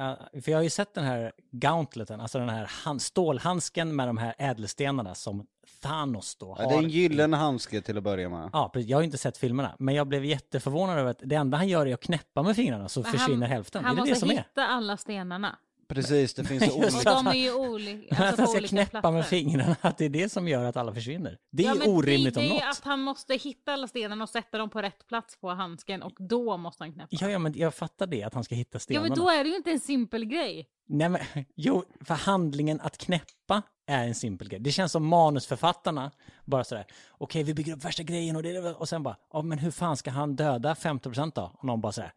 för 0.43 0.51
jag 0.51 0.59
har 0.59 0.63
ju 0.63 0.71
sett 0.71 0.95
den 0.95 1.05
här 1.05 1.33
gauntleten, 1.51 2.21
alltså 2.21 2.39
den 2.39 2.49
här 2.49 2.65
hand, 2.85 3.03
stålhandsken 3.03 3.97
med 3.97 4.09
de 4.09 4.19
här 4.19 4.35
ädelstenarna 4.39 5.15
som 5.15 5.47
Thanos 5.83 6.37
då 6.37 6.55
har. 6.55 6.63
Ja, 6.63 6.69
det 6.69 6.75
är 6.75 6.79
en 6.79 6.89
gyllene 6.91 7.37
handske 7.37 7.81
till 7.81 7.97
att 7.99 8.03
börja 8.05 8.29
med. 8.29 8.51
Ja, 8.53 8.71
precis. 8.73 8.89
Jag 8.91 8.97
har 8.97 9.03
ju 9.03 9.05
inte 9.07 9.19
sett 9.19 9.37
filmerna, 9.37 9.77
men 9.79 9.95
jag 9.95 10.07
blev 10.09 10.25
jätteförvånad 10.25 10.99
över 10.99 11.11
att 11.11 11.21
det 11.25 11.35
enda 11.35 11.57
han 11.59 11.69
gör 11.69 11.87
är 11.87 11.95
att 11.95 12.01
knäppa 12.01 12.43
med 12.43 12.57
fingrarna 12.57 12.89
så 12.89 13.01
Men 13.03 13.13
försvinner 13.13 13.47
han, 13.47 13.51
hälften. 13.57 13.85
Han 13.85 13.93
är 13.93 13.97
det 14.01 14.07
det 14.07 14.11
måste 14.11 14.21
som 14.21 14.31
är? 14.31 14.37
hitta 14.37 14.67
alla 14.67 14.97
stenarna. 14.97 15.59
Precis, 15.95 16.35
det 16.35 16.45
finns 16.45 16.63
Just 16.67 16.77
Och 16.77 16.95
olika... 16.95 17.15
de 17.15 17.27
är 17.27 17.33
ju 17.35 17.55
olika, 17.55 18.15
att 18.15 18.21
alltså 18.21 18.37
han 18.43 18.47
på 18.47 18.51
ska 18.51 18.59
olika 18.59 18.69
knäppa 18.69 18.91
platser. 19.01 19.13
med 19.13 19.27
fingrarna, 19.27 19.77
att 19.81 19.99
det 19.99 20.05
är 20.05 20.09
det 20.09 20.33
som 20.33 20.49
gör 20.49 20.65
att 20.65 20.77
alla 20.77 20.95
försvinner. 20.95 21.39
Det 21.53 21.63
är 21.67 21.77
Ja, 21.77 21.85
ju 21.85 21.91
orimligt 21.91 22.35
det, 22.35 22.41
om 22.41 22.47
det 22.49 22.55
något. 22.55 22.63
är 22.63 22.69
att 22.71 22.85
han 22.85 23.01
måste 23.01 23.35
hitta 23.35 23.73
alla 23.73 23.89
stenarna 23.89 24.25
och 24.25 24.31
sätta 24.31 24.59
dem 24.59 24.71
på 24.71 24.83
rätt 24.83 25.07
plats 25.09 25.37
på 25.41 25.51
handsken 25.51 26.03
och 26.03 26.13
då 26.19 26.57
måste 26.57 26.85
han 26.85 26.93
knäppa. 26.93 27.09
Ja, 27.11 27.29
ja, 27.31 27.39
men 27.39 27.53
jag 27.57 27.75
fattar 27.75 28.07
det, 28.07 28.23
att 28.23 28.35
han 28.35 28.45
ska 28.45 28.55
hitta 28.55 28.71
Ja 28.77 28.81
stenarna. 28.81 29.09
men 29.09 29.19
då 29.19 29.31
är 29.31 29.45
det 29.45 29.51
ju 29.51 29.57
inte 29.57 29.71
en 29.71 29.81
simpel 29.81 30.25
grej. 30.25 30.67
Nej 30.89 31.09
men, 31.09 31.21
jo, 31.57 31.85
för 32.01 32.15
handlingen 32.15 32.81
att 32.81 32.99
knäppa 32.99 33.63
är 33.87 34.07
en 34.07 34.15
simpel 34.15 34.49
grej. 34.49 34.61
Det 34.61 34.73
känns 34.73 34.93
som 34.93 35.07
manusförfattarna 35.07 36.11
bara 36.45 36.65
sådär, 36.65 36.87
okej 37.11 37.43
vi 37.43 37.55
bygger 37.55 37.77
upp 37.77 37.85
värsta 37.85 38.03
grejen 38.03 38.37
och, 38.37 38.43
det, 38.43 38.59
och 38.75 38.89
sen 38.89 39.03
bara, 39.03 39.17
ja 39.33 39.43
men 39.43 39.59
hur 39.59 39.71
fan 39.71 39.97
ska 39.97 40.11
han 40.11 40.37
döda 40.37 40.75
50% 40.75 41.33
då? 41.35 41.51
Och 41.59 41.65
någon 41.65 41.81
bara 41.81 41.93
sådär, 41.93 42.13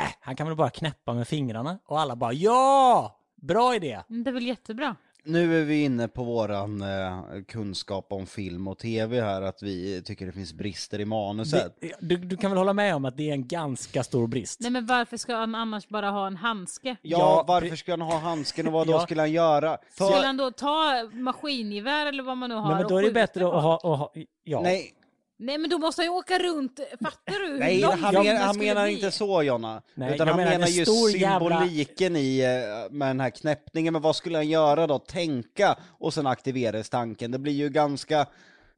äh, 0.00 0.04
han 0.20 0.36
kan 0.36 0.46
väl 0.46 0.56
bara 0.56 0.70
knäppa 0.70 1.14
med 1.14 1.28
fingrarna? 1.28 1.78
Och 1.84 2.00
alla 2.00 2.16
bara, 2.16 2.32
ja! 2.32 3.14
Bra 3.42 3.74
idé! 3.76 4.00
Men 4.08 4.24
Det 4.24 4.30
är 4.30 4.34
väl 4.34 4.46
jättebra. 4.46 4.96
Nu 5.24 5.60
är 5.60 5.64
vi 5.64 5.84
inne 5.84 6.08
på 6.08 6.24
våran 6.24 6.82
eh, 6.82 7.22
kunskap 7.48 8.06
om 8.12 8.26
film 8.26 8.68
och 8.68 8.78
tv 8.78 9.20
här, 9.20 9.42
att 9.42 9.62
vi 9.62 10.02
tycker 10.04 10.26
det 10.26 10.32
finns 10.32 10.52
brister 10.52 11.00
i 11.00 11.04
manuset. 11.04 11.76
Det, 11.80 11.92
du, 12.00 12.16
du 12.16 12.36
kan 12.36 12.50
väl 12.50 12.58
hålla 12.58 12.72
med 12.72 12.94
om 12.94 13.04
att 13.04 13.16
det 13.16 13.28
är 13.30 13.32
en 13.32 13.48
ganska 13.48 14.02
stor 14.04 14.26
brist? 14.26 14.60
Nej 14.60 14.70
men 14.70 14.86
varför 14.86 15.16
ska 15.16 15.36
han 15.36 15.54
annars 15.54 15.88
bara 15.88 16.10
ha 16.10 16.26
en 16.26 16.36
handske? 16.36 16.96
Ja, 17.02 17.18
Ja, 17.18 17.44
varför 17.48 17.76
ska 17.76 17.92
han 17.92 18.00
ha 18.00 18.18
handsken 18.18 18.66
och 18.66 18.72
vad 18.72 18.86
då 18.86 18.92
Ja. 18.92 19.00
skulle 19.00 19.20
han 19.22 19.32
göra? 19.32 19.78
För... 19.90 20.04
Skulle 20.04 20.26
han 20.26 20.36
då 20.36 20.50
ta 20.50 21.08
maskingevär 21.12 22.06
eller 22.06 22.22
vad 22.22 22.36
man 22.36 22.50
nu 22.50 22.56
har 22.56 22.68
Nej 22.68 22.74
men 22.74 22.84
och 22.84 22.90
då 22.90 22.96
är 22.98 23.02
det 23.02 23.08
skjuta 23.08 23.20
bättre 23.20 23.46
att 23.46 23.62
ha, 23.62 23.74
att 23.76 23.82
ha 23.82 24.12
ja. 24.44 24.60
Nej, 24.60 24.92
Nej 25.40 25.58
men 25.58 25.70
då 25.70 25.78
måste 25.78 26.02
jag 26.02 26.06
ju 26.06 26.18
åka 26.18 26.38
runt, 26.38 26.80
fattar 27.02 27.46
du 27.48 27.58
Nej, 27.58 27.80
långt 27.80 28.00
han, 28.00 28.14
men, 28.14 28.36
han 28.36 28.58
menar 28.58 28.84
bli? 28.84 28.94
inte 28.94 29.10
så 29.10 29.42
Jonna. 29.42 29.82
Nej, 29.94 30.14
utan 30.14 30.28
han 30.28 30.36
menar 30.36 30.50
menar 30.50 30.66
en 30.66 30.72
ju 30.72 30.84
stor 30.84 31.10
jävla- 31.10 31.60
symboliken 31.60 32.16
i 32.16 32.38
eh, 32.40 32.92
med 32.92 33.08
den 33.08 33.20
här 33.20 33.30
knäppningen. 33.30 33.92
Men 33.92 34.02
vad 34.02 34.16
skulle 34.16 34.38
han 34.38 34.48
göra 34.48 34.86
då? 34.86 34.98
Tänka 34.98 35.76
och 35.98 36.14
sen 36.14 36.26
aktiveras 36.26 36.90
tanken. 36.90 37.30
Det 37.30 37.38
blir 37.38 37.52
ju 37.52 37.68
ganska... 37.68 38.26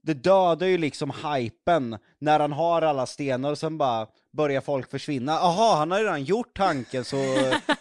Det 0.02 0.14
dödar 0.14 0.66
ju 0.66 0.78
liksom 0.78 1.12
hypen 1.34 1.98
när 2.18 2.40
han 2.40 2.52
har 2.52 2.82
alla 2.82 3.06
stenar 3.06 3.50
och 3.50 3.58
sen 3.58 3.78
bara 3.78 4.06
börjar 4.32 4.60
folk 4.60 4.90
försvinna. 4.90 5.32
Aha, 5.32 5.76
han 5.76 5.90
har 5.90 5.98
ju 5.98 6.04
redan 6.04 6.24
gjort 6.24 6.56
tanken 6.56 7.04
så 7.04 7.16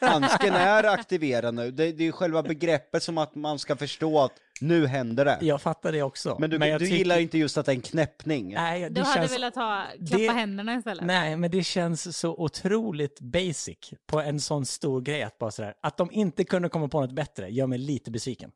handsken 0.02 0.54
är 0.54 0.84
aktiverad 0.84 1.54
nu. 1.54 1.72
Det, 1.72 1.92
det 1.92 2.04
är 2.04 2.06
ju 2.06 2.12
själva 2.12 2.44
begreppet 2.44 3.04
som 3.04 3.18
att 3.18 3.36
man 3.36 3.60
ska 3.60 3.76
förstå 3.76 4.20
att 4.20 4.32
nu 4.62 4.88
händer 4.88 5.26
det. 5.26 5.38
Jag 5.42 5.62
fattar 5.62 5.92
det 5.92 6.02
också. 6.04 6.38
Men 6.40 6.50
du, 6.50 6.58
jag 6.58 6.80
du 6.80 6.86
tycker- 6.86 6.98
gillar 6.98 7.16
ju 7.16 7.22
inte 7.22 7.38
just 7.38 7.58
att 7.58 7.66
det 7.66 7.72
är 7.72 7.76
en 7.76 7.82
knäppning. 7.82 8.54
Nej, 8.54 8.82
det 8.82 8.90
Du 8.90 9.02
hade 9.02 9.14
känns... 9.20 9.34
velat 9.34 9.56
ha, 9.56 9.86
klappa 10.10 10.18
det- 10.18 10.32
händerna 10.32 10.76
istället? 10.76 11.06
Nej, 11.06 11.36
men 11.38 11.52
det 11.52 11.64
känns 11.64 12.18
så 12.18 12.30
otroligt 12.38 13.20
basic 13.20 13.78
på 14.08 14.20
en 14.22 14.40
sån 14.40 14.66
stor 14.66 15.02
grej 15.02 15.24
att 15.24 15.38
bara 15.38 15.52
sådär. 15.52 15.74
Att 15.82 15.98
de 15.98 16.12
inte 16.12 16.44
kunde 16.44 16.70
komma 16.70 16.88
på 16.88 17.02
något 17.02 17.12
bättre 17.12 17.50
gör 17.50 17.68
mig 17.68 17.78
lite 17.80 18.12
besviken. 18.12 18.52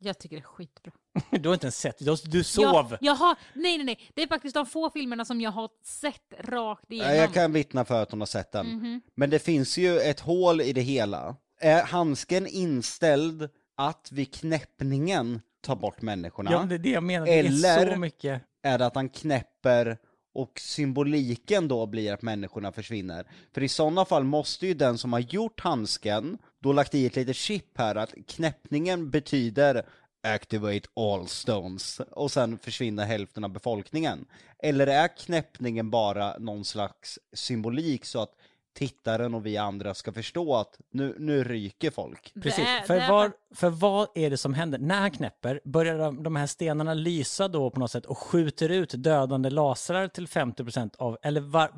Jag 0.00 0.18
tycker 0.18 0.36
det 0.36 0.42
är 0.42 0.44
skitbra. 0.44 0.92
Du 1.40 1.48
har 1.48 1.54
inte 1.54 1.66
ens 1.66 1.78
sett, 1.78 1.98
du, 1.98 2.16
du 2.24 2.44
sov. 2.44 2.64
Jag, 2.90 2.98
jag 3.00 3.14
har, 3.14 3.36
nej 3.54 3.76
nej 3.78 3.84
nej, 3.84 4.10
det 4.14 4.22
är 4.22 4.26
faktiskt 4.26 4.54
de 4.54 4.66
få 4.66 4.90
filmerna 4.90 5.24
som 5.24 5.40
jag 5.40 5.50
har 5.50 5.68
sett 5.84 6.34
rakt 6.40 6.92
igenom. 6.92 7.10
Ja, 7.14 7.20
Jag 7.20 7.32
kan 7.34 7.52
vittna 7.52 7.84
för 7.84 8.02
att 8.02 8.10
hon 8.10 8.20
har 8.20 8.26
sett 8.26 8.52
den. 8.52 8.66
Mhm. 8.66 9.00
Men 9.14 9.30
det 9.30 9.38
finns 9.38 9.78
ju 9.78 9.98
ett 10.00 10.20
hål 10.20 10.60
i 10.60 10.72
det 10.72 10.80
hela. 10.80 11.36
Är 11.60 11.82
handsken 11.82 12.46
inställd 12.46 13.48
att 13.76 14.12
vid 14.12 14.34
knäppningen 14.34 15.40
ta 15.60 15.76
bort 15.76 16.02
människorna? 16.02 16.52
Ja, 16.52 16.58
det 16.62 16.74
är 16.74 16.78
det 16.78 16.90
jag 16.90 17.02
menar. 17.02 17.26
Det 17.26 17.32
är 17.32 17.44
Eller- 17.44 17.92
så 17.94 17.98
mycket. 17.98 18.42
Är 18.62 18.78
det 18.78 18.86
att 18.86 18.94
han 18.94 19.08
knäpper 19.08 19.98
och 20.34 20.60
symboliken 20.60 21.68
då 21.68 21.86
blir 21.86 22.12
att 22.12 22.22
människorna 22.22 22.72
försvinner? 22.72 23.26
För 23.54 23.62
i 23.62 23.68
sådana 23.68 24.04
fall 24.04 24.24
måste 24.24 24.66
ju 24.66 24.74
den 24.74 24.98
som 24.98 25.12
har 25.12 25.20
gjort 25.20 25.60
handsken 25.60 26.38
då 26.62 26.72
lagt 26.72 26.94
i 26.94 27.06
ett 27.06 27.16
litet 27.16 27.36
chip 27.36 27.78
här 27.78 27.94
att 27.94 28.14
knäppningen 28.26 29.10
betyder 29.10 29.86
activate 30.22 30.88
all 30.96 31.26
stones 31.28 32.00
och 32.10 32.30
sen 32.30 32.58
försvinner 32.58 33.04
hälften 33.04 33.44
av 33.44 33.50
befolkningen. 33.50 34.26
Eller 34.62 34.86
är 34.86 35.08
knäppningen 35.16 35.90
bara 35.90 36.38
någon 36.38 36.64
slags 36.64 37.18
symbolik 37.32 38.04
så 38.04 38.20
att 38.22 38.32
tittaren 38.74 39.34
och 39.34 39.46
vi 39.46 39.56
andra 39.56 39.94
ska 39.94 40.12
förstå 40.12 40.54
att 40.56 40.80
nu, 40.90 41.16
nu 41.18 41.44
ryker 41.44 41.90
folk? 41.90 42.32
Precis, 42.42 42.58
är- 42.68 42.86
för, 42.86 43.00
fakt- 43.00 43.34
för 43.54 43.70
vad 43.70 44.08
är 44.14 44.30
det 44.30 44.36
som 44.36 44.54
händer? 44.54 44.78
När 44.78 45.00
han 45.00 45.10
knäpper, 45.10 45.60
börjar 45.64 45.98
de, 45.98 46.22
de 46.22 46.36
här 46.36 46.46
stenarna 46.46 46.94
lysa 46.94 47.48
då 47.48 47.70
på 47.70 47.80
något 47.80 47.90
sätt 47.90 48.06
och 48.06 48.18
skjuter 48.18 48.68
ut 48.68 48.92
dödande 48.96 49.50
lasrar 49.50 50.08
till 50.08 50.26
50% 50.26 50.90
av, 50.98 51.18
eller 51.22 51.40
var, 51.40 51.70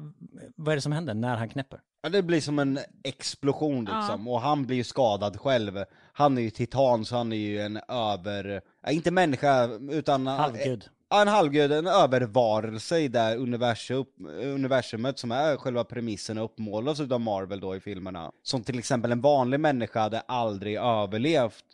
vad 0.57 0.73
är 0.73 0.77
det 0.77 0.83
som 0.83 0.93
händer 0.93 1.15
när 1.15 1.37
han 1.37 1.49
knäpper? 1.49 1.81
Ja, 2.03 2.09
det 2.09 2.23
blir 2.23 2.41
som 2.41 2.59
en 2.59 2.79
explosion 3.05 3.85
liksom, 3.85 4.29
och 4.29 4.41
han 4.41 4.67
blir 4.67 4.77
ju 4.77 4.85
skadad 4.85 5.41
själv. 5.41 5.85
Han 6.21 6.39
är 6.39 6.43
ju 6.43 6.51
titan, 6.51 7.05
så 7.05 7.17
han 7.17 7.33
är 7.33 7.37
ju 7.37 7.61
en 7.61 7.81
över... 7.89 8.63
Ja, 8.83 8.91
inte 8.91 9.11
människa, 9.11 9.69
utan... 9.91 10.27
Halvgud. 10.27 10.89
Ja, 11.09 11.23
en 11.23 11.29
halvgud, 11.29 11.73
en 11.73 11.87
övervarelse 11.87 12.99
i 12.99 13.09
det 13.09 13.37
universum, 13.37 14.07
universumet 14.43 15.19
som 15.19 15.33
är 15.33 15.57
själva 15.57 15.85
premissen 15.85 16.39
och 16.39 16.45
uppmålas 16.45 17.01
utav 17.01 17.21
Marvel 17.21 17.61
då 17.61 17.77
i 17.77 17.81
filmerna. 17.81 18.33
Som 18.43 18.63
till 18.63 18.79
exempel 18.79 19.13
en 19.13 19.21
vanlig 19.21 19.61
människa 19.61 20.01
hade 20.01 20.21
aldrig 20.21 20.77
överlevt 20.77 21.65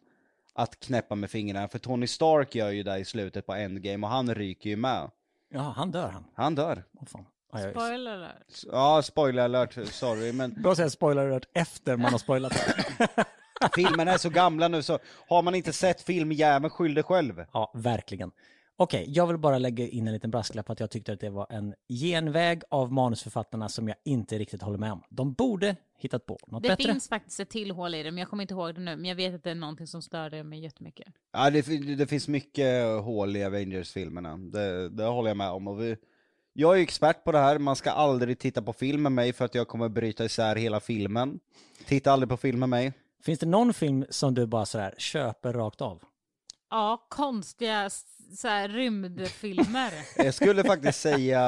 att 0.54 0.80
knäppa 0.80 1.14
med 1.14 1.30
fingrarna, 1.30 1.68
för 1.68 1.78
Tony 1.78 2.06
Stark 2.06 2.54
gör 2.54 2.70
ju 2.70 2.82
det 2.82 2.98
i 2.98 3.04
slutet 3.04 3.46
på 3.46 3.54
Endgame 3.54 4.06
och 4.06 4.12
han 4.12 4.34
ryker 4.34 4.70
ju 4.70 4.76
med. 4.76 5.10
Ja, 5.52 5.74
han 5.76 5.90
dör 5.90 6.08
han. 6.08 6.24
Han 6.34 6.54
dör. 6.54 6.84
Åh 7.00 7.06
fan. 7.06 7.26
Spoiler 7.72 8.12
alert. 8.12 8.64
Ja, 8.72 9.02
spoiler 9.02 9.42
alert, 9.42 9.78
sorry, 9.86 10.32
men 10.32 10.62
Bra 10.62 10.70
att 10.70 10.76
säga 10.76 10.90
spoiler 10.90 11.26
alert 11.26 11.48
efter 11.52 11.96
man 11.96 12.12
har 12.12 12.18
spoilat. 12.18 12.52
filmerna 13.74 14.12
är 14.12 14.18
så 14.18 14.30
gamla 14.30 14.68
nu 14.68 14.82
så 14.82 14.98
har 15.28 15.42
man 15.42 15.54
inte 15.54 15.72
sett 15.72 16.00
filmjäveln, 16.02 16.70
skyll 16.70 16.94
dig 16.94 17.04
själv. 17.04 17.44
Ja, 17.52 17.72
verkligen. 17.74 18.30
Okej, 18.78 19.04
jag 19.08 19.26
vill 19.26 19.38
bara 19.38 19.58
lägga 19.58 19.88
in 19.88 20.06
en 20.06 20.12
liten 20.12 20.30
brasklapp 20.30 20.70
att 20.70 20.80
jag 20.80 20.90
tyckte 20.90 21.12
att 21.12 21.20
det 21.20 21.30
var 21.30 21.46
en 21.50 21.74
genväg 21.88 22.62
av 22.70 22.92
manusförfattarna 22.92 23.68
som 23.68 23.88
jag 23.88 23.96
inte 24.04 24.38
riktigt 24.38 24.62
håller 24.62 24.78
med 24.78 24.92
om. 24.92 25.02
De 25.10 25.32
borde 25.32 25.76
hittat 25.98 26.26
på 26.26 26.38
något 26.46 26.62
Det 26.62 26.68
bättre. 26.68 26.84
finns 26.92 27.08
faktiskt 27.08 27.40
ett 27.40 27.48
till 27.50 27.70
hål 27.70 27.94
i 27.94 28.02
det, 28.02 28.10
men 28.10 28.18
jag 28.18 28.28
kommer 28.28 28.42
inte 28.42 28.54
ihåg 28.54 28.74
det 28.74 28.80
nu. 28.80 28.96
Men 28.96 29.04
jag 29.04 29.16
vet 29.16 29.34
att 29.34 29.44
det 29.44 29.50
är 29.50 29.54
någonting 29.54 29.86
som 29.86 30.02
störde 30.02 30.44
mig 30.44 30.60
jättemycket. 30.60 31.06
Ja, 31.32 31.50
det, 31.50 31.62
fin- 31.62 31.96
det 31.98 32.06
finns 32.06 32.28
mycket 32.28 32.84
hål 33.02 33.36
i 33.36 33.44
Avengers-filmerna, 33.44 34.36
det, 34.36 34.88
det 34.88 35.04
håller 35.04 35.30
jag 35.30 35.36
med 35.36 35.50
om. 35.50 35.68
Och 35.68 35.82
vi, 35.82 35.96
jag 36.52 36.72
är 36.72 36.76
ju 36.76 36.82
expert 36.82 37.24
på 37.24 37.32
det 37.32 37.38
här, 37.38 37.58
man 37.58 37.76
ska 37.76 37.90
aldrig 37.90 38.38
titta 38.38 38.62
på 38.62 38.72
film 38.72 39.02
med 39.02 39.12
mig 39.12 39.32
för 39.32 39.44
att 39.44 39.54
jag 39.54 39.68
kommer 39.68 39.88
bryta 39.88 40.24
isär 40.24 40.56
hela 40.56 40.80
filmen. 40.80 41.40
Titta 41.86 42.12
aldrig 42.12 42.28
på 42.28 42.36
film 42.36 42.58
med 42.60 42.68
mig. 42.68 42.92
Finns 43.22 43.38
det 43.38 43.46
någon 43.46 43.74
film 43.74 44.04
som 44.10 44.34
du 44.34 44.46
bara 44.46 44.66
sådär 44.66 44.94
köper 44.98 45.52
rakt 45.52 45.80
av? 45.80 46.02
Ja, 46.70 47.06
konstiga 47.10 47.84
s- 47.84 48.04
så 48.38 48.48
här, 48.48 48.68
rymdfilmer. 48.68 49.92
Jag 50.24 50.34
skulle 50.34 50.64
faktiskt 50.64 51.00
säga 51.00 51.42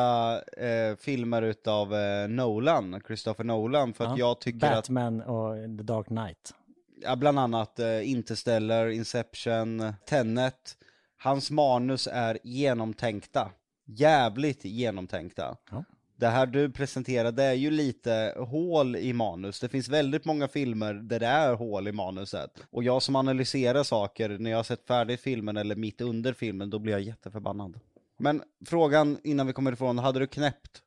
eh, 0.56 0.96
filmer 0.96 1.42
utav 1.42 1.94
eh, 1.94 2.28
Nolan, 2.28 3.00
Christopher 3.06 3.44
Nolan, 3.44 3.94
för 3.94 4.04
att 4.04 4.10
Ja, 4.10 4.18
jag 4.28 4.40
tycker 4.40 4.66
att 4.66 4.74
Batman 4.74 5.20
och 5.22 5.54
The 5.78 5.82
Dark 5.82 6.06
Knight. 6.06 6.54
ja, 7.02 7.16
bland 7.16 7.38
annat 7.38 7.78
eh, 7.78 8.10
Interstellar, 8.10 8.86
Inception, 8.88 9.92
Tenet. 10.06 10.76
Hans 11.16 11.50
manus 11.50 12.08
är 12.12 12.38
genomtänkta. 12.44 13.50
Jävligt 13.86 14.64
genomtänkta. 14.64 15.56
Ja. 15.70 15.84
Det 16.18 16.28
här 16.28 16.46
du 16.46 16.70
presenterade 16.70 17.44
är 17.44 17.52
ju 17.52 17.70
lite 17.70 18.34
hål 18.36 18.96
i 18.96 19.12
manus. 19.12 19.60
Det 19.60 19.68
finns 19.68 19.88
väldigt 19.88 20.24
många 20.24 20.48
filmer 20.48 20.94
där 20.94 21.20
det 21.20 21.26
är 21.26 21.54
hål 21.54 21.88
i 21.88 21.92
manuset. 21.92 22.50
Och 22.70 22.84
jag 22.84 23.02
som 23.02 23.16
analyserar 23.16 23.82
saker, 23.82 24.28
när 24.28 24.50
jag 24.50 24.58
har 24.58 24.64
sett 24.64 24.86
färdigt 24.86 25.20
filmen 25.20 25.56
eller 25.56 25.76
mitt 25.76 26.00
under 26.00 26.32
filmen, 26.32 26.70
då 26.70 26.78
blir 26.78 26.92
jag 26.92 27.02
jätteförbannad. 27.02 27.80
Men 28.18 28.42
frågan 28.66 29.18
innan 29.24 29.46
vi 29.46 29.52
kommer 29.52 29.72
ifrån, 29.72 29.98
hade 29.98 30.18
du 30.18 30.26
knäppt? 30.26 30.82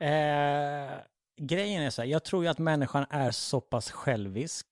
Eh, 0.00 0.08
grejen 1.36 1.82
är 1.82 1.90
så 1.90 2.02
här, 2.02 2.08
jag 2.08 2.24
tror 2.24 2.44
ju 2.44 2.50
att 2.50 2.58
människan 2.58 3.06
är 3.10 3.30
så 3.30 3.60
pass 3.60 3.90
självisk 3.90 4.66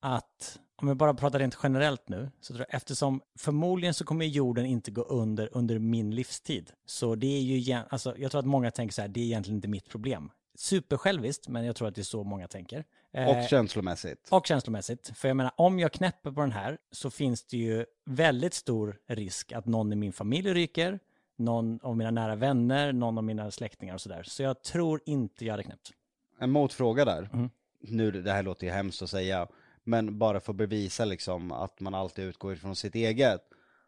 att, 0.00 0.58
om 0.82 0.88
jag 0.88 0.96
bara 0.96 1.14
pratar 1.14 1.38
rent 1.38 1.58
generellt 1.62 2.08
nu, 2.08 2.30
så 2.40 2.54
tror 2.54 2.66
jag 2.68 2.76
eftersom 2.76 3.20
förmodligen 3.38 3.94
så 3.94 4.04
kommer 4.04 4.24
jorden 4.24 4.66
inte 4.66 4.90
gå 4.90 5.02
under 5.02 5.48
under 5.52 5.78
min 5.78 6.14
livstid. 6.14 6.72
Så 6.86 7.14
det 7.14 7.26
är 7.26 7.40
ju, 7.40 7.74
alltså 7.88 8.14
jag 8.18 8.30
tror 8.30 8.38
att 8.38 8.46
många 8.46 8.70
tänker 8.70 8.94
så 8.94 9.00
här, 9.02 9.08
det 9.08 9.20
är 9.20 9.24
egentligen 9.24 9.56
inte 9.56 9.68
mitt 9.68 9.88
problem. 9.88 10.30
Supersjälviskt, 10.54 11.48
men 11.48 11.64
jag 11.64 11.76
tror 11.76 11.88
att 11.88 11.94
det 11.94 12.00
är 12.00 12.04
så 12.04 12.24
många 12.24 12.48
tänker. 12.48 12.84
Eh, 13.12 13.28
Och 13.28 13.48
känslomässigt? 13.48 14.28
och 14.30 14.46
känslomässigt. 14.46 15.12
För 15.14 15.28
jag 15.28 15.36
menar, 15.36 15.52
om 15.56 15.78
jag 15.78 15.92
knäpper 15.92 16.30
på 16.30 16.40
den 16.40 16.52
här 16.52 16.78
så 16.90 17.10
finns 17.10 17.44
det 17.44 17.56
ju 17.56 17.84
väldigt 18.04 18.54
stor 18.54 18.98
risk 19.08 19.52
att 19.52 19.66
någon 19.66 19.92
i 19.92 19.96
min 19.96 20.12
familj 20.12 20.52
ryker, 20.54 20.98
någon 21.36 21.80
av 21.82 21.96
mina 21.96 22.10
nära 22.10 22.36
vänner, 22.36 22.92
någon 22.92 23.18
av 23.18 23.24
mina 23.24 23.50
släktingar 23.50 23.94
och 23.94 24.00
sådär. 24.00 24.22
Så 24.22 24.42
jag 24.42 24.62
tror 24.62 25.00
inte 25.06 25.44
jag 25.44 25.52
hade 25.52 25.62
knäppt. 25.62 25.90
En 26.38 26.50
motfråga 26.50 27.04
där. 27.04 27.28
Mm. 27.32 27.50
Nu, 27.80 28.10
det 28.10 28.32
här 28.32 28.42
låter 28.42 28.66
ju 28.66 28.72
hemskt 28.72 29.02
att 29.02 29.10
säga, 29.10 29.48
men 29.84 30.18
bara 30.18 30.40
för 30.40 30.52
att 30.52 30.56
bevisa 30.56 31.04
liksom 31.04 31.52
att 31.52 31.80
man 31.80 31.94
alltid 31.94 32.24
utgår 32.24 32.52
ifrån 32.52 32.76
sitt 32.76 32.94
eget. 32.94 33.40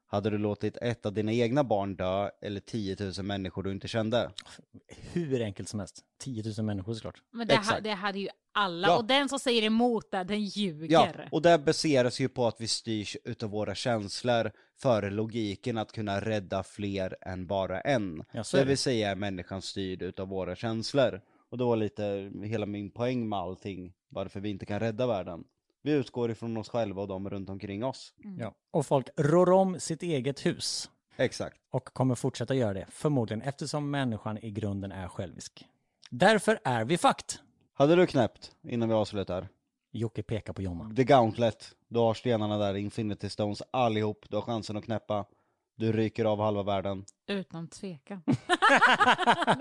Hade 0.07 0.31
du 0.31 0.39
låtit 0.39 0.77
ett 0.77 1.07
av 1.07 1.13
dina 1.13 1.33
egna 1.33 1.65
barn 1.65 1.97
dö, 1.97 2.31
eller 2.43 2.61
10 2.61 2.97
000 3.01 3.13
människor 3.27 3.63
du 3.63 3.73
inte 3.73 3.89
kände? 3.89 4.31
Hur 5.13 5.43
enkelt 5.43 5.69
som 5.69 5.81
helst. 5.81 6.05
10 6.19 6.43
000 6.59 6.67
människor 6.67 6.95
såklart. 6.95 7.23
Men 7.31 7.47
det, 7.49 7.57
ha, 7.57 7.81
det 7.81 7.91
hade 7.91 8.19
ju 8.19 8.29
alla. 8.53 8.89
Ja. 8.89 8.99
Och 8.99 9.05
den 9.05 9.29
som 9.29 9.39
säger 9.39 9.63
emot 9.63 10.11
det, 10.11 10.25
den 10.25 10.45
Ja, 10.45 10.51
ljuger. 10.55 11.29
och 11.33 11.43
det 11.43 11.59
baseras 11.59 12.21
ju 12.21 12.29
på 12.29 12.47
att 12.47 12.61
vi 12.61 12.69
styrs 12.69 13.17
utav 13.25 13.51
våra 13.51 13.75
känslor 13.75 14.51
före 14.79 15.11
logiken 15.11 15.79
att 15.79 15.93
kunna 15.93 16.21
rädda 16.21 16.63
fler 16.63 17.17
än 17.21 17.47
bara 17.47 17.81
en. 17.81 18.25
Ja, 18.33 18.45
så 18.45 18.57
det 18.57 18.63
det. 18.63 18.69
vill 18.69 18.79
säga 18.79 19.11
är 19.11 19.17
människan 19.17 19.63
styrd 19.63 20.03
utav 20.03 20.29
våra 20.29 20.57
känslor. 20.57 21.21
Och 21.51 21.59
det 21.59 21.65
var 21.65 21.77
lite 21.77 22.33
hela 22.43 22.67
min 22.67 22.91
poäng 22.91 23.29
med 23.29 23.39
allting, 23.39 23.93
varför 24.09 24.41
vi 24.41 24.49
inte 24.51 24.67
kan 24.67 24.81
rädda 24.81 25.07
världen. 25.07 25.45
Vi 25.85 25.93
utgår 25.93 26.31
ifrån 26.31 26.57
oss 26.57 26.69
själva 26.69 27.03
och 27.03 27.09
de 27.09 27.31
runt 27.31 27.51
omkring 27.51 27.85
oss. 27.85 28.15
Ja. 28.39 28.55
Och 28.71 28.87
folk 28.87 29.09
rår 29.17 29.51
om 29.51 29.81
sitt 29.81 30.03
eget 30.03 30.47
hus. 30.47 30.91
Exakt. 31.17 31.57
Och 31.71 31.85
kommer 31.85 32.15
fortsätta 32.15 32.55
göra 32.55 32.73
det, 32.75 32.87
förmodligen, 32.91 33.43
eftersom 33.43 33.91
människan 33.91 34.39
i 34.39 34.51
grunden 34.51 34.93
är 34.93 35.09
självisk. 35.09 35.67
Därför 36.11 36.61
är 36.65 36.85
vi 36.85 36.99
fakt. 36.99 37.41
Hade 37.73 37.97
du 37.97 38.07
knäppt 38.07 38.53
innan 38.63 38.89
vi 38.89 38.95
avslutar? 38.95 39.49
Jocke 39.93 40.23
pekar 40.23 40.53
på 40.53 40.63
Jonna. 40.63 40.95
The 40.97 41.05
Gauntlet, 41.05 41.75
du 41.89 41.99
har 41.99 42.15
stenarna 42.15 42.59
där, 42.59 42.75
Infinity 42.75 43.29
Stones, 43.29 43.63
allihop, 43.71 44.25
du 44.29 44.37
har 44.37 44.43
chansen 44.43 44.77
att 44.77 44.85
knäppa. 44.85 45.25
Du 45.77 45.93
ryker 45.93 46.25
av 46.25 46.41
halva 46.41 46.63
världen. 46.63 47.05
Utan 47.27 47.69
tvekan. 47.69 48.23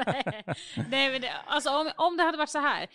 Nej, 0.05 0.43
Nej 0.89 1.11
men 1.11 1.21
det, 1.21 1.31
alltså 1.45 1.69
om, 1.69 1.91
om 1.97 2.17
det 2.17 2.23
hade 2.23 2.37
varit 2.37 2.49
så 2.49 2.59
här. 2.59 2.87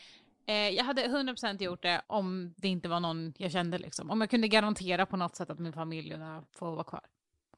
Eh, 0.49 0.69
jag 0.69 0.85
hade 0.85 1.03
100% 1.03 1.63
gjort 1.63 1.83
det 1.83 2.03
om 2.07 2.55
det 2.57 2.69
inte 2.69 2.89
var 2.89 3.01
någon 3.01 3.33
jag 3.37 3.53
kände 3.53 3.79
liksom. 3.79 4.11
Om 4.11 4.21
jag 4.21 4.31
kunde 4.31 4.49
garantera 4.49 5.07
på 5.07 5.17
något 5.17 5.37
sätt 5.37 5.51
att 5.51 5.59
min 5.59 5.73
familj 5.73 6.17
får 6.53 6.71
vara 6.71 6.85
kvar. 6.85 7.01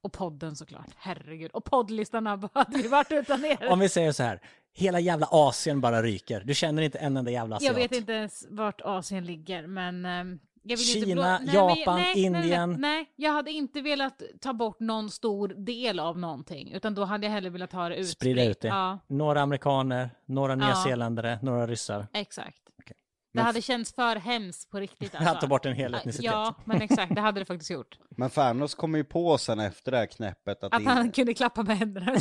Och 0.03 0.12
podden 0.12 0.57
såklart, 0.57 0.91
herregud. 0.97 1.51
Och 1.51 1.65
poddlistarna 1.65 2.37
vad 2.37 2.51
hade 2.55 2.79
vi 2.79 2.89
varit 2.89 3.12
utan 3.12 3.45
er. 3.45 3.69
Om 3.69 3.79
vi 3.79 3.89
säger 3.89 4.12
så 4.12 4.23
här, 4.23 4.41
hela 4.73 5.01
jävla 5.01 5.29
Asien 5.31 5.81
bara 5.81 6.03
ryker. 6.03 6.43
Du 6.45 6.55
känner 6.55 6.83
inte 6.83 6.99
en 6.99 7.17
enda 7.17 7.31
jävla 7.31 7.57
asiat. 7.57 7.67
Jag 7.67 7.75
vet 7.75 7.93
inte 7.93 8.12
ens 8.12 8.47
vart 8.51 8.81
Asien 8.81 9.25
ligger, 9.25 9.67
men... 9.67 10.05
inte 10.05 10.41
Kina, 10.77 11.39
nej, 11.39 11.55
Japan, 11.55 11.97
nej, 12.01 12.23
Indien. 12.24 12.70
nej, 12.70 12.78
nej, 12.78 13.11
jag 13.16 13.32
hade 13.32 13.51
inte 13.51 13.81
velat 13.81 14.23
ta 14.41 14.53
bort 14.53 14.81
någon 14.81 15.11
stor 15.11 15.49
del 15.49 16.01
av 16.01 16.19
någonting, 16.19 16.73
utan 16.73 16.95
då 16.95 17.05
hade 17.05 17.27
jag 17.27 17.32
hellre 17.32 17.51
velat 17.51 17.73
ha 17.73 17.89
det 17.89 17.97
utspritt. 17.97 18.16
Sprida 18.35 18.45
ut 18.51 18.61
det. 18.61 18.69
Ja, 18.69 18.99
Några 19.07 19.41
amerikaner, 19.43 20.11
några 20.27 20.53
Ja. 20.57 20.69
nyzeeländare, 20.69 21.39
några 21.43 21.66
ryssar. 21.66 22.07
exakt. 22.12 22.59
Okej. 22.78 22.97
Det 23.32 23.40
hade 23.40 23.62
känts 23.62 23.94
för 23.94 24.16
hemskt 24.16 24.70
på 24.70 24.81
riktigt 24.81 25.15
alltså. 25.15 25.31
Att 25.35 25.40
ta 25.40 25.47
bort 25.47 25.66
en 25.66 25.74
hel 25.74 25.94
etnicitet. 25.94 26.24
Ja, 26.24 26.55
men 26.65 26.82
exakt, 26.82 27.15
det 27.15 27.20
hade 27.20 27.40
det 27.40 27.44
faktiskt 27.44 27.70
gjort. 27.70 27.98
Men 28.16 28.31
Thanos 28.31 28.74
kommer 28.74 28.98
ju 28.98 29.05
på 29.05 29.39
sen 29.39 29.61
efter 29.61 29.93
det 29.93 29.98
här 29.98 30.07
knäppet 30.07 30.65
att, 30.65 30.74
Att 30.74 30.85
han 30.85 31.12
kunde 31.12 31.35
klappa 31.35 31.62
med 31.62 31.78
händerna 31.78 32.16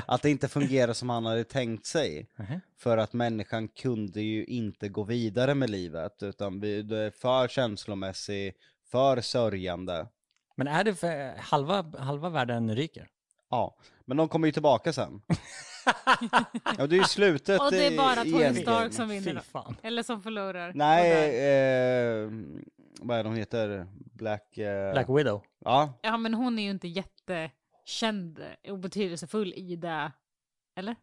att 0.06 0.22
det 0.22 0.30
inte 0.30 0.48
fungerar 0.48 0.92
som 0.92 1.10
han 1.10 1.26
hade 1.26 1.44
tänkt 1.44 1.86
sig. 1.86 2.30
Mhm. 2.38 2.60
För 2.78 2.98
att 2.98 3.12
människan 3.12 3.68
kunde 3.68 4.20
ju 4.20 4.44
inte 4.44 4.88
gå 4.88 5.04
vidare 5.04 5.54
med 5.54 5.70
livet, 5.70 6.22
utan 6.22 6.60
vi, 6.60 6.82
det 6.82 6.98
är 6.98 7.10
för 7.10 7.48
känslomässig, 7.48 8.54
för 8.90 9.20
sörjande. 9.20 10.06
Men 10.56 10.66
är 10.66 10.84
det 10.84 10.94
för 10.94 11.38
halva, 11.38 11.84
halva 11.98 12.28
världen 12.28 12.76
ryker? 12.76 13.08
Ja, 13.50 13.78
men 14.04 14.16
de 14.16 14.28
kommer 14.28 14.48
ju 14.48 14.52
tillbaka 14.52 14.92
sen. 14.92 15.22
ja, 16.78 16.86
det 16.86 16.96
är 16.96 16.98
ju 16.98 17.04
slutet 17.04 17.60
Och 17.60 17.70
det 17.70 17.86
är 17.86 17.96
bara 17.96 18.24
Tony. 18.24 18.62
Stark 18.62 18.92
som 18.92 19.08
vinner 19.08 19.34
då. 19.34 19.40
fan. 19.40 19.76
Eller 19.82 20.02
som 20.02 20.22
förlorar. 20.22 20.72
Nej, 20.74 21.10
eh, 21.10 22.30
vad 23.00 23.18
är 23.18 23.24
de 23.24 23.34
heter? 23.34 23.86
Black... 24.12 24.58
Eh, 24.58 24.92
Black 24.92 25.08
Widow. 25.08 25.42
Ja, 25.64 25.98
Ja, 26.02 26.16
men 26.16 26.34
hon 26.34 26.58
är 26.58 26.62
ju 26.62 26.70
inte 26.70 26.88
jättekänd 26.88 28.40
och 28.68 28.78
betydelsefull 28.78 29.54
i 29.56 29.76
det. 29.76 30.12
Eller? 30.76 30.96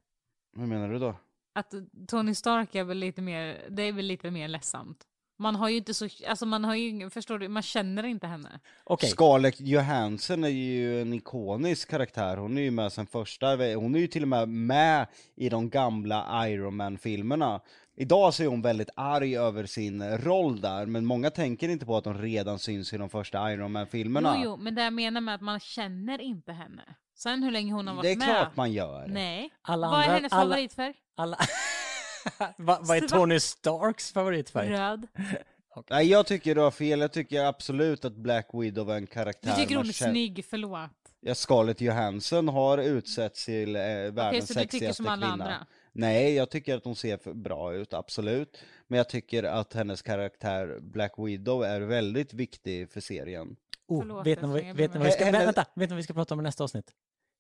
hur 0.58 0.66
menar 0.66 0.90
du 0.90 0.99
då? 0.99 1.16
Att 1.56 1.74
Tony 2.08 2.36
Stark 2.36 2.76
är 2.76 2.84
väl 2.84 2.98
lite 2.98 3.22
mer, 3.22 3.66
det 3.70 3.84
är 3.84 3.94
väl 3.94 4.06
lite 4.06 4.32
mer 4.32 4.48
ledsamt. 4.48 5.03
Man 5.41 5.55
har 5.55 5.69
ju 5.69 5.77
inte 5.77 5.93
så, 5.93 6.07
alltså 6.27 6.45
man 6.45 6.63
har 6.63 6.76
ju 6.76 6.88
ingen, 6.89 7.11
förstår 7.11 7.39
du, 7.39 7.47
man 7.47 7.63
känner 7.63 8.03
inte 8.05 8.27
henne. 8.27 8.59
Okej, 8.84 9.09
Scarlett 9.09 9.61
Johansson 9.61 10.43
är 10.43 10.47
ju 10.49 11.01
en 11.01 11.13
ikonisk 11.13 11.89
karaktär, 11.89 12.38
hon 12.38 12.57
är 12.57 12.61
ju 12.61 12.72
med 12.72 12.93
sen 12.93 13.07
första, 13.07 13.47
hon 13.55 13.95
är 13.95 13.99
ju 13.99 14.07
till 14.07 14.22
och 14.22 14.27
med 14.27 14.49
med 14.49 15.07
i 15.35 15.49
de 15.49 15.69
gamla 15.69 16.47
Iron 16.49 16.76
Man-filmerna. 16.76 17.61
Idag 17.97 18.34
så 18.34 18.43
är 18.43 18.47
hon 18.47 18.61
väldigt 18.61 18.89
arg 18.95 19.38
över 19.38 19.65
sin 19.65 20.18
roll 20.18 20.61
där, 20.61 20.85
men 20.85 21.05
många 21.05 21.30
tänker 21.30 21.69
inte 21.69 21.85
på 21.85 21.97
att 21.97 22.05
hon 22.05 22.22
redan 22.22 22.59
syns 22.59 22.93
i 22.93 22.97
de 22.97 23.09
första 23.09 23.53
Iron 23.53 23.72
Man-filmerna. 23.72 24.34
Jo, 24.38 24.41
jo, 24.43 24.57
men 24.57 24.76
det 24.76 24.84
jag 24.84 24.93
menar 24.93 25.22
med 25.22 25.35
att 25.35 25.41
man 25.41 25.59
känner 25.59 26.22
inte 26.22 26.51
henne. 26.51 26.81
Sen 27.15 27.43
hur 27.43 27.51
länge 27.51 27.73
hon 27.73 27.88
har 27.88 27.95
varit 27.95 28.03
Det 28.03 28.11
är 28.11 28.15
med. 28.18 28.26
klart 28.27 28.55
man 28.55 28.72
gör. 28.72 29.07
Nej. 29.07 29.49
Alla 29.61 29.88
Vad 29.88 29.99
är 29.99 30.03
andra- 30.03 30.13
hennes 30.15 30.34
alla- 30.34 30.41
favoritfärg? 30.41 30.93
alla... 31.15 31.38
vad, 32.57 32.98
är 32.98 33.07
Tony 33.07 33.39
Starks 33.39 34.11
favoritfärg? 34.11 34.69
Röd. 34.69 35.07
Nej 35.89 36.07
jag 36.10 36.27
tycker 36.27 36.56
du 36.56 36.61
har 36.61 36.72
fel, 36.72 36.99
jag 36.99 37.11
tycker 37.11 37.43
absolut 37.43 38.06
att 38.06 38.15
Black 38.15 38.48
Widow 38.53 38.91
är 38.91 38.95
en 38.95 39.07
karaktär 39.07 39.49
Du 39.49 39.61
tycker 39.61 39.76
hon 39.76 39.88
är 39.88 39.91
känner- 39.91 40.11
snygg, 40.11 40.45
förlåt. 40.49 40.89
Ja, 41.19 41.35
Scarlett 41.35 41.81
Johansson 41.81 42.48
har 42.48 42.77
utsetts 42.77 43.45
till 43.45 43.76
eh, 43.76 43.81
världens 43.81 44.18
Okej, 44.27 44.41
så 44.41 44.60
du 44.60 44.65
tycker 44.65 44.93
som 44.93 45.07
alla 45.07 45.27
kvinna. 45.30 45.43
andra? 45.43 45.68
Nej, 45.91 46.34
jag 46.34 46.49
tycker 46.49 46.77
att 46.77 46.85
hon 46.85 46.95
ser 46.95 47.34
bra 47.34 47.73
ut, 47.73 47.93
absolut. 47.93 48.64
Men 48.88 48.98
jag 48.98 49.10
tycker 49.10 49.43
att 49.43 49.73
hennes 49.73 50.02
karaktär 50.02 50.80
Black 50.81 51.14
Widow 51.18 51.64
är 51.64 51.81
väldigt 51.81 52.34
viktig 52.34 52.89
för 52.91 53.02
serien. 53.02 53.56
Oh, 53.88 54.02
Förlåt, 54.02 54.27
vet, 54.27 54.41
ni 54.41 54.48
vad, 54.48 55.03
vi 55.06 55.11
ska, 55.11 55.31
vänta, 55.31 55.65
vet 55.76 55.77
ni 55.77 55.88
vad 55.88 55.98
vi 55.98 56.03
ska 56.03 56.14
prata 56.14 56.34
om 56.34 56.39
i 56.39 56.43
nästa 56.43 56.64
avsnitt? 56.64 56.91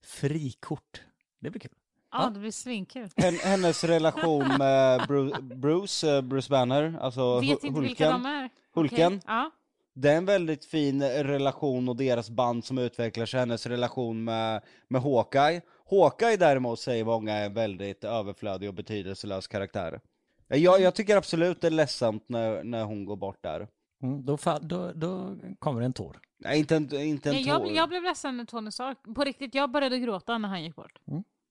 Frikort. 0.05 1.01
Det 1.39 1.49
blir 1.49 1.59
kul. 1.61 1.71
Ja, 2.11 2.29
det 2.33 2.39
blir 2.39 2.51
svinkul. 2.51 3.09
Hen, 3.15 3.35
hennes 3.35 3.83
relation 3.83 4.57
med 4.57 5.07
Bruce, 5.07 5.41
Bruce, 5.41 6.15
eh, 6.15 6.21
Bruce 6.21 6.49
Banner, 6.49 6.97
alltså 7.01 7.39
Vet 7.39 7.63
inte 7.63 7.79
vilka 7.79 8.05
de 8.05 8.13
Hulken. 8.13 8.25
är. 8.25 8.49
Hulken. 8.73 9.07
Okej, 9.13 9.21
Ja. 9.27 9.51
Det 9.93 10.09
är 10.11 10.17
en 10.17 10.25
väldigt 10.25 10.65
fin 10.65 11.03
relation 11.03 11.89
och 11.89 11.95
deras 11.95 12.29
band 12.29 12.65
som 12.65 12.77
utvecklar 12.77 13.25
sig, 13.25 13.39
hennes 13.39 13.65
relation 13.65 14.23
med, 14.23 14.61
med 14.87 15.01
Hawkeye. 15.01 15.61
Hawkeye 15.89 16.37
däremot 16.37 16.79
säger 16.79 17.05
många 17.05 17.33
är 17.33 17.45
en 17.45 17.53
väldigt 17.53 18.03
överflödig 18.03 18.69
och 18.69 18.75
betydelselös 18.75 19.47
karaktär. 19.47 19.99
Jag, 20.47 20.81
jag 20.81 20.95
tycker 20.95 21.17
absolut 21.17 21.61
det 21.61 21.67
är 21.67 21.71
ledsamt 21.71 22.29
när, 22.29 22.63
när 22.63 22.83
hon 22.83 23.05
går 23.05 23.15
bort 23.15 23.43
där. 23.43 23.67
Mm, 24.03 24.25
då, 24.25 24.35
fa- 24.35 24.59
då, 24.61 24.91
då 24.95 25.35
kommer 25.59 25.81
en 25.81 25.93
tår. 25.93 26.19
Nej, 26.39 26.59
inte 26.59 26.75
en, 26.75 26.83
inte 26.95 27.29
en 27.29 27.35
Nej, 27.35 27.47
jag, 27.47 27.61
tår. 27.61 27.71
jag 27.71 27.89
blev 27.89 28.03
ledsen 28.03 28.37
när 28.37 28.45
Tony 28.45 28.71
Stark, 28.71 28.97
på 29.15 29.23
riktigt, 29.23 29.55
jag 29.55 29.71
började 29.71 29.99
gråta 29.99 30.37
när 30.37 30.49
han 30.49 30.63
gick 30.63 30.75
bort. 30.75 30.99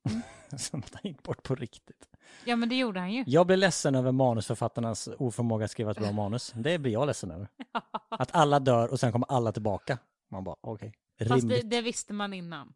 Som 0.59 0.81
att 0.81 0.95
han 0.95 1.01
gick 1.05 1.23
bort 1.23 1.43
på 1.43 1.55
riktigt. 1.55 2.09
Ja 2.45 2.57
men 2.57 2.69
det 2.69 2.75
gjorde 2.79 3.01
han 3.01 3.13
ju. 3.13 3.25
Jag 3.27 3.47
blir 3.47 3.57
ledsen 3.57 3.95
över 3.95 4.13
manusförfattarnas 4.13 5.09
oförmåga 5.19 5.65
att 5.65 5.71
skriva 5.71 5.91
ett 5.91 5.99
bra 5.99 6.13
manus. 6.13 6.53
Det 6.57 6.79
blir 6.79 6.93
jag 6.93 7.07
ledsen 7.07 7.31
över. 7.31 7.49
Att 8.09 8.35
alla 8.35 8.61
dör 8.61 8.89
och 8.89 9.01
sen 9.01 9.13
kommer 9.13 9.27
alla 9.33 9.53
tillbaka. 9.53 9.99
Man 10.31 10.45
bara, 10.45 10.57
okej. 10.61 10.93
Fast 11.19 11.29
det, 11.31 11.37
Rimligt. 11.37 11.71
det 11.71 11.81
visste 11.83 12.13
man 12.13 12.33
innan. 12.35 12.73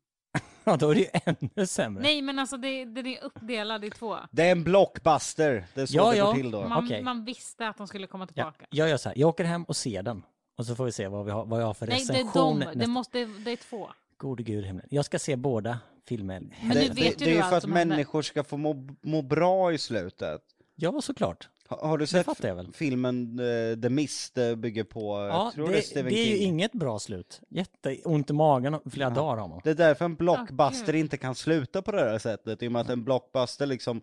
Ja, 0.64 0.76
då 0.76 0.90
är 0.90 0.94
det 0.94 1.00
ju 1.00 1.06
ännu 1.24 1.66
sämre. 1.66 2.02
Nej 2.02 2.22
men 2.22 2.38
alltså 2.38 2.56
det, 2.56 2.84
den 2.84 3.06
är 3.06 3.24
uppdelad 3.24 3.84
i 3.84 3.90
två. 3.90 4.16
Det 4.30 4.42
är 4.42 4.52
en 4.52 4.64
blockbuster, 4.64 5.66
det 5.74 5.80
är 5.80 5.86
så 5.86 5.96
Ja, 5.96 6.10
det 6.10 6.16
ja. 6.16 6.26
går 6.26 6.34
till 6.34 6.50
då. 6.50 6.68
Man, 6.68 6.84
Okej. 6.84 7.02
man 7.02 7.24
visste 7.24 7.68
att 7.68 7.76
de 7.76 7.86
skulle 7.88 8.06
komma 8.06 8.24
Ja, 8.24 8.26
tillbaka. 8.34 8.66
jag 8.70 8.88
gör 8.88 8.96
så 8.96 9.08
här, 9.08 9.18
jag 9.18 9.28
åker 9.28 9.44
hem 9.44 9.64
och 9.64 9.76
ser 9.76 10.02
den. 10.02 10.22
Och 10.58 10.66
så 10.66 10.74
får 10.74 10.84
vi 10.84 10.92
se 10.92 11.08
vad, 11.08 11.24
vi 11.24 11.30
har, 11.30 11.44
vad 11.44 11.60
jag 11.62 11.66
har 11.66 11.74
för 11.74 11.86
Nej 11.86 12.04
det 12.06 12.12
recension. 12.12 12.62
är 12.62 12.66
de, 12.72 12.78
det, 12.78 12.86
måste, 12.86 13.24
det 13.24 13.50
är 13.50 13.56
två. 13.56 13.88
Gode 14.16 14.42
gud 14.42 14.64
himlen. 14.64 14.86
Jag 14.90 15.04
ska 15.04 15.18
se 15.18 15.36
båda 15.36 15.78
filmer. 16.08 16.40
Men 16.40 16.68
det, 16.68 16.74
nu 16.74 16.88
det, 16.88 16.94
vet 16.94 16.98
ju 16.98 17.24
det 17.24 17.24
är 17.24 17.28
du 17.28 17.34
ju 17.34 17.42
för 17.42 17.56
att 17.56 17.62
som 17.62 17.72
händer. 17.72 17.96
människor 17.96 18.22
ska 18.22 18.44
få 18.44 18.56
må, 18.56 18.86
må 19.02 19.22
bra 19.22 19.72
i 19.72 19.78
slutet. 19.78 20.42
Ja, 20.74 21.00
såklart. 21.00 21.48
Ha, 21.68 21.86
har 21.86 21.98
du 21.98 22.06
sett 22.06 22.26
fattar 22.26 22.48
jag 22.48 22.54
väl. 22.54 22.72
filmen 22.72 23.40
uh, 23.40 23.80
The 23.80 23.88
Mist 23.88 24.38
uh, 24.38 24.54
bygger 24.54 24.84
på, 24.84 25.28
Ja, 25.30 25.44
jag 25.44 25.54
tror 25.54 25.66
det, 25.66 25.72
det 25.72 25.76
är 25.76 25.80
det, 25.80 25.86
Stephen 25.86 26.12
är 26.12 26.16
ju 26.16 26.36
King. 26.36 26.42
inget 26.42 26.72
bra 26.72 26.98
slut. 26.98 27.40
Jätteont 27.48 28.30
i 28.30 28.32
magen 28.32 28.80
flera 28.90 29.10
dagar 29.10 29.36
har 29.36 29.48
man. 29.48 29.60
Det 29.64 29.70
är 29.70 29.74
därför 29.74 30.04
en 30.04 30.14
blockbuster 30.14 30.92
Gud. 30.92 31.00
inte 31.00 31.16
kan 31.16 31.34
sluta 31.34 31.82
på 31.82 31.92
det 31.92 32.00
här 32.00 32.18
sättet, 32.18 32.62
i 32.62 32.68
och 32.68 32.72
med 32.72 32.80
att 32.80 32.90
en 32.90 33.04
blockbuster 33.04 33.66
liksom 33.66 34.00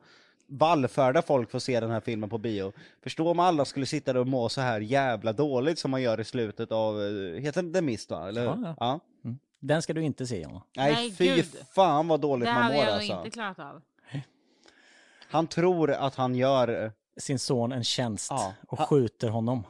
vallfärdar 0.47 1.21
folk 1.21 1.51
för 1.51 1.57
att 1.57 1.63
se 1.63 1.79
den 1.79 1.91
här 1.91 1.99
filmen 1.99 2.29
på 2.29 2.37
bio. 2.37 2.73
Förstå 3.03 3.29
om 3.31 3.39
alla 3.39 3.65
skulle 3.65 3.85
sitta 3.85 4.13
där 4.13 4.19
och 4.19 4.27
må 4.27 4.49
så 4.49 4.61
här 4.61 4.81
jävla 4.81 5.33
dåligt 5.33 5.79
som 5.79 5.91
man 5.91 6.01
gör 6.01 6.19
i 6.19 6.23
slutet 6.23 6.71
av, 6.71 7.01
eh, 7.01 7.41
heter 7.41 7.61
det 7.61 7.73
The 7.73 7.81
Mist 7.81 8.11
va? 8.11 8.27
Eller? 8.27 8.43
Ja, 8.43 8.75
ja. 8.79 8.99
Den 9.61 9.81
ska 9.81 9.93
du 9.93 10.01
inte 10.03 10.27
se, 10.27 10.41
Jonna. 10.41 10.61
Nej, 10.77 10.93
Nej, 10.93 11.11
fy 11.11 11.25
gud. 11.35 11.45
fan 11.75 12.07
vad 12.07 12.21
dåligt 12.21 12.47
Det 12.47 12.53
man 12.53 12.63
hade 12.63 12.75
mår 12.75 12.83
jag 12.83 12.91
nog 12.91 12.97
alltså. 13.01 13.17
inte 13.17 13.29
klarat 13.29 13.59
av. 13.59 13.81
Han 15.29 15.47
tror 15.47 15.91
att 15.91 16.15
han 16.15 16.35
gör, 16.35 16.83
eh, 16.85 16.91
Sin 17.17 17.39
son 17.39 17.71
en 17.71 17.83
tjänst 17.83 18.27
Ja. 18.31 18.53
och 18.67 18.77
Ha- 18.77 18.85
skjuter 18.85 19.29
honom. 19.29 19.63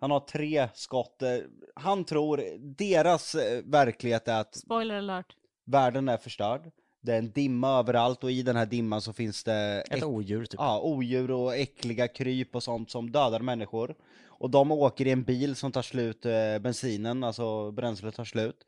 han 0.00 0.10
har 0.10 0.20
tre 0.20 0.68
skott, 0.74 1.22
eh, 1.22 1.28
han 1.74 2.04
tror, 2.04 2.42
deras 2.78 3.34
eh, 3.34 3.62
verklighet 3.64 4.28
är 4.28 4.40
att 4.40 4.54
Spoiler 4.56 4.94
alert. 4.94 5.26
världen 5.64 6.08
är 6.08 6.16
förstörd. 6.16 6.70
Det 7.00 7.12
är 7.14 7.18
en 7.18 7.30
dimma 7.32 7.78
överallt 7.78 8.24
och 8.24 8.30
i 8.30 8.42
den 8.42 8.56
här 8.56 8.66
dimman 8.66 9.00
så 9.02 9.12
finns 9.12 9.44
det 9.44 9.84
Ett 9.90 10.02
odjur 10.04 10.44
typ. 10.44 10.60
ja, 10.60 10.80
odjur 10.80 11.30
och 11.30 11.56
äckliga 11.56 12.08
kryp 12.08 12.54
och 12.54 12.62
sånt 12.62 12.90
som 12.90 13.10
dödar 13.12 13.40
människor. 13.40 13.94
Och 14.26 14.50
de 14.50 14.72
åker 14.72 15.06
i 15.06 15.10
en 15.10 15.22
bil 15.22 15.56
som 15.56 15.72
tar 15.72 15.82
slut, 15.82 16.26
eh, 16.26 16.58
bensinen, 16.60 17.24
alltså 17.24 17.70
bränslet 17.70 18.14
tar 18.14 18.24
slut. 18.24 18.66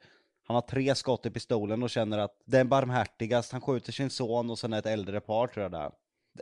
Han 0.51 0.55
har 0.55 0.63
tre 0.63 0.95
skott 0.95 1.27
i 1.27 1.31
pistolen 1.31 1.83
och 1.83 1.91
känner 1.91 2.19
att 2.19 2.55
är 2.55 2.65
barmhärtigast, 2.65 3.53
han 3.53 3.61
skjuter 3.61 3.93
sin 3.93 4.11
son 4.11 4.51
och 4.51 4.59
sen 4.59 4.73
ett 4.73 4.87
äldre 4.87 5.21
par 5.21 5.47
tror 5.47 5.63
jag 5.63 5.73
det 5.73 5.79
är. 5.79 5.93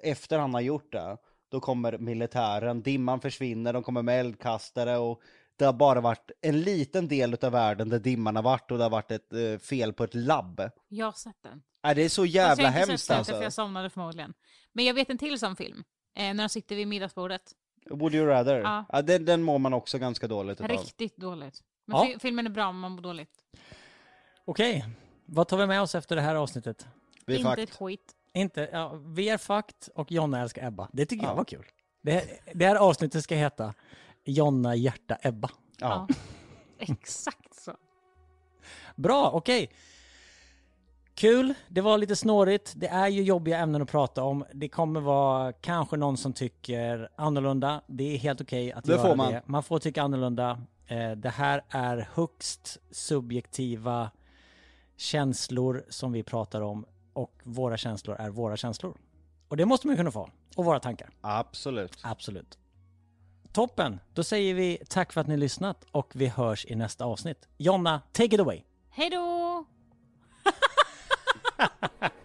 Efter 0.02 0.38
han 0.38 0.54
har 0.54 0.60
gjort 0.60 0.92
det, 0.92 1.16
då 1.50 1.60
kommer 1.60 1.98
militären, 1.98 2.82
dimman 2.82 3.20
försvinner, 3.20 3.72
de 3.72 3.82
kommer 3.82 4.02
med 4.02 4.20
eldkastare 4.20 4.98
och 4.98 5.20
det 5.56 5.64
har 5.64 5.72
bara 5.72 6.00
varit 6.00 6.30
en 6.40 6.60
liten 6.60 7.08
del 7.08 7.36
av 7.42 7.52
världen 7.52 7.88
där 7.88 7.98
dimman 7.98 8.36
har 8.36 8.42
varit 8.42 8.70
och 8.70 8.78
det 8.78 8.84
har 8.84 8.90
varit 8.90 9.10
ett 9.10 9.32
eh, 9.32 9.58
fel 9.58 9.92
på 9.92 10.04
ett 10.04 10.14
labb. 10.14 10.70
Jag 10.88 11.06
har 11.06 11.12
sett 11.12 11.42
den. 11.42 11.62
Är 11.82 11.94
det 11.94 12.02
är 12.02 12.08
så 12.08 12.22
jag 12.22 12.28
jävla 12.28 12.72
sett 12.72 12.88
hemskt 12.88 13.10
alltså. 13.10 13.32
för 13.34 13.42
jag 13.42 13.52
somnade 13.52 13.90
förmodligen. 13.90 14.34
Men 14.72 14.84
jag 14.84 14.94
vet 14.94 15.10
en 15.10 15.18
till 15.18 15.38
sån 15.38 15.56
film. 15.56 15.84
Eh, 16.18 16.34
när 16.34 16.44
de 16.44 16.48
sitter 16.48 16.76
vid 16.76 16.88
middagsbordet. 16.88 17.42
Would 17.90 18.14
you 18.14 18.26
rather? 18.26 18.60
Ja. 18.60 18.84
Ja. 18.88 19.02
den, 19.02 19.24
den 19.24 19.42
mår 19.42 19.58
man 19.58 19.74
också 19.74 19.98
ganska 19.98 20.26
dåligt 20.28 20.60
utav. 20.60 20.76
Riktigt 20.76 21.16
dåligt. 21.16 21.60
Men 21.86 21.96
Ja. 21.96 22.04
fi- 22.06 22.18
filmen 22.18 22.46
är 22.46 22.50
bra, 22.50 22.72
men 22.72 22.80
man 22.80 22.92
mår 22.92 23.02
dåligt. 23.02 23.30
Okej, 24.50 24.84
vad 25.26 25.48
tar 25.48 25.56
vi 25.56 25.66
med 25.66 25.82
oss 25.82 25.94
efter 25.94 26.16
det 26.16 26.22
här 26.22 26.34
avsnittet? 26.34 26.86
Vi 27.26 27.34
är 27.34 27.38
inte 27.38 27.48
fakt. 27.50 27.58
ett 27.62 27.70
skit. 27.76 28.14
Inte, 28.32 28.68
ja, 28.72 28.92
vi 29.06 29.28
är 29.28 29.38
fakt 29.38 29.88
och 29.94 30.12
Jonna 30.12 30.40
älskar 30.40 30.66
Ebba. 30.66 30.88
Det 30.92 31.06
tycker 31.06 31.24
Ja. 31.24 31.30
jag 31.30 31.36
var 31.36 31.44
kul. 31.44 31.64
Det, 32.02 32.12
här- 32.12 32.24
det 32.54 32.66
här 32.66 32.76
avsnittet 32.76 33.24
ska 33.24 33.34
heta 33.34 33.74
Jonna 34.24 34.74
hjärta 34.74 35.18
Ebba. 35.22 35.50
Ja. 35.78 36.06
Ja. 36.08 36.14
Exakt 36.78 37.54
så. 37.54 37.72
Bra, 38.96 39.30
okej. 39.30 39.70
Kul, 41.14 41.54
det 41.68 41.80
var 41.80 41.98
lite 41.98 42.16
snårigt. 42.16 42.72
Det 42.76 42.88
är 42.88 43.08
ju 43.08 43.22
jobbiga 43.22 43.58
ämnen 43.58 43.82
att 43.82 43.90
prata 43.90 44.22
om. 44.22 44.44
Det 44.52 44.68
kommer 44.68 45.00
vara 45.00 45.52
kanske 45.52 45.96
någon 45.96 46.16
som 46.16 46.32
tycker 46.32 47.08
annorlunda. 47.16 47.82
Det 47.86 48.14
är 48.14 48.18
helt 48.18 48.40
okej 48.40 48.72
att 48.72 48.84
Det 48.84 48.92
göra 48.92 49.08
får 49.08 49.16
man. 49.16 49.32
det. 49.32 49.42
Man 49.46 49.62
får 49.62 49.78
tycka 49.78 50.02
annorlunda. 50.02 50.62
Eh, 50.86 51.10
det 51.10 51.28
här 51.30 51.64
är 51.68 52.08
högst 52.14 52.78
subjektiva 52.90 54.10
känslor 54.98 55.84
som 55.88 56.12
vi 56.12 56.22
pratar 56.22 56.60
om 56.60 56.86
och 57.12 57.40
våra 57.44 57.76
känslor 57.76 58.16
är 58.16 58.30
våra 58.30 58.56
känslor. 58.56 58.96
Och 59.48 59.56
det 59.56 59.64
måste 59.64 59.86
man 59.86 59.96
kunna 59.96 60.10
få. 60.10 60.30
Och 60.56 60.64
våra 60.64 60.80
tankar. 60.80 61.10
Absolut. 61.20 61.98
Absolut. 62.02 62.58
Toppen! 63.52 64.00
Då 64.14 64.24
säger 64.24 64.54
vi 64.54 64.78
tack 64.88 65.12
för 65.12 65.20
att 65.20 65.26
ni 65.26 65.36
lyssnat 65.36 65.84
och 65.90 66.12
vi 66.14 66.26
hörs 66.26 66.66
i 66.66 66.74
nästa 66.74 67.04
avsnitt. 67.04 67.48
Jonna, 67.56 68.02
take 68.12 68.34
it 68.34 68.40
away! 68.40 68.62
Hej 68.90 69.10
då! 69.10 69.64